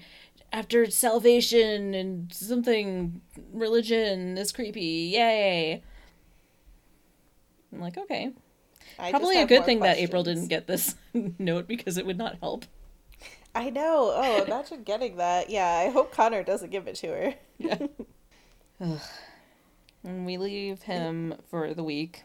after 0.52 0.90
salvation 0.90 1.94
and 1.94 2.34
something 2.34 3.22
religion 3.54 4.38
is 4.38 4.52
creepy. 4.52 5.12
Yay. 5.14 5.84
I'm 7.72 7.80
like, 7.80 7.98
okay. 7.98 8.32
I 9.00 9.12
Probably 9.12 9.42
a 9.42 9.46
good 9.48 9.66
thing 9.66 9.80
that 9.80 9.98
April 9.98 10.24
didn't 10.24 10.48
get 10.48 10.68
this 10.68 10.96
note 11.40 11.68
because 11.68 11.98
it 11.98 12.06
would 12.06 12.18
not 12.18 12.38
help. 12.42 12.66
I 13.56 13.70
know. 13.70 14.14
Oh, 14.16 14.44
imagine 14.44 14.84
getting 14.84 15.18
that. 15.18 15.50
Yeah, 15.50 15.68
I 15.68 15.90
hope 15.90 16.12
Connor 16.12 16.44
doesn't 16.44 16.70
give 16.70 16.88
it 16.88 16.96
to 16.96 17.08
her. 17.08 17.34
yeah. 17.58 17.88
And 20.04 20.26
we 20.26 20.38
leave 20.38 20.84
him 20.84 21.36
for 21.50 21.74
the 21.74 21.84
week 21.84 22.24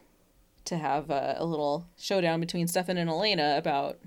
to 0.65 0.77
have 0.77 1.09
a, 1.09 1.35
a 1.37 1.45
little 1.45 1.87
showdown 1.97 2.39
between 2.39 2.67
Stefan 2.67 2.97
and 2.97 3.09
Elena 3.09 3.55
about 3.57 3.99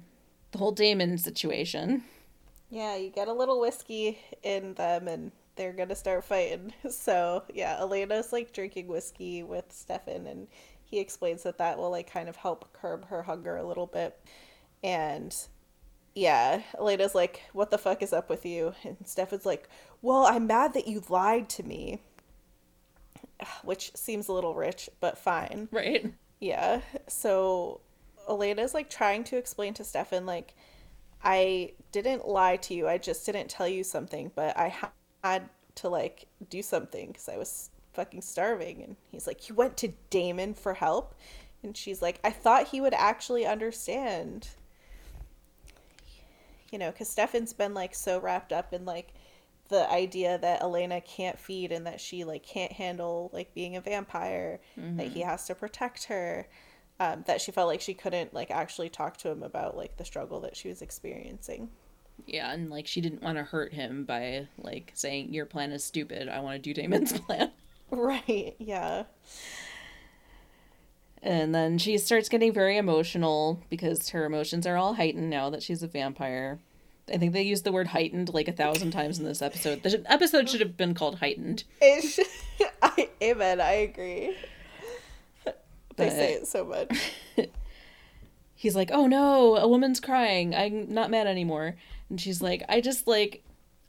the 0.52 0.58
whole 0.58 0.72
Damon 0.72 1.18
situation. 1.18 2.04
Yeah, 2.70 2.96
you 2.96 3.10
get 3.10 3.28
a 3.28 3.32
little 3.32 3.60
whiskey 3.60 4.18
in 4.42 4.74
them 4.74 5.06
and 5.08 5.32
they're 5.56 5.72
gonna 5.72 5.94
start 5.94 6.24
fighting. 6.24 6.72
So, 6.90 7.44
yeah, 7.52 7.76
Elena's 7.78 8.32
like 8.32 8.52
drinking 8.52 8.88
whiskey 8.88 9.42
with 9.42 9.66
Stefan 9.70 10.26
and 10.26 10.48
he 10.88 10.98
explains 10.98 11.42
that 11.42 11.58
that 11.58 11.78
will 11.78 11.90
like 11.90 12.10
kind 12.10 12.28
of 12.28 12.36
help 12.36 12.72
curb 12.72 13.08
her 13.08 13.22
hunger 13.22 13.56
a 13.56 13.66
little 13.66 13.86
bit. 13.86 14.18
And 14.82 15.34
yeah, 16.14 16.62
Elena's 16.78 17.14
like, 17.14 17.42
What 17.52 17.70
the 17.70 17.78
fuck 17.78 18.02
is 18.02 18.12
up 18.12 18.30
with 18.30 18.46
you? 18.46 18.74
And 18.84 18.96
Stefan's 19.04 19.46
like, 19.46 19.68
Well, 20.00 20.24
I'm 20.24 20.46
mad 20.46 20.74
that 20.74 20.88
you 20.88 21.02
lied 21.08 21.48
to 21.50 21.62
me. 21.62 22.00
Which 23.62 23.94
seems 23.94 24.28
a 24.28 24.32
little 24.32 24.54
rich, 24.54 24.88
but 25.00 25.18
fine. 25.18 25.68
Right? 25.70 26.12
Yeah. 26.40 26.80
So 27.06 27.80
Elena's 28.28 28.74
like 28.74 28.88
trying 28.88 29.24
to 29.24 29.36
explain 29.36 29.74
to 29.74 29.84
Stefan, 29.84 30.24
like, 30.24 30.54
I 31.22 31.72
didn't 31.92 32.28
lie 32.28 32.56
to 32.56 32.74
you. 32.74 32.88
I 32.88 32.96
just 32.96 33.26
didn't 33.26 33.48
tell 33.48 33.68
you 33.68 33.82
something, 33.84 34.30
but 34.34 34.56
I 34.56 34.74
had 35.24 35.50
to 35.76 35.88
like 35.88 36.26
do 36.48 36.62
something 36.62 37.08
because 37.08 37.28
I 37.28 37.36
was 37.36 37.70
fucking 37.98 38.22
starving. 38.22 38.80
And 38.80 38.96
he's 39.10 39.26
like, 39.26 39.48
You 39.48 39.56
went 39.56 39.76
to 39.78 39.92
Damon 40.08 40.54
for 40.54 40.74
help? 40.74 41.16
And 41.64 41.76
she's 41.76 42.00
like, 42.00 42.20
I 42.22 42.30
thought 42.30 42.68
he 42.68 42.80
would 42.80 42.94
actually 42.94 43.44
understand. 43.44 44.48
You 46.70 46.78
know, 46.78 46.92
because 46.92 47.08
Stefan's 47.08 47.52
been 47.52 47.74
like 47.74 47.96
so 47.96 48.20
wrapped 48.20 48.52
up 48.52 48.72
in 48.72 48.84
like 48.84 49.12
the 49.68 49.90
idea 49.90 50.38
that 50.38 50.62
Elena 50.62 51.00
can't 51.00 51.38
feed 51.38 51.72
and 51.72 51.86
that 51.86 52.00
she 52.00 52.22
like 52.22 52.44
can't 52.44 52.70
handle 52.70 53.30
like 53.32 53.52
being 53.52 53.74
a 53.74 53.80
vampire, 53.80 54.60
that 54.76 55.08
he 55.08 55.20
has 55.20 55.46
to 55.46 55.54
protect 55.56 56.04
her, 56.04 56.46
um, 57.00 57.24
that 57.26 57.40
she 57.40 57.50
felt 57.50 57.66
like 57.66 57.80
she 57.80 57.94
couldn't 57.94 58.32
like 58.32 58.52
actually 58.52 58.88
talk 58.88 59.16
to 59.18 59.28
him 59.28 59.42
about 59.42 59.76
like 59.76 59.96
the 59.96 60.04
struggle 60.04 60.40
that 60.42 60.56
she 60.56 60.68
was 60.68 60.82
experiencing. 60.82 61.68
Yeah, 62.26 62.52
and 62.52 62.70
like 62.70 62.86
she 62.86 63.00
didn't 63.00 63.22
want 63.22 63.38
to 63.38 63.44
hurt 63.44 63.72
him 63.72 64.04
by 64.04 64.46
like 64.58 64.92
saying 64.94 65.32
your 65.32 65.46
plan 65.46 65.72
is 65.72 65.84
stupid. 65.84 66.28
I 66.28 66.40
want 66.40 66.56
to 66.56 66.58
do 66.62 66.80
Damon's 66.80 67.12
plan. 67.20 67.50
Right. 67.90 68.54
Yeah. 68.58 69.04
And 71.22 71.54
then 71.54 71.78
she 71.78 71.98
starts 71.98 72.28
getting 72.28 72.52
very 72.52 72.76
emotional 72.76 73.60
because 73.70 74.10
her 74.10 74.24
emotions 74.24 74.66
are 74.66 74.76
all 74.76 74.94
heightened 74.94 75.30
now 75.30 75.50
that 75.50 75.62
she's 75.62 75.82
a 75.82 75.88
vampire. 75.88 76.58
I 77.12 77.16
think 77.16 77.32
they 77.32 77.42
used 77.42 77.64
the 77.64 77.72
word 77.72 77.88
heightened 77.88 78.32
like 78.34 78.46
a 78.46 78.52
thousand 78.52 78.90
times 78.90 79.18
in 79.18 79.24
this 79.24 79.42
episode. 79.42 79.82
The 79.82 80.02
episode 80.06 80.48
should 80.48 80.60
have 80.60 80.76
been 80.76 80.94
called 80.94 81.18
heightened. 81.18 81.64
It 81.80 82.02
should, 82.02 82.26
I, 82.82 83.08
amen. 83.22 83.60
I 83.60 83.72
agree. 83.72 84.36
They 85.96 86.10
say 86.10 86.34
it 86.34 86.46
so 86.46 86.64
much. 86.64 87.12
he's 88.54 88.76
like, 88.76 88.90
"Oh 88.92 89.06
no, 89.06 89.56
a 89.56 89.66
woman's 89.66 89.98
crying. 89.98 90.54
I'm 90.54 90.92
not 90.92 91.10
mad 91.10 91.26
anymore." 91.26 91.74
And 92.08 92.20
she's 92.20 92.40
like, 92.40 92.62
"I 92.68 92.80
just 92.80 93.08
like 93.08 93.42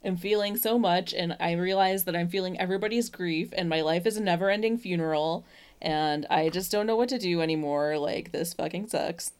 am 0.04 0.16
feeling 0.16 0.56
so 0.56 0.78
much 0.78 1.12
and 1.12 1.36
I 1.40 1.52
realize 1.52 2.04
that 2.04 2.16
I'm 2.16 2.28
feeling 2.28 2.58
everybody's 2.58 3.08
grief 3.08 3.50
and 3.52 3.68
my 3.68 3.80
life 3.80 4.06
is 4.06 4.16
a 4.16 4.22
never-ending 4.22 4.78
funeral 4.78 5.44
and 5.82 6.26
I 6.28 6.48
just 6.48 6.70
don't 6.70 6.86
know 6.86 6.96
what 6.96 7.08
to 7.10 7.18
do 7.18 7.40
anymore. 7.40 7.98
Like 7.98 8.32
this 8.32 8.54
fucking 8.54 8.88
sucks." 8.88 9.32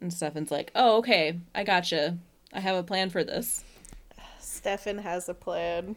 And 0.00 0.12
Stefan's 0.12 0.50
like, 0.50 0.70
"Oh, 0.74 0.98
okay. 0.98 1.38
I 1.54 1.64
gotcha. 1.64 2.18
I 2.52 2.60
have 2.60 2.76
a 2.76 2.82
plan 2.82 3.10
for 3.10 3.24
this." 3.24 3.64
Stefan 4.38 4.98
has 4.98 5.28
a 5.28 5.34
plan. 5.34 5.96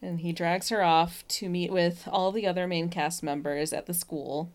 And 0.00 0.20
he 0.20 0.32
drags 0.32 0.68
her 0.70 0.82
off 0.82 1.26
to 1.28 1.48
meet 1.48 1.70
with 1.70 2.08
all 2.10 2.32
the 2.32 2.46
other 2.46 2.66
main 2.66 2.88
cast 2.88 3.22
members 3.22 3.72
at 3.72 3.86
the 3.86 3.94
school 3.94 4.50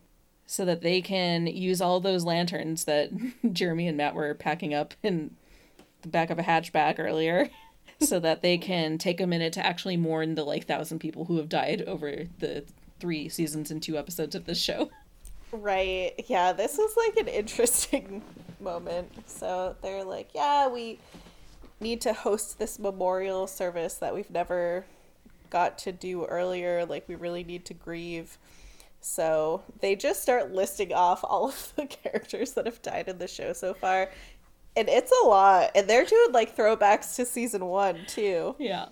so 0.45 0.65
that 0.65 0.81
they 0.81 1.01
can 1.01 1.47
use 1.47 1.81
all 1.81 1.99
those 1.99 2.25
lanterns 2.25 2.85
that 2.85 3.11
Jeremy 3.53 3.87
and 3.87 3.97
Matt 3.97 4.15
were 4.15 4.33
packing 4.33 4.73
up 4.73 4.93
in 5.03 5.35
the 6.01 6.09
back 6.09 6.29
of 6.29 6.39
a 6.39 6.43
hatchback 6.43 6.99
earlier 6.99 7.49
so 7.99 8.19
that 8.19 8.41
they 8.41 8.57
can 8.57 8.97
take 8.97 9.19
a 9.19 9.27
minute 9.27 9.53
to 9.53 9.65
actually 9.65 9.97
mourn 9.97 10.35
the 10.35 10.43
like 10.43 10.65
thousand 10.65 10.99
people 10.99 11.25
who 11.25 11.37
have 11.37 11.49
died 11.49 11.81
over 11.83 12.25
the 12.39 12.63
three 12.99 13.29
seasons 13.29 13.71
and 13.71 13.81
two 13.81 13.97
episodes 13.97 14.35
of 14.35 14.45
this 14.45 14.61
show. 14.61 14.89
Right. 15.51 16.13
Yeah, 16.27 16.51
this 16.51 16.77
is 16.77 16.95
like 16.97 17.17
an 17.17 17.27
interesting 17.27 18.21
moment. 18.59 19.11
So 19.27 19.75
they're 19.81 20.03
like, 20.03 20.29
yeah, 20.35 20.67
we 20.67 20.99
need 21.79 22.01
to 22.01 22.13
host 22.13 22.59
this 22.59 22.79
memorial 22.79 23.47
service 23.47 23.95
that 23.95 24.13
we've 24.13 24.29
never 24.29 24.85
got 25.49 25.77
to 25.79 25.91
do 25.91 26.25
earlier. 26.25 26.85
Like, 26.85 27.07
we 27.07 27.15
really 27.15 27.43
need 27.43 27.65
to 27.65 27.73
grieve. 27.73 28.37
So 28.99 29.63
they 29.79 29.95
just 29.95 30.21
start 30.21 30.51
listing 30.51 30.91
off 30.91 31.23
all 31.23 31.49
of 31.49 31.73
the 31.75 31.85
characters 31.87 32.53
that 32.53 32.65
have 32.65 32.81
died 32.81 33.07
in 33.07 33.17
the 33.17 33.27
show 33.27 33.53
so 33.53 33.73
far. 33.73 34.09
And 34.77 34.87
it's 34.87 35.11
a 35.23 35.27
lot. 35.27 35.71
And 35.73 35.89
they're 35.89 36.05
doing 36.05 36.31
like 36.31 36.55
throwbacks 36.55 37.15
to 37.15 37.25
season 37.25 37.65
one 37.65 38.05
too. 38.07 38.55
Yeah. 38.59 38.89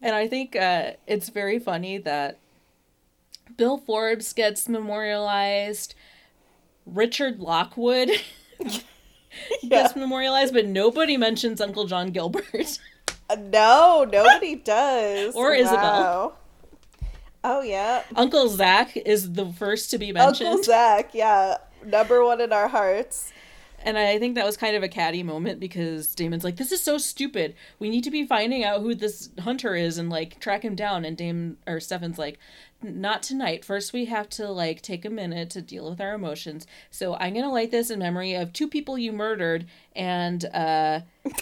And 0.00 0.16
I 0.16 0.26
think 0.26 0.56
uh, 0.56 0.92
it's 1.06 1.28
very 1.28 1.58
funny 1.58 1.98
that 1.98 2.38
Bill 3.56 3.76
Forbes 3.76 4.32
gets 4.32 4.68
memorialized, 4.68 5.94
Richard 6.86 7.40
Lockwood 7.40 8.08
gets 9.68 9.94
memorialized, 9.94 10.54
but 10.54 10.66
nobody 10.66 11.18
mentions 11.18 11.60
Uncle 11.60 11.86
John 11.86 12.08
Gilbert. 12.08 12.78
Uh, 13.28 13.36
no, 13.36 14.08
nobody 14.10 14.54
does. 14.64 15.34
Or 15.34 15.52
Isobel. 15.52 16.32
Oh 17.44 17.60
yeah. 17.60 18.02
Uncle 18.16 18.48
Zach 18.48 18.96
is 18.96 19.34
the 19.34 19.52
first 19.52 19.90
to 19.90 19.98
be 19.98 20.10
mentioned. 20.10 20.48
Uncle 20.48 20.64
Zach, 20.64 21.10
yeah. 21.12 21.58
Number 21.84 22.24
one 22.24 22.40
in 22.40 22.50
our 22.54 22.68
hearts. 22.68 23.33
And 23.86 23.98
I 23.98 24.18
think 24.18 24.34
that 24.34 24.46
was 24.46 24.56
kind 24.56 24.74
of 24.74 24.82
a 24.82 24.88
catty 24.88 25.22
moment 25.22 25.60
because 25.60 26.14
Damon's 26.14 26.42
like, 26.42 26.56
"This 26.56 26.72
is 26.72 26.80
so 26.82 26.96
stupid. 26.98 27.54
We 27.78 27.90
need 27.90 28.02
to 28.04 28.10
be 28.10 28.24
finding 28.26 28.64
out 28.64 28.80
who 28.80 28.94
this 28.94 29.28
hunter 29.40 29.74
is 29.74 29.98
and 29.98 30.08
like 30.08 30.40
track 30.40 30.62
him 30.64 30.74
down." 30.74 31.04
And 31.04 31.16
Damon 31.16 31.58
or 31.66 31.80
Stefan's 31.80 32.18
like, 32.18 32.38
"Not 32.82 33.22
tonight. 33.22 33.62
First, 33.62 33.92
we 33.92 34.06
have 34.06 34.30
to 34.30 34.48
like 34.50 34.80
take 34.80 35.04
a 35.04 35.10
minute 35.10 35.50
to 35.50 35.60
deal 35.60 35.90
with 35.90 36.00
our 36.00 36.14
emotions. 36.14 36.66
So 36.90 37.14
I'm 37.16 37.34
gonna 37.34 37.52
light 37.52 37.70
this 37.70 37.90
in 37.90 37.98
memory 37.98 38.32
of 38.34 38.54
two 38.54 38.68
people 38.68 38.96
you 38.96 39.12
murdered 39.12 39.66
and 39.94 40.42
uh, 40.46 41.00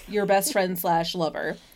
your 0.08 0.26
best 0.26 0.52
friend 0.52 0.78
slash 0.78 1.14
lover." 1.14 1.56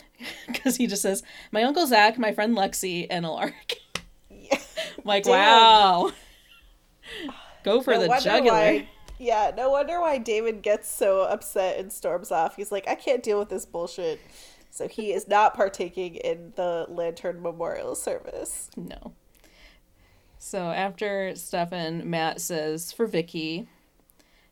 Because 0.46 0.76
he 0.76 0.86
just 0.86 1.02
says, 1.02 1.22
"My 1.52 1.62
uncle 1.62 1.86
Zach, 1.86 2.18
my 2.18 2.32
friend 2.32 2.56
Lexi, 2.56 3.06
and 3.08 3.24
Alaric." 3.24 3.80
Yeah. 4.30 4.58
Like, 5.04 5.24
Damn. 5.24 5.32
wow. 5.32 6.12
Go 7.64 7.82
for 7.82 7.94
No 7.94 8.00
the 8.00 8.20
jugular. 8.22 8.52
why- 8.52 8.88
yeah, 9.18 9.52
no 9.56 9.70
wonder 9.70 10.00
why 10.00 10.18
Damon 10.18 10.60
gets 10.60 10.90
so 10.90 11.22
upset 11.22 11.78
and 11.78 11.92
storms 11.92 12.30
off. 12.30 12.56
He's 12.56 12.72
like, 12.72 12.88
I 12.88 12.94
can't 12.94 13.22
deal 13.22 13.38
with 13.38 13.48
this 13.48 13.66
bullshit. 13.66 14.20
So 14.70 14.88
he 14.88 15.12
is 15.12 15.26
not 15.26 15.54
partaking 15.54 16.16
in 16.16 16.52
the 16.56 16.86
Lantern 16.88 17.40
Memorial 17.40 17.94
Service. 17.94 18.70
No. 18.76 19.14
So 20.38 20.70
after 20.70 21.34
Stefan, 21.34 22.08
Matt 22.08 22.40
says 22.40 22.92
for 22.92 23.06
Vicki. 23.06 23.68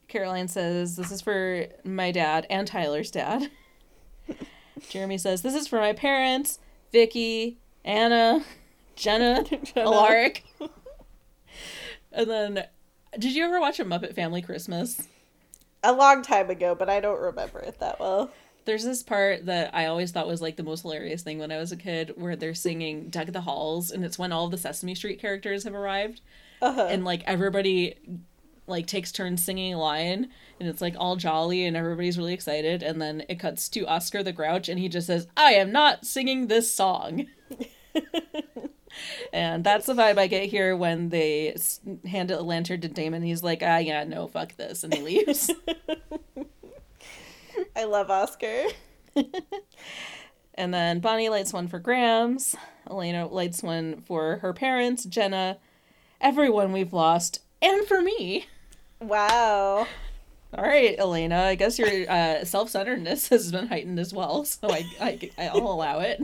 Caroline 0.08 0.48
says 0.48 0.96
this 0.96 1.10
is 1.10 1.20
for 1.20 1.66
my 1.84 2.10
dad 2.10 2.46
and 2.48 2.66
Tyler's 2.66 3.10
dad. 3.10 3.50
Jeremy 4.88 5.18
says 5.18 5.42
this 5.42 5.54
is 5.54 5.68
for 5.68 5.78
my 5.78 5.92
parents, 5.92 6.58
Vicki, 6.90 7.58
Anna, 7.84 8.44
Jenna, 8.96 9.44
Alaric. 9.76 10.44
and 12.12 12.30
then, 12.30 12.64
did 13.18 13.34
you 13.34 13.44
ever 13.44 13.60
watch 13.60 13.80
a 13.80 13.84
Muppet 13.84 14.14
Family 14.14 14.42
Christmas? 14.42 15.06
A 15.82 15.92
long 15.92 16.22
time 16.22 16.48
ago, 16.50 16.74
but 16.74 16.88
I 16.88 17.00
don't 17.00 17.20
remember 17.20 17.58
it 17.60 17.78
that 17.80 18.00
well. 18.00 18.30
There's 18.64 18.84
this 18.84 19.02
part 19.02 19.44
that 19.46 19.74
I 19.74 19.84
always 19.86 20.10
thought 20.12 20.26
was 20.26 20.40
like 20.40 20.56
the 20.56 20.62
most 20.62 20.82
hilarious 20.82 21.22
thing 21.22 21.38
when 21.38 21.52
I 21.52 21.58
was 21.58 21.70
a 21.72 21.76
kid, 21.76 22.12
where 22.16 22.36
they're 22.36 22.54
singing 22.54 23.10
"Deck 23.10 23.32
the 23.32 23.42
Halls," 23.42 23.90
and 23.90 24.04
it's 24.04 24.18
when 24.18 24.32
all 24.32 24.48
the 24.48 24.56
Sesame 24.56 24.94
Street 24.94 25.20
characters 25.20 25.64
have 25.64 25.74
arrived, 25.74 26.22
Uh-huh. 26.62 26.86
and 26.88 27.04
like 27.04 27.22
everybody 27.26 27.96
like 28.66 28.86
takes 28.86 29.12
turns 29.12 29.44
singing 29.44 29.74
a 29.74 29.78
line, 29.78 30.30
and 30.58 30.66
it's 30.66 30.80
like 30.80 30.94
all 30.98 31.16
jolly 31.16 31.66
and 31.66 31.76
everybody's 31.76 32.16
really 32.16 32.32
excited, 32.32 32.82
and 32.82 33.02
then 33.02 33.22
it 33.28 33.38
cuts 33.38 33.68
to 33.68 33.86
Oscar 33.86 34.22
the 34.22 34.32
Grouch, 34.32 34.70
and 34.70 34.78
he 34.80 34.88
just 34.88 35.06
says, 35.06 35.26
"I 35.36 35.52
am 35.52 35.70
not 35.70 36.06
singing 36.06 36.46
this 36.46 36.72
song." 36.72 37.26
and 39.32 39.64
that's 39.64 39.86
the 39.86 39.94
vibe 39.94 40.18
I 40.18 40.26
get 40.26 40.48
here 40.48 40.76
when 40.76 41.08
they 41.08 41.56
hand 42.06 42.30
a 42.30 42.42
lantern 42.42 42.80
to 42.82 42.88
Damon. 42.88 43.22
He's 43.22 43.42
like, 43.42 43.62
"Ah, 43.62 43.78
yeah, 43.78 44.04
no, 44.04 44.26
fuck 44.26 44.56
this," 44.56 44.84
and 44.84 44.94
he 44.94 45.02
leaves. 45.02 45.50
I 47.76 47.84
love 47.84 48.10
Oscar. 48.10 48.64
And 50.56 50.72
then 50.72 51.00
Bonnie 51.00 51.28
lights 51.28 51.52
one 51.52 51.68
for 51.68 51.78
Grams. 51.78 52.54
Elena 52.88 53.26
lights 53.26 53.62
one 53.62 54.02
for 54.02 54.38
her 54.38 54.52
parents, 54.52 55.04
Jenna, 55.04 55.58
everyone 56.20 56.72
we've 56.72 56.92
lost, 56.92 57.40
and 57.60 57.86
for 57.86 58.00
me. 58.00 58.46
Wow. 59.00 59.86
All 60.56 60.64
right, 60.64 60.94
Elena. 60.98 61.42
I 61.42 61.54
guess 61.56 61.78
your 61.78 61.88
uh, 62.08 62.44
self-centeredness 62.44 63.28
has 63.30 63.50
been 63.50 63.66
heightened 63.66 63.98
as 63.98 64.12
well, 64.14 64.44
so 64.44 64.70
I, 64.70 64.84
I 65.00 65.30
I'll 65.38 65.58
allow 65.58 66.00
it. 66.00 66.22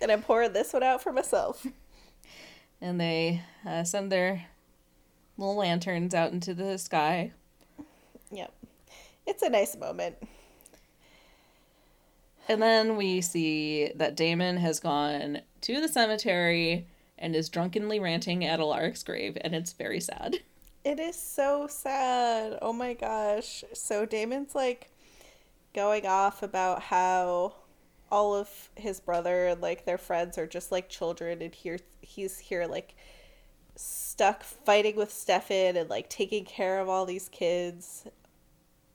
And 0.00 0.10
I'm 0.10 0.22
pouring 0.22 0.52
this 0.52 0.72
one 0.72 0.82
out 0.82 1.02
for 1.02 1.12
myself. 1.12 1.66
And 2.80 3.00
they 3.00 3.42
uh, 3.66 3.82
send 3.82 4.12
their 4.12 4.46
little 5.36 5.56
lanterns 5.56 6.14
out 6.14 6.30
into 6.30 6.54
the 6.54 6.78
sky. 6.78 7.32
Yep. 8.30 8.52
It's 9.26 9.42
a 9.42 9.50
nice 9.50 9.76
moment. 9.76 10.14
And 12.48 12.62
then 12.62 12.96
we 12.96 13.20
see 13.20 13.90
that 13.96 14.16
Damon 14.16 14.58
has 14.58 14.78
gone 14.78 15.40
to 15.62 15.80
the 15.80 15.88
cemetery 15.88 16.86
and 17.18 17.34
is 17.34 17.48
drunkenly 17.48 17.98
ranting 17.98 18.44
at 18.44 18.60
Alaric's 18.60 19.02
grave, 19.02 19.36
and 19.40 19.54
it's 19.54 19.72
very 19.72 20.00
sad. 20.00 20.36
It 20.84 20.98
is 20.98 21.16
so 21.16 21.66
sad. 21.68 22.58
Oh 22.62 22.72
my 22.72 22.94
gosh. 22.94 23.64
So 23.74 24.06
Damon's 24.06 24.54
like 24.54 24.90
going 25.74 26.06
off 26.06 26.42
about 26.42 26.82
how 26.82 27.54
all 28.10 28.34
of 28.34 28.70
his 28.74 29.00
brother 29.00 29.46
and 29.46 29.60
like 29.60 29.84
their 29.84 29.98
friends 29.98 30.38
are 30.38 30.46
just 30.46 30.72
like 30.72 30.88
children 30.88 31.42
and 31.42 31.54
here 31.54 31.78
he's 32.00 32.38
here 32.38 32.66
like 32.66 32.94
stuck 33.76 34.42
fighting 34.42 34.96
with 34.96 35.12
Stefan 35.12 35.76
and 35.76 35.88
like 35.88 36.08
taking 36.08 36.44
care 36.44 36.80
of 36.80 36.88
all 36.88 37.06
these 37.06 37.28
kids 37.28 38.06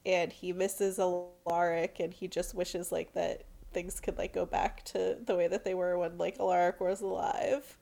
and 0.05 0.33
he 0.33 0.51
misses 0.51 0.99
Alaric 0.99 1.99
and 1.99 2.13
he 2.13 2.27
just 2.27 2.53
wishes 2.53 2.91
like 2.91 3.13
that 3.13 3.43
things 3.73 3.99
could 3.99 4.17
like 4.17 4.33
go 4.33 4.45
back 4.45 4.83
to 4.85 5.17
the 5.25 5.35
way 5.35 5.47
that 5.47 5.63
they 5.63 5.73
were 5.73 5.97
when 5.97 6.17
like 6.17 6.39
Alaric 6.39 6.79
was 6.79 7.01
alive. 7.01 7.77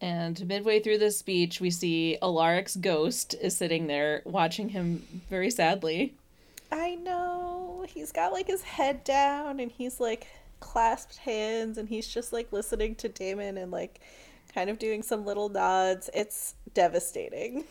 And 0.00 0.48
midway 0.48 0.80
through 0.80 0.98
this 0.98 1.18
speech, 1.18 1.60
we 1.60 1.70
see 1.70 2.18
Alaric's 2.20 2.74
ghost 2.74 3.36
is 3.40 3.56
sitting 3.56 3.86
there 3.86 4.22
watching 4.24 4.70
him 4.70 5.06
very 5.30 5.50
sadly. 5.50 6.14
I 6.72 6.96
know. 6.96 7.31
He's 7.84 8.12
got 8.12 8.32
like 8.32 8.46
his 8.46 8.62
head 8.62 9.04
down 9.04 9.60
and 9.60 9.70
he's 9.70 10.00
like 10.00 10.26
clasped 10.60 11.18
hands 11.18 11.78
and 11.78 11.88
he's 11.88 12.06
just 12.06 12.32
like 12.32 12.52
listening 12.52 12.94
to 12.96 13.08
Damon 13.08 13.58
and 13.58 13.70
like 13.70 14.00
kind 14.54 14.70
of 14.70 14.78
doing 14.78 15.02
some 15.02 15.24
little 15.24 15.48
nods. 15.48 16.08
It's 16.14 16.54
devastating. 16.74 17.64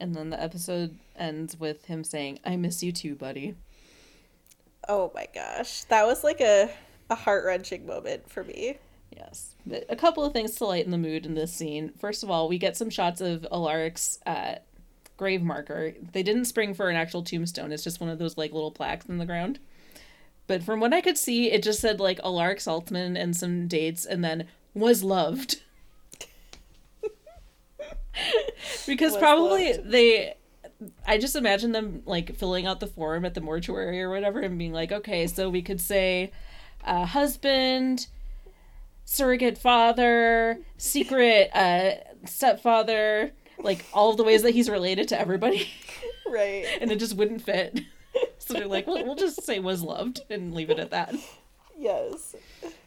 And 0.00 0.14
then 0.14 0.30
the 0.30 0.40
episode 0.40 0.96
ends 1.16 1.58
with 1.58 1.86
him 1.86 2.04
saying, 2.04 2.38
I 2.44 2.56
miss 2.56 2.82
you 2.82 2.92
too, 2.92 3.14
buddy. 3.14 3.56
Oh 4.88 5.10
my 5.14 5.26
gosh. 5.34 5.82
That 5.84 6.06
was 6.06 6.24
like 6.24 6.40
a, 6.40 6.70
a 7.10 7.14
heart 7.14 7.44
wrenching 7.44 7.86
moment 7.86 8.30
for 8.30 8.44
me. 8.44 8.78
Yes. 9.14 9.54
But 9.66 9.84
a 9.88 9.96
couple 9.96 10.24
of 10.24 10.32
things 10.32 10.54
to 10.56 10.66
lighten 10.66 10.90
the 10.92 10.98
mood 10.98 11.26
in 11.26 11.34
this 11.34 11.52
scene. 11.52 11.92
First 11.98 12.22
of 12.22 12.30
all, 12.30 12.48
we 12.48 12.58
get 12.58 12.76
some 12.76 12.90
shots 12.90 13.20
of 13.20 13.46
Alaric's 13.50 14.18
uh, 14.24 14.56
grave 15.18 15.42
marker. 15.42 15.92
They 16.12 16.22
didn't 16.22 16.46
spring 16.46 16.72
for 16.72 16.88
an 16.88 16.96
actual 16.96 17.22
tombstone, 17.22 17.72
it's 17.72 17.84
just 17.84 18.00
one 18.00 18.08
of 18.08 18.18
those 18.18 18.38
like 18.38 18.52
little 18.52 18.70
plaques 18.70 19.04
in 19.06 19.18
the 19.18 19.26
ground. 19.26 19.58
But 20.46 20.62
from 20.62 20.80
what 20.80 20.94
I 20.94 21.02
could 21.02 21.18
see, 21.18 21.52
it 21.52 21.62
just 21.62 21.80
said 21.80 22.00
like 22.00 22.18
Alaric 22.24 22.58
Saltzman 22.58 23.20
and 23.20 23.36
some 23.36 23.68
dates 23.68 24.06
and 24.06 24.24
then 24.24 24.48
was 24.72 25.04
loved. 25.04 25.62
because 28.86 29.12
Was 29.12 29.20
probably 29.20 29.74
loved. 29.74 29.90
they 29.90 30.34
I 31.06 31.18
just 31.18 31.36
imagine 31.36 31.72
them 31.72 32.02
like 32.06 32.36
filling 32.36 32.66
out 32.66 32.80
the 32.80 32.86
form 32.86 33.24
at 33.24 33.34
the 33.34 33.40
mortuary 33.40 34.00
or 34.00 34.10
whatever 34.10 34.40
and 34.40 34.58
being 34.58 34.72
like, 34.72 34.92
okay, 34.92 35.26
so 35.26 35.50
we 35.50 35.60
could 35.60 35.80
say 35.80 36.30
uh, 36.84 37.04
husband, 37.04 38.06
surrogate 39.04 39.58
father, 39.58 40.60
secret 40.76 41.50
uh, 41.54 41.92
stepfather, 42.24 43.32
like 43.60 43.84
all 43.92 44.14
the 44.14 44.24
ways 44.24 44.42
that 44.42 44.52
he's 44.54 44.68
related 44.70 45.08
to 45.08 45.20
everybody, 45.20 45.68
Right. 46.30 46.64
and 46.80 46.90
it 46.92 46.98
just 46.98 47.16
wouldn't 47.16 47.42
fit. 47.42 47.80
So 48.38 48.54
they're 48.54 48.66
like, 48.66 48.86
well, 48.86 49.04
we'll 49.04 49.14
just 49.16 49.42
say 49.44 49.58
was 49.58 49.82
loved 49.82 50.22
and 50.30 50.54
leave 50.54 50.70
it 50.70 50.78
at 50.78 50.90
that. 50.90 51.14
Yes. 51.78 52.34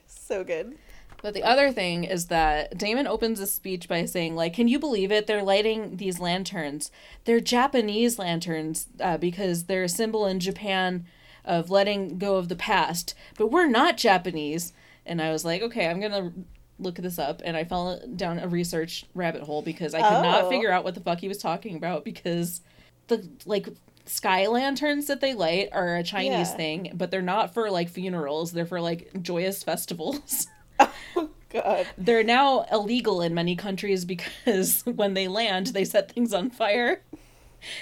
So 0.07 0.43
good. 0.43 0.77
But 1.21 1.33
the 1.35 1.43
other 1.43 1.71
thing 1.71 2.03
is 2.03 2.27
that 2.27 2.77
Damon 2.77 3.05
opens 3.05 3.37
his 3.39 3.53
speech 3.53 3.87
by 3.87 4.05
saying, 4.05 4.35
like, 4.35 4.53
can 4.53 4.67
you 4.67 4.79
believe 4.79 5.11
it? 5.11 5.27
They're 5.27 5.43
lighting 5.43 5.97
these 5.97 6.19
lanterns. 6.19 6.89
They're 7.25 7.39
Japanese 7.39 8.17
lanterns 8.17 8.87
uh, 8.99 9.17
because 9.17 9.65
they're 9.65 9.83
a 9.83 9.89
symbol 9.89 10.25
in 10.25 10.39
Japan 10.39 11.05
of 11.45 11.69
letting 11.69 12.17
go 12.17 12.37
of 12.37 12.49
the 12.49 12.55
past. 12.55 13.13
But 13.37 13.51
we're 13.51 13.67
not 13.67 13.97
Japanese. 13.97 14.73
And 15.05 15.21
I 15.21 15.31
was 15.31 15.45
like, 15.45 15.61
okay, 15.61 15.87
I'm 15.87 15.99
going 15.99 16.11
to 16.11 16.31
look 16.81 16.95
this 16.95 17.17
up. 17.19 17.41
And 17.45 17.55
I 17.55 17.63
fell 17.63 18.01
down 18.15 18.39
a 18.39 18.47
research 18.47 19.05
rabbit 19.13 19.41
hole 19.43 19.61
because 19.61 19.93
I 19.93 19.99
could 20.01 20.23
not 20.23 20.43
Oh. 20.45 20.49
figure 20.49 20.71
out 20.71 20.83
what 20.83 20.95
the 20.95 21.01
fuck 21.01 21.19
he 21.19 21.27
was 21.27 21.37
talking 21.37 21.75
about 21.75 22.03
because 22.03 22.61
the, 23.07 23.27
like, 23.45 23.67
sky 24.05 24.47
lanterns 24.47 25.07
that 25.07 25.21
they 25.21 25.33
light 25.33 25.69
are 25.71 25.95
a 25.97 26.03
Chinese 26.03 26.31
Yeah. 26.31 26.43
thing, 26.57 26.91
but 26.93 27.11
they're 27.11 27.21
not 27.21 27.53
for, 27.53 27.69
like, 27.69 27.89
funerals. 27.89 28.51
They're 28.51 28.65
for, 28.65 28.81
like, 28.81 29.09
joyous 29.21 29.63
festivals. 29.63 30.47
Oh, 31.15 31.29
God. 31.49 31.85
They're 31.97 32.23
now 32.23 32.65
illegal 32.71 33.21
in 33.21 33.33
many 33.35 33.55
countries 33.55 34.03
because 34.05 34.81
when 34.85 35.13
they 35.13 35.27
land, 35.27 35.67
they 35.67 35.83
set 35.85 36.11
things 36.11 36.33
on 36.33 36.49
fire. 36.49 37.01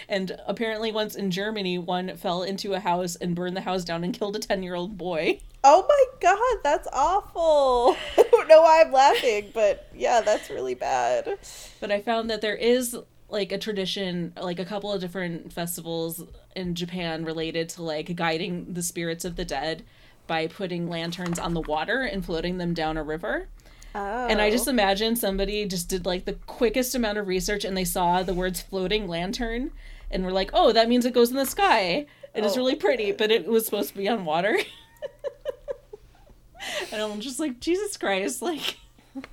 And 0.08 0.40
apparently, 0.46 0.92
once 0.92 1.16
in 1.16 1.32
Germany, 1.32 1.78
one 1.78 2.16
fell 2.18 2.44
into 2.44 2.74
a 2.74 2.80
house 2.80 3.16
and 3.16 3.36
burned 3.36 3.56
the 3.56 3.62
house 3.62 3.84
down 3.84 4.04
and 4.04 4.14
killed 4.14 4.36
a 4.36 4.40
10 4.40 4.64
year 4.64 4.76
old 4.76 4.98
boy. 4.98 5.40
Oh 5.64 5.86
my 5.88 6.06
god, 6.22 6.64
that's 6.64 6.88
awful. 6.94 7.96
I 8.18 8.24
don't 8.32 8.48
know 8.48 8.62
why 8.62 8.82
I'm 8.82 8.92
laughing, 8.92 9.52
but 9.54 9.88
yeah, 9.96 10.22
that's 10.22 10.50
really 10.50 10.76
bad. 10.76 11.38
But 11.80 11.92
I 11.92 12.02
found 12.02 12.30
that 12.30 12.42
there 12.42 12.56
is 12.56 12.98
like 13.30 13.52
a 13.52 13.58
tradition, 13.58 14.34
like 14.42 14.60
a 14.60 14.66
couple 14.66 14.92
of 14.92 15.02
different 15.02 15.54
festivals 15.54 16.24
in 16.56 16.76
Japan 16.76 17.26
related 17.26 17.70
to 17.70 17.84
like 17.84 18.16
guiding 18.16 18.74
the 18.74 18.84
spirits 18.84 19.26
of 19.26 19.36
the 19.36 19.46
dead 19.46 19.84
by 20.28 20.48
putting 20.48 20.90
lanterns 20.90 21.40
on 21.40 21.54
the 21.54 21.62
water 21.62 22.02
and 22.02 22.26
floating 22.26 22.58
them 22.58 22.74
down 22.74 22.98
a 22.98 23.04
river. 23.04 23.48
Oh. 23.96 24.28
And 24.28 24.42
I 24.42 24.50
just 24.50 24.68
oh. 24.68 24.72
imagine 24.72 25.16
somebody 25.16 25.66
just 25.66 25.90
did 25.90 26.06
like 26.06 26.26
the 26.26 26.34
quickest 26.34 26.96
amount 26.96 27.18
of 27.18 27.28
research 27.28 27.66
and 27.66 27.76
they 27.76 27.86
saw 27.86 28.24
the 28.24 28.34
words 28.34 28.62
floating 28.62 29.08
lantern 29.08 29.72
and 30.12 30.24
were 30.24 30.32
like, 30.32 30.52
oh, 30.54 30.72
that 30.72 30.90
means 30.90 31.06
it 31.06 31.14
goes 31.14 31.30
in 31.30 31.36
the 31.36 31.46
sky. 31.46 32.06
It's 32.34 32.56
Oh 32.56 32.60
really 32.60 32.74
my 32.74 32.80
pretty, 32.80 33.12
but 33.12 33.32
it 33.32 33.48
was 33.48 33.66
supposed 33.66 33.90
to 33.90 33.98
be 33.98 34.08
on 34.08 34.26
water. 34.26 34.58
and 36.92 37.02
I'm 37.02 37.20
just 37.20 37.40
like, 37.40 37.60
Jesus 37.60 37.98
Christ. 37.98 38.42
Like, 38.42 38.78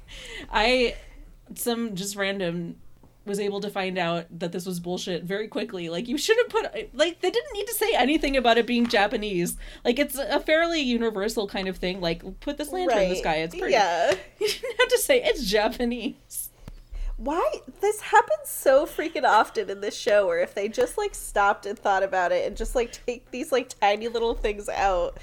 I, 0.50 0.96
some 1.54 1.94
just 1.94 2.16
random 2.16 2.76
was 3.26 3.40
able 3.40 3.60
to 3.60 3.68
find 3.68 3.98
out 3.98 4.26
that 4.38 4.52
this 4.52 4.64
was 4.64 4.80
bullshit 4.80 5.24
very 5.24 5.48
quickly. 5.48 5.88
Like, 5.88 6.08
you 6.08 6.16
should 6.16 6.38
have 6.38 6.48
put, 6.48 6.94
like, 6.94 7.20
they 7.20 7.30
didn't 7.30 7.52
need 7.52 7.66
to 7.66 7.74
say 7.74 7.92
anything 7.94 8.36
about 8.36 8.56
it 8.56 8.66
being 8.66 8.86
Japanese. 8.86 9.56
Like, 9.84 9.98
it's 9.98 10.16
a 10.16 10.40
fairly 10.40 10.80
universal 10.80 11.48
kind 11.48 11.68
of 11.68 11.76
thing. 11.76 12.00
Like, 12.00 12.40
put 12.40 12.56
this 12.56 12.70
lantern 12.72 13.02
in 13.02 13.08
the 13.10 13.16
sky. 13.16 13.36
It's 13.36 13.54
pretty. 13.54 13.72
Yeah. 13.72 14.14
You 14.40 14.48
didn't 14.48 14.78
have 14.78 14.88
to 14.88 14.98
say 14.98 15.22
it's 15.22 15.44
Japanese. 15.44 16.50
Why 17.16 17.60
this 17.80 18.00
happens 18.02 18.48
so 18.48 18.84
freaking 18.84 19.24
often 19.24 19.70
in 19.70 19.80
this 19.80 19.96
show 19.96 20.26
where 20.26 20.40
if 20.40 20.54
they 20.54 20.68
just 20.68 20.98
like 20.98 21.14
stopped 21.14 21.64
and 21.64 21.78
thought 21.78 22.02
about 22.02 22.30
it 22.30 22.46
and 22.46 22.54
just 22.54 22.74
like 22.74 22.92
take 23.06 23.30
these 23.30 23.50
like 23.50 23.70
tiny 23.80 24.08
little 24.08 24.34
things 24.34 24.68
out, 24.68 25.16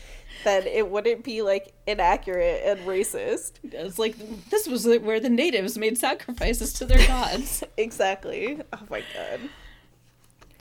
then 0.44 0.68
it 0.68 0.90
wouldn't 0.90 1.24
be 1.24 1.42
like 1.42 1.74
inaccurate 1.88 2.62
and 2.66 2.80
racist. 2.82 3.54
It's 3.64 4.00
like 4.00 4.16
this 4.50 4.68
was 4.68 4.86
where 4.88 5.20
the 5.20 5.30
natives 5.30 5.78
made 5.78 5.98
sacrifices 5.98 6.74
to 6.74 6.86
their 6.86 7.06
gods. 7.08 7.64
Exactly. 7.78 8.60
Oh 8.72 8.80
my 8.90 9.04
god. 9.14 9.40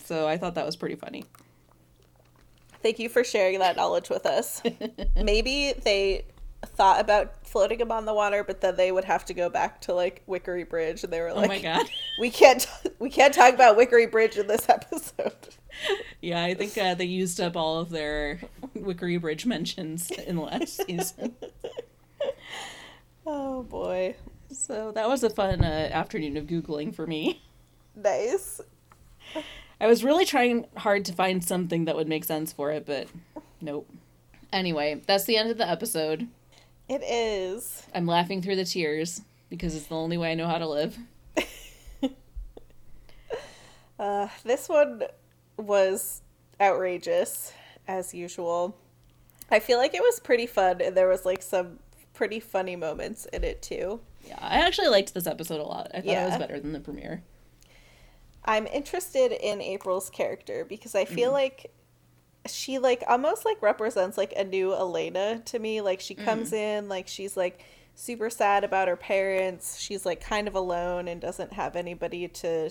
so 0.04 0.26
I 0.26 0.36
thought 0.38 0.54
that 0.54 0.66
was 0.66 0.76
pretty 0.76 0.96
funny. 0.96 1.24
Thank 2.82 2.98
you 2.98 3.08
for 3.08 3.22
sharing 3.22 3.58
that 3.60 3.76
knowledge 3.76 4.08
with 4.10 4.26
us. 4.26 4.60
Maybe 5.16 5.72
they 5.84 6.24
thought 6.66 7.00
about 7.00 7.46
floating 7.46 7.78
them 7.78 7.92
on 7.92 8.04
the 8.06 8.14
water, 8.14 8.42
but 8.42 8.60
then 8.60 8.76
they 8.76 8.90
would 8.92 9.04
have 9.04 9.24
to 9.26 9.34
go 9.34 9.48
back 9.48 9.80
to 9.82 9.94
like 9.94 10.22
Wickery 10.26 10.68
Bridge, 10.68 11.04
and 11.04 11.12
they 11.12 11.20
were 11.20 11.32
like, 11.32 11.44
Oh 11.50 11.54
my 11.54 11.60
god. 11.60 11.86
"We 12.20 12.30
can't, 12.30 12.66
we 12.98 13.10
can't 13.10 13.32
talk 13.34 13.54
about 13.54 13.76
Wickery 13.76 14.10
Bridge 14.10 14.36
in 14.36 14.46
this 14.46 14.68
episode." 14.68 15.34
Yeah, 16.20 16.42
I 16.44 16.54
think 16.54 16.76
uh, 16.78 16.94
they 16.94 17.04
used 17.04 17.40
up 17.40 17.56
all 17.56 17.80
of 17.80 17.90
their 17.90 18.40
Wickery 18.76 19.20
Bridge 19.20 19.44
mentions 19.46 20.10
in 20.10 20.36
the 20.36 20.42
last 20.42 20.76
season. 20.86 21.34
Oh 23.26 23.62
boy, 23.64 24.16
So 24.52 24.92
that 24.92 25.08
was 25.08 25.22
a 25.24 25.30
fun 25.30 25.64
uh, 25.64 25.88
afternoon 25.92 26.36
of 26.36 26.46
Googling 26.46 26.94
for 26.94 27.06
me. 27.06 27.42
nice. 27.96 28.60
I 29.80 29.86
was 29.88 30.04
really 30.04 30.24
trying 30.24 30.66
hard 30.76 31.04
to 31.06 31.12
find 31.12 31.42
something 31.42 31.86
that 31.86 31.96
would 31.96 32.08
make 32.08 32.24
sense 32.24 32.52
for 32.52 32.70
it, 32.70 32.86
but 32.86 33.08
nope. 33.60 33.88
Anyway, 34.52 35.02
that's 35.06 35.24
the 35.24 35.36
end 35.36 35.50
of 35.50 35.58
the 35.58 35.68
episode. 35.68 36.28
It 36.88 37.02
is. 37.02 37.84
I'm 37.94 38.06
laughing 38.06 38.42
through 38.42 38.56
the 38.56 38.64
tears 38.64 39.22
because 39.50 39.74
it's 39.74 39.86
the 39.86 39.96
only 39.96 40.18
way 40.18 40.30
I 40.32 40.34
know 40.34 40.46
how 40.46 40.58
to 40.58 40.68
live. 40.68 40.96
Uh, 43.98 44.26
this 44.44 44.68
one 44.68 45.02
was 45.56 46.22
outrageous 46.60 47.52
as 47.88 48.14
usual. 48.14 48.76
I 49.50 49.58
feel 49.60 49.78
like 49.78 49.94
it 49.94 50.02
was 50.02 50.20
pretty 50.20 50.46
fun, 50.46 50.80
and 50.80 50.96
there 50.96 51.08
was 51.08 51.24
like 51.26 51.42
some 51.42 51.78
pretty 52.14 52.40
funny 52.40 52.76
moments 52.76 53.26
in 53.32 53.44
it 53.44 53.62
too. 53.62 54.00
Yeah, 54.26 54.38
I 54.40 54.60
actually 54.60 54.88
liked 54.88 55.14
this 55.14 55.26
episode 55.26 55.60
a 55.60 55.64
lot. 55.64 55.90
I 55.94 56.00
thought 56.00 56.06
it 56.16 56.24
was 56.30 56.38
better 56.38 56.60
than 56.60 56.72
the 56.72 56.80
premiere. 56.80 57.22
I'm 58.44 58.66
interested 58.66 59.32
in 59.32 59.60
April's 59.60 60.10
character 60.10 60.64
because 60.64 60.94
I 60.94 61.04
Mm-hmm. 61.04 61.14
feel 61.14 61.32
like 61.32 61.70
she 62.46 62.78
like 62.78 63.04
almost 63.08 63.44
like 63.44 63.60
represents 63.62 64.18
like 64.18 64.32
a 64.36 64.42
new 64.44 64.72
Elena 64.74 65.40
to 65.46 65.58
me. 65.58 65.80
Like 65.80 66.00
she 66.00 66.14
comes 66.14 66.48
Mm-hmm. 66.48 66.56
in 66.56 66.88
like 66.88 67.06
she's 67.08 67.36
like 67.36 67.60
super 67.94 68.30
sad 68.30 68.64
about 68.64 68.88
her 68.88 68.96
parents. 68.96 69.78
She's 69.78 70.04
like 70.06 70.20
kind 70.20 70.48
of 70.48 70.54
alone 70.54 71.08
and 71.08 71.20
doesn't 71.20 71.52
have 71.52 71.76
anybody 71.76 72.26
to 72.28 72.70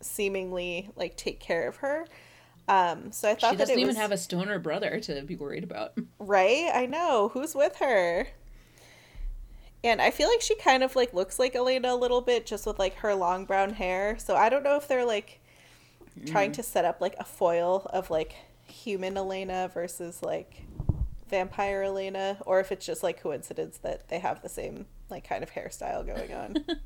seemingly 0.00 0.90
like 0.96 1.16
take 1.16 1.40
care 1.40 1.68
of 1.68 1.76
her. 1.76 2.06
Um, 2.68 3.10
so 3.12 3.28
I 3.28 3.34
thought 3.34 3.50
She 3.50 3.56
that 3.56 3.58
doesn't 3.58 3.78
it 3.78 3.80
even 3.80 3.88
was 3.88 3.96
have 3.96 4.12
a 4.12 4.18
stoner 4.18 4.58
brother 4.58 5.00
to 5.00 5.22
be 5.22 5.36
worried 5.36 5.64
about. 5.64 5.92
right. 6.18 6.70
I 6.72 6.86
know 6.86 7.30
who's 7.32 7.54
with 7.54 7.76
her. 7.76 8.28
And 9.82 10.00
I 10.02 10.10
feel 10.10 10.28
like 10.28 10.42
she 10.42 10.54
kind 10.56 10.82
of 10.82 10.94
like 10.94 11.14
looks 11.14 11.38
like 11.38 11.56
Elena 11.56 11.94
a 11.94 11.96
little 11.96 12.20
bit 12.20 12.44
just 12.46 12.66
with 12.66 12.78
like 12.78 12.96
her 12.96 13.14
long 13.14 13.44
brown 13.46 13.70
hair. 13.74 14.18
So 14.18 14.36
I 14.36 14.48
don't 14.50 14.62
know 14.62 14.76
if 14.76 14.86
they're 14.86 15.06
like 15.06 15.40
trying 16.26 16.52
to 16.52 16.62
set 16.62 16.84
up 16.84 17.00
like 17.00 17.14
a 17.18 17.24
foil 17.24 17.86
of 17.92 18.10
like 18.10 18.34
human 18.66 19.16
Elena 19.16 19.70
versus 19.72 20.22
like 20.22 20.62
vampire 21.28 21.82
Elena 21.84 22.38
or 22.44 22.60
if 22.60 22.70
it's 22.72 22.84
just 22.84 23.02
like 23.02 23.22
coincidence 23.22 23.78
that 23.78 24.08
they 24.08 24.18
have 24.18 24.42
the 24.42 24.48
same 24.48 24.86
like 25.08 25.26
kind 25.26 25.42
of 25.42 25.50
hairstyle 25.52 26.06
going 26.06 26.32
on. 26.32 26.56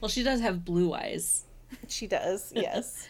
Well, 0.00 0.08
she 0.08 0.22
does 0.22 0.40
have 0.40 0.64
blue 0.64 0.92
eyes. 0.92 1.46
she 1.88 2.06
does. 2.06 2.52
Yes. 2.56 3.08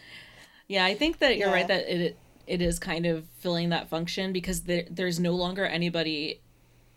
Yeah, 0.67 0.85
I 0.85 0.95
think 0.95 1.19
that 1.19 1.37
you're 1.37 1.49
Yeah. 1.49 1.53
right 1.53 1.67
that 1.67 1.87
it 1.87 2.17
it 2.47 2.61
is 2.61 2.79
kind 2.79 3.05
of 3.05 3.25
filling 3.39 3.69
that 3.69 3.89
function 3.89 4.33
because 4.33 4.61
there 4.61 4.85
there's 4.89 5.19
no 5.19 5.33
longer 5.33 5.65
anybody 5.65 6.41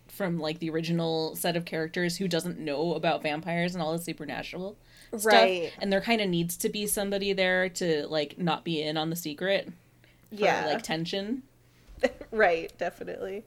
from 0.07 0.39
like 0.39 0.59
the 0.59 0.71
original 0.71 1.37
set 1.37 1.57
of 1.57 1.65
characters 1.65 2.17
who 2.17 2.27
doesn't 2.27 2.59
know 2.59 2.95
about 2.95 3.23
vampires 3.23 3.75
and 3.75 3.83
all 3.83 3.93
the 3.93 3.99
supernatural 3.99 4.77
stuff. 5.17 5.33
Right. 5.33 5.73
And 5.79 5.93
there 5.93 6.01
kind 6.01 6.21
of 6.21 6.29
needs 6.29 6.57
to 6.59 6.69
be 6.69 6.87
somebody 6.87 7.33
there 7.33 7.69
to 7.71 8.07
like 8.09 8.39
not 8.39 8.65
be 8.65 8.83
in 8.83 8.97
on 8.97 9.11
the 9.11 9.17
secret 9.17 9.67
for 10.31 10.35
yeah. 10.45 10.67
like 10.67 10.83
tension. 10.83 11.43
right, 12.31 12.73
definitely. 12.79 13.45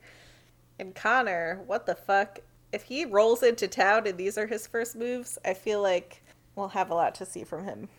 And 0.80 0.96
Connor, 0.96 1.62
what 1.68 1.86
the 1.86 1.96
fuck? 1.96 2.40
If 2.72 2.84
he 2.84 3.06
rolls 3.06 3.44
into 3.44 3.68
town 3.68 4.08
and 4.08 4.18
these 4.18 4.38
are 4.38 4.48
his 4.48 4.66
first 4.66 4.96
moves, 4.96 5.38
I 5.44 5.54
feel 5.54 5.82
like 5.82 6.24
we'll 6.56 6.70
have 6.70 6.90
a 6.90 6.96
lot 6.96 7.16
to 7.16 7.26
see 7.26 7.44
from 7.44 7.66
him. 7.66 7.90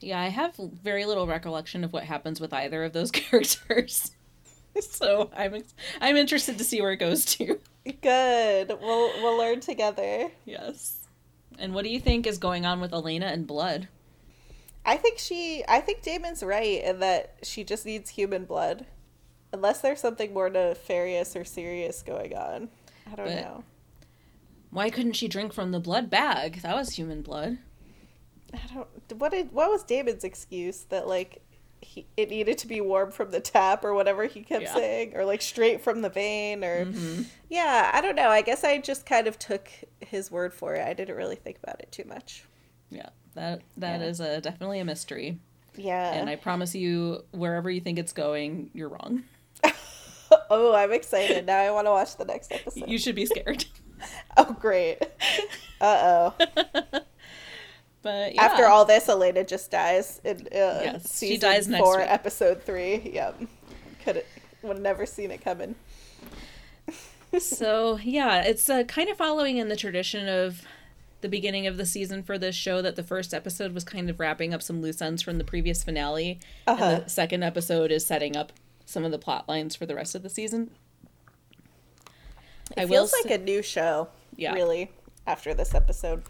Yeah, 0.00 0.20
I 0.20 0.28
have 0.28 0.56
very 0.56 1.04
little 1.04 1.26
recollection 1.26 1.84
of 1.84 1.92
what 1.92 2.04
happens 2.04 2.40
with 2.40 2.52
either 2.52 2.84
of 2.84 2.92
those 2.92 3.10
characters. 3.10 4.12
so 4.80 5.30
I'm 5.36 5.62
I'm 6.00 6.16
interested 6.16 6.58
to 6.58 6.64
see 6.64 6.80
where 6.80 6.92
it 6.92 6.96
goes 6.98 7.24
to. 7.36 7.58
Good. 8.02 8.68
We'll 8.68 9.12
we'll 9.22 9.36
learn 9.38 9.60
together. 9.60 10.30
Yes. 10.44 10.96
And 11.58 11.74
what 11.74 11.84
do 11.84 11.90
you 11.90 12.00
think 12.00 12.26
is 12.26 12.38
going 12.38 12.64
on 12.64 12.80
with 12.80 12.92
Elena 12.92 13.26
and 13.26 13.46
Blood? 13.46 13.88
I 14.86 14.96
think 14.96 15.18
she 15.18 15.62
I 15.68 15.80
think 15.80 16.02
Damon's 16.02 16.42
right 16.42 16.82
in 16.82 17.00
that 17.00 17.36
she 17.42 17.64
just 17.64 17.84
needs 17.84 18.10
human 18.10 18.44
blood. 18.44 18.86
Unless 19.52 19.80
there's 19.80 20.00
something 20.00 20.32
more 20.32 20.48
nefarious 20.48 21.34
or 21.34 21.44
serious 21.44 22.02
going 22.02 22.34
on. 22.36 22.68
I 23.10 23.16
don't 23.16 23.26
But- 23.26 23.34
know. 23.42 23.64
Why 24.70 24.88
couldn't 24.88 25.14
she 25.14 25.26
drink 25.26 25.52
from 25.52 25.72
the 25.72 25.80
blood 25.80 26.08
bag? 26.08 26.62
That 26.62 26.76
was 26.76 26.90
human 26.94 27.22
blood. 27.22 27.58
I 28.54 28.58
don't 28.74 28.88
what 29.20 29.32
did 29.32 29.52
what 29.52 29.70
was 29.70 29.82
Damon's 29.84 30.24
excuse 30.24 30.80
that 30.90 31.06
like 31.08 31.42
he, 31.82 32.06
it 32.16 32.28
needed 32.30 32.58
to 32.58 32.66
be 32.66 32.80
warm 32.82 33.10
from 33.10 33.30
the 33.30 33.40
tap 33.40 33.84
or 33.84 33.94
whatever 33.94 34.24
he 34.26 34.42
kept 34.42 34.64
Yeah. 34.64 34.74
saying 34.74 35.12
or 35.16 35.24
like 35.24 35.40
straight 35.40 35.80
from 35.80 36.02
the 36.02 36.10
vein 36.10 36.62
or 36.62 36.84
Mm-hmm. 36.84 37.22
yeah 37.48 37.90
i 37.94 38.02
don't 38.02 38.16
know 38.16 38.28
i 38.28 38.42
guess 38.42 38.64
i 38.64 38.76
just 38.78 39.06
kind 39.06 39.26
of 39.26 39.38
took 39.38 39.66
his 40.00 40.30
word 40.30 40.52
for 40.52 40.74
it 40.74 40.86
i 40.86 40.92
didn't 40.92 41.16
really 41.16 41.36
think 41.36 41.56
about 41.62 41.80
it 41.80 41.90
too 41.90 42.04
much 42.06 42.44
Yeah, 42.90 43.08
that 43.34 43.62
that 43.78 44.00
Yeah. 44.00 44.06
is 44.08 44.20
a 44.20 44.40
definitely 44.42 44.80
a 44.80 44.84
mystery. 44.84 45.38
yeah 45.76 46.12
And 46.12 46.28
I 46.28 46.36
promise 46.36 46.74
you, 46.74 47.24
wherever 47.30 47.70
you 47.70 47.80
think 47.80 47.98
it's 47.98 48.12
going, 48.12 48.70
you're 48.74 48.90
wrong. 48.90 49.22
oh 50.50 50.74
i'm 50.74 50.92
excited 50.92 51.46
now 51.46 51.58
i 51.58 51.70
want 51.70 51.86
to 51.86 51.90
watch 51.90 52.16
the 52.16 52.24
next 52.26 52.52
episode 52.58 52.88
You 52.88 52.98
should 52.98 53.14
be 53.16 53.24
scared. 53.26 53.64
oh 54.36 54.52
great 54.60 54.98
uh-oh 55.80 56.34
But 58.02 58.34
yeah. 58.34 58.42
after 58.44 58.66
all 58.66 58.84
this 58.84 59.08
elena 59.08 59.44
just 59.44 59.70
dies 59.70 60.20
in 60.24 60.38
uh, 60.46 60.46
Yes, 60.52 61.18
she 61.18 61.36
dies 61.36 61.68
next 61.68 61.82
four 61.84 61.98
week. 61.98 62.06
episode 62.08 62.62
three 62.62 63.10
yep 63.14 63.38
could 64.04 64.24
would 64.62 64.76
have 64.76 64.82
never 64.82 65.04
seen 65.06 65.30
it 65.30 65.42
coming 65.42 65.74
so 67.38 67.96
yeah, 68.02 68.42
it's 68.42 68.68
uh, 68.68 68.82
kind 68.84 69.08
of 69.08 69.16
following 69.16 69.58
in 69.58 69.68
the 69.68 69.76
tradition 69.76 70.28
of 70.28 70.62
the 71.20 71.28
beginning 71.28 71.66
of 71.68 71.76
the 71.76 71.86
season 71.86 72.22
for 72.24 72.36
this 72.38 72.56
show 72.56 72.82
that 72.82 72.96
the 72.96 73.02
first 73.04 73.32
episode 73.32 73.72
was 73.72 73.84
kind 73.84 74.10
of 74.10 74.18
wrapping 74.18 74.52
up 74.52 74.60
some 74.62 74.82
loose 74.82 75.00
ends 75.00 75.22
from 75.22 75.38
the 75.38 75.44
previous 75.44 75.84
finale, 75.84 76.40
Uh-huh. 76.66 76.82
and 76.84 77.04
the 77.04 77.10
second 77.10 77.42
episode 77.44 77.92
is 77.92 78.04
setting 78.04 78.36
up 78.36 78.52
some 78.84 79.04
of 79.04 79.12
the 79.12 79.18
plot 79.18 79.48
lines 79.48 79.76
for 79.76 79.86
the 79.86 79.94
rest 79.94 80.14
of 80.16 80.22
the 80.24 80.30
season. 80.30 80.70
it 82.76 82.78
I 82.80 82.86
feels 82.86 83.12
like 83.12 83.28
say- 83.28 83.34
a 83.34 83.38
new 83.38 83.62
show 83.62 84.08
Yeah. 84.36 84.52
really 84.54 84.90
after 85.26 85.54
this 85.54 85.72
episode 85.74 86.24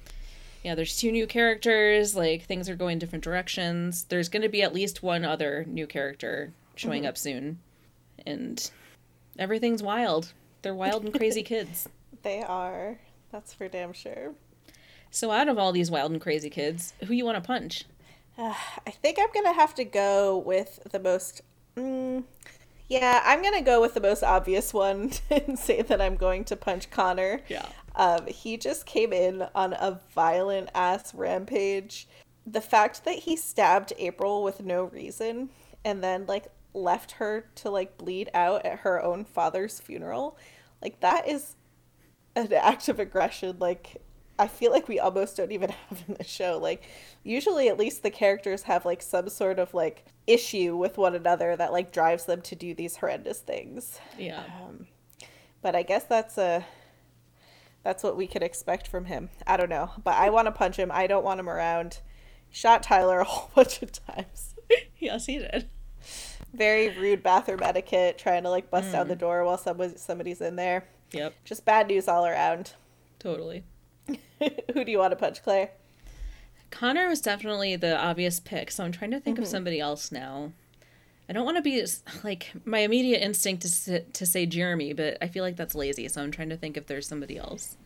yeah, 0.62 0.74
there's 0.74 0.96
two 0.96 1.10
new 1.12 1.26
characters. 1.26 2.14
Like 2.14 2.44
things 2.44 2.68
are 2.68 2.76
going 2.76 2.98
different 2.98 3.24
directions. 3.24 4.04
There's 4.04 4.28
going 4.28 4.42
to 4.42 4.48
be 4.48 4.62
at 4.62 4.74
least 4.74 5.02
one 5.02 5.24
other 5.24 5.64
new 5.66 5.86
character 5.86 6.52
showing 6.74 7.06
up 7.06 7.16
soon, 7.16 7.58
and 8.26 8.70
everything's 9.38 9.82
wild. 9.82 10.32
They're 10.62 10.74
wild 10.74 11.04
and 11.04 11.14
crazy 11.14 11.42
kids. 11.44 11.88
They 12.22 12.42
are. 12.42 12.98
That's 13.32 13.54
for 13.54 13.68
damn 13.68 13.92
sure. 13.92 14.34
So 15.10 15.30
out 15.30 15.48
of 15.48 15.58
all 15.58 15.72
these 15.72 15.90
wild 15.90 16.12
and 16.12 16.20
crazy 16.20 16.50
kids, 16.50 16.94
who 17.06 17.14
you 17.14 17.24
want 17.24 17.42
to 17.42 17.46
punch? 17.46 17.84
I 18.38 18.90
think 19.02 19.18
I'm 19.18 19.28
gonna 19.32 19.54
have 19.54 19.74
to 19.76 19.84
go 19.84 20.38
with 20.38 20.80
the 20.90 20.98
most. 20.98 21.42
Mm, 21.76 22.24
yeah, 22.88 23.22
I'm 23.24 23.42
gonna 23.42 23.62
go 23.62 23.80
with 23.80 23.94
the 23.94 24.00
most 24.00 24.22
obvious 24.22 24.74
one 24.74 25.12
and 25.30 25.58
say 25.58 25.82
that 25.82 26.00
I'm 26.00 26.16
going 26.16 26.44
to 26.46 26.56
punch 26.56 26.90
Connor. 26.90 27.40
Yeah. 27.48 27.66
Um, 27.96 28.26
he 28.26 28.56
just 28.56 28.86
came 28.86 29.12
in 29.12 29.46
on 29.54 29.72
a 29.72 30.00
violent 30.14 30.70
ass 30.74 31.14
rampage. 31.14 32.08
The 32.46 32.60
fact 32.60 33.04
that 33.04 33.20
he 33.20 33.36
stabbed 33.36 33.92
April 33.98 34.42
with 34.42 34.62
no 34.64 34.84
reason 34.84 35.50
and 35.84 36.02
then 36.02 36.26
like 36.26 36.46
left 36.72 37.12
her 37.12 37.46
to 37.56 37.70
like 37.70 37.98
bleed 37.98 38.30
out 38.32 38.64
at 38.64 38.80
her 38.80 39.02
own 39.02 39.24
father's 39.24 39.80
funeral, 39.80 40.36
like 40.82 41.00
that 41.00 41.28
is 41.28 41.56
an 42.36 42.52
act 42.52 42.88
of 42.88 42.98
aggression. 42.98 43.56
Like 43.58 44.00
I 44.38 44.48
feel 44.48 44.72
like 44.72 44.88
we 44.88 44.98
almost 44.98 45.36
don't 45.36 45.52
even 45.52 45.70
have 45.88 46.04
in 46.08 46.14
the 46.14 46.24
show. 46.24 46.58
Like 46.58 46.84
usually 47.22 47.68
at 47.68 47.78
least 47.78 48.02
the 48.02 48.10
characters 48.10 48.62
have 48.62 48.84
like 48.84 49.02
some 49.02 49.28
sort 49.28 49.58
of 49.58 49.74
like 49.74 50.06
issue 50.26 50.76
with 50.76 50.96
one 50.96 51.14
another 51.14 51.56
that 51.56 51.72
like 51.72 51.92
drives 51.92 52.24
them 52.24 52.40
to 52.42 52.54
do 52.54 52.74
these 52.74 52.96
horrendous 52.96 53.40
things. 53.40 54.00
Yeah. 54.18 54.42
Um, 54.62 54.86
but 55.60 55.76
I 55.76 55.82
guess 55.82 56.04
that's 56.04 56.38
a 56.38 56.64
that's 57.82 58.02
what 58.02 58.16
we 58.16 58.26
could 58.26 58.42
expect 58.42 58.86
from 58.86 59.06
him. 59.06 59.30
I 59.46 59.56
don't 59.56 59.70
know, 59.70 59.90
but 60.02 60.14
I 60.14 60.30
want 60.30 60.46
to 60.46 60.52
punch 60.52 60.76
him. 60.76 60.90
I 60.92 61.06
don't 61.06 61.24
want 61.24 61.40
him 61.40 61.48
around. 61.48 62.00
Shot 62.50 62.82
Tyler 62.82 63.20
a 63.20 63.24
whole 63.24 63.50
bunch 63.54 63.82
of 63.82 63.92
times. 63.92 64.54
yes, 64.98 65.26
he 65.26 65.38
did. 65.38 65.68
Very 66.52 66.88
rude 66.90 67.22
bathroom 67.22 67.60
etiquette, 67.62 68.18
trying 68.18 68.42
to 68.42 68.50
like 68.50 68.70
bust 68.70 68.92
down 68.92 69.08
the 69.08 69.14
mm. 69.14 69.20
door 69.20 69.44
while 69.44 69.58
somebody 69.58 69.96
somebody's 69.96 70.40
in 70.40 70.56
there. 70.56 70.84
Yep. 71.12 71.34
Just 71.44 71.64
bad 71.64 71.88
news 71.88 72.08
all 72.08 72.26
around. 72.26 72.72
Totally. 73.18 73.64
Who 74.38 74.84
do 74.84 74.90
you 74.90 74.98
want 74.98 75.12
to 75.12 75.16
punch, 75.16 75.42
Claire? 75.42 75.70
Connor 76.70 77.08
was 77.08 77.20
definitely 77.20 77.76
the 77.76 77.98
obvious 77.98 78.40
pick, 78.40 78.70
so 78.70 78.84
I'm 78.84 78.92
trying 78.92 79.10
to 79.10 79.20
think 79.20 79.38
of 79.38 79.44
mm-hmm. 79.44 79.50
somebody 79.50 79.80
else 79.80 80.10
now. 80.10 80.52
I 81.30 81.32
don't 81.32 81.44
want 81.44 81.58
to 81.58 81.62
be 81.62 81.86
like 82.24 82.50
my 82.64 82.80
immediate 82.80 83.22
instinct 83.22 83.64
is 83.64 83.84
to, 83.84 84.00
to 84.00 84.26
say 84.26 84.46
Jeremy, 84.46 84.92
but 84.92 85.16
I 85.22 85.28
feel 85.28 85.44
like 85.44 85.54
that's 85.54 85.76
lazy, 85.76 86.08
so 86.08 86.20
I'm 86.20 86.32
trying 86.32 86.48
to 86.48 86.56
think 86.56 86.76
if 86.76 86.86
there's 86.88 87.06
somebody 87.06 87.38
else. 87.38 87.76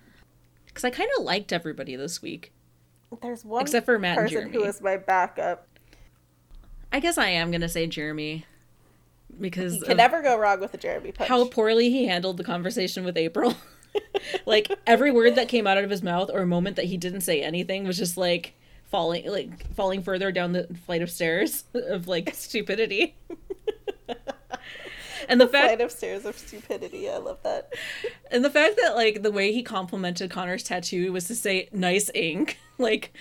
Because 0.65 0.83
I 0.83 0.89
kind 0.89 1.11
of 1.19 1.25
liked 1.25 1.53
everybody 1.53 1.95
this 1.95 2.23
week. 2.23 2.55
There's 3.21 3.45
one 3.45 3.61
Except 3.61 3.85
for 3.85 3.99
Matt 3.99 4.17
and 4.17 4.29
person 4.29 4.45
who 4.45 4.53
Jeremy. 4.53 4.69
is 4.71 4.81
my 4.81 4.97
backup. 4.97 5.69
I 6.91 7.01
guess 7.01 7.19
I 7.19 7.29
am 7.29 7.51
gonna 7.51 7.69
say 7.69 7.87
Jeremy 7.87 8.47
because 9.39 9.77
You 9.77 9.83
can 9.83 9.99
never 9.99 10.23
go 10.23 10.39
wrong 10.39 10.61
with 10.61 10.73
a 10.73 10.79
Jeremy 10.79 11.13
punch. 11.13 11.29
how 11.29 11.47
poorly 11.47 11.91
he 11.91 12.07
handled 12.07 12.39
the 12.39 12.45
conversation 12.45 13.05
with 13.05 13.19
April. 13.19 13.55
like 14.47 14.73
every 14.87 15.11
word 15.13 15.35
that 15.35 15.49
came 15.49 15.67
out 15.67 15.77
of 15.77 15.91
his 15.91 16.03
mouth 16.03 16.31
or 16.33 16.41
a 16.41 16.47
moment 16.47 16.77
that 16.77 16.87
he 16.87 16.97
didn't 16.97 17.21
say 17.21 17.43
anything 17.43 17.87
was 17.87 17.99
just 17.99 18.17
like 18.17 18.55
falling 18.95 19.29
like 19.29 19.75
falling 19.75 20.01
further 20.05 20.31
down 20.31 20.53
the 20.53 20.69
flight 20.87 21.03
of 21.03 21.11
stairs 21.11 21.65
of 21.75 22.07
like 22.07 22.33
stupidity. 22.33 23.17
and 25.29 25.41
the 25.41 25.49
fact 25.49 25.67
flight 25.67 25.81
of 25.81 25.91
stairs 25.91 26.25
of 26.25 26.39
stupidity. 26.39 27.11
I 27.11 27.17
love 27.17 27.39
that. 27.43 27.73
and 28.31 28.45
the 28.45 28.51
fact 28.51 28.79
that 28.81 28.95
like 28.95 29.23
the 29.25 29.33
way 29.33 29.53
he 29.53 29.65
complimented 29.65 30.31
Connor's 30.31 30.63
tattoo 30.63 31.13
was 31.13 31.27
to 31.27 31.35
say 31.35 31.69
nice 31.73 32.11
ink. 32.15 32.59
Like, 32.77 33.13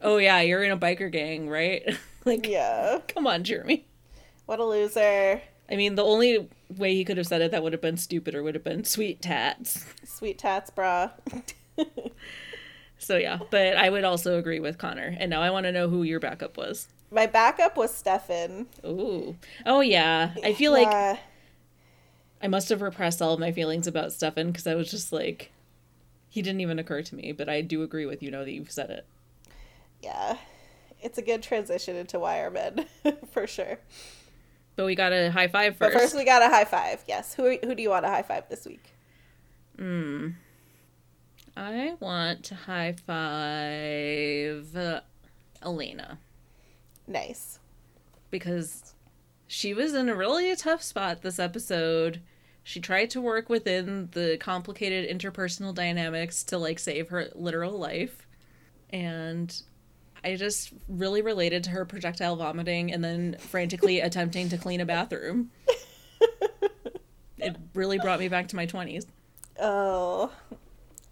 oh 0.00 0.16
yeah, 0.16 0.40
you're 0.40 0.64
in 0.64 0.70
a 0.70 0.78
biker 0.78 1.12
gang, 1.12 1.50
right? 1.50 1.82
like 2.24 2.46
Yeah. 2.46 3.00
come 3.06 3.26
on, 3.26 3.44
Jeremy. 3.44 3.86
What 4.46 4.60
a 4.60 4.64
loser. 4.64 5.42
I 5.70 5.76
mean, 5.76 5.94
the 5.94 6.04
only 6.04 6.48
way 6.74 6.94
he 6.94 7.04
could 7.04 7.18
have 7.18 7.26
said 7.26 7.42
it 7.42 7.50
that 7.50 7.62
would 7.62 7.74
have 7.74 7.82
been 7.82 7.98
stupid 7.98 8.34
or 8.34 8.42
would 8.42 8.54
have 8.54 8.64
been 8.64 8.84
sweet 8.84 9.20
tats. 9.20 9.84
Sweet 10.04 10.38
tats, 10.38 10.70
brah. 10.70 11.10
So 12.98 13.16
yeah, 13.16 13.38
but 13.50 13.76
I 13.76 13.90
would 13.90 14.04
also 14.04 14.38
agree 14.38 14.60
with 14.60 14.78
Connor. 14.78 15.16
And 15.18 15.30
now 15.30 15.40
I 15.40 15.50
want 15.50 15.64
to 15.64 15.72
know 15.72 15.88
who 15.88 16.02
your 16.02 16.20
backup 16.20 16.56
was. 16.56 16.88
My 17.10 17.26
backup 17.26 17.76
was 17.76 17.94
Stefan. 17.94 18.66
Ooh. 18.84 19.36
Oh 19.64 19.80
yeah. 19.80 20.34
I 20.44 20.52
feel 20.52 20.72
like 20.72 21.18
I 22.42 22.48
must 22.48 22.68
have 22.68 22.82
repressed 22.82 23.22
all 23.22 23.34
of 23.34 23.40
my 23.40 23.52
feelings 23.52 23.86
about 23.86 24.12
Stefan 24.12 24.48
because 24.48 24.66
I 24.66 24.74
was 24.74 24.90
just 24.90 25.12
like 25.12 25.52
he 26.28 26.42
didn't 26.42 26.60
even 26.60 26.78
occur 26.78 27.02
to 27.02 27.14
me, 27.14 27.32
but 27.32 27.48
I 27.48 27.62
do 27.62 27.82
agree 27.82 28.04
with 28.04 28.22
you 28.22 28.30
now 28.30 28.44
that 28.44 28.52
you've 28.52 28.70
said 28.70 28.90
it. 28.90 29.06
yeah. 30.02 30.36
It's 31.00 31.16
a 31.16 31.22
good 31.22 31.44
transition 31.44 31.94
into 31.94 32.18
Wireman, 32.18 32.84
for 33.30 33.46
sure. 33.46 33.78
But 34.74 34.84
we 34.84 34.96
got 34.96 35.12
a 35.12 35.30
high 35.30 35.46
five 35.46 35.76
first. 35.76 35.92
But 35.92 36.00
first. 36.00 36.16
we 36.16 36.24
got 36.24 36.42
a 36.42 36.48
high 36.48 36.64
five. 36.64 37.04
Yes. 37.06 37.34
Who 37.34 37.56
who 37.62 37.74
do 37.74 37.82
you 37.82 37.90
want 37.90 38.04
a 38.04 38.08
high 38.08 38.22
five 38.22 38.48
this 38.48 38.66
week? 38.66 38.92
Hmm. 39.78 40.30
I 41.58 41.94
want 41.98 42.44
to 42.44 42.54
high 42.54 42.92
five 42.92 44.76
uh, 44.76 45.00
Elena 45.60 46.18
Nice. 47.08 47.58
because 48.30 48.94
she 49.48 49.74
was 49.74 49.92
in 49.92 50.08
a 50.08 50.14
really 50.14 50.54
tough 50.54 50.82
spot 50.84 51.22
this 51.22 51.40
episode. 51.40 52.20
She 52.62 52.78
tried 52.80 53.10
to 53.10 53.20
work 53.20 53.48
within 53.48 54.08
the 54.12 54.36
complicated 54.38 55.10
interpersonal 55.10 55.74
dynamics 55.74 56.44
to 56.44 56.58
like 56.58 56.78
save 56.78 57.08
her 57.08 57.28
literal 57.34 57.76
life. 57.76 58.28
And 58.90 59.60
I 60.22 60.36
just 60.36 60.72
really 60.86 61.22
related 61.22 61.64
to 61.64 61.70
her 61.70 61.84
projectile 61.84 62.36
vomiting 62.36 62.92
and 62.92 63.02
then 63.02 63.36
frantically 63.38 63.98
attempting 64.00 64.48
to 64.50 64.58
clean 64.58 64.80
a 64.80 64.86
bathroom. 64.86 65.50
It 67.40 67.54
really 67.72 67.98
brought 68.00 68.18
me 68.18 68.26
back 68.28 68.48
to 68.48 68.56
my 68.56 68.66
20s. 68.66 69.06
Oh, 69.60 70.32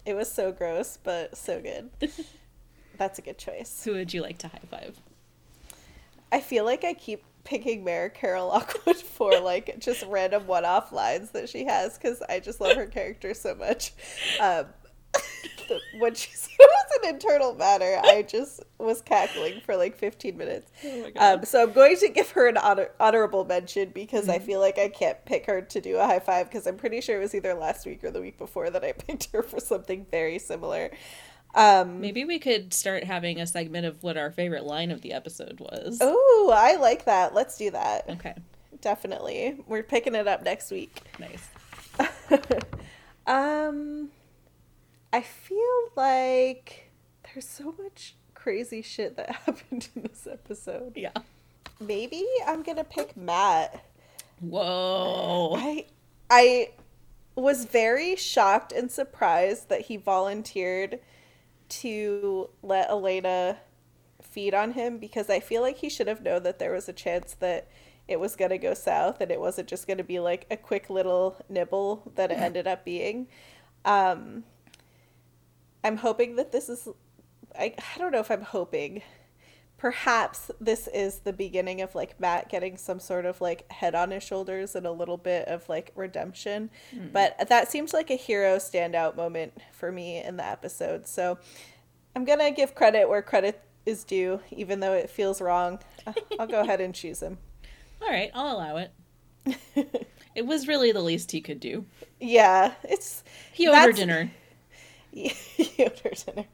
it 0.07 0.15
was 0.15 0.31
so 0.31 0.53
gross, 0.53 0.97
but 1.03 1.35
so 1.37 1.61
good. 1.61 1.89
That's 2.97 3.19
a 3.19 3.21
good 3.21 3.37
choice. 3.37 3.83
Who 3.83 3.91
would 3.91 4.13
you 4.13 4.21
like 4.21 4.37
to 4.39 4.47
high 4.47 4.61
five? 4.71 4.99
I 6.31 6.39
feel 6.39 6.63
like 6.63 6.85
I 6.85 6.93
keep 6.93 7.23
picking 7.43 7.83
Mayor 7.83 8.07
Carol 8.07 8.47
Lockwood 8.47 8.95
for 8.95 9.37
like 9.39 9.79
just 9.79 10.05
random 10.07 10.47
one-off 10.47 10.93
lines 10.93 11.31
that 11.31 11.49
she 11.49 11.65
has 11.65 11.97
because 11.97 12.21
I 12.29 12.39
just 12.39 12.61
love 12.61 12.77
her 12.77 12.85
character 12.85 13.33
so 13.33 13.53
much. 13.53 13.91
Um, 14.39 14.67
the- 15.67 15.79
when 15.99 16.15
she 16.15 16.29
said 16.31 16.51
it 16.59 16.69
was 16.91 16.99
an 17.03 17.13
internal 17.15 17.53
matter, 17.55 17.99
I 18.03 18.21
just 18.23 18.63
was 18.79 19.01
cackling 19.01 19.61
for 19.61 19.75
like 19.75 19.97
15 19.97 20.37
minutes. 20.37 20.71
Oh. 20.85 21.11
Um, 21.17 21.45
so 21.45 21.63
I'm 21.63 21.71
going 21.73 21.97
to 21.97 22.09
give 22.09 22.29
her 22.31 22.47
an 22.47 22.57
honor- 22.57 22.91
honorable 22.99 23.45
mention 23.45 23.89
because 23.89 24.29
I 24.29 24.39
feel 24.39 24.59
like 24.59 24.77
I 24.77 24.89
can't 24.89 25.23
pick 25.25 25.45
her 25.47 25.61
to 25.61 25.81
do 25.81 25.97
a 25.97 26.05
high 26.05 26.19
five 26.19 26.47
because 26.49 26.65
I'm 26.67 26.77
pretty 26.77 27.01
sure 27.01 27.17
it 27.17 27.19
was 27.21 27.35
either 27.35 27.53
last 27.53 27.85
week 27.85 28.03
or 28.03 28.11
the 28.11 28.21
week 28.21 28.37
before 28.37 28.69
that 28.69 28.83
I 28.83 28.91
picked 28.97 29.31
her 29.33 29.43
for 29.43 29.59
something 29.59 30.05
very 30.11 30.39
similar. 30.39 30.91
Um, 31.55 32.01
Maybe 32.01 32.23
we 32.25 32.39
could 32.39 32.73
start 32.73 33.03
having 33.05 33.39
a 33.39 33.47
segment 33.47 33.85
of 33.85 34.03
what 34.03 34.17
our 34.17 34.29
favorite 34.31 34.65
line 34.65 34.91
of 34.91 35.01
the 35.01 35.13
episode 35.13 35.59
was. 35.59 35.97
oh, 36.01 36.53
I 36.55 36.75
like 36.75 37.05
that. 37.05 37.33
Let's 37.33 37.57
do 37.57 37.71
that. 37.71 38.07
Okay, 38.09 38.35
Definitely. 38.81 39.57
We're 39.65 39.81
picking 39.81 40.13
it 40.13 40.27
up 40.27 40.43
next 40.43 40.69
week. 40.71 41.01
nice. 41.19 41.49
Um 43.25 44.09
I 45.13 45.21
feel 45.21 45.91
like 45.95 46.91
there's 47.23 47.47
so 47.47 47.73
much 47.81 48.15
crazy 48.33 48.81
shit 48.81 49.17
that 49.17 49.35
happened 49.45 49.89
in 49.95 50.03
this 50.03 50.27
episode. 50.29 50.93
Yeah. 50.95 51.11
Maybe 51.79 52.25
I'm 52.45 52.63
going 52.63 52.77
to 52.77 52.83
pick 52.83 53.15
Matt. 53.15 53.83
Whoa. 54.39 55.55
I 55.55 55.85
I 56.29 56.71
was 57.35 57.65
very 57.65 58.15
shocked 58.15 58.71
and 58.71 58.91
surprised 58.91 59.69
that 59.69 59.81
he 59.81 59.97
volunteered 59.97 60.99
to 61.69 62.49
let 62.63 62.89
Elena 62.89 63.57
feed 64.21 64.53
on 64.53 64.73
him 64.73 64.97
because 64.97 65.29
I 65.29 65.39
feel 65.39 65.61
like 65.61 65.77
he 65.77 65.89
should 65.89 66.07
have 66.07 66.23
known 66.23 66.43
that 66.43 66.59
there 66.59 66.71
was 66.71 66.89
a 66.89 66.93
chance 66.93 67.35
that 67.39 67.67
it 68.07 68.19
was 68.19 68.35
going 68.35 68.51
to 68.51 68.57
go 68.57 68.73
south 68.73 69.21
and 69.21 69.31
it 69.31 69.39
wasn't 69.39 69.67
just 69.67 69.85
going 69.85 69.97
to 69.97 70.03
be 70.03 70.19
like 70.19 70.45
a 70.49 70.57
quick 70.57 70.89
little 70.89 71.37
nibble 71.49 72.11
that 72.15 72.31
it 72.31 72.37
ended 72.37 72.67
up 72.67 72.83
being. 72.83 73.27
Um 73.85 74.43
I'm 75.87 75.97
hoping 75.97 76.35
that 76.35 76.51
this 76.51 76.69
is 76.69 76.87
I 77.57 77.73
I 77.77 77.97
don't 77.97 78.11
know 78.11 78.19
if 78.19 78.29
I'm 78.29 78.41
hoping 78.41 79.01
perhaps 79.77 80.51
this 80.59 80.87
is 80.93 81.19
the 81.19 81.31
beginning 81.31 81.81
of 81.81 81.95
like 81.95 82.19
Matt 82.19 82.49
getting 82.49 82.77
some 82.77 82.99
sort 82.99 83.25
of 83.25 83.39
like 83.39 83.71
head 83.71 83.95
on 83.95 84.11
his 84.11 84.23
shoulders 84.23 84.75
and 84.75 84.85
a 84.85 84.91
little 84.91 85.17
bit 85.17 85.47
of 85.47 85.69
like 85.69 85.91
redemption. 85.95 86.69
But 87.13 87.47
that 87.47 87.71
seems 87.71 87.93
like 87.93 88.09
a 88.09 88.15
hero 88.15 88.57
standout 88.57 89.15
moment 89.15 89.53
for 89.71 89.91
me 89.91 90.21
in 90.21 90.37
the 90.37 90.45
episode. 90.45 91.07
So 91.07 91.37
I'm 92.15 92.25
going 92.25 92.39
to 92.39 92.49
give 92.49 92.73
credit 92.73 93.07
where 93.07 93.21
credit 93.21 93.61
is 93.85 94.03
due, 94.03 94.41
even 94.49 94.79
though 94.79 94.93
it 94.93 95.11
feels 95.11 95.41
wrong. 95.41 95.79
Uh, 96.07 96.13
I'll 96.39 96.47
go 96.47 96.61
ahead 96.61 96.81
and 96.81 96.93
choose 97.01 97.21
him. 97.21 97.37
All 98.01 98.09
right, 98.09 98.31
I'll 98.33 98.57
allow 98.57 98.77
it. 98.77 100.07
It 100.37 100.45
was 100.45 100.67
really 100.67 100.91
the 100.91 101.01
least 101.01 101.31
he 101.31 101.41
could 101.41 101.59
do. 101.59 101.85
Yeah, 102.19 102.73
it's 102.83 103.23
He 103.53 103.67
owed 103.67 103.97
her 103.97 104.29
That's- 105.23 105.57
dinner. 105.77 106.35
Yoder. 106.35 106.47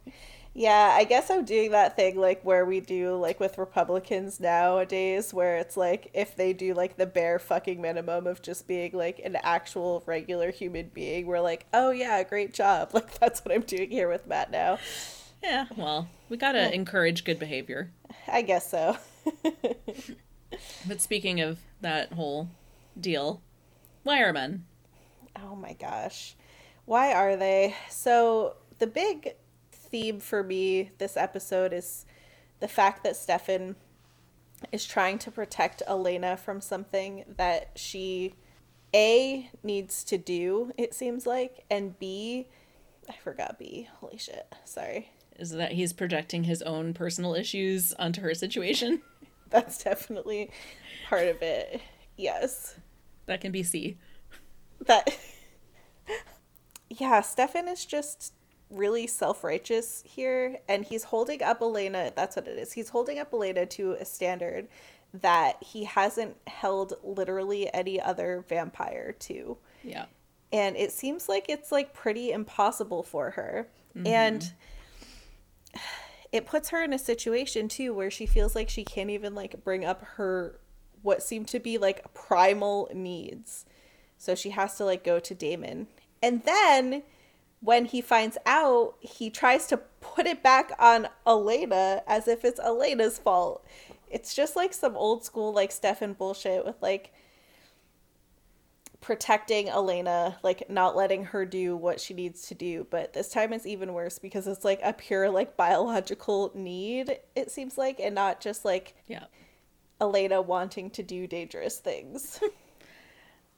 Yeah, 0.56 0.92
I 0.94 1.04
guess 1.06 1.32
I'm 1.32 1.46
doing 1.46 1.72
that 1.72 1.96
thing 1.96 2.16
like 2.16 2.44
where 2.46 2.64
we 2.64 2.80
do 2.80 3.16
like 3.16 3.40
with 3.40 3.58
Republicans 3.58 4.40
nowadays, 4.40 5.34
where 5.34 5.58
it's 5.58 5.76
like 5.76 6.12
if 6.14 6.36
they 6.36 6.54
do 6.54 6.76
like 6.76 6.96
the 6.98 7.08
bare 7.08 7.40
fucking 7.40 7.82
minimum 7.82 8.28
of 8.28 8.44
just 8.44 8.68
being 8.68 8.92
like 8.94 9.20
an 9.26 9.36
actual 9.42 10.04
regular 10.06 10.52
human 10.52 10.92
being, 10.94 11.26
we're 11.26 11.40
like, 11.40 11.66
oh 11.74 11.90
yeah, 11.90 12.22
great 12.24 12.54
job. 12.54 12.92
Like 12.94 13.18
that's 13.20 13.44
what 13.44 13.54
I'm 13.54 13.62
doing 13.62 13.90
here 13.90 14.08
with 14.08 14.28
Matt 14.28 14.52
now. 14.52 14.78
Yeah, 15.42 15.66
well, 15.76 16.08
we 16.30 16.38
gotta 16.38 16.72
encourage 16.74 17.24
good 17.24 17.40
behavior. 17.40 17.90
I 18.28 18.44
guess 18.44 18.70
so. 18.70 18.98
But 20.88 21.02
speaking 21.02 21.42
of 21.42 21.60
that 21.82 22.14
whole 22.14 22.50
deal, 23.00 23.42
wiremen. 24.06 24.66
Oh 25.42 25.56
my 25.56 25.74
gosh. 25.74 26.36
Why 26.86 27.14
are 27.14 27.36
they? 27.36 27.76
So, 27.90 28.58
the 28.80 28.88
big 28.88 29.36
theme 29.72 30.20
for 30.20 30.44
me 30.44 30.92
this 30.98 31.16
episode 31.16 31.72
is 31.72 32.06
the 32.60 32.68
fact 32.68 33.04
that 33.04 33.16
Stefan 33.16 33.76
is 34.72 34.86
trying 34.86 35.20
to 35.20 35.32
protect 35.32 35.84
Elena 35.88 36.38
from 36.38 36.62
something 36.62 37.26
that 37.38 37.72
she 37.76 38.36
A 38.94 39.50
needs 39.62 40.04
to 40.06 40.18
do, 40.18 40.72
it 40.78 40.94
seems 40.94 41.26
like, 41.26 41.66
and 41.70 41.98
B 42.00 42.48
I 43.10 43.14
forgot 43.14 43.60
B. 43.60 43.88
Holy 44.00 44.18
shit. 44.18 44.48
Sorry. 44.66 45.12
Is 45.38 45.52
that 45.52 45.74
he's 45.74 45.94
projecting 45.94 46.44
his 46.44 46.62
own 46.62 46.94
personal 46.94 47.34
issues 47.34 47.94
onto 47.94 48.22
her 48.22 48.34
situation? 48.34 49.02
That's 49.50 49.84
definitely 49.84 50.52
part 51.10 51.28
of 51.28 51.42
it. 51.42 51.82
Yes. 52.18 52.76
That 53.26 53.42
can 53.42 53.52
be 53.52 53.64
C. 53.64 53.98
that 54.86 55.18
yeah 57.00 57.22
stefan 57.22 57.68
is 57.68 57.86
just 57.86 58.34
really 58.70 59.06
self-righteous 59.06 60.04
here 60.06 60.58
and 60.68 60.86
he's 60.86 61.04
holding 61.04 61.44
up 61.44 61.62
elena 61.62 62.12
that's 62.16 62.36
what 62.36 62.48
it 62.48 62.58
is 62.58 62.74
he's 62.74 62.90
holding 62.90 63.20
up 63.20 63.32
elena 63.32 63.66
to 63.66 63.94
a 63.94 64.06
standard 64.06 64.68
that 65.14 65.62
he 65.62 65.84
hasn't 65.84 66.36
held 66.48 66.94
literally 67.04 67.72
any 67.74 68.02
other 68.02 68.44
vampire 68.50 69.14
to. 69.20 69.58
Yeah. 69.84 70.06
and 70.52 70.78
it 70.78 70.92
seems 70.92 71.28
like 71.28 71.48
it's 71.50 71.72
like 71.72 71.94
pretty 71.94 72.32
impossible 72.32 73.04
for 73.04 73.32
her. 73.32 73.68
Mm-hmm. 73.96 74.08
And 74.08 74.54
it 76.32 76.46
puts 76.46 76.70
her 76.70 76.82
in 76.84 76.94
a 76.94 77.00
situation 77.00 77.68
too 77.68 77.94
where 77.94 78.10
she 78.10 78.26
feels 78.26 78.56
like 78.56 78.70
she 78.70 78.84
can't 78.84 79.10
even 79.10 79.36
like 79.36 79.64
bring 79.64 79.84
up 79.84 80.04
her 80.16 80.60
what 81.02 81.22
seem 81.22 81.44
to 81.46 81.60
be 81.60 81.78
like 81.78 82.14
primal 82.14 82.90
needs. 82.94 83.66
So 84.18 84.36
she 84.36 84.52
has 84.52 84.78
to 84.78 84.86
like 84.86 85.04
go 85.04 85.20
to 85.20 85.36
damon 85.36 85.88
and 86.24 86.44
then 86.44 87.04
when 87.62 87.86
he 87.86 88.02
finds 88.02 88.38
out 88.48 88.96
he 89.00 89.30
tries 89.30 89.68
to 89.68 89.78
put 90.02 90.26
it 90.26 90.42
back 90.42 90.72
on 90.80 91.08
elena 91.28 92.02
as 92.08 92.28
if 92.28 92.44
it's 92.44 92.60
elena's 92.60 93.20
fault 93.20 93.64
it's 94.10 94.34
just 94.34 94.56
like 94.56 94.74
some 94.74 94.96
old 94.98 95.24
school 95.24 95.54
like 95.54 95.72
stefan 95.72 96.14
bullshit 96.14 96.66
with 96.66 96.82
like 96.82 97.14
protecting 99.04 99.68
Elena, 99.68 100.38
like 100.44 100.70
not 100.70 100.96
letting 100.96 101.26
her 101.26 101.46
do 101.46 101.76
what 101.76 102.00
she 102.00 102.14
needs 102.14 102.48
to 102.48 102.56
do. 102.56 102.88
But 102.90 103.14
this 103.14 103.30
time 103.30 103.52
it's 103.52 103.66
even 103.66 103.94
worse 103.94 104.18
because 104.18 104.48
it's 104.48 104.64
like 104.64 104.80
a 104.82 104.94
pure 104.94 105.30
like 105.30 105.58
biological 105.58 106.52
need, 106.56 107.20
it 107.36 107.52
seems 107.52 107.78
like, 107.78 108.00
and 108.00 108.16
not 108.16 108.40
just 108.40 108.66
like 108.66 108.96
Yeah. 109.08 109.26
Elena 110.02 110.42
wanting 110.42 110.90
to 110.92 111.04
do 111.04 111.28
dangerous 111.28 111.80
things. 111.80 112.40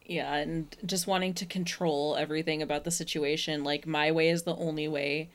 Yeah, 0.08 0.36
and 0.36 0.76
just 0.86 1.08
wanting 1.08 1.34
to 1.36 1.46
control 1.46 2.16
everything 2.16 2.62
about 2.62 2.84
the 2.84 2.92
situation. 2.92 3.64
Like, 3.64 3.88
my 3.88 4.12
way 4.12 4.30
is 4.30 4.44
the 4.44 4.56
only 4.56 4.88
way. 4.88 5.30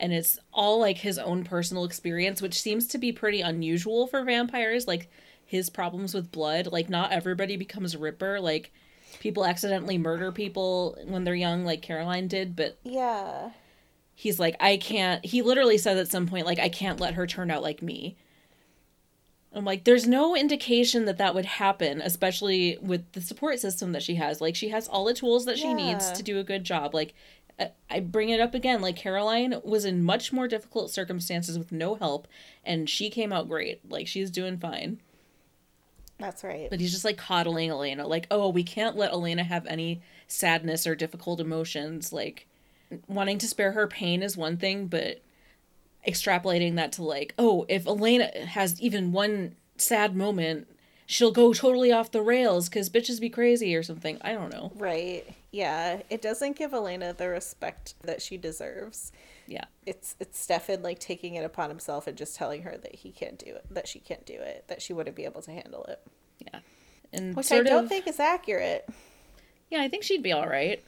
And 0.00 0.12
it's 0.12 0.38
all 0.52 0.80
like 0.80 0.98
his 0.98 1.18
own 1.18 1.44
personal 1.44 1.84
experience, 1.84 2.42
which 2.42 2.60
seems 2.60 2.86
to 2.88 2.98
be 2.98 3.12
pretty 3.12 3.40
unusual 3.40 4.06
for 4.06 4.24
vampires. 4.24 4.88
Like, 4.88 5.08
his 5.44 5.70
problems 5.70 6.14
with 6.14 6.32
blood. 6.32 6.68
Like, 6.68 6.88
not 6.88 7.12
everybody 7.12 7.56
becomes 7.56 7.96
Ripper. 7.96 8.40
Like, 8.40 8.72
people 9.20 9.44
accidentally 9.44 9.98
murder 9.98 10.32
people 10.32 10.96
when 11.06 11.24
they're 11.24 11.34
young, 11.34 11.64
like 11.64 11.82
Caroline 11.82 12.28
did. 12.28 12.56
But 12.56 12.78
yeah. 12.82 13.50
he's 14.14 14.38
like, 14.38 14.56
I 14.60 14.76
can't. 14.76 15.24
He 15.24 15.42
literally 15.42 15.78
says 15.78 15.98
at 15.98 16.08
some 16.08 16.26
point, 16.26 16.46
like, 16.46 16.58
I 16.58 16.68
can't 16.68 17.00
let 17.00 17.14
her 17.14 17.26
turn 17.26 17.50
out 17.50 17.62
like 17.62 17.82
me. 17.82 18.16
I'm 19.52 19.64
like, 19.64 19.82
there's 19.84 20.06
no 20.06 20.36
indication 20.36 21.06
that 21.06 21.18
that 21.18 21.34
would 21.34 21.44
happen, 21.44 22.00
especially 22.00 22.78
with 22.80 23.10
the 23.12 23.20
support 23.20 23.58
system 23.58 23.92
that 23.92 24.02
she 24.02 24.14
has. 24.14 24.40
Like, 24.40 24.54
she 24.54 24.68
has 24.68 24.86
all 24.86 25.04
the 25.04 25.14
tools 25.14 25.44
that 25.46 25.58
she 25.58 25.74
needs 25.74 26.12
to 26.12 26.22
do 26.22 26.38
a 26.38 26.44
good 26.44 26.62
job. 26.62 26.94
Like, 26.94 27.14
I- 27.58 27.72
I 27.90 27.98
bring 28.00 28.28
it 28.28 28.38
up 28.40 28.54
again. 28.54 28.80
Like, 28.80 28.94
Caroline 28.96 29.60
was 29.64 29.84
in 29.84 30.04
much 30.04 30.32
more 30.32 30.46
difficult 30.46 30.90
circumstances 30.92 31.58
with 31.58 31.72
no 31.72 31.96
help, 31.96 32.28
and 32.64 32.88
she 32.88 33.10
came 33.10 33.32
out 33.32 33.48
great. 33.48 33.80
Like, 33.90 34.06
she's 34.06 34.30
doing 34.30 34.56
fine. 34.56 35.00
That's 36.18 36.44
right. 36.44 36.68
But 36.70 36.80
he's 36.80 36.92
just 36.92 37.04
like 37.04 37.16
coddling 37.16 37.70
Elena, 37.70 38.06
like, 38.06 38.26
oh, 38.30 38.50
we 38.50 38.62
can't 38.62 38.96
let 38.96 39.10
Elena 39.12 39.42
have 39.42 39.66
any 39.66 40.00
sadness 40.28 40.86
or 40.86 40.94
difficult 40.94 41.40
emotions. 41.40 42.12
Like, 42.12 42.46
wanting 43.08 43.38
to 43.38 43.48
spare 43.48 43.72
her 43.72 43.86
pain 43.88 44.22
is 44.22 44.36
one 44.36 44.58
thing, 44.58 44.86
but 44.86 45.22
extrapolating 46.06 46.76
that 46.76 46.92
to 46.92 47.02
like, 47.02 47.34
oh, 47.38 47.66
if 47.68 47.86
Elena 47.86 48.30
has 48.46 48.80
even 48.80 49.12
one 49.12 49.56
sad 49.76 50.16
moment, 50.16 50.66
she'll 51.06 51.32
go 51.32 51.52
totally 51.52 51.92
off 51.92 52.10
the 52.10 52.22
rails 52.22 52.68
because 52.68 52.88
bitches 52.88 53.20
be 53.20 53.28
crazy 53.30 53.74
or 53.74 53.82
something. 53.82 54.18
I 54.22 54.32
don't 54.32 54.52
know. 54.52 54.72
Right. 54.76 55.26
Yeah. 55.50 56.02
It 56.08 56.22
doesn't 56.22 56.56
give 56.56 56.72
Elena 56.72 57.12
the 57.12 57.28
respect 57.28 57.94
that 58.04 58.22
she 58.22 58.36
deserves. 58.36 59.12
Yeah. 59.46 59.64
It's 59.84 60.14
it's 60.20 60.38
Stefan 60.38 60.82
like 60.82 61.00
taking 61.00 61.34
it 61.34 61.44
upon 61.44 61.70
himself 61.70 62.06
and 62.06 62.16
just 62.16 62.36
telling 62.36 62.62
her 62.62 62.76
that 62.76 62.94
he 62.94 63.10
can't 63.10 63.38
do 63.38 63.46
it, 63.54 63.64
that 63.70 63.88
she 63.88 63.98
can't 63.98 64.24
do 64.24 64.34
it, 64.34 64.64
that 64.68 64.80
she 64.80 64.92
wouldn't 64.92 65.16
be 65.16 65.24
able 65.24 65.42
to 65.42 65.50
handle 65.50 65.84
it. 65.84 66.00
Yeah. 66.38 66.60
And 67.12 67.34
Which 67.34 67.50
I 67.50 67.62
don't 67.62 67.84
of, 67.84 67.88
think 67.88 68.06
is 68.06 68.20
accurate. 68.20 68.88
yeah, 69.68 69.82
I 69.82 69.88
think 69.88 70.04
she'd 70.04 70.22
be 70.22 70.32
all 70.32 70.46
right. 70.46 70.82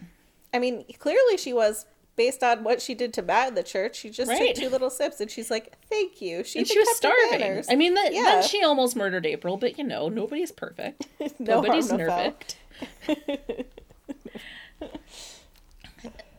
I 0.55 0.61
mean, 0.61 0.85
clearly 0.99 1.37
she 1.37 1.53
was 1.53 1.87
based 2.17 2.43
on 2.43 2.63
what 2.65 2.83
she 2.83 2.95
did 2.95 3.13
to 3.15 3.23
Matt 3.23 3.49
in 3.49 3.55
the 3.55 3.63
church. 3.63 3.97
She 3.97 4.11
just 4.11 4.31
Right. 4.31 4.55
took 4.55 4.65
two 4.65 4.69
little 4.71 4.91
sips 4.91 5.21
and 5.21 5.31
she's 5.31 5.51
like, 5.51 5.73
"Thank 5.89 6.21
you." 6.21 6.45
She 6.45 6.65
she 6.65 6.79
was 6.79 6.97
starving. 6.97 7.65
I 7.69 7.75
mean, 7.77 7.95
that, 7.95 8.13
Yeah. 8.13 8.23
then 8.23 8.43
she 8.49 8.63
almost 8.63 8.97
murdered 8.97 9.25
April, 9.27 9.57
but 9.57 9.79
you 9.79 9.85
know, 9.85 10.09
nobody's 10.09 10.53
perfect. 10.53 11.07
No 11.39 11.55
harm, 11.55 11.65
Nobody's 11.65 11.91
no 11.93 11.99
perfect. 11.99 12.57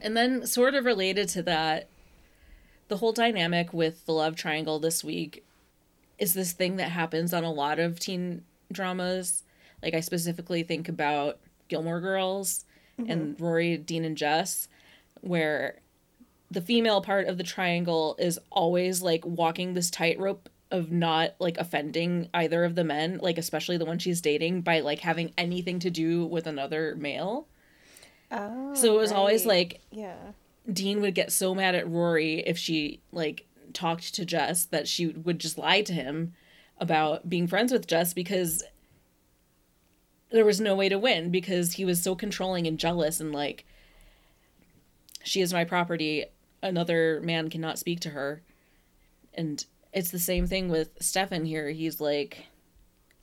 and 0.01 0.15
then, 0.17 0.45
sort 0.45 0.75
of 0.75 0.85
related 0.85 1.29
to 1.29 1.43
that, 1.43 1.87
the 2.89 2.97
whole 2.97 3.13
dynamic 3.13 3.73
with 3.73 4.05
the 4.05 4.11
love 4.11 4.35
triangle 4.35 4.79
this 4.79 5.03
week 5.03 5.45
is 6.19 6.33
this 6.33 6.51
thing 6.51 6.75
that 6.77 6.89
happens 6.91 7.33
on 7.33 7.43
a 7.43 7.51
lot 7.51 7.79
of 7.79 7.99
teen 7.99 8.43
dramas. 8.71 9.43
Like, 9.81 9.93
I 9.93 9.99
specifically 10.01 10.63
think 10.63 10.87
about 10.89 11.39
Gilmore 11.69 12.01
Girls 12.01 12.65
and 12.97 13.35
mm-hmm. 13.35 13.43
Rory, 13.43 13.77
Dean, 13.77 14.05
and 14.05 14.17
Jess, 14.17 14.67
where 15.23 15.79
the 16.51 16.61
female 16.61 17.01
part 17.01 17.27
of 17.27 17.37
the 17.37 17.43
triangle 17.43 18.15
is 18.19 18.39
always 18.51 19.01
like 19.01 19.25
walking 19.25 19.73
this 19.73 19.89
tightrope 19.89 20.49
of 20.69 20.91
not 20.91 21.35
like 21.39 21.57
offending 21.57 22.29
either 22.33 22.63
of 22.65 22.75
the 22.75 22.83
men, 22.83 23.19
like 23.21 23.37
especially 23.37 23.77
the 23.77 23.85
one 23.85 23.99
she's 23.99 24.21
dating, 24.21 24.61
by 24.61 24.81
like 24.81 24.99
having 24.99 25.33
anything 25.37 25.79
to 25.79 25.89
do 25.89 26.25
with 26.25 26.45
another 26.45 26.95
male. 26.95 27.47
Oh, 28.31 28.73
So 28.73 28.93
it 28.95 28.99
was 28.99 29.11
always 29.11 29.45
like 29.45 29.81
yeah. 29.91 30.17
Dean 30.71 31.01
would 31.01 31.15
get 31.15 31.31
so 31.31 31.55
mad 31.55 31.75
at 31.75 31.89
Rory 31.89 32.39
if 32.39 32.57
she 32.57 33.01
like 33.11 33.45
talked 33.73 34.13
to 34.15 34.25
Jess 34.25 34.65
that 34.65 34.87
she 34.87 35.07
would 35.07 35.39
just 35.39 35.57
lie 35.57 35.81
to 35.81 35.93
him 35.93 36.33
about 36.77 37.29
being 37.29 37.47
friends 37.47 37.71
with 37.71 37.87
Jess 37.87 38.13
because 38.13 38.63
there 40.31 40.45
was 40.45 40.59
no 40.59 40.75
way 40.75 40.89
to 40.89 40.97
win 40.97 41.29
because 41.29 41.73
he 41.73 41.85
was 41.85 42.01
so 42.01 42.15
controlling 42.15 42.65
and 42.67 42.79
jealous 42.79 43.19
and 43.19 43.31
like 43.31 43.65
she 45.23 45.41
is 45.41 45.53
my 45.53 45.63
property 45.63 46.25
another 46.63 47.19
man 47.21 47.49
cannot 47.49 47.77
speak 47.77 47.99
to 47.99 48.09
her. 48.09 48.41
And 49.33 49.63
it's 49.91 50.11
the 50.11 50.19
same 50.19 50.47
thing 50.47 50.69
with 50.69 50.89
Stefan 50.99 51.45
here. 51.45 51.69
He's 51.69 52.01
like 52.01 52.47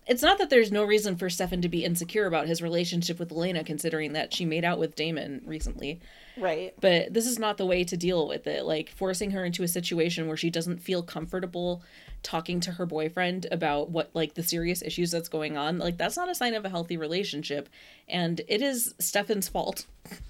it's 0.06 0.22
not 0.22 0.38
that 0.38 0.50
there's 0.50 0.72
no 0.72 0.82
reason 0.82 1.14
for 1.16 1.30
Stefan 1.30 1.62
to 1.62 1.68
be 1.68 1.84
insecure 1.84 2.26
about 2.26 2.48
his 2.48 2.62
relationship 2.62 3.20
with 3.20 3.30
Elena 3.30 3.62
considering 3.62 4.14
that 4.14 4.34
she 4.34 4.44
made 4.44 4.64
out 4.64 4.78
with 4.78 4.96
Damon 4.96 5.42
recently. 5.44 6.00
Right. 6.36 6.74
but 6.80 7.12
this 7.12 7.26
is 7.26 7.38
not 7.38 7.58
the 7.58 7.66
way 7.66 7.84
to 7.84 7.96
deal 7.96 8.26
with 8.26 8.46
it. 8.46 8.64
Like 8.64 8.88
forcing 8.90 9.30
her 9.32 9.44
into 9.44 9.62
a 9.62 9.68
situation 9.68 10.26
where 10.26 10.36
she 10.36 10.50
doesn't 10.50 10.82
feel 10.82 11.02
comfortable 11.02 11.82
talking 12.22 12.60
to 12.60 12.72
her 12.72 12.86
boyfriend 12.86 13.46
about 13.52 13.90
what 13.90 14.10
like 14.14 14.34
the 14.34 14.42
serious 14.42 14.82
issues 14.82 15.10
that's 15.10 15.28
going 15.28 15.56
on 15.56 15.78
like 15.78 15.96
that's 15.96 16.16
not 16.16 16.28
a 16.28 16.34
sign 16.34 16.54
of 16.54 16.64
a 16.64 16.70
healthy 16.70 16.96
relationship. 16.96 17.68
And 18.08 18.40
it 18.48 18.62
is 18.62 18.94
Stefan's 18.98 19.48
fault 19.48 19.86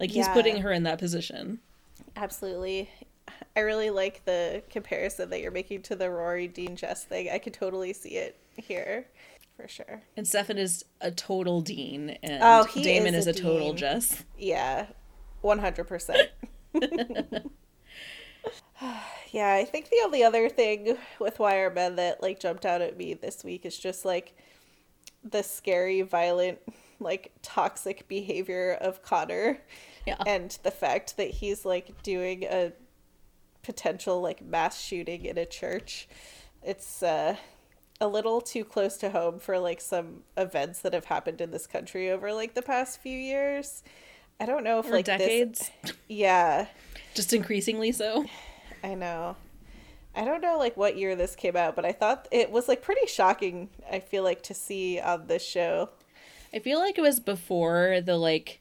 like 0.00 0.10
he's 0.10 0.26
Yeah. 0.26 0.32
putting 0.34 0.62
her 0.62 0.72
in 0.72 0.82
that 0.84 0.98
position 0.98 1.60
Absolutely. 2.16 2.90
I 3.54 3.60
really 3.60 3.90
like 3.90 4.24
the 4.24 4.62
comparison 4.70 5.30
that 5.30 5.40
you're 5.40 5.52
making 5.52 5.82
to 5.82 5.94
the 5.96 6.10
Rory 6.10 6.48
Dean 6.48 6.74
Jess 6.74 7.04
thing. 7.04 7.30
I 7.30 7.38
could 7.38 7.54
totally 7.54 7.92
see 7.92 8.10
it 8.16 8.36
here 8.56 9.06
for 9.56 9.68
sure. 9.68 10.02
and 10.16 10.26
Stefan 10.26 10.58
is 10.58 10.84
a 11.00 11.10
total 11.10 11.60
dean 11.60 12.10
and 12.22 12.42
Oh, 12.42 12.66
Damon 12.74 13.14
is 13.14 13.26
is, 13.26 13.36
a 13.36 13.38
a 13.38 13.42
total. 13.42 13.74
Jess 13.74 14.24
Yeah. 14.38 14.86
100%. 15.44 16.28
Yeah, 19.32 19.54
I 19.54 19.64
think 19.64 19.90
the 19.90 20.00
only 20.04 20.24
other 20.24 20.48
thing 20.48 20.96
with 21.20 21.38
Wire 21.38 21.70
Men 21.70 21.96
that 21.96 22.22
like 22.22 22.40
jumped 22.40 22.64
out 22.66 22.80
at 22.80 22.96
me 22.96 23.14
this 23.14 23.44
week 23.44 23.64
is 23.66 23.78
just 23.78 24.04
like 24.04 24.34
the 25.22 25.42
scary, 25.42 26.00
violent, 26.02 26.58
like 26.98 27.30
toxic 27.42 28.08
behavior 28.08 28.76
of 28.80 29.02
Connor 29.02 29.58
Yeah. 30.06 30.16
and 30.26 30.56
the 30.62 30.70
fact 30.70 31.16
that 31.18 31.30
he's 31.30 31.64
like 31.64 32.02
doing 32.02 32.44
a 32.44 32.72
potential 33.62 34.20
like 34.20 34.44
mass 34.44 34.80
shooting 34.80 35.24
in 35.24 35.38
a 35.38 35.46
church. 35.46 36.08
It's 36.62 37.02
uh 37.02 37.36
a 38.00 38.08
little 38.08 38.40
too 38.40 38.64
close 38.64 38.96
to 38.96 39.10
home 39.10 39.38
for 39.38 39.58
like 39.58 39.80
some 39.80 40.22
events 40.36 40.80
that 40.80 40.94
have 40.94 41.04
happened 41.06 41.40
in 41.40 41.50
this 41.50 41.66
country 41.66 42.10
over 42.10 42.32
like 42.32 42.54
the 42.54 42.62
past 42.62 43.00
few 43.00 43.16
years. 43.16 43.82
I 44.40 44.46
don't 44.46 44.64
know 44.64 44.78
if 44.78 44.86
Or 44.86 44.92
like 44.92 45.04
decades. 45.04 45.70
This... 45.82 45.92
Yeah, 46.08 46.66
Just 47.14 47.34
increasingly 47.34 47.92
so. 47.92 48.24
I 48.82 48.94
know. 48.94 49.36
I 50.14 50.24
don't 50.24 50.40
know 50.40 50.58
like 50.58 50.76
what 50.76 50.96
year 50.96 51.14
this 51.14 51.36
came 51.36 51.56
out, 51.56 51.76
but 51.76 51.84
I 51.84 51.92
thought 51.92 52.26
it 52.30 52.50
was 52.50 52.68
like 52.68 52.82
pretty 52.82 53.06
shocking. 53.06 53.68
I 53.90 54.00
feel 54.00 54.24
like 54.24 54.42
to 54.44 54.54
see 54.54 54.98
on 54.98 55.26
this 55.26 55.44
show. 55.46 55.90
I 56.52 56.58
feel 56.58 56.78
like 56.78 56.98
it 56.98 57.02
was 57.02 57.20
before 57.20 58.00
the 58.00 58.16
like 58.16 58.59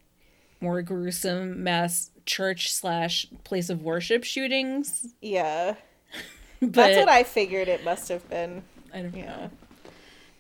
more 0.61 0.81
gruesome 0.81 1.63
mass 1.63 2.11
church 2.25 2.71
slash 2.71 3.25
place 3.43 3.69
of 3.69 3.81
worship 3.83 4.23
shootings. 4.23 5.13
Yeah, 5.21 5.75
But 6.61 6.73
that's 6.73 6.97
what 6.97 7.09
I 7.09 7.23
figured 7.23 7.67
it 7.67 7.83
must 7.85 8.09
have 8.09 8.27
been. 8.29 8.63
I 8.93 9.01
don't 9.01 9.15
Yeah. 9.15 9.25
know. 9.25 9.49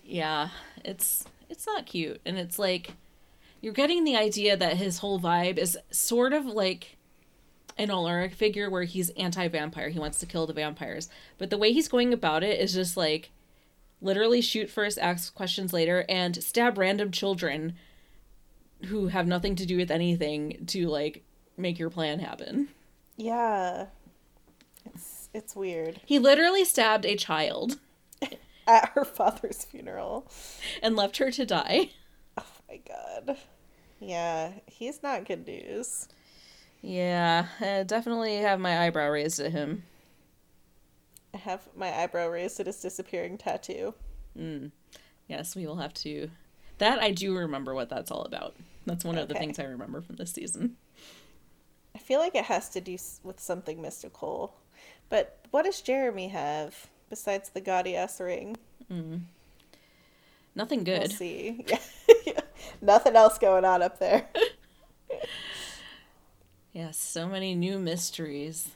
Yeah, 0.03 0.49
it's 0.83 1.25
it's 1.49 1.65
not 1.65 1.85
cute, 1.85 2.19
and 2.25 2.37
it's 2.37 2.59
like 2.59 2.93
you're 3.61 3.73
getting 3.73 4.03
the 4.03 4.15
idea 4.15 4.55
that 4.57 4.77
his 4.77 4.99
whole 4.99 5.19
vibe 5.19 5.57
is 5.57 5.77
sort 5.91 6.33
of 6.33 6.45
like 6.45 6.97
an 7.77 7.89
Alaric 7.91 8.33
figure 8.33 8.69
where 8.69 8.83
he's 8.83 9.09
anti-vampire. 9.11 9.89
He 9.89 9.99
wants 9.99 10.19
to 10.19 10.25
kill 10.25 10.47
the 10.47 10.53
vampires, 10.53 11.09
but 11.37 11.49
the 11.49 11.57
way 11.57 11.71
he's 11.73 11.87
going 11.87 12.11
about 12.13 12.43
it 12.43 12.59
is 12.59 12.73
just 12.73 12.97
like 12.97 13.31
literally 14.01 14.41
shoot 14.41 14.69
first, 14.69 14.97
ask 14.97 15.33
questions 15.33 15.73
later, 15.73 16.05
and 16.09 16.41
stab 16.43 16.77
random 16.77 17.11
children 17.11 17.73
who 18.87 19.07
have 19.07 19.27
nothing 19.27 19.55
to 19.57 19.65
do 19.65 19.77
with 19.77 19.91
anything 19.91 20.63
to 20.67 20.87
like 20.87 21.23
make 21.57 21.77
your 21.79 21.89
plan 21.89 22.19
happen. 22.19 22.69
Yeah, 23.17 23.87
it's 24.85 25.29
it's 25.33 25.55
weird. 25.55 25.99
He 26.05 26.19
literally 26.19 26.63
stabbed 26.65 27.05
a 27.05 27.15
child 27.15 27.77
At 28.67 28.89
her 28.95 29.03
father's 29.05 29.65
funeral. 29.65 30.29
and 30.81 30.95
left 30.95 31.17
her 31.17 31.31
to 31.31 31.45
die. 31.45 31.89
Oh 32.37 32.45
my 32.69 32.79
god. 32.87 33.37
Yeah, 33.99 34.51
he's 34.67 35.03
not 35.03 35.25
good 35.25 35.45
news. 35.45 36.07
Yeah, 36.81 37.47
I 37.59 37.83
definitely 37.83 38.37
have 38.37 38.59
my 38.59 38.85
eyebrow 38.85 39.09
raised 39.09 39.39
at 39.41 39.51
him. 39.51 39.83
I 41.33 41.37
have 41.37 41.67
my 41.75 41.93
eyebrow 41.93 42.27
raised 42.29 42.59
at 42.61 42.67
his 42.67 42.79
disappearing 42.79 43.37
tattoo. 43.37 43.93
Mm. 44.37 44.71
Yes, 45.27 45.55
we 45.55 45.67
will 45.67 45.75
have 45.77 45.93
to. 45.95 46.29
That 46.77 46.99
I 47.03 47.11
do 47.11 47.35
remember 47.37 47.75
what 47.75 47.89
that's 47.89 48.09
all 48.11 48.23
about. 48.23 48.55
That's 48.85 49.03
one 49.03 49.17
of 49.17 49.27
the 49.27 49.35
things 49.35 49.59
I 49.59 49.63
remember 49.63 50.01
from 50.01 50.15
this 50.15 50.31
season. 50.31 50.77
I 51.95 51.99
feel 51.99 52.19
like 52.19 52.35
it 52.35 52.45
has 52.45 52.69
to 52.69 52.81
do 52.81 52.97
with 53.23 53.39
something 53.39 53.81
mystical. 53.81 54.55
But 55.09 55.39
what 55.51 55.65
does 55.65 55.81
Jeremy 55.81 56.29
have 56.29 56.87
besides 57.09 57.49
the 57.49 57.61
gaudy 57.61 57.95
ass 57.95 58.19
ring? 58.19 58.57
Mm. 58.91 59.21
Nothing 60.55 60.83
We'll 60.83 60.99
good. 60.99 61.11
see. 61.11 61.65
Yeah. 62.25 62.41
Nothing 62.81 63.15
else 63.15 63.37
going 63.37 63.65
on 63.65 63.81
up 63.81 63.99
there. 63.99 64.27
Yes, 66.71 66.97
so 66.97 67.27
many 67.27 67.55
new 67.55 67.79
mysteries. 67.79 68.69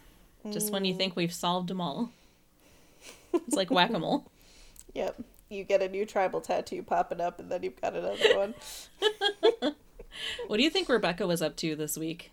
Just 0.52 0.74
when 0.74 0.84
you 0.84 0.94
mm. 0.94 0.98
think 0.98 1.16
we've 1.16 1.34
solved 1.34 1.70
them 1.70 1.80
all. 1.80 2.12
It's 3.34 3.56
like 3.56 3.72
whack 3.72 3.92
a 3.94 4.00
mole. 4.00 4.26
Yep. 4.94 5.22
You 5.50 5.64
get 5.64 5.82
a 5.82 5.90
new 5.90 6.06
tribal 6.06 6.42
tattoo 6.42 6.84
popping 6.84 7.22
up, 7.22 7.40
and 7.40 7.52
then 7.52 7.64
you've 7.64 7.80
got 7.80 7.96
another 7.96 8.38
one. 8.38 9.76
What 10.48 10.58
do 10.58 10.64
you 10.64 10.70
think 10.70 10.90
Rebekah 10.90 11.28
was 11.28 11.42
up 11.42 11.56
to 11.58 11.76
this 11.76 11.98
week? 11.98 12.32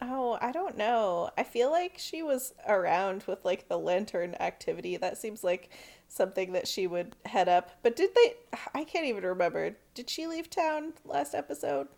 Oh, 0.00 0.36
I 0.40 0.50
don't 0.50 0.76
know. 0.76 1.30
I 1.38 1.44
feel 1.44 1.70
like 1.70 1.94
she 1.96 2.22
was 2.22 2.54
around 2.66 3.24
with 3.26 3.44
like 3.44 3.68
the 3.68 3.78
lantern 3.78 4.34
activity. 4.40 4.96
That 4.96 5.16
seems 5.16 5.44
like 5.44 5.70
something 6.08 6.52
that 6.52 6.66
she 6.66 6.86
would 6.86 7.14
head 7.24 7.48
up. 7.48 7.70
But 7.82 7.94
did 7.96 8.14
they? 8.14 8.34
I 8.74 8.84
can't 8.84 9.06
even 9.06 9.24
remember. 9.24 9.76
Did 9.94 10.10
she 10.10 10.26
leave 10.26 10.50
town 10.50 10.94
last 11.04 11.34
episode? 11.34 11.88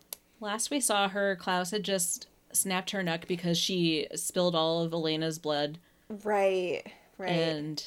Last 0.41 0.71
we 0.71 0.81
saw 0.81 1.09
her, 1.09 1.37
Klaus 1.37 1.71
had 1.71 1.83
just 1.83 2.27
snapped 2.53 2.91
her 2.91 3.03
neck 3.03 3.27
because 3.27 3.57
she 3.57 4.07
spilled 4.15 4.55
all 4.55 4.83
of 4.83 4.93
Elena's 4.93 5.39
blood. 5.39 5.79
Right. 6.09 6.83
Right. 7.17 7.31
And 7.31 7.83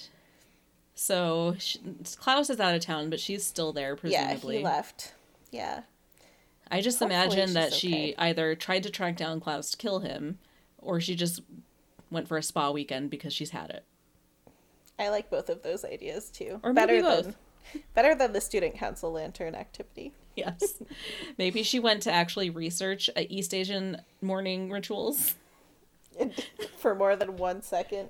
so 0.95 1.55
she, 1.59 1.79
Klaus 2.17 2.49
is 2.49 2.59
out 2.59 2.73
of 2.75 2.81
town, 2.81 3.09
but 3.09 3.19
she's 3.19 3.45
still 3.45 3.71
there, 3.71 3.95
presumably. 3.95 4.55
yeah, 4.55 4.59
he 4.59 4.65
left. 4.65 5.13
Yeah. 5.51 5.81
I 6.69 6.81
just 6.81 6.99
Hopefully 6.99 7.15
imagine 7.15 7.53
that 7.53 7.73
she's 7.73 7.79
she 7.79 7.93
okay. 7.93 8.15
either 8.17 8.55
tried 8.55 8.83
to 8.83 8.89
track 8.89 9.17
down 9.17 9.39
Klaus 9.39 9.71
to 9.71 9.77
kill 9.77 9.99
him, 9.99 10.39
or 10.77 10.99
she 10.99 11.15
just 11.15 11.41
went 12.09 12.27
for 12.27 12.37
a 12.37 12.43
spa 12.43 12.71
weekend 12.71 13.09
because 13.09 13.33
she's 13.33 13.51
had 13.51 13.69
it. 13.69 13.83
I 14.99 15.09
like 15.09 15.29
both 15.29 15.49
of 15.49 15.63
those 15.63 15.85
ideas 15.85 16.29
too. 16.29 16.59
Or 16.63 16.73
better 16.73 17.01
both. 17.01 17.25
than 17.25 17.35
better 17.93 18.15
than 18.15 18.33
the 18.33 18.41
student 18.41 18.75
council 18.75 19.11
lantern 19.11 19.55
activity. 19.55 20.13
Yes. 20.35 20.81
Maybe 21.37 21.63
she 21.63 21.79
went 21.79 22.01
to 22.03 22.11
actually 22.11 22.49
research 22.49 23.09
uh, 23.15 23.21
East 23.29 23.53
Asian 23.53 24.01
mourning 24.21 24.69
rituals 24.69 25.35
For 26.77 26.95
more 26.95 27.15
than 27.15 27.37
one 27.37 27.61
second. 27.61 28.09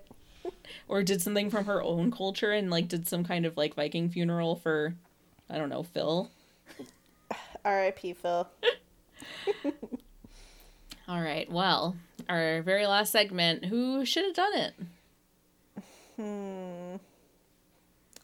or 0.87 1.03
did 1.03 1.21
something 1.21 1.49
from 1.49 1.65
her 1.65 1.83
own 1.83 2.11
culture 2.11 2.51
and 2.51 2.69
like 2.69 2.87
did 2.87 3.07
some 3.07 3.23
kind 3.23 3.45
of 3.45 3.57
like 3.57 3.75
Viking 3.75 4.09
funeral 4.09 4.55
for 4.55 4.95
I 5.49 5.57
don't 5.57 5.69
know, 5.69 5.83
Phil. 5.83 6.29
R.I.P. 7.67 8.13
Phil. 8.13 8.47
All 11.09 11.21
right. 11.21 11.51
Well, 11.51 11.97
our 12.29 12.61
very 12.61 12.87
last 12.87 13.11
segment, 13.11 13.65
who 13.65 14.05
should 14.05 14.23
have 14.23 14.33
done 14.33 14.53
it? 14.55 14.73
Hmm. 16.15 16.95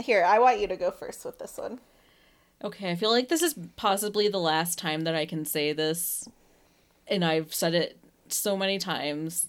Here, 0.01 0.23
I 0.23 0.39
want 0.39 0.59
you 0.59 0.67
to 0.67 0.77
go 0.77 0.91
first 0.91 1.25
with 1.25 1.39
this 1.39 1.57
one. 1.57 1.79
Okay, 2.63 2.89
I 2.89 2.95
feel 2.95 3.11
like 3.11 3.27
this 3.27 3.41
is 3.41 3.55
possibly 3.75 4.29
the 4.29 4.39
last 4.39 4.79
time 4.79 5.01
that 5.01 5.15
I 5.15 5.25
can 5.25 5.43
say 5.45 5.73
this, 5.73 6.27
and 7.05 7.25
I've 7.25 7.53
said 7.53 7.73
it 7.73 7.99
so 8.29 8.55
many 8.55 8.77
times. 8.77 9.47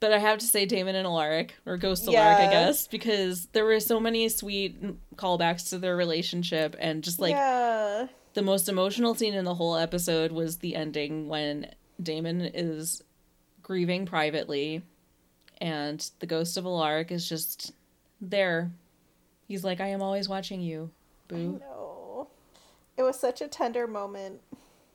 But 0.00 0.12
I 0.12 0.18
have 0.18 0.38
to 0.38 0.46
say 0.46 0.66
Damon 0.66 0.96
and 0.96 1.06
Alaric, 1.06 1.54
or 1.64 1.76
Ghost 1.76 2.08
Alaric, 2.08 2.48
I 2.48 2.50
guess, 2.50 2.88
because 2.88 3.46
there 3.52 3.64
were 3.64 3.78
so 3.78 4.00
many 4.00 4.28
sweet 4.28 5.16
callbacks 5.16 5.70
to 5.70 5.78
their 5.78 5.96
relationship, 5.96 6.74
and 6.80 7.04
just 7.04 7.20
like 7.20 7.30
yeah. 7.30 8.08
The 8.34 8.42
most 8.42 8.68
emotional 8.68 9.14
scene 9.14 9.34
in 9.34 9.44
the 9.44 9.54
whole 9.54 9.76
episode 9.76 10.32
was 10.32 10.58
the 10.58 10.76
ending 10.76 11.28
when 11.28 11.70
Damon 12.02 12.40
is 12.42 13.02
grieving 13.62 14.06
privately, 14.06 14.82
and 15.58 16.10
the 16.18 16.26
ghost 16.26 16.56
of 16.56 16.66
Alaric 16.66 17.10
is 17.10 17.28
just 17.28 17.72
there. 18.20 18.70
He's 19.48 19.64
like, 19.64 19.80
I 19.80 19.88
am 19.88 20.02
always 20.02 20.28
watching 20.28 20.60
you, 20.60 20.90
boo. 21.28 21.60
No. 21.60 22.28
It 22.96 23.02
was 23.02 23.18
such 23.18 23.40
a 23.40 23.48
tender 23.48 23.86
moment. 23.86 24.40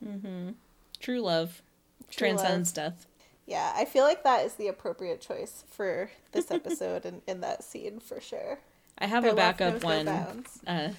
Mm-hmm. 0.06 0.52
True 1.00 1.22
love 1.22 1.62
True 2.10 2.28
transcends 2.28 2.72
death. 2.72 3.08
Yeah, 3.46 3.74
I 3.76 3.86
feel 3.86 4.04
like 4.04 4.24
that 4.24 4.46
is 4.46 4.54
the 4.54 4.68
appropriate 4.68 5.22
choice 5.22 5.64
for 5.72 6.12
this 6.34 6.52
episode 6.52 7.06
and 7.06 7.22
in 7.26 7.42
that 7.42 7.64
scene 7.64 8.00
for 8.00 8.22
sure. 8.22 8.60
I 8.98 9.08
have 9.08 9.24
Their 9.24 9.32
a 9.32 9.36
backup 9.36 9.84
one. 9.84 10.08
Uh, 10.08 10.92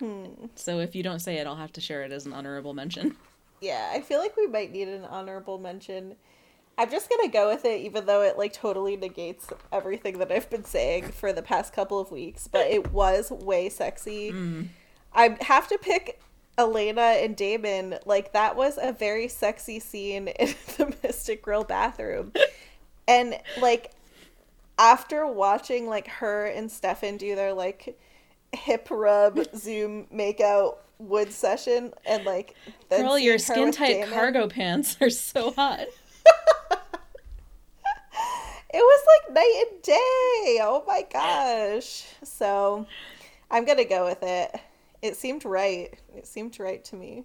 Hmm. 0.00 0.46
So 0.56 0.80
if 0.80 0.96
you 0.96 1.02
don't 1.02 1.20
say 1.20 1.36
it, 1.36 1.46
I'll 1.46 1.56
have 1.56 1.72
to 1.74 1.80
share 1.80 2.02
it 2.02 2.10
as 2.10 2.26
an 2.26 2.32
honorable 2.32 2.74
mention. 2.74 3.16
Yeah, 3.60 3.90
I 3.92 4.00
feel 4.00 4.18
like 4.18 4.36
we 4.36 4.46
might 4.46 4.72
need 4.72 4.88
an 4.88 5.04
honorable 5.04 5.58
mention. 5.58 6.16
I'm 6.78 6.90
just 6.90 7.10
gonna 7.10 7.28
go 7.28 7.50
with 7.50 7.66
it, 7.66 7.82
even 7.82 8.06
though 8.06 8.22
it 8.22 8.38
like 8.38 8.54
totally 8.54 8.96
negates 8.96 9.48
everything 9.70 10.18
that 10.18 10.32
I've 10.32 10.48
been 10.48 10.64
saying 10.64 11.12
for 11.12 11.32
the 11.32 11.42
past 11.42 11.74
couple 11.74 12.00
of 12.00 12.10
weeks. 12.10 12.48
But 12.48 12.68
it 12.68 12.90
was 12.90 13.30
way 13.30 13.68
sexy. 13.68 14.30
I 15.12 15.36
have 15.42 15.68
to 15.68 15.76
pick 15.76 16.18
Elena 16.56 17.02
and 17.02 17.36
Damon. 17.36 17.98
Like 18.06 18.32
that 18.32 18.56
was 18.56 18.78
a 18.80 18.92
very 18.92 19.28
sexy 19.28 19.78
scene 19.78 20.28
in 20.40 20.54
the 20.78 20.94
Mystic 21.02 21.42
Grill 21.42 21.64
bathroom, 21.64 22.32
and 23.06 23.38
like 23.60 23.90
after 24.78 25.26
watching 25.26 25.86
like 25.86 26.08
her 26.08 26.46
and 26.46 26.72
Stefan 26.72 27.18
do 27.18 27.36
their 27.36 27.52
like 27.52 27.98
hip 28.52 28.88
rub 28.90 29.40
Zoom 29.56 30.06
makeout 30.12 30.76
wood 30.98 31.32
session, 31.32 31.92
and 32.06 32.24
like 32.24 32.54
then 32.88 33.02
Girl, 33.02 33.18
your 33.18 33.38
skin 33.38 33.72
tight 33.72 33.94
Damon- 33.94 34.10
cargo 34.10 34.48
pants 34.48 34.96
are 35.00 35.10
so 35.10 35.52
hot. 35.52 35.86
It 38.72 38.78
was 38.78 39.04
like 39.26 39.34
night 39.34 39.64
and 39.68 39.82
day. 39.82 40.60
Oh 40.62 40.84
my 40.86 41.04
gosh. 41.12 42.06
So 42.22 42.86
I'm 43.50 43.64
to 43.78 43.84
go 43.84 44.04
with 44.04 44.22
it. 44.22 44.60
It 45.02 45.16
seemed 45.16 45.44
right. 45.44 45.92
It 46.16 46.24
seemed 46.26 46.58
right 46.60 46.84
to 46.84 46.94
me. 46.96 47.24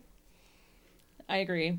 I 1.30 1.38
agree. 1.38 1.78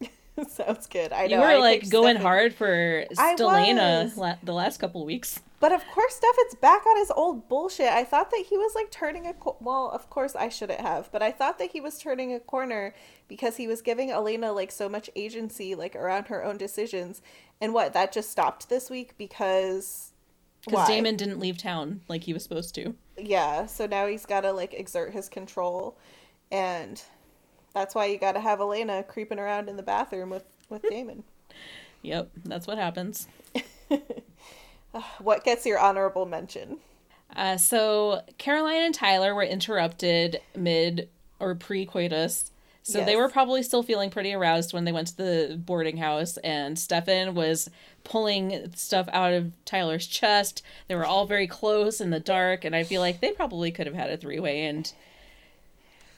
Sounds 0.48 0.86
good. 0.86 1.12
I 1.12 1.26
know. 1.26 1.36
You 1.36 1.40
were 1.42 1.46
I 1.48 1.56
like 1.58 1.90
going 1.90 2.16
hard 2.16 2.54
for 2.54 3.04
Stelena 3.12 4.16
la- 4.16 4.36
the 4.42 4.54
last 4.54 4.78
couple 4.80 5.04
weeks. 5.04 5.38
But 5.64 5.72
of 5.72 5.86
course, 5.86 6.16
Stefan's 6.16 6.56
back 6.56 6.84
on 6.84 6.98
his 6.98 7.10
old 7.10 7.48
bullshit. 7.48 7.88
I 7.88 8.04
thought 8.04 8.30
that 8.32 8.44
he 8.50 8.58
was 8.58 8.74
like 8.74 8.90
turning 8.90 9.26
a 9.26 9.32
co- 9.32 9.56
well. 9.62 9.88
Of 9.88 10.10
course, 10.10 10.36
I 10.36 10.50
shouldn't 10.50 10.82
have, 10.82 11.10
but 11.10 11.22
I 11.22 11.30
thought 11.30 11.58
that 11.58 11.70
he 11.70 11.80
was 11.80 11.98
turning 11.98 12.34
a 12.34 12.38
corner 12.38 12.94
because 13.28 13.56
he 13.56 13.66
was 13.66 13.80
giving 13.80 14.10
Elena 14.10 14.52
like 14.52 14.70
so 14.70 14.90
much 14.90 15.08
agency, 15.16 15.74
like 15.74 15.96
around 15.96 16.26
her 16.26 16.44
own 16.44 16.58
decisions. 16.58 17.22
And 17.62 17.72
what 17.72 17.94
that 17.94 18.12
just 18.12 18.28
stopped 18.30 18.68
this 18.68 18.90
week 18.90 19.14
because 19.16 20.12
Because? 20.66 20.86
Damon 20.86 21.16
didn't 21.16 21.40
leave 21.40 21.56
town 21.56 22.02
like 22.08 22.24
he 22.24 22.34
was 22.34 22.42
supposed 22.42 22.74
to. 22.74 22.94
yeah. 23.16 23.64
So 23.64 23.86
now 23.86 24.06
he's 24.06 24.26
got 24.26 24.42
to 24.42 24.52
like 24.52 24.74
exert 24.74 25.14
his 25.14 25.30
control, 25.30 25.96
and 26.52 27.00
that's 27.72 27.94
why 27.94 28.04
you 28.04 28.18
got 28.18 28.32
to 28.32 28.40
have 28.40 28.60
Elena 28.60 29.02
creeping 29.02 29.38
around 29.38 29.70
in 29.70 29.76
the 29.78 29.82
bathroom 29.82 30.28
with 30.28 30.44
with 30.68 30.82
Damon. 30.90 31.24
Yep, 32.02 32.32
that's 32.44 32.66
what 32.66 32.76
happens. 32.76 33.28
what 35.18 35.44
gets 35.44 35.66
your 35.66 35.78
honorable 35.78 36.26
mention? 36.26 36.78
Uh, 37.34 37.56
so 37.56 38.22
Caroline 38.38 38.82
and 38.82 38.94
Tyler 38.94 39.34
were 39.34 39.42
interrupted 39.42 40.40
mid 40.56 41.08
or 41.40 41.54
pre 41.54 41.84
coitus. 41.86 42.50
So 42.86 43.02
they 43.02 43.16
were 43.16 43.30
probably 43.30 43.62
still 43.62 43.82
feeling 43.82 44.10
pretty 44.10 44.34
aroused 44.34 44.74
when 44.74 44.84
they 44.84 44.92
went 44.92 45.06
to 45.08 45.16
the 45.16 45.56
boarding 45.56 45.96
house, 45.96 46.36
and 46.44 46.78
Stefan 46.78 47.34
was 47.34 47.70
pulling 48.04 48.72
stuff 48.74 49.08
out 49.10 49.32
of 49.32 49.52
Tyler's 49.64 50.06
chest. 50.06 50.62
They 50.86 50.94
were 50.94 51.06
all 51.06 51.24
very 51.24 51.46
close 51.46 51.98
in 51.98 52.10
the 52.10 52.20
dark, 52.20 52.62
and 52.62 52.76
I 52.76 52.84
feel 52.84 53.00
like 53.00 53.20
they 53.20 53.32
probably 53.32 53.70
could 53.70 53.86
have 53.86 53.96
had 53.96 54.10
a 54.10 54.18
three 54.18 54.38
way 54.38 54.66
and 54.66 54.92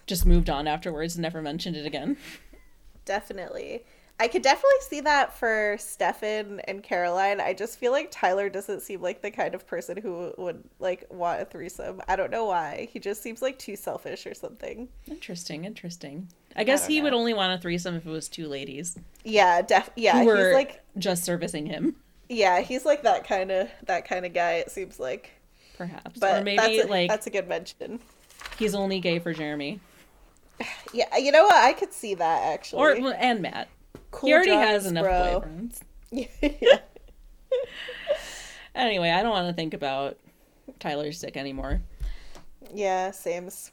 just 0.08 0.26
moved 0.26 0.50
on 0.50 0.66
afterwards 0.66 1.14
and 1.14 1.22
never 1.22 1.40
mentioned 1.40 1.76
it 1.76 1.86
again. 1.86 2.16
Definitely. 3.04 3.84
I 4.18 4.28
could 4.28 4.42
definitely 4.42 4.80
see 4.80 5.00
that 5.02 5.36
for 5.38 5.76
Stefan 5.78 6.60
and 6.60 6.82
Caroline. 6.82 7.38
I 7.38 7.52
just 7.52 7.78
feel 7.78 7.92
like 7.92 8.08
Tyler 8.10 8.48
doesn't 8.48 8.80
seem 8.80 9.02
like 9.02 9.20
the 9.20 9.30
kind 9.30 9.54
of 9.54 9.66
person 9.66 9.98
who 9.98 10.32
would 10.38 10.64
like 10.78 11.04
want 11.10 11.42
a 11.42 11.44
threesome. 11.44 12.00
I 12.08 12.16
don't 12.16 12.30
know 12.30 12.46
why. 12.46 12.88
He 12.90 12.98
just 12.98 13.22
seems 13.22 13.42
like 13.42 13.58
too 13.58 13.76
selfish 13.76 14.26
or 14.26 14.32
something. 14.32 14.88
Interesting, 15.06 15.66
interesting. 15.66 16.28
I 16.56 16.64
guess 16.64 16.82
don't 16.82 16.92
he 16.92 17.02
would 17.02 17.12
only 17.12 17.34
want 17.34 17.58
a 17.58 17.60
threesome 17.60 17.94
if 17.96 18.06
it 18.06 18.10
was 18.10 18.28
two 18.28 18.48
ladies 18.48 18.98
Yeah, 19.24 19.60
def 19.60 19.90
yeah, 19.96 20.20
who 20.20 20.24
were 20.26 20.46
he's 20.46 20.54
like 20.54 20.82
just 20.96 21.22
servicing 21.24 21.66
him, 21.66 21.96
yeah, 22.30 22.60
he's 22.60 22.86
like 22.86 23.02
that 23.02 23.26
kind 23.26 23.50
of 23.50 23.68
that 23.84 24.08
kind 24.08 24.24
of 24.24 24.32
guy 24.32 24.54
it 24.54 24.70
seems 24.70 24.98
like. 24.98 25.32
perhaps. 25.76 26.18
But 26.18 26.40
or 26.40 26.44
maybe 26.44 26.56
that's 26.56 26.86
a, 26.86 26.90
like 26.90 27.10
that's 27.10 27.26
a 27.26 27.30
good 27.30 27.48
mention. 27.48 28.00
he's 28.58 28.74
only 28.74 29.00
gay 29.00 29.18
for 29.18 29.34
Jeremy. 29.34 29.80
Yeah, 30.94 31.14
you 31.18 31.32
know 31.32 31.42
what? 31.42 31.56
I 31.56 31.74
could 31.74 31.92
see 31.92 32.14
that 32.14 32.54
actually. 32.54 32.80
Or 33.02 33.12
and 33.12 33.42
Matt. 33.42 33.68
Cool 34.16 34.28
he 34.28 34.34
already 34.34 34.50
drugs, 34.50 34.66
has 34.66 34.86
enough 34.86 35.04
bro. 35.04 35.42
boyfriends. 35.44 35.80
yeah. 36.10 36.78
Anyway, 38.74 39.08
I 39.10 39.22
don't 39.22 39.30
want 39.30 39.48
to 39.48 39.54
think 39.54 39.72
about 39.72 40.18
Tyler's 40.80 41.18
dick 41.20 41.36
anymore. 41.38 41.80
Yeah, 42.74 43.10
same's. 43.10 43.70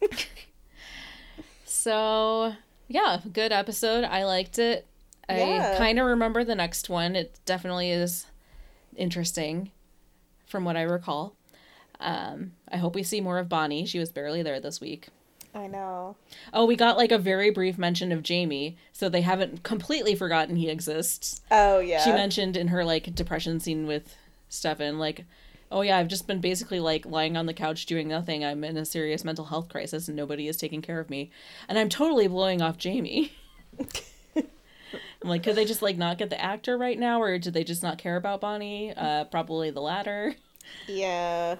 So 1.64 2.52
yeah, 2.88 3.20
good 3.32 3.52
episode. 3.52 4.04
I 4.04 4.24
liked 4.24 4.58
it. 4.58 4.86
I 5.28 5.38
Yeah. 5.38 5.78
kind 5.78 5.98
of 5.98 6.06
remember 6.06 6.42
the 6.44 6.54
next 6.54 6.88
one. 6.88 7.14
It 7.16 7.38
definitely 7.46 7.90
is 7.90 8.26
interesting, 8.96 9.70
from 10.46 10.64
what 10.64 10.76
I 10.76 10.82
recall. 10.82 11.34
Um, 12.00 12.52
I 12.70 12.76
hope 12.78 12.94
we 12.94 13.02
see 13.02 13.20
more 13.20 13.38
of 13.38 13.48
Bonnie. 13.48 13.86
She 13.86 13.98
was 13.98 14.10
barely 14.10 14.42
there 14.42 14.58
this 14.60 14.80
week. 14.80 15.08
I 15.54 15.66
know. 15.66 16.16
Oh, 16.52 16.64
we 16.64 16.76
got 16.76 16.96
like 16.96 17.10
a 17.10 17.18
very 17.18 17.50
brief 17.50 17.76
mention 17.76 18.12
of 18.12 18.22
Jamie, 18.22 18.76
so 18.92 19.08
they 19.08 19.22
haven't 19.22 19.62
completely 19.62 20.14
forgotten 20.14 20.56
he 20.56 20.68
exists. 20.68 21.40
Oh 21.50 21.80
yeah. 21.80 22.02
She 22.04 22.12
mentioned 22.12 22.56
in 22.56 22.68
her 22.68 22.84
like 22.84 23.14
depression 23.14 23.58
scene 23.58 23.86
with 23.86 24.16
Stefan, 24.48 24.98
like, 24.98 25.24
oh 25.72 25.82
yeah, 25.82 25.98
I've 25.98 26.08
just 26.08 26.26
been 26.26 26.40
basically 26.40 26.78
like 26.78 27.04
lying 27.04 27.36
on 27.36 27.46
the 27.46 27.54
couch 27.54 27.86
doing 27.86 28.06
nothing. 28.08 28.44
I'm 28.44 28.62
in 28.62 28.76
a 28.76 28.84
serious 28.84 29.24
mental 29.24 29.46
health 29.46 29.68
crisis 29.68 30.06
and 30.06 30.16
nobody 30.16 30.46
is 30.46 30.56
taking 30.56 30.82
care 30.82 31.00
of 31.00 31.10
me. 31.10 31.30
And 31.68 31.78
I'm 31.78 31.88
totally 31.88 32.28
blowing 32.28 32.62
off 32.62 32.78
Jamie. 32.78 33.32
I'm 35.22 35.28
like, 35.28 35.42
could 35.42 35.56
they 35.56 35.64
just 35.64 35.82
like 35.82 35.98
not 35.98 36.18
get 36.18 36.30
the 36.30 36.40
actor 36.40 36.78
right 36.78 36.98
now, 36.98 37.20
or 37.20 37.38
did 37.38 37.52
they 37.52 37.64
just 37.64 37.82
not 37.82 37.98
care 37.98 38.16
about 38.16 38.40
Bonnie? 38.40 38.94
Uh, 38.96 39.24
probably 39.24 39.70
the 39.70 39.80
latter. 39.80 40.34
Yeah. 40.86 41.56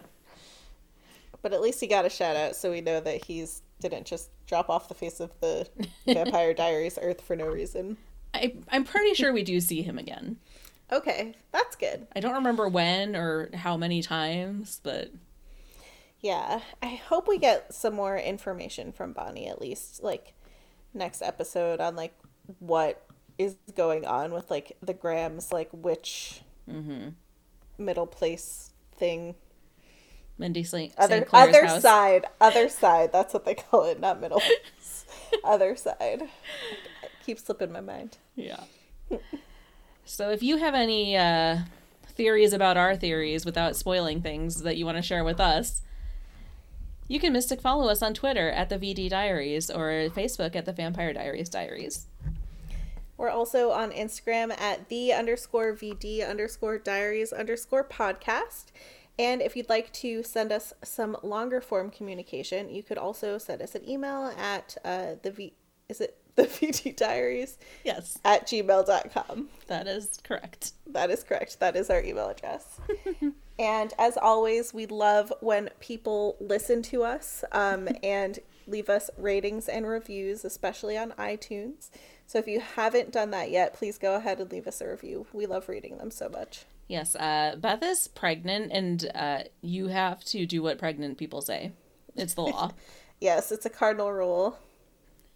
But 1.42 1.52
at 1.52 1.60
least 1.60 1.80
he 1.80 1.88
got 1.88 2.04
a 2.04 2.10
shout 2.10 2.36
out 2.36 2.54
so 2.54 2.70
we 2.70 2.80
know 2.80 3.00
that 3.00 3.24
he's 3.24 3.62
didn't 3.80 4.06
just 4.06 4.30
drop 4.46 4.68
off 4.68 4.88
the 4.88 4.94
face 4.94 5.20
of 5.20 5.32
the 5.40 5.68
Vampire 6.06 6.54
Diaries 6.54 6.98
earth 7.00 7.20
for 7.20 7.36
no 7.36 7.46
reason. 7.46 7.96
I 8.34 8.54
I'm 8.70 8.84
pretty 8.84 9.14
sure 9.14 9.32
we 9.32 9.42
do 9.42 9.60
see 9.60 9.82
him 9.82 9.98
again. 9.98 10.36
Okay, 10.92 11.34
that's 11.52 11.76
good. 11.76 12.06
I 12.14 12.20
don't 12.20 12.34
remember 12.34 12.68
when 12.68 13.14
or 13.14 13.48
how 13.54 13.76
many 13.76 14.02
times, 14.02 14.80
but 14.82 15.10
Yeah. 16.20 16.60
I 16.82 17.00
hope 17.08 17.28
we 17.28 17.38
get 17.38 17.72
some 17.72 17.94
more 17.94 18.16
information 18.16 18.92
from 18.92 19.12
Bonnie 19.12 19.48
at 19.48 19.60
least 19.60 20.02
like 20.02 20.34
next 20.92 21.22
episode 21.22 21.80
on 21.80 21.96
like 21.96 22.14
what 22.58 23.06
is 23.38 23.56
going 23.76 24.04
on 24.04 24.32
with 24.32 24.50
like 24.50 24.76
the 24.82 24.92
Grams 24.92 25.52
like 25.52 25.70
which 25.72 26.42
mm-hmm. 26.68 27.10
middle 27.78 28.06
place 28.06 28.70
thing 28.96 29.34
Mindy 30.40 30.64
St. 30.64 30.92
other. 30.98 31.26
Other 31.32 31.66
house. 31.66 31.82
side 31.82 32.26
other 32.40 32.68
side 32.82 33.12
that's 33.12 33.32
what 33.34 33.44
they 33.44 33.54
call 33.54 33.84
it 33.84 34.00
not 34.00 34.20
middle 34.20 34.42
other 35.44 35.76
side 35.76 36.24
keep 37.24 37.38
slipping 37.38 37.70
my 37.70 37.80
mind 37.80 38.18
Yeah. 38.34 38.64
so 40.04 40.30
if 40.30 40.42
you 40.42 40.56
have 40.56 40.74
any 40.74 41.16
uh, 41.16 41.58
theories 42.08 42.52
about 42.52 42.76
our 42.76 42.96
theories 42.96 43.44
without 43.44 43.76
spoiling 43.76 44.22
things 44.22 44.62
that 44.62 44.76
you 44.76 44.84
want 44.84 44.96
to 44.96 45.02
share 45.02 45.22
with 45.24 45.38
us, 45.40 45.82
you 47.08 47.20
can 47.20 47.32
mystic 47.32 47.60
follow 47.60 47.88
us 47.88 48.02
on 48.02 48.14
Twitter 48.14 48.50
at 48.50 48.68
the 48.68 48.78
VD 48.78 49.08
Diaries 49.10 49.70
or 49.70 49.90
Facebook 50.10 50.56
at 50.56 50.64
the 50.64 50.72
Vampire 50.72 51.12
Diaries 51.12 51.48
Diaries. 51.48 52.06
we're 53.16 53.28
also 53.30 53.70
on 53.70 53.90
instagram 53.90 54.58
at 54.60 54.88
the 54.88 55.12
underscore 55.12 55.74
vd 55.74 56.26
underscore 56.28 56.78
diaries 56.78 57.32
underscore 57.32 57.84
podcast 57.84 58.66
and 59.20 59.42
if 59.42 59.54
you'd 59.56 59.68
like 59.68 59.92
to 59.92 60.22
send 60.22 60.50
us 60.50 60.72
some 60.82 61.16
longer 61.22 61.60
form 61.60 61.90
communication 61.90 62.70
you 62.70 62.82
could 62.82 62.98
also 62.98 63.38
send 63.38 63.60
us 63.62 63.74
an 63.74 63.88
email 63.88 64.32
at 64.38 64.76
uh, 64.84 65.12
the 65.22 65.30
v 65.30 65.52
is 65.88 66.00
it 66.00 66.16
the 66.36 66.44
VD 66.44 66.96
diaries 66.96 67.58
Yes, 67.84 68.18
at 68.24 68.46
gmail.com 68.46 69.48
that 69.70 69.86
is 69.86 70.18
correct. 70.24 70.72
That 70.88 71.10
is 71.10 71.22
correct. 71.22 71.60
That 71.60 71.76
is 71.76 71.90
our 71.90 72.02
email 72.02 72.28
address. 72.28 72.80
and 73.58 73.94
as 74.00 74.16
always, 74.16 74.74
we 74.74 74.86
love 74.86 75.32
when 75.40 75.70
people 75.78 76.36
listen 76.40 76.82
to 76.82 77.04
us 77.04 77.44
um, 77.52 77.88
and 78.02 78.40
leave 78.66 78.90
us 78.90 79.10
ratings 79.16 79.68
and 79.68 79.86
reviews, 79.86 80.44
especially 80.44 80.98
on 80.98 81.12
iTunes. 81.12 81.90
So 82.26 82.38
if 82.38 82.48
you 82.48 82.58
haven't 82.58 83.12
done 83.12 83.30
that 83.30 83.52
yet, 83.52 83.74
please 83.74 83.96
go 83.96 84.16
ahead 84.16 84.40
and 84.40 84.50
leave 84.50 84.66
us 84.66 84.80
a 84.80 84.88
review. 84.88 85.26
We 85.32 85.46
love 85.46 85.68
reading 85.68 85.98
them 85.98 86.10
so 86.10 86.28
much. 86.28 86.64
Yes, 86.90 87.14
uh, 87.14 87.54
Beth 87.56 87.84
is 87.84 88.08
pregnant, 88.08 88.72
and 88.72 89.08
uh, 89.14 89.44
you 89.62 89.86
have 89.86 90.24
to 90.24 90.44
do 90.44 90.60
what 90.60 90.76
pregnant 90.76 91.18
people 91.18 91.40
say. 91.40 91.70
It's 92.16 92.34
the 92.34 92.42
law. 92.42 92.72
Yes, 93.22 93.52
it's 93.52 93.66
a 93.66 93.70
cardinal 93.70 94.10
rule. 94.10 94.58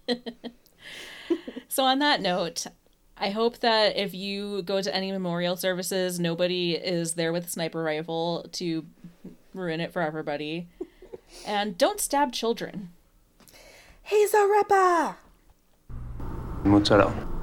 So 1.68 1.82
on 1.82 1.98
that 1.98 2.22
note, 2.22 2.66
I 3.18 3.30
hope 3.30 3.58
that 3.58 3.96
if 3.96 4.14
you 4.14 4.62
go 4.62 4.80
to 4.80 4.94
any 4.94 5.10
memorial 5.10 5.56
services, 5.56 6.20
nobody 6.20 6.74
is 6.74 7.14
there 7.14 7.32
with 7.32 7.46
a 7.46 7.50
sniper 7.50 7.82
rifle 7.82 8.46
to 8.52 8.86
ruin 9.52 9.80
it 9.80 9.92
for 9.92 10.00
everybody. 10.00 10.68
And 11.44 11.76
don't 11.76 11.98
stab 12.00 12.32
children. 12.32 12.90
He's 14.04 14.34
a 14.34 14.46
ripper! 14.46 15.16
mozzarella. 16.62 17.33